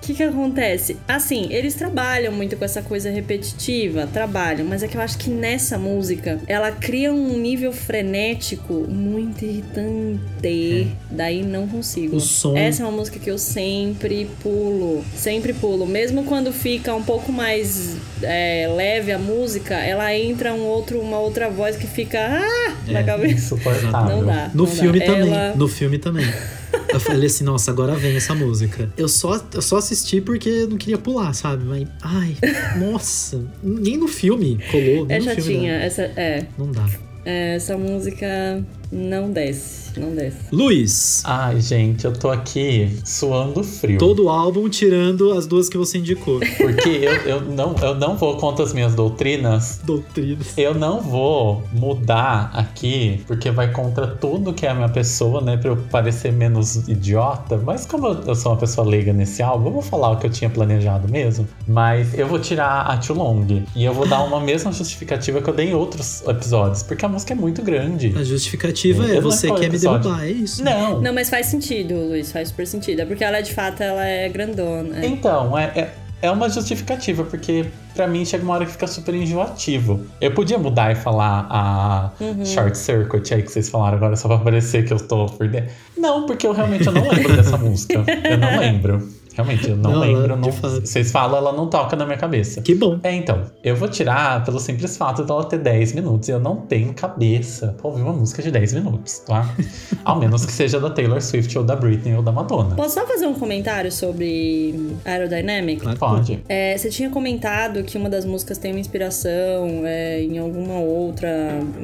O 0.06 0.08
que 0.08 0.14
que 0.14 0.22
acontece? 0.22 0.96
Assim, 1.08 1.48
eles 1.50 1.74
trabalham 1.74 2.32
muito 2.32 2.56
com 2.56 2.64
essa 2.64 2.80
coisa 2.80 3.10
repetitiva, 3.10 4.06
trabalham, 4.06 4.64
mas 4.64 4.84
é 4.84 4.86
que 4.86 4.96
eu 4.96 5.00
acho 5.00 5.18
que 5.18 5.28
nessa 5.28 5.76
música 5.76 6.38
ela 6.46 6.70
cria 6.70 7.12
um 7.12 7.36
nível 7.36 7.72
frenético 7.72 8.72
muito 8.88 9.44
irritante. 9.44 10.92
Daí 11.10 11.42
não 11.42 11.66
consigo. 11.66 12.16
O 12.18 12.20
som- 12.20 12.56
Essa 12.56 12.84
é 12.84 12.86
uma 12.86 12.96
música 12.96 13.18
que 13.18 13.28
eu 13.28 13.36
sempre 13.36 14.30
pulo, 14.44 15.04
sempre 15.16 15.52
pulo. 15.52 15.84
Mesmo 15.88 16.22
quando 16.22 16.52
fica 16.52 16.94
um 16.94 17.02
pouco 17.02 17.32
mais 17.32 17.96
é, 18.22 18.68
leve 18.76 19.10
a 19.10 19.18
música, 19.18 19.74
ela 19.74 20.14
entra 20.16 20.54
um 20.54 20.62
outro, 20.66 21.00
uma 21.00 21.18
outra 21.18 21.50
voz 21.50 21.74
que 21.76 21.88
fica 21.88 22.20
ah, 22.20 22.76
na 22.86 23.00
É, 23.00 23.02
cabeça. 23.02 23.34
Insuportável. 23.56 24.16
Não 24.18 24.24
dá. 24.24 24.50
No 24.54 24.64
não 24.66 24.70
dá. 24.72 24.80
filme 24.80 25.00
também. 25.00 25.32
Ela- 25.32 25.54
No 25.56 25.66
filme 25.66 25.98
também. 25.98 26.24
Eu 26.96 27.00
falei 27.00 27.26
assim, 27.26 27.44
nossa, 27.44 27.70
agora 27.70 27.94
vem 27.94 28.16
essa 28.16 28.34
música. 28.34 28.90
Eu 28.96 29.08
só, 29.08 29.40
eu 29.52 29.62
só 29.62 29.76
assisti 29.76 30.20
porque 30.20 30.48
eu 30.48 30.68
não 30.68 30.76
queria 30.78 30.98
pular, 30.98 31.32
sabe? 31.34 31.64
Mas, 31.64 31.86
ai, 32.02 32.36
nossa. 32.80 33.44
Nem 33.62 33.96
no 33.96 34.08
filme 34.08 34.58
colou. 34.70 35.06
Nem 35.06 35.16
É 35.16 35.20
no 35.20 35.30
filme 35.42 35.66
dá. 35.66 35.72
essa, 35.74 36.02
é, 36.02 36.46
Não 36.58 36.70
dá. 36.72 36.86
é, 37.24 37.56
essa 37.56 37.76
música 37.76 38.64
não 38.90 39.30
desce, 39.30 39.98
não 39.98 40.14
desce. 40.14 40.36
Luiz, 40.52 41.22
Ai, 41.24 41.60
gente, 41.60 42.04
eu 42.04 42.12
tô 42.12 42.30
aqui 42.30 42.98
suando 43.04 43.62
frio. 43.64 43.98
todo 43.98 44.24
o 44.24 44.28
álbum 44.28 44.68
tirando 44.68 45.32
as 45.32 45.46
duas 45.46 45.68
que 45.68 45.76
você 45.76 45.98
indicou. 45.98 46.38
Porque 46.56 46.88
eu, 46.88 47.14
eu, 47.22 47.40
não, 47.42 47.74
eu 47.82 47.94
não 47.94 48.16
vou 48.16 48.36
contra 48.36 48.64
as 48.64 48.72
minhas 48.72 48.94
doutrinas. 48.94 49.80
Doutrinas. 49.84 50.56
Eu 50.56 50.74
não 50.74 51.00
vou 51.00 51.62
mudar 51.72 52.50
aqui, 52.54 53.22
porque 53.26 53.50
vai 53.50 53.70
contra 53.72 54.06
tudo 54.06 54.52
que 54.52 54.66
é 54.66 54.70
a 54.70 54.74
minha 54.74 54.88
pessoa, 54.88 55.40
né? 55.40 55.56
Pra 55.56 55.70
eu 55.70 55.76
parecer 55.90 56.32
menos 56.32 56.88
idiota. 56.88 57.56
Mas 57.56 57.84
como 57.86 58.06
eu- 58.06 58.22
eu 58.26 58.34
sou 58.34 58.52
uma 58.52 58.58
pessoa 58.58 58.86
leiga 58.86 59.12
nesse 59.12 59.42
álbum, 59.42 59.66
eu 59.66 59.72
vou 59.72 59.82
falar 59.82 60.10
o 60.12 60.16
que 60.18 60.26
eu 60.26 60.30
tinha 60.30 60.48
planejado 60.50 61.08
mesmo. 61.10 61.46
Mas 61.66 62.16
eu 62.18 62.26
vou 62.26 62.38
tirar 62.38 62.82
a 62.82 62.96
Too 62.96 63.16
Long. 63.16 63.36
E 63.74 63.84
eu 63.84 63.92
vou 63.92 64.06
dar 64.08 64.22
uma 64.24 64.40
mesma 64.40 64.70
justificativa 64.72 65.40
que 65.42 65.48
eu 65.50 65.54
dei 65.54 65.70
em 65.70 65.74
outros 65.74 66.22
episódios. 66.26 66.82
Porque 66.82 67.04
a 67.04 67.08
música 67.08 67.32
é 67.32 67.36
muito 67.36 67.62
grande. 67.62 68.12
A 68.16 68.22
justificativa 68.22 68.75
Eu 68.84 69.04
é 69.04 69.14
não 69.14 69.22
você 69.22 69.50
quer 69.52 69.70
me 69.70 69.78
derrubar, 69.78 70.24
é 70.24 70.30
isso. 70.30 70.62
Não. 70.62 71.00
Não, 71.00 71.12
mas 71.14 71.30
faz 71.30 71.46
sentido, 71.46 71.94
Luiz, 71.94 72.30
faz 72.32 72.48
super 72.48 72.66
sentido. 72.66 73.00
É 73.00 73.04
porque 73.04 73.24
ela, 73.24 73.40
de 73.40 73.52
fato, 73.52 73.82
ela 73.82 74.04
é 74.04 74.28
grandona. 74.28 74.98
é. 75.00 75.06
Então, 75.06 75.56
é, 75.58 75.64
é, 75.74 75.94
é 76.22 76.30
uma 76.30 76.48
justificativa, 76.48 77.24
porque 77.24 77.66
pra 77.94 78.06
mim 78.06 78.24
chega 78.24 78.42
uma 78.44 78.54
hora 78.54 78.66
que 78.66 78.72
fica 78.72 78.86
super 78.86 79.14
enjoativo. 79.14 80.00
Eu 80.20 80.32
podia 80.32 80.58
mudar 80.58 80.92
e 80.92 80.94
falar 80.94 81.46
a 81.50 82.10
Uhum. 82.20 82.44
Short 82.44 82.76
Circuit 82.76 83.32
aí 83.34 83.42
que 83.42 83.50
vocês 83.50 83.68
falaram 83.68 83.96
agora, 83.96 84.16
só 84.16 84.28
pra 84.28 84.38
parecer 84.38 84.84
que 84.84 84.92
eu 84.92 84.98
tô 84.98 85.26
por 85.26 85.48
dentro. 85.48 85.70
Não, 85.96 86.26
porque 86.26 86.46
eu 86.46 86.52
realmente 86.52 86.86
eu 86.86 86.92
não 86.92 87.08
lembro 87.08 87.34
dessa 87.36 87.56
música. 87.58 88.04
Eu 88.24 88.38
não 88.38 88.58
lembro. 88.58 89.08
Realmente, 89.36 89.68
eu 89.70 89.76
não, 89.76 89.92
Não, 89.92 90.00
lembro. 90.00 90.36
não- 90.36 90.50
vocês 90.50 91.12
falam, 91.12 91.36
ela 91.36 91.52
não 91.52 91.68
toca 91.68 91.94
na 91.94 92.06
minha 92.06 92.16
cabeça. 92.16 92.62
Que 92.62 92.74
bom. 92.74 92.98
É, 93.02 93.12
então, 93.12 93.42
eu 93.62 93.76
vou 93.76 93.86
tirar 93.88 94.42
pelo 94.44 94.58
simples 94.58 94.96
fato 94.96 95.22
dela 95.24 95.44
ter 95.44 95.58
10 95.58 95.92
minutos 95.92 96.28
e 96.28 96.32
eu 96.32 96.40
não 96.40 96.56
tenho 96.56 96.94
cabeça 96.94 97.74
pra 97.78 97.88
ouvir 97.88 98.02
uma 98.02 98.14
música 98.14 98.42
de 98.42 98.50
10 98.50 98.72
minutos, 98.72 99.18
tá? 99.20 99.54
Ao 100.04 100.18
menos 100.18 100.46
que 100.46 100.52
seja 100.52 100.80
da 100.80 100.88
Taylor 100.88 101.20
Swift 101.20 101.56
ou 101.58 101.64
da 101.64 101.76
Britney 101.76 102.14
ou 102.16 102.22
da 102.22 102.32
Madonna. 102.32 102.74
Posso 102.76 102.94
só 102.94 103.06
fazer 103.06 103.26
um 103.26 103.34
comentário 103.34 103.92
sobre 103.92 104.96
Aerodynamic? 105.04 105.82
Claro 105.82 105.98
Pode. 105.98 106.42
É, 106.48 106.76
você 106.78 106.88
tinha 106.88 107.10
comentado 107.10 107.82
que 107.82 107.98
uma 107.98 108.08
das 108.08 108.24
músicas 108.24 108.56
tem 108.56 108.70
uma 108.72 108.80
inspiração 108.80 109.82
é, 109.84 110.22
em 110.22 110.38
alguma 110.38 110.78
outra 110.78 111.28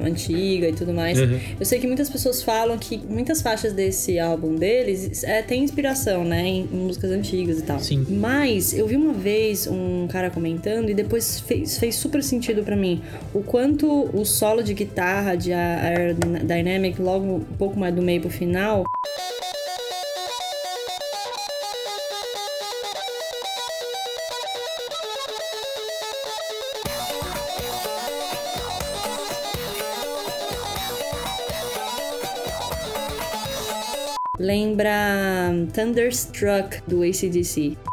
antiga 0.03 0.69
e 0.69 0.73
tudo 0.73 0.95
mais. 0.95 1.21
Uhum. 1.21 1.39
Eu 1.61 1.67
sei 1.67 1.79
que 1.79 1.87
muitas 1.87 2.09
pessoas 2.09 2.43
falam 2.43 2.79
que 2.79 2.97
muitas 3.09 3.43
faixas 3.43 3.73
desse 3.75 4.19
álbum 4.19 4.55
deles 4.55 5.23
é, 5.25 5.43
tem 5.43 5.63
inspiração, 5.63 6.25
né, 6.25 6.47
em, 6.47 6.69
em 6.73 6.77
músicas 6.77 7.11
antigas 7.11 7.42
e 7.51 7.63
tal. 7.63 7.81
Sim. 7.81 8.07
Mas 8.09 8.73
eu 8.73 8.87
vi 8.87 8.97
uma 8.97 9.13
vez 9.13 9.67
um 9.67 10.07
cara 10.09 10.31
comentando 10.31 10.91
e 10.91 10.95
depois 10.95 11.41
fez, 11.41 11.79
fez 11.79 11.97
super 11.97 12.23
sentido 12.23 12.63
pra 12.63 12.77
mim 12.77 13.03
o 13.35 13.43
quanto 13.43 13.87
o 14.17 14.25
solo 14.25 14.63
de 14.63 14.75
guitarra 14.75 15.35
de 15.35 15.53
Aerodynamic, 15.53 17.01
logo 17.01 17.25
um 17.25 17.41
pouco 17.41 17.79
mais 17.79 17.95
do 17.95 18.03
meio 18.03 18.21
pro 18.21 18.31
final, 18.31 18.85
lembra 34.43 35.55
Thunderstruck 35.73 36.83
do 36.87 37.01
ACDC. 37.01 37.92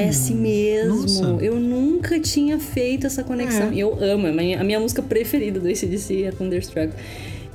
Parece 0.00 0.34
mesmo. 0.34 1.00
Nossa. 1.02 1.24
Eu 1.44 1.56
nunca 1.56 2.18
tinha 2.20 2.58
feito 2.58 3.06
essa 3.06 3.22
conexão. 3.24 3.68
É. 3.70 3.74
E 3.74 3.80
eu 3.80 3.96
amo. 4.02 4.26
A 4.26 4.32
minha, 4.32 4.60
a 4.60 4.64
minha 4.64 4.80
música 4.80 5.02
preferida 5.02 5.58
do 5.60 5.68
ACDC 5.68 6.24
é 6.24 6.30
Thunderstruck. 6.30 6.92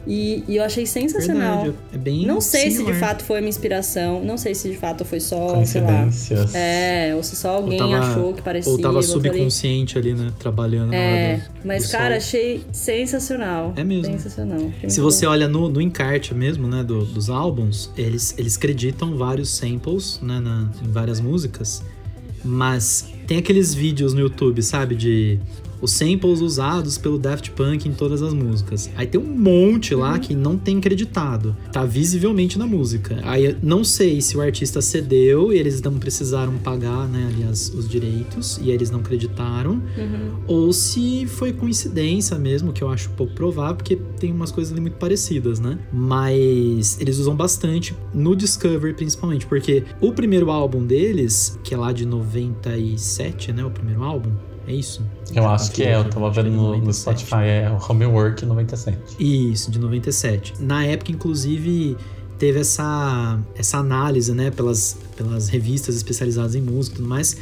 E, 0.05 0.43
e 0.49 0.57
eu 0.57 0.63
achei 0.65 0.85
sensacional. 0.85 1.61
Verdade, 1.63 1.77
é 1.93 1.97
bem 1.97 2.25
Não 2.25 2.41
sei 2.41 2.63
se 2.63 2.69
de 2.71 2.75
similar. 2.79 2.99
fato 2.99 3.23
foi 3.23 3.39
uma 3.39 3.47
inspiração. 3.47 4.21
Não 4.21 4.37
sei 4.37 4.53
se 4.53 4.69
de 4.69 4.75
fato 4.75 5.05
foi 5.05 5.21
só, 5.21 5.63
sei 5.63 5.79
lá. 5.79 6.09
É, 6.53 7.13
ou 7.15 7.23
se 7.23 7.37
só 7.37 7.51
alguém 7.55 7.77
tava- 7.79 7.99
achou 7.99 8.33
que 8.33 8.41
parecia. 8.41 8.69
Ou 8.69 8.77
tava 8.79 9.01
subconsciente 9.01 9.97
ali, 9.97 10.13
né? 10.13 10.29
Trabalhando 10.37 10.89
na 10.89 10.95
É, 10.97 11.33
hora 11.35 11.37
do, 11.37 11.67
mas 11.67 11.85
do 11.85 11.91
cara, 11.93 12.03
solo. 12.05 12.17
achei 12.17 12.63
sensacional. 12.73 13.71
É 13.77 13.83
mesmo. 13.85 14.11
Sensacional. 14.11 14.71
Se 14.89 14.99
você 14.99 15.25
bom. 15.25 15.31
olha 15.31 15.47
no, 15.47 15.69
no 15.69 15.79
encarte 15.79 16.33
mesmo, 16.33 16.67
né, 16.67 16.83
do- 16.83 17.05
dos 17.05 17.29
álbuns, 17.29 17.89
eles, 17.97 18.35
eles 18.37 18.57
creditam 18.57 19.15
vários 19.17 19.51
samples, 19.51 20.19
né, 20.21 20.37
na- 20.41 20.69
em 20.85 20.91
várias 20.91 21.21
músicas, 21.21 21.81
mas 22.43 23.07
tem 23.27 23.37
aqueles 23.37 23.73
vídeos 23.73 24.13
no 24.13 24.19
YouTube, 24.19 24.61
sabe, 24.61 24.95
de 24.95 25.39
os 25.83 25.91
samples 25.91 26.39
usados 26.39 26.97
pelo 26.97 27.19
Daft 27.19 27.51
Punk 27.51 27.87
em 27.87 27.93
todas 27.93 28.21
as 28.21 28.33
músicas. 28.33 28.89
Aí 28.95 29.05
tem 29.05 29.19
um 29.19 29.25
monte 29.37 29.93
lá 29.93 30.17
que 30.17 30.33
não 30.33 30.57
tem 30.57 30.79
creditado, 30.79 31.55
tá 31.71 31.83
visivelmente 31.85 32.57
na 32.57 32.65
música. 32.65 33.19
Aí 33.23 33.45
eu 33.45 33.55
não 33.61 33.83
sei 33.83 34.21
se 34.21 34.37
o 34.37 34.41
artista 34.41 34.81
cedeu 34.81 35.51
e 35.51 35.57
eles 35.57 35.81
não 35.81 35.93
precisaram 35.99 36.53
pagar, 36.57 37.07
né, 37.07 37.29
ali 37.33 37.43
as- 37.43 37.69
os 37.73 37.87
direitos 37.87 38.57
e 38.63 38.71
eles 38.71 38.89
não 38.89 39.01
creditaram, 39.03 39.81
ou 40.47 40.71
se 40.71 41.25
foi 41.27 41.51
coincidência 41.51 42.37
mesmo, 42.39 42.71
que 42.71 42.81
eu 42.83 42.89
acho 42.89 43.09
pouco 43.11 43.33
provável, 43.33 43.75
porque 43.75 43.97
tem 44.19 44.31
umas 44.31 44.51
coisas 44.51 44.71
ali 44.71 44.79
muito 44.81 44.95
parecidas, 44.97 45.59
né? 45.59 45.77
Mas 45.91 46.97
eles 47.01 47.17
usam 47.17 47.35
bastante 47.35 47.95
no 48.13 48.35
Discovery, 48.35 48.93
principalmente, 48.93 49.45
porque 49.45 49.83
o 49.99 50.13
primeiro 50.13 50.49
álbum 50.49 50.85
deles, 50.85 51.59
que 51.63 51.73
é 51.73 51.77
lá 51.77 51.91
de 51.91 52.05
97, 52.05 53.51
né? 53.51 53.63
O 53.65 53.69
primeiro 53.71 54.03
álbum, 54.03 54.31
é 54.67 54.73
isso? 54.73 55.05
Eu 55.33 55.47
acho 55.47 55.71
que 55.71 55.83
é, 55.83 55.95
eu 55.95 56.09
tava 56.09 56.29
vendo 56.29 56.47
é 56.47 56.51
no, 56.51 56.71
no 56.71 56.77
97. 56.77 56.93
Spotify, 56.93 57.43
é 57.47 57.69
o 57.69 57.91
Homework 57.91 58.45
97. 58.45 58.97
Isso, 59.19 59.71
de 59.71 59.79
97. 59.79 60.53
Na 60.59 60.85
época, 60.85 61.11
inclusive, 61.11 61.97
teve 62.37 62.59
essa, 62.59 63.39
essa 63.55 63.77
análise, 63.77 64.33
né, 64.33 64.51
pelas, 64.51 64.97
pelas 65.15 65.49
revistas 65.49 65.95
especializadas 65.95 66.55
em 66.55 66.61
música 66.61 66.95
e 66.95 66.97
tudo 66.97 67.09
mais, 67.09 67.37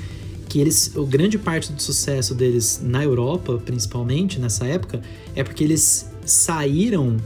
que 0.50 0.60
eles, 0.60 0.96
o 0.96 1.06
grande 1.06 1.38
parte 1.38 1.72
do 1.72 1.82
sucesso 1.82 2.36
deles 2.36 2.82
na 2.84 3.04
Europa, 3.04 3.62
principalmente 3.64 4.40
nessa 4.40 4.66
época, 4.66 5.02
é 5.36 5.44
porque 5.44 5.64
eles 5.64 6.12
saíram 6.26 7.18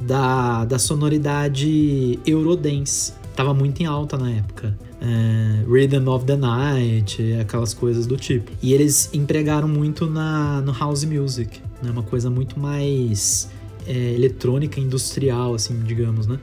da, 0.00 0.64
da 0.64 0.78
sonoridade 0.78 2.18
Eurodance. 2.24 3.12
Tava 3.36 3.52
muito 3.52 3.80
em 3.82 3.86
alta 3.86 4.16
na 4.16 4.30
época. 4.30 4.76
É, 5.04 5.64
Rhythm 5.68 6.06
of 6.08 6.24
the 6.26 6.36
Night, 6.36 7.20
aquelas 7.40 7.74
coisas 7.74 8.06
do 8.06 8.16
tipo. 8.16 8.52
E 8.62 8.72
eles 8.72 9.10
empregaram 9.12 9.66
muito 9.66 10.06
na, 10.06 10.60
no 10.60 10.72
house 10.72 11.02
music, 11.02 11.60
né? 11.82 11.90
Uma 11.90 12.04
coisa 12.04 12.30
muito 12.30 12.60
mais 12.60 13.50
é, 13.84 14.14
eletrônica, 14.14 14.78
industrial, 14.78 15.54
assim, 15.54 15.76
digamos, 15.84 16.28
né? 16.28 16.38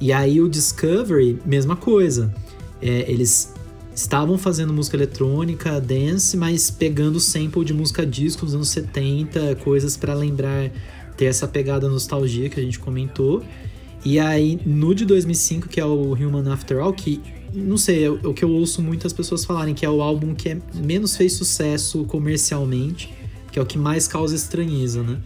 E 0.00 0.12
aí 0.12 0.40
o 0.40 0.48
Discovery, 0.48 1.40
mesma 1.44 1.74
coisa. 1.74 2.32
É, 2.80 3.10
eles 3.10 3.52
estavam 3.92 4.36
fazendo 4.36 4.72
música 4.72 4.96
eletrônica, 4.96 5.80
dance, 5.80 6.36
mas 6.36 6.70
pegando 6.70 7.18
sample 7.18 7.64
de 7.64 7.72
música 7.72 8.06
disco 8.06 8.44
dos 8.44 8.54
anos 8.54 8.68
70, 8.68 9.56
coisas 9.56 9.96
pra 9.96 10.14
lembrar, 10.14 10.70
ter 11.16 11.24
essa 11.24 11.48
pegada 11.48 11.88
nostalgia 11.88 12.48
que 12.48 12.60
a 12.60 12.62
gente 12.62 12.78
comentou. 12.78 13.42
E 14.04 14.20
aí, 14.20 14.60
no 14.64 14.94
de 14.94 15.04
2005, 15.04 15.68
que 15.68 15.80
é 15.80 15.84
o 15.84 16.12
Human 16.12 16.52
After 16.52 16.78
All, 16.78 16.92
que, 16.92 17.20
não 17.56 17.78
sei, 17.78 18.04
é 18.04 18.10
o 18.10 18.34
que 18.34 18.44
eu 18.44 18.50
ouço 18.50 18.82
muitas 18.82 19.12
pessoas 19.12 19.44
falarem, 19.44 19.74
que 19.74 19.86
é 19.86 19.90
o 19.90 20.02
álbum 20.02 20.34
que 20.34 20.50
é, 20.50 20.58
menos 20.74 21.16
fez 21.16 21.32
sucesso 21.32 22.04
comercialmente, 22.04 23.12
que 23.50 23.58
é 23.58 23.62
o 23.62 23.66
que 23.66 23.78
mais 23.78 24.06
causa 24.06 24.34
estranheza, 24.34 25.02
né? 25.02 25.18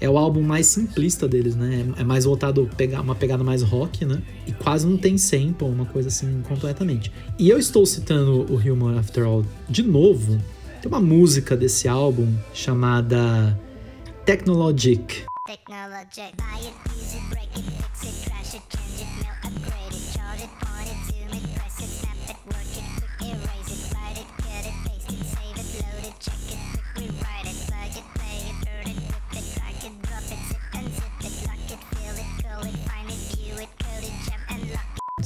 É 0.00 0.08
o 0.08 0.16
álbum 0.18 0.42
mais 0.42 0.66
simplista 0.66 1.28
deles, 1.28 1.54
né? 1.54 1.86
É 1.98 2.04
mais 2.04 2.24
voltado 2.24 2.68
pegar 2.76 3.00
uma 3.00 3.14
pegada 3.14 3.44
mais 3.44 3.62
rock, 3.62 4.04
né? 4.04 4.22
E 4.46 4.52
quase 4.52 4.86
não 4.86 4.96
tem 4.96 5.16
sample, 5.18 5.66
uma 5.66 5.86
coisa 5.86 6.08
assim, 6.08 6.42
completamente. 6.48 7.12
E 7.38 7.48
eu 7.48 7.58
estou 7.58 7.84
citando 7.84 8.46
o 8.52 8.56
Human 8.56 8.98
After 8.98 9.24
All 9.26 9.44
de 9.68 9.82
novo. 9.82 10.38
Tem 10.80 10.90
uma 10.90 11.00
música 11.00 11.56
desse 11.56 11.88
álbum 11.88 12.30
chamada 12.52 13.58
Technologic. 14.24 15.24
Technologic. 15.46 16.34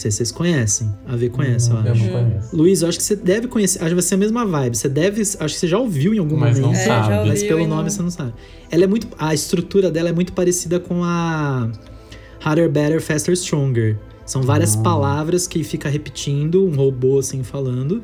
Sei 0.01 0.11
se 0.11 0.17
vocês 0.19 0.33
conhecem. 0.33 0.93
A 1.07 1.15
V 1.17 1.29
conhece, 1.29 1.71
eu 1.71 1.77
eu 1.77 1.93
acho. 1.93 2.05
não 2.05 2.11
conheço. 2.11 2.57
Luiz, 2.57 2.83
eu 2.83 2.89
acho 2.89 2.99
que 2.99 3.05
você 3.05 3.15
deve 3.17 3.47
conhecer. 3.49 3.79
Acho 3.79 3.89
que 3.89 3.95
vai 3.95 4.03
ser 4.03 4.15
a 4.15 4.19
mesma 4.19 4.45
vibe. 4.47 4.77
Você 4.77 4.89
deve. 4.89 5.21
Acho 5.23 5.39
que 5.39 5.53
você 5.53 5.69
já 5.69 5.79
ouviu 5.79 6.13
em 6.15 6.19
algum 6.19 6.37
Mas 6.37 6.59
não 6.59 6.69
momento. 6.69 6.81
É, 6.83 6.87
já 6.87 7.03
sabe. 7.03 7.15
ouvi, 7.19 7.29
Mas 7.29 7.43
pelo 7.43 7.61
nome 7.67 7.83
não- 7.83 7.91
você 7.91 8.03
não 8.03 8.11
sabe. 8.11 8.35
Ela 8.71 8.85
é 8.85 8.87
muito. 8.87 9.09
A 9.19 9.33
estrutura 9.35 9.91
dela 9.91 10.09
é 10.09 10.13
muito 10.13 10.33
parecida 10.33 10.81
com 10.81 11.05
a 11.05 11.71
Harder, 12.43 12.71
Better, 12.71 13.01
Faster, 13.01 13.35
Stronger. 13.37 13.97
São 14.27 14.43
várias 14.43 14.77
Ah. 14.77 14.81
palavras 14.83 15.47
que 15.47 15.63
fica 15.65 15.89
repetindo, 15.89 16.65
um 16.65 16.75
robô 16.75 17.19
assim 17.19 17.43
falando. 17.43 18.01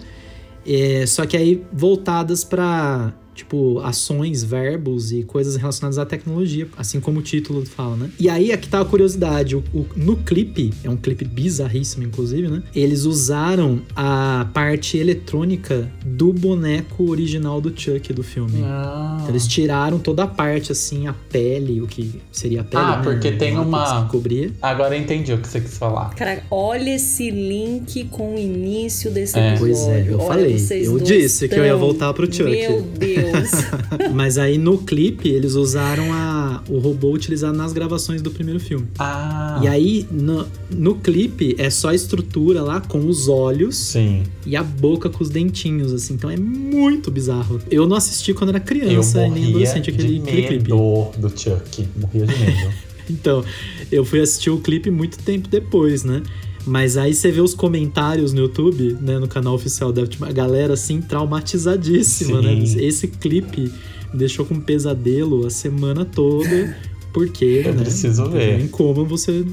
É, 0.66 1.06
só 1.06 1.24
que 1.24 1.36
aí 1.36 1.64
voltadas 1.72 2.42
pra, 2.42 3.12
tipo, 3.36 3.78
ações, 3.80 4.42
verbos 4.42 5.12
e 5.12 5.22
coisas 5.22 5.54
relacionadas 5.56 5.98
à 5.98 6.06
tecnologia, 6.06 6.66
assim 6.76 6.98
como 7.00 7.20
o 7.20 7.22
título 7.22 7.64
fala, 7.66 7.94
né? 7.96 8.10
E 8.18 8.28
aí 8.28 8.50
aqui 8.50 8.68
tá 8.68 8.80
a 8.80 8.84
curiosidade, 8.84 9.54
o- 9.54 9.62
o- 9.74 9.86
no 9.94 10.16
clipe, 10.16 10.72
é 10.82 10.88
um 10.90 10.96
clipe 10.96 11.24
bizarríssimo 11.24 12.02
inclusive, 12.04 12.48
né? 12.48 12.62
Eles 12.74 13.04
usaram 13.04 13.80
a 13.94 14.48
parte 14.54 14.96
eletrônica 14.96 15.90
do 16.04 16.32
boneco 16.32 17.10
original 17.10 17.60
do 17.60 17.72
Chuck 17.78 18.12
do 18.12 18.22
filme. 18.22 18.62
Ah. 18.64 19.16
Então, 19.20 19.28
eles 19.30 19.46
tiraram 19.46 19.98
toda 19.98 20.24
a 20.24 20.26
parte, 20.26 20.72
assim, 20.72 21.06
a 21.06 21.12
pele, 21.12 21.80
o 21.82 21.86
que 21.86 22.20
seria 22.32 22.62
a 22.62 22.64
pele, 22.64 22.82
Ah, 22.82 22.96
né? 22.96 23.02
porque 23.02 23.32
tem 23.32 23.58
O 23.58 23.68
látex 23.68 23.92
uma- 23.92 24.04
que 24.06 24.10
cobria. 24.12 24.50
Agora 24.62 24.96
eu 24.96 25.00
entendi 25.00 25.32
o 25.32 25.38
que 25.38 25.46
você 25.48 25.60
quis 25.60 25.76
falar. 25.76 26.14
Cara, 26.14 26.42
olha 26.50 26.94
esse 26.94 27.30
link 27.30 28.04
com 28.04 28.34
o 28.34 28.38
início 28.38 29.10
desse 29.10 29.38
É. 29.38 29.50
episódio. 29.54 29.74
Pois 29.74 29.88
é, 29.88 30.06
eu 30.08 30.18
Olha, 30.18 30.26
falei. 30.26 30.86
Eu 30.86 30.98
disse 31.00 31.48
que 31.48 31.54
eu 31.54 31.64
ia 31.64 31.70
tão- 31.72 31.78
voltar 31.80 32.14
pro 32.14 32.26
Chuck. 32.32 32.44
Meu 32.50 32.82
Deus. 32.82 33.25
Mas 34.12 34.38
aí 34.38 34.58
no 34.58 34.78
clipe, 34.78 35.28
eles 35.28 35.54
usaram 35.54 36.12
a, 36.12 36.62
o 36.68 36.78
robô 36.78 37.12
utilizado 37.12 37.56
nas 37.56 37.72
gravações 37.72 38.22
do 38.22 38.30
primeiro 38.30 38.60
filme. 38.60 38.86
Ah. 38.98 39.60
E 39.62 39.68
aí, 39.68 40.06
no, 40.10 40.46
no 40.70 40.94
clipe, 40.96 41.54
é 41.58 41.70
só 41.70 41.88
a 41.88 41.94
estrutura 41.94 42.62
lá 42.62 42.80
com 42.80 43.06
os 43.06 43.28
olhos 43.28 43.76
Sim. 43.76 44.22
e 44.44 44.56
a 44.56 44.62
boca 44.62 45.08
com 45.08 45.22
os 45.22 45.30
dentinhos, 45.30 45.92
assim. 45.92 46.14
Então 46.14 46.30
é 46.30 46.36
muito 46.36 47.10
bizarro. 47.10 47.60
Eu 47.70 47.86
não 47.86 47.96
assisti 47.96 48.32
quando 48.34 48.50
era 48.50 48.60
criança 48.60 49.18
e 49.18 49.22
nem 49.22 49.30
morria 49.30 49.48
adolescente 49.48 49.84
de 49.84 49.90
aquele, 49.90 50.18
aquele 50.20 50.42
clipe. 50.42 50.62
medo 50.72 51.10
do 51.18 51.28
Chuck. 51.28 51.88
Morria 51.96 52.26
de 52.26 52.38
medo. 52.38 52.86
Então, 53.08 53.44
eu 53.90 54.04
fui 54.04 54.20
assistir 54.20 54.50
o 54.50 54.58
clipe 54.58 54.90
muito 54.90 55.18
tempo 55.18 55.48
depois, 55.48 56.02
né? 56.02 56.22
Mas 56.66 56.96
aí 56.96 57.14
você 57.14 57.30
vê 57.30 57.40
os 57.40 57.54
comentários 57.54 58.32
no 58.32 58.40
YouTube, 58.40 58.98
né, 59.00 59.18
no 59.18 59.28
canal 59.28 59.54
oficial 59.54 59.92
da 59.92 60.02
a 60.22 60.32
galera 60.32 60.74
assim 60.74 61.00
traumatizadíssima, 61.00 62.42
Sim. 62.42 62.46
né? 62.46 62.84
Esse 62.84 63.06
clipe 63.06 63.72
me 64.12 64.18
deixou 64.18 64.44
com 64.44 64.54
um 64.54 64.60
pesadelo 64.60 65.46
a 65.46 65.50
semana 65.50 66.04
toda, 66.04 66.76
porque, 67.12 67.62
Eu 67.64 67.72
né? 67.74 67.82
preciso 67.82 68.28
ver. 68.30 68.60
Em 68.60 68.66
como 68.66 69.04
você 69.04 69.44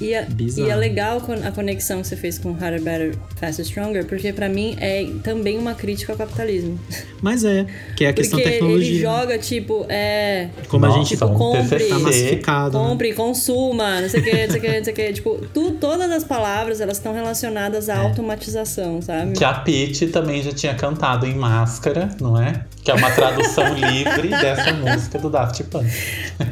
E 0.00 0.14
é, 0.14 0.24
Bizarro. 0.24 0.68
e 0.68 0.70
é 0.70 0.76
legal 0.76 1.20
con- 1.20 1.34
a 1.44 1.50
conexão 1.52 2.00
que 2.00 2.06
você 2.08 2.16
fez 2.16 2.38
com 2.38 2.50
Harder, 2.58 2.80
Better, 2.82 3.14
Faster, 3.36 3.64
Stronger, 3.64 4.06
porque 4.06 4.32
pra 4.32 4.48
mim 4.48 4.76
é 4.80 5.06
também 5.22 5.58
uma 5.58 5.74
crítica 5.74 6.12
ao 6.12 6.18
capitalismo. 6.18 6.78
Mas 7.20 7.44
é, 7.44 7.66
que 7.96 8.04
é 8.04 8.08
a 8.08 8.12
questão 8.12 8.38
porque 8.38 8.52
tecnologia. 8.52 8.90
ele 8.92 9.00
joga, 9.00 9.38
tipo, 9.38 9.84
é... 9.88 10.48
Como 10.68 10.84
a 10.84 10.88
Nossa, 10.88 11.00
gente 11.00 11.08
Tipo, 11.10 11.26
um 11.26 11.34
compre. 11.34 11.84
Tá 11.88 11.98
massificado. 11.98 12.78
né? 12.78 12.84
Compre, 12.88 13.12
consuma, 13.14 14.00
não 14.00 14.08
sei 14.08 14.20
o 14.20 14.24
que, 14.24 14.30
não 14.46 14.50
sei 14.50 14.58
o 14.58 14.60
que, 14.62 14.76
não 14.78 14.84
sei 14.84 14.92
o 14.92 14.96
que. 14.96 15.12
Tipo, 15.12 15.40
tu, 15.52 15.72
todas 15.72 16.10
as 16.10 16.24
palavras, 16.24 16.80
elas 16.80 16.96
estão 16.96 17.12
relacionadas 17.12 17.88
É. 17.88 17.92
à 17.92 17.98
automatização, 17.98 19.02
sabe? 19.02 19.32
Que 19.32 19.44
a 19.44 19.52
Pitty 19.52 20.06
também 20.06 20.42
já 20.42 20.52
tinha 20.52 20.74
cantado 20.74 21.26
em 21.26 21.34
Máscara, 21.34 22.08
não 22.20 22.40
é? 22.40 22.64
Que 22.82 22.90
é 22.90 22.94
uma 22.94 23.10
tradução 23.10 23.74
livre 23.76 24.28
dessa 24.28 24.72
música 24.72 25.18
do 25.18 25.28
Daft 25.28 25.62
Punk. 25.64 25.86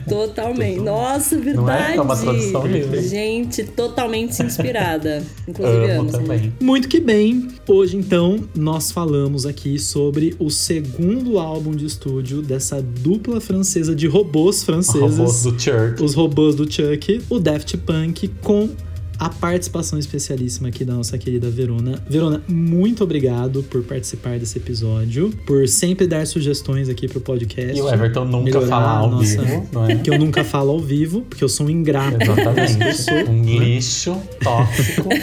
Totalmente. 0.08 0.80
Nossa, 0.84 1.36
verdade. 1.38 1.56
Não 1.56 1.70
é? 1.72 1.96
É 1.96 2.00
uma 2.00 2.16
tradução 2.16 2.66
livre. 2.66 3.02
Gente, 3.08 3.37
totalmente 3.46 4.42
inspirada. 4.42 5.22
Inclusive, 5.46 5.90
Amo 5.90 6.00
amo. 6.00 6.10
também. 6.10 6.52
Muito 6.60 6.88
que 6.88 7.00
bem. 7.00 7.48
Hoje, 7.66 7.96
então, 7.96 8.40
nós 8.54 8.90
falamos 8.90 9.46
aqui 9.46 9.78
sobre 9.78 10.34
o 10.38 10.50
segundo 10.50 11.38
álbum 11.38 11.72
de 11.72 11.86
estúdio 11.86 12.42
dessa 12.42 12.80
dupla 12.82 13.40
francesa 13.40 13.94
de 13.94 14.06
robôs 14.06 14.62
franceses. 14.62 15.16
Robôs 15.18 15.42
do 15.42 15.60
Church. 15.60 16.02
Os 16.02 16.14
robôs 16.14 16.54
do 16.54 16.70
Chuck, 16.70 17.22
o 17.28 17.38
Daft 17.38 17.76
Punk, 17.78 18.28
com 18.42 18.70
a 19.18 19.28
participação 19.28 19.98
especialíssima 19.98 20.68
aqui 20.68 20.84
da 20.84 20.94
nossa 20.94 21.18
querida 21.18 21.50
Verona. 21.50 22.02
Verona, 22.08 22.42
muito 22.48 23.02
obrigado 23.02 23.62
por 23.64 23.82
participar 23.82 24.38
desse 24.38 24.58
episódio, 24.58 25.30
por 25.46 25.66
sempre 25.68 26.06
dar 26.06 26.26
sugestões 26.26 26.88
aqui 26.88 27.08
pro 27.08 27.20
podcast. 27.20 27.76
E 27.76 27.82
o 27.82 27.88
Everton 27.88 28.24
nunca 28.26 28.60
fala 28.62 28.98
ao 29.00 29.10
nossa- 29.10 29.42
vivo, 29.42 29.68
não 29.72 29.86
é? 29.88 29.96
Que 29.96 30.10
eu 30.10 30.18
nunca 30.18 30.44
falo 30.44 30.70
ao 30.70 30.80
vivo, 30.80 31.22
porque 31.22 31.42
eu 31.42 31.48
sou 31.48 31.66
um 31.66 31.70
ingrato. 31.70 32.18
Exatamente. 32.22 33.28
Um 33.28 33.42
lixo 33.44 34.16
tóxico. 34.42 35.08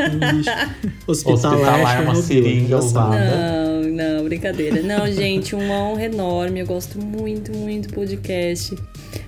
Um 0.00 0.36
lixo. 0.36 0.50
Hospitalar, 1.06 1.44
Hospitalar 1.52 1.96
é 1.98 2.04
uma 2.04 2.14
seringa 2.14 2.78
usada. 2.78 3.36
Não, 3.36 4.16
não, 4.16 4.24
brincadeira. 4.24 4.82
Não, 4.82 5.06
gente, 5.12 5.54
uma 5.54 5.74
honra 5.74 6.04
enorme. 6.04 6.60
Eu 6.60 6.66
gosto 6.66 6.98
muito, 6.98 7.52
muito 7.52 7.88
do 7.88 7.94
podcast. 7.94 8.74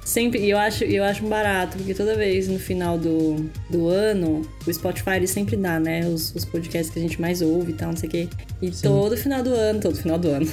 Sempre, 0.05 0.41
e 0.41 0.51
eu 0.51 0.59
acho, 0.59 0.85
eu 0.85 1.05
acho 1.05 1.25
um 1.25 1.29
barato, 1.29 1.77
porque 1.77 1.95
toda 1.95 2.17
vez 2.17 2.49
no 2.49 2.59
final 2.59 2.99
do, 2.99 3.49
do 3.71 3.89
ano, 3.89 4.43
o 4.67 4.73
Spotify 4.73 5.17
ele 5.17 5.27
sempre 5.27 5.57
dá, 5.57 5.79
né? 5.81 6.07
Os, 6.07 6.35
os 6.35 6.45
podcasts 6.45 6.93
que 6.93 6.99
a 6.99 7.03
gente 7.03 7.21
mais 7.21 7.41
ouve 7.41 7.71
e 7.71 7.75
tal, 7.75 7.91
não 7.91 7.97
sei 7.97 8.09
o 8.09 8.13
quê. 8.13 8.29
E 8.61 8.71
todo 8.71 9.17
final 9.17 9.43
do 9.43 9.55
ano, 9.55 9.81
todo 9.81 9.97
final 9.97 10.19
do 10.19 10.29
ano. 10.29 10.49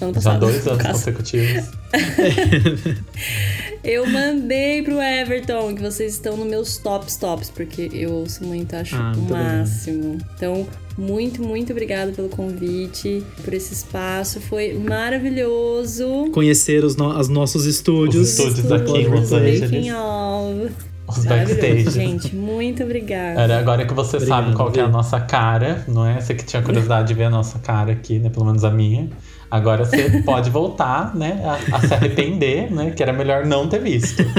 Ano 0.00 0.12
passado. 0.12 0.40
dois 0.40 0.64
no 0.64 0.72
anos 0.72 0.86
consecutivos. 0.86 1.70
Eu 3.84 4.06
mandei 4.06 4.82
pro 4.82 5.00
Everton 5.00 5.74
que 5.74 5.82
vocês 5.82 6.14
estão 6.14 6.36
nos 6.36 6.46
meus 6.46 6.76
tops 6.76 7.16
tops, 7.16 7.50
porque 7.50 7.90
eu 7.92 8.12
ouço 8.12 8.44
muito, 8.44 8.74
acho 8.76 8.94
Ah, 8.94 9.12
o 9.16 9.20
máximo. 9.22 10.18
Então, 10.36 10.66
muito, 10.96 11.42
muito 11.42 11.72
obrigada 11.72 12.12
pelo 12.12 12.28
convite, 12.28 13.22
por 13.44 13.52
esse 13.54 13.72
espaço. 13.74 14.40
Foi 14.40 14.74
maravilhoso. 14.74 16.30
Conhecer 16.32 16.84
os, 16.84 16.96
no- 16.96 17.18
os 17.18 17.28
nossos 17.28 17.64
estúdios. 17.66 18.28
Os 18.28 18.38
estúdios 18.38 18.72
aqui 18.72 18.98
em 18.98 19.06
Los. 19.08 19.32
Angeles. 19.32 19.60
Making 19.62 19.92
of. 19.92 20.72
Os 21.08 21.24
backstage. 21.26 21.90
gente. 21.90 22.34
Muito 22.34 22.82
obrigada. 22.84 23.40
Era 23.40 23.58
agora 23.58 23.84
que 23.84 23.92
você 23.92 24.16
Obrigado, 24.16 24.44
sabe 24.44 24.56
qual 24.56 24.70
que 24.70 24.80
é 24.80 24.82
a 24.84 24.88
nossa 24.88 25.20
cara, 25.20 25.84
não 25.88 26.06
é? 26.06 26.20
Você 26.20 26.34
que 26.34 26.44
tinha 26.44 26.62
curiosidade 26.62 27.08
de 27.08 27.14
ver 27.14 27.24
a 27.24 27.30
nossa 27.30 27.58
cara 27.58 27.92
aqui, 27.92 28.18
né? 28.18 28.30
Pelo 28.30 28.46
menos 28.46 28.64
a 28.64 28.70
minha. 28.70 29.10
Agora 29.50 29.84
você 29.84 30.08
pode 30.24 30.48
voltar, 30.48 31.14
né? 31.14 31.42
A, 31.44 31.76
a 31.76 31.80
se 31.86 31.92
arrepender, 31.92 32.72
né? 32.72 32.92
Que 32.92 33.02
era 33.02 33.12
melhor 33.12 33.44
não 33.44 33.68
ter 33.68 33.80
visto. 33.80 34.22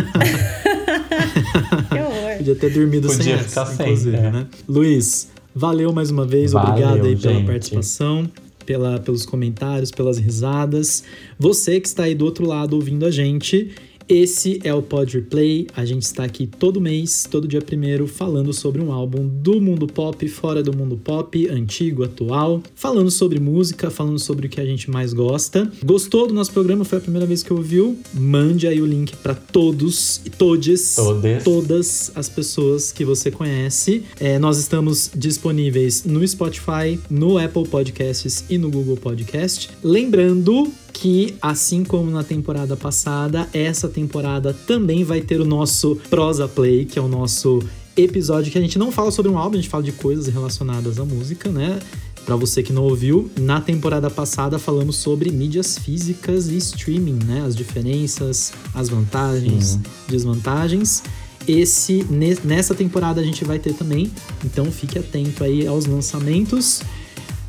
Que 1.90 2.00
horror. 2.00 2.38
Podia 2.38 2.56
ter 2.56 2.70
dormido 2.72 3.08
Podia 3.08 3.38
sem 3.38 3.38
ficar 3.48 3.62
essa, 3.62 3.76
sem, 3.76 3.86
inclusive, 3.88 4.18
é. 4.18 4.32
né? 4.32 4.48
Luiz, 4.68 5.30
valeu 5.56 5.92
mais 5.94 6.10
uma 6.10 6.26
vez. 6.26 6.52
Valeu, 6.52 6.70
Obrigado 6.70 7.06
aí 7.06 7.16
pela 7.16 7.34
gente. 7.34 7.46
participação, 7.46 8.30
pela, 8.66 9.00
pelos 9.00 9.26
comentários, 9.26 9.92
pelas 9.92 10.18
risadas. 10.18 11.04
Você 11.38 11.80
que 11.80 11.88
está 11.88 12.04
aí 12.04 12.16
do 12.16 12.26
outro 12.26 12.46
lado 12.46 12.76
ouvindo 12.76 13.06
a 13.06 13.12
gente. 13.12 13.72
Esse 14.08 14.60
é 14.64 14.74
o 14.74 14.82
Pod 14.82 15.14
Replay. 15.16 15.68
A 15.76 15.86
gente 15.86 16.04
está 16.04 16.24
aqui 16.24 16.46
todo 16.46 16.82
mês, 16.82 17.28
todo 17.30 17.48
dia 17.48 17.62
primeiro, 17.62 18.06
falando 18.08 18.52
sobre 18.54 18.82
um 18.82 18.92
álbum 18.92 19.28
do 19.28 19.62
mundo 19.62 19.88
pop, 19.88 20.28
fora 20.28 20.62
do 20.62 20.76
mundo 20.76 20.98
pop, 20.98 21.48
antigo, 21.50 22.04
atual, 22.04 22.62
falando 22.76 23.10
sobre 23.10 23.40
música, 23.40 23.90
falando 23.90 24.20
sobre 24.20 24.48
o 24.48 24.50
que 24.50 24.60
a 24.60 24.66
gente 24.66 24.90
mais 24.92 25.14
gosta. 25.14 25.72
Gostou 25.84 26.28
do 26.28 26.34
nosso 26.34 26.52
programa? 26.52 26.84
Foi 26.84 26.98
a 26.98 27.02
primeira 27.02 27.26
vez 27.26 27.44
que 27.44 27.54
ouviu? 27.54 27.98
Mande 28.14 28.68
aí 28.68 28.82
o 28.82 28.86
link 28.86 29.16
para 29.18 29.36
todos 29.36 30.22
e 30.26 30.30
todes, 30.30 30.96
Todes. 30.96 31.44
todas 31.44 32.12
as 32.16 32.28
pessoas 32.28 32.92
que 32.92 33.06
você 33.06 33.32
conhece. 33.32 34.04
É, 34.20 34.38
nós 34.38 34.58
estamos 34.58 35.12
disponíveis 35.16 36.04
no 36.04 36.26
Spotify, 36.28 37.00
no 37.10 37.38
Apple 37.38 37.68
Podcasts 37.68 38.44
e 38.50 38.58
no 38.58 38.70
Google 38.70 38.98
Podcast. 38.98 39.70
Lembrando 39.82 40.72
que, 40.94 41.36
assim 41.41 41.84
como 41.84 42.10
na 42.11 42.24
temporada 42.24 42.78
passada, 42.78 43.49
essa 43.52 43.90
temporada 43.90 44.53
também 44.68 45.03
vai 45.03 45.20
ter 45.22 45.41
o 45.41 45.45
nosso 45.45 45.95
Prosa 46.10 46.48
Play, 46.48 46.86
que 46.86 46.98
é 46.99 47.02
o 47.02 47.07
nosso 47.07 47.60
episódio 47.98 48.52
que 48.52 48.57
a 48.57 48.61
gente 48.61 48.78
não 48.80 48.91
fala 48.91 49.11
sobre 49.11 49.32
um 49.32 49.38
álbum, 49.38 49.56
a 49.57 49.61
gente 49.61 49.70
fala 49.70 49.84
de 49.84 49.91
coisas 49.91 50.28
relacionadas 50.28 50.99
à 50.99 51.06
música, 51.06 51.49
né? 51.49 51.80
Pra 52.26 52.36
você 52.38 52.64
que 52.64 52.72
não 52.72 52.84
ouviu, 52.84 53.30
na 53.38 53.60
temporada 53.60 54.10
passada 54.10 54.57
falamos 54.57 54.95
sobre 54.95 55.30
mídias 55.30 55.78
físicas 55.78 56.48
e 56.48 56.56
streaming, 56.57 57.20
né? 57.26 57.44
As 57.45 57.56
diferenças, 57.56 58.53
as 58.74 58.88
vantagens, 58.88 59.65
Sim. 59.65 59.82
desvantagens. 60.07 61.03
Esse 61.45 62.06
ne- 62.10 62.38
nessa 62.45 62.74
temporada 62.74 63.20
a 63.20 63.24
gente 63.24 63.44
vai 63.44 63.60
ter 63.60 63.74
também, 63.74 64.10
então 64.45 64.72
fique 64.72 64.98
atento 64.98 65.44
aí 65.44 65.68
aos 65.68 65.86
lançamentos. 65.86 66.82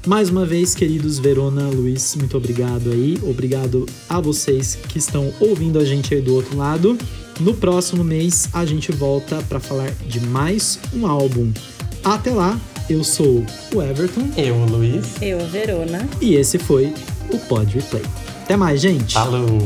Mais 0.06 0.28
uma 0.28 0.44
vez, 0.44 0.74
queridos 0.74 1.18
Verona, 1.18 1.68
Luiz, 1.68 2.14
muito 2.16 2.36
obrigado 2.36 2.90
aí. 2.90 3.18
Obrigado 3.22 3.86
a 4.09 4.20
vocês 4.20 4.76
que 4.89 4.98
estão 4.98 5.32
ouvindo 5.40 5.78
a 5.78 5.85
gente 5.85 6.14
aí 6.14 6.20
do 6.20 6.35
outro 6.35 6.56
lado. 6.56 6.98
No 7.40 7.55
próximo 7.55 8.05
mês 8.05 8.48
a 8.52 8.64
gente 8.66 8.93
volta 8.93 9.43
para 9.48 9.59
falar 9.59 9.90
de 10.06 10.20
mais 10.20 10.78
um 10.94 11.06
álbum. 11.06 11.51
Até 12.05 12.31
lá, 12.32 12.60
eu 12.89 13.02
sou 13.02 13.44
o 13.74 13.82
Everton 13.82 14.28
Eu, 14.36 14.56
Luiz. 14.66 15.20
Eu, 15.22 15.40
a 15.40 15.44
Verona. 15.44 16.06
e 16.20 16.35
esse 16.35 16.59
foi 16.59 16.93
o 17.32 17.39
Pod 17.39 17.74
Replay. 17.74 18.02
Até 18.43 18.56
mais, 18.59 18.82
gente. 18.82 19.14
Falou. 19.14 19.59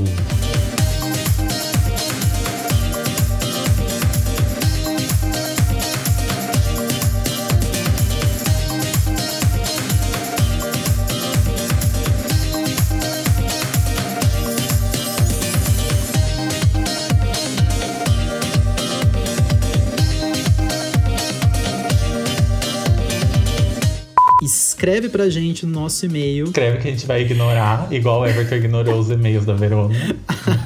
Escreve 24.79 25.09
pra 25.09 25.29
gente 25.29 25.67
no 25.67 25.73
nosso 25.73 26.07
e-mail. 26.07 26.45
Escreve 26.45 26.79
que 26.79 26.87
a 26.87 26.91
gente 26.93 27.05
vai 27.05 27.23
ignorar, 27.23 27.89
igual 27.93 28.21
o 28.21 28.27
Everton 28.27 28.55
ignorou 28.55 29.01
os 29.01 29.11
e-mails 29.11 29.45
da 29.45 29.53
Verona. 29.53 29.93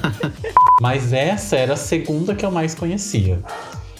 Mas 0.79 1.11
essa 1.11 1.55
era 1.55 1.73
a 1.73 1.75
segunda 1.75 2.35
que 2.35 2.45
eu 2.45 2.51
mais 2.51 2.75
conhecia. 2.75 3.39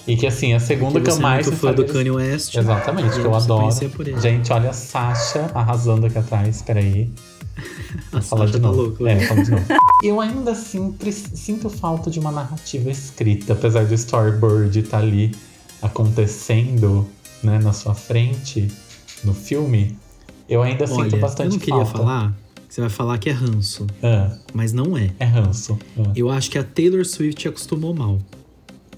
E 0.06 0.16
que 0.16 0.28
assim, 0.28 0.54
a 0.54 0.60
segunda 0.60 1.02
que, 1.02 1.10
eu 1.10 1.16
é 1.16 1.20
mais 1.20 1.48
muito 1.48 1.60
fã 1.60 1.74
do 1.74 1.84
Kanye 1.86 2.12
West. 2.12 2.56
Exatamente, 2.56 3.18
E 3.18 3.22
que 3.22 3.26
eu 3.26 3.34
adoro. 3.34 3.62
conhecia 3.62 3.90
por 3.90 4.08
ele. 4.08 4.22
Gente, 4.22 4.54
olha 4.54 4.70
a 4.70 4.74
Sasha 4.74 5.50
arrasando 5.52 6.06
aqui 6.06 6.20
atrás. 6.20 6.62
Peraí. 6.62 7.10
A 8.14 8.22
Sasha 8.22 8.46
de 8.46 8.52
tá 8.54 8.60
novo. 8.60 8.82
louca. 8.84 9.10
É, 9.10 9.20
fala 9.22 9.44
de 9.44 9.50
novo. 9.50 9.66
Eu 10.04 10.22
ainda 10.22 10.52
assim 10.52 10.96
sinto 11.34 11.72
falta 11.72 12.12
de 12.12 12.20
uma 12.20 12.32
narrativa 12.32 12.92
escrita, 12.92 13.54
apesar 13.54 13.86
do 13.86 13.96
storyboard 13.96 14.78
estar 14.78 15.00
ali 15.00 15.32
acontecendo 15.82 17.08
né, 17.42 17.58
na 17.58 17.74
sua 17.74 17.96
frente, 17.96 18.68
no 19.24 19.34
filme. 19.34 19.98
Eu 20.48 20.62
ainda 20.62 20.86
sinto 20.86 21.00
Olha, 21.00 21.18
bastante 21.18 21.48
eu 21.48 21.52
não 21.54 21.60
queria 21.60 21.86
falta. 21.86 21.98
falar, 21.98 22.34
você 22.70 22.82
vai 22.82 22.90
falar 22.90 23.18
que 23.18 23.30
é 23.30 23.34
ranço, 23.34 23.88
Ah, 24.02 24.36
mas 24.54 24.74
não 24.74 24.98
é. 24.98 25.12
é 25.20 25.26
ranço. 25.26 25.78
Ah. 25.98 26.12
Eu 26.16 26.30
acho 26.30 26.50
que 26.52 26.58
a 26.58 26.64
Taylor 26.64 27.06
Swift 27.06 27.48
acostumou 27.48 27.94
mal. 27.94 28.20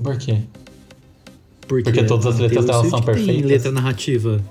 Por 0.01 0.17
quê? 0.17 0.39
Porque, 1.67 1.83
Porque 1.83 2.03
todas 2.03 2.25
as 2.27 2.39
letras 2.39 2.65
dela 2.65 2.81
são 2.81 2.89
Swift 3.01 3.05
Tem 3.05 3.15
perfeitas? 3.15 3.49
letra 3.51 3.71
narrativa. 3.71 4.41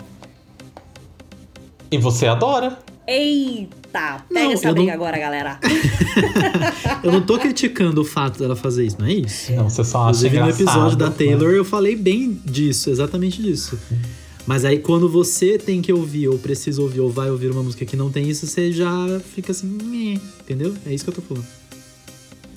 E 1.90 1.98
você 1.98 2.26
adora? 2.26 2.78
Eita! 3.06 4.24
Pega 4.28 4.44
Não, 4.46 4.52
essa 4.52 4.72
briga 4.72 4.88
não- 4.88 4.94
agora, 4.94 5.18
galera. 5.18 5.60
Eu 7.04 7.12
não 7.12 7.20
tô 7.20 7.38
criticando 7.38 8.00
o 8.00 8.04
fato 8.04 8.38
dela 8.38 8.56
fazer 8.56 8.84
isso, 8.86 8.96
não 8.98 9.06
é 9.06 9.12
isso? 9.12 9.52
Não, 9.52 9.68
você 9.68 9.84
só 9.84 10.08
acha 10.08 10.26
Inclusive 10.26 10.40
no 10.40 10.48
episódio 10.48 10.96
da 10.96 11.10
né? 11.10 11.14
Taylor 11.16 11.52
eu 11.52 11.64
falei 11.64 11.94
bem 11.94 12.40
disso, 12.44 12.88
exatamente 12.90 13.42
disso. 13.42 13.78
Mas 14.46 14.64
aí 14.64 14.78
quando 14.78 15.08
você 15.08 15.58
tem 15.58 15.80
que 15.80 15.92
ouvir, 15.92 16.28
ou 16.28 16.38
precisa 16.38 16.80
ouvir, 16.82 17.00
ou 17.00 17.10
vai 17.10 17.30
ouvir 17.30 17.50
uma 17.50 17.62
música 17.62 17.84
que 17.84 17.96
não 17.96 18.10
tem 18.10 18.28
isso, 18.28 18.46
você 18.46 18.70
já 18.70 19.20
fica 19.34 19.52
assim, 19.52 20.20
entendeu? 20.40 20.74
É 20.84 20.92
isso 20.92 21.04
que 21.04 21.10
eu 21.10 21.14
tô 21.14 21.22
falando. 21.22 21.63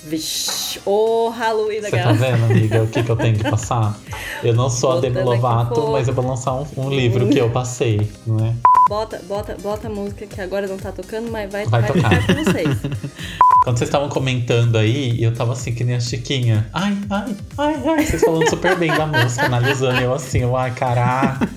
Vixe, 0.03 0.79
ô 0.85 1.29
Halloween 1.29 1.81
Você 1.81 1.91
tá 1.91 2.11
vendo, 2.11 2.45
amiga, 2.45 2.83
o 2.83 2.87
que, 2.87 3.03
que 3.03 3.09
eu 3.09 3.15
tenho 3.15 3.35
que 3.35 3.49
passar? 3.49 3.97
Eu 4.43 4.53
não 4.53 4.69
sou 4.69 4.93
a 4.93 4.99
Demi 4.99 5.21
Lovato, 5.21 5.91
mas 5.91 6.07
eu 6.07 6.13
vou 6.13 6.25
lançar 6.25 6.53
um, 6.53 6.65
um 6.77 6.89
livro 6.89 7.27
que 7.27 7.37
eu 7.37 7.49
passei, 7.49 8.09
não 8.25 8.45
é? 8.45 8.53
Bota, 8.87 9.21
bota, 9.27 9.57
bota 9.61 9.87
a 9.87 9.89
música 9.89 10.25
que 10.25 10.39
agora 10.39 10.65
não 10.65 10.77
tá 10.77 10.91
tocando, 10.91 11.29
mas 11.29 11.51
vai, 11.51 11.65
Vai 11.65 11.81
vai, 11.81 11.91
tocar. 11.91 12.09
tocar 12.09 12.27
com 12.27 12.43
vocês. 12.43 12.77
Quando 13.67 13.79
vocês 13.79 13.89
estavam 13.89 14.07
comentando 14.07 14.77
aí, 14.77 15.21
eu 15.21 15.33
tava 15.33 15.51
assim, 15.51 15.73
que 15.73 15.83
nem 15.83 15.97
a 15.97 15.99
Chiquinha. 15.99 16.65
Ai, 16.71 16.97
ai, 17.09 17.35
ai, 17.57 17.75
ai. 17.85 18.05
Vocês 18.05 18.21
falando 18.21 18.49
super 18.49 18.77
bem 18.77 18.95
da 18.95 19.05
música, 19.05 19.45
analisando. 19.45 19.99
Eu 19.99 20.13
assim, 20.13 20.39
eu, 20.39 20.55
ai, 20.55 20.71
caraca. 20.71 21.49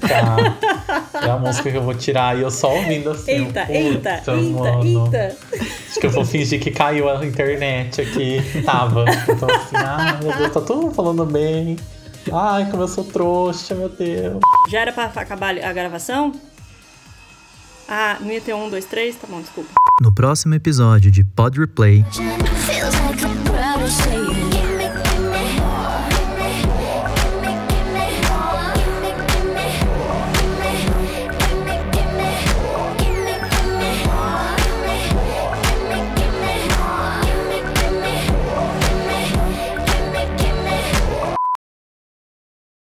É 1.15 1.31
a 1.31 1.37
música 1.37 1.71
que 1.71 1.77
eu 1.77 1.83
vou 1.83 1.95
tirar. 1.95 2.37
E 2.37 2.43
eu 2.43 2.51
só 2.51 2.75
ouvindo 2.75 3.11
assim. 3.11 3.31
Eita, 3.31 3.67
eita, 3.71 4.11
eita, 4.17 4.37
mano. 4.37 5.05
eita. 5.13 5.37
Acho 5.89 6.01
que 6.01 6.07
eu 6.07 6.11
vou 6.11 6.25
fingir 6.25 6.59
que 6.59 6.73
caiu 6.73 7.09
a 7.09 7.25
internet 7.25 8.01
aqui. 8.01 8.40
Tava. 8.65 9.05
Então 9.29 9.49
assim, 9.49 9.77
ai, 9.77 10.19
meu 10.23 10.37
Deus, 10.37 10.53
tá 10.53 10.61
todo 10.61 10.83
mundo 10.83 10.95
falando 10.95 11.25
bem. 11.27 11.77
Ai, 12.33 12.71
como 12.71 12.83
eu 12.83 12.89
sou 12.89 13.05
trouxa, 13.05 13.75
meu 13.75 13.89
Deus. 13.89 14.41
Já 14.69 14.81
era 14.81 14.93
pra 14.93 15.05
acabar 15.07 15.57
a 15.59 15.73
gravação? 15.73 16.33
Ah, 17.89 18.19
não 18.21 18.31
ia 18.31 18.41
ter 18.41 18.55
um, 18.55 18.71
dois, 18.71 18.85
três? 18.85 19.17
Tá 19.17 19.27
bom, 19.29 19.41
desculpa. 19.41 19.71
No 20.01 20.15
próximo 20.15 20.55
episódio 20.55 21.11
de 21.11 21.25
Pod 21.25 21.59
Replay, 21.59 22.05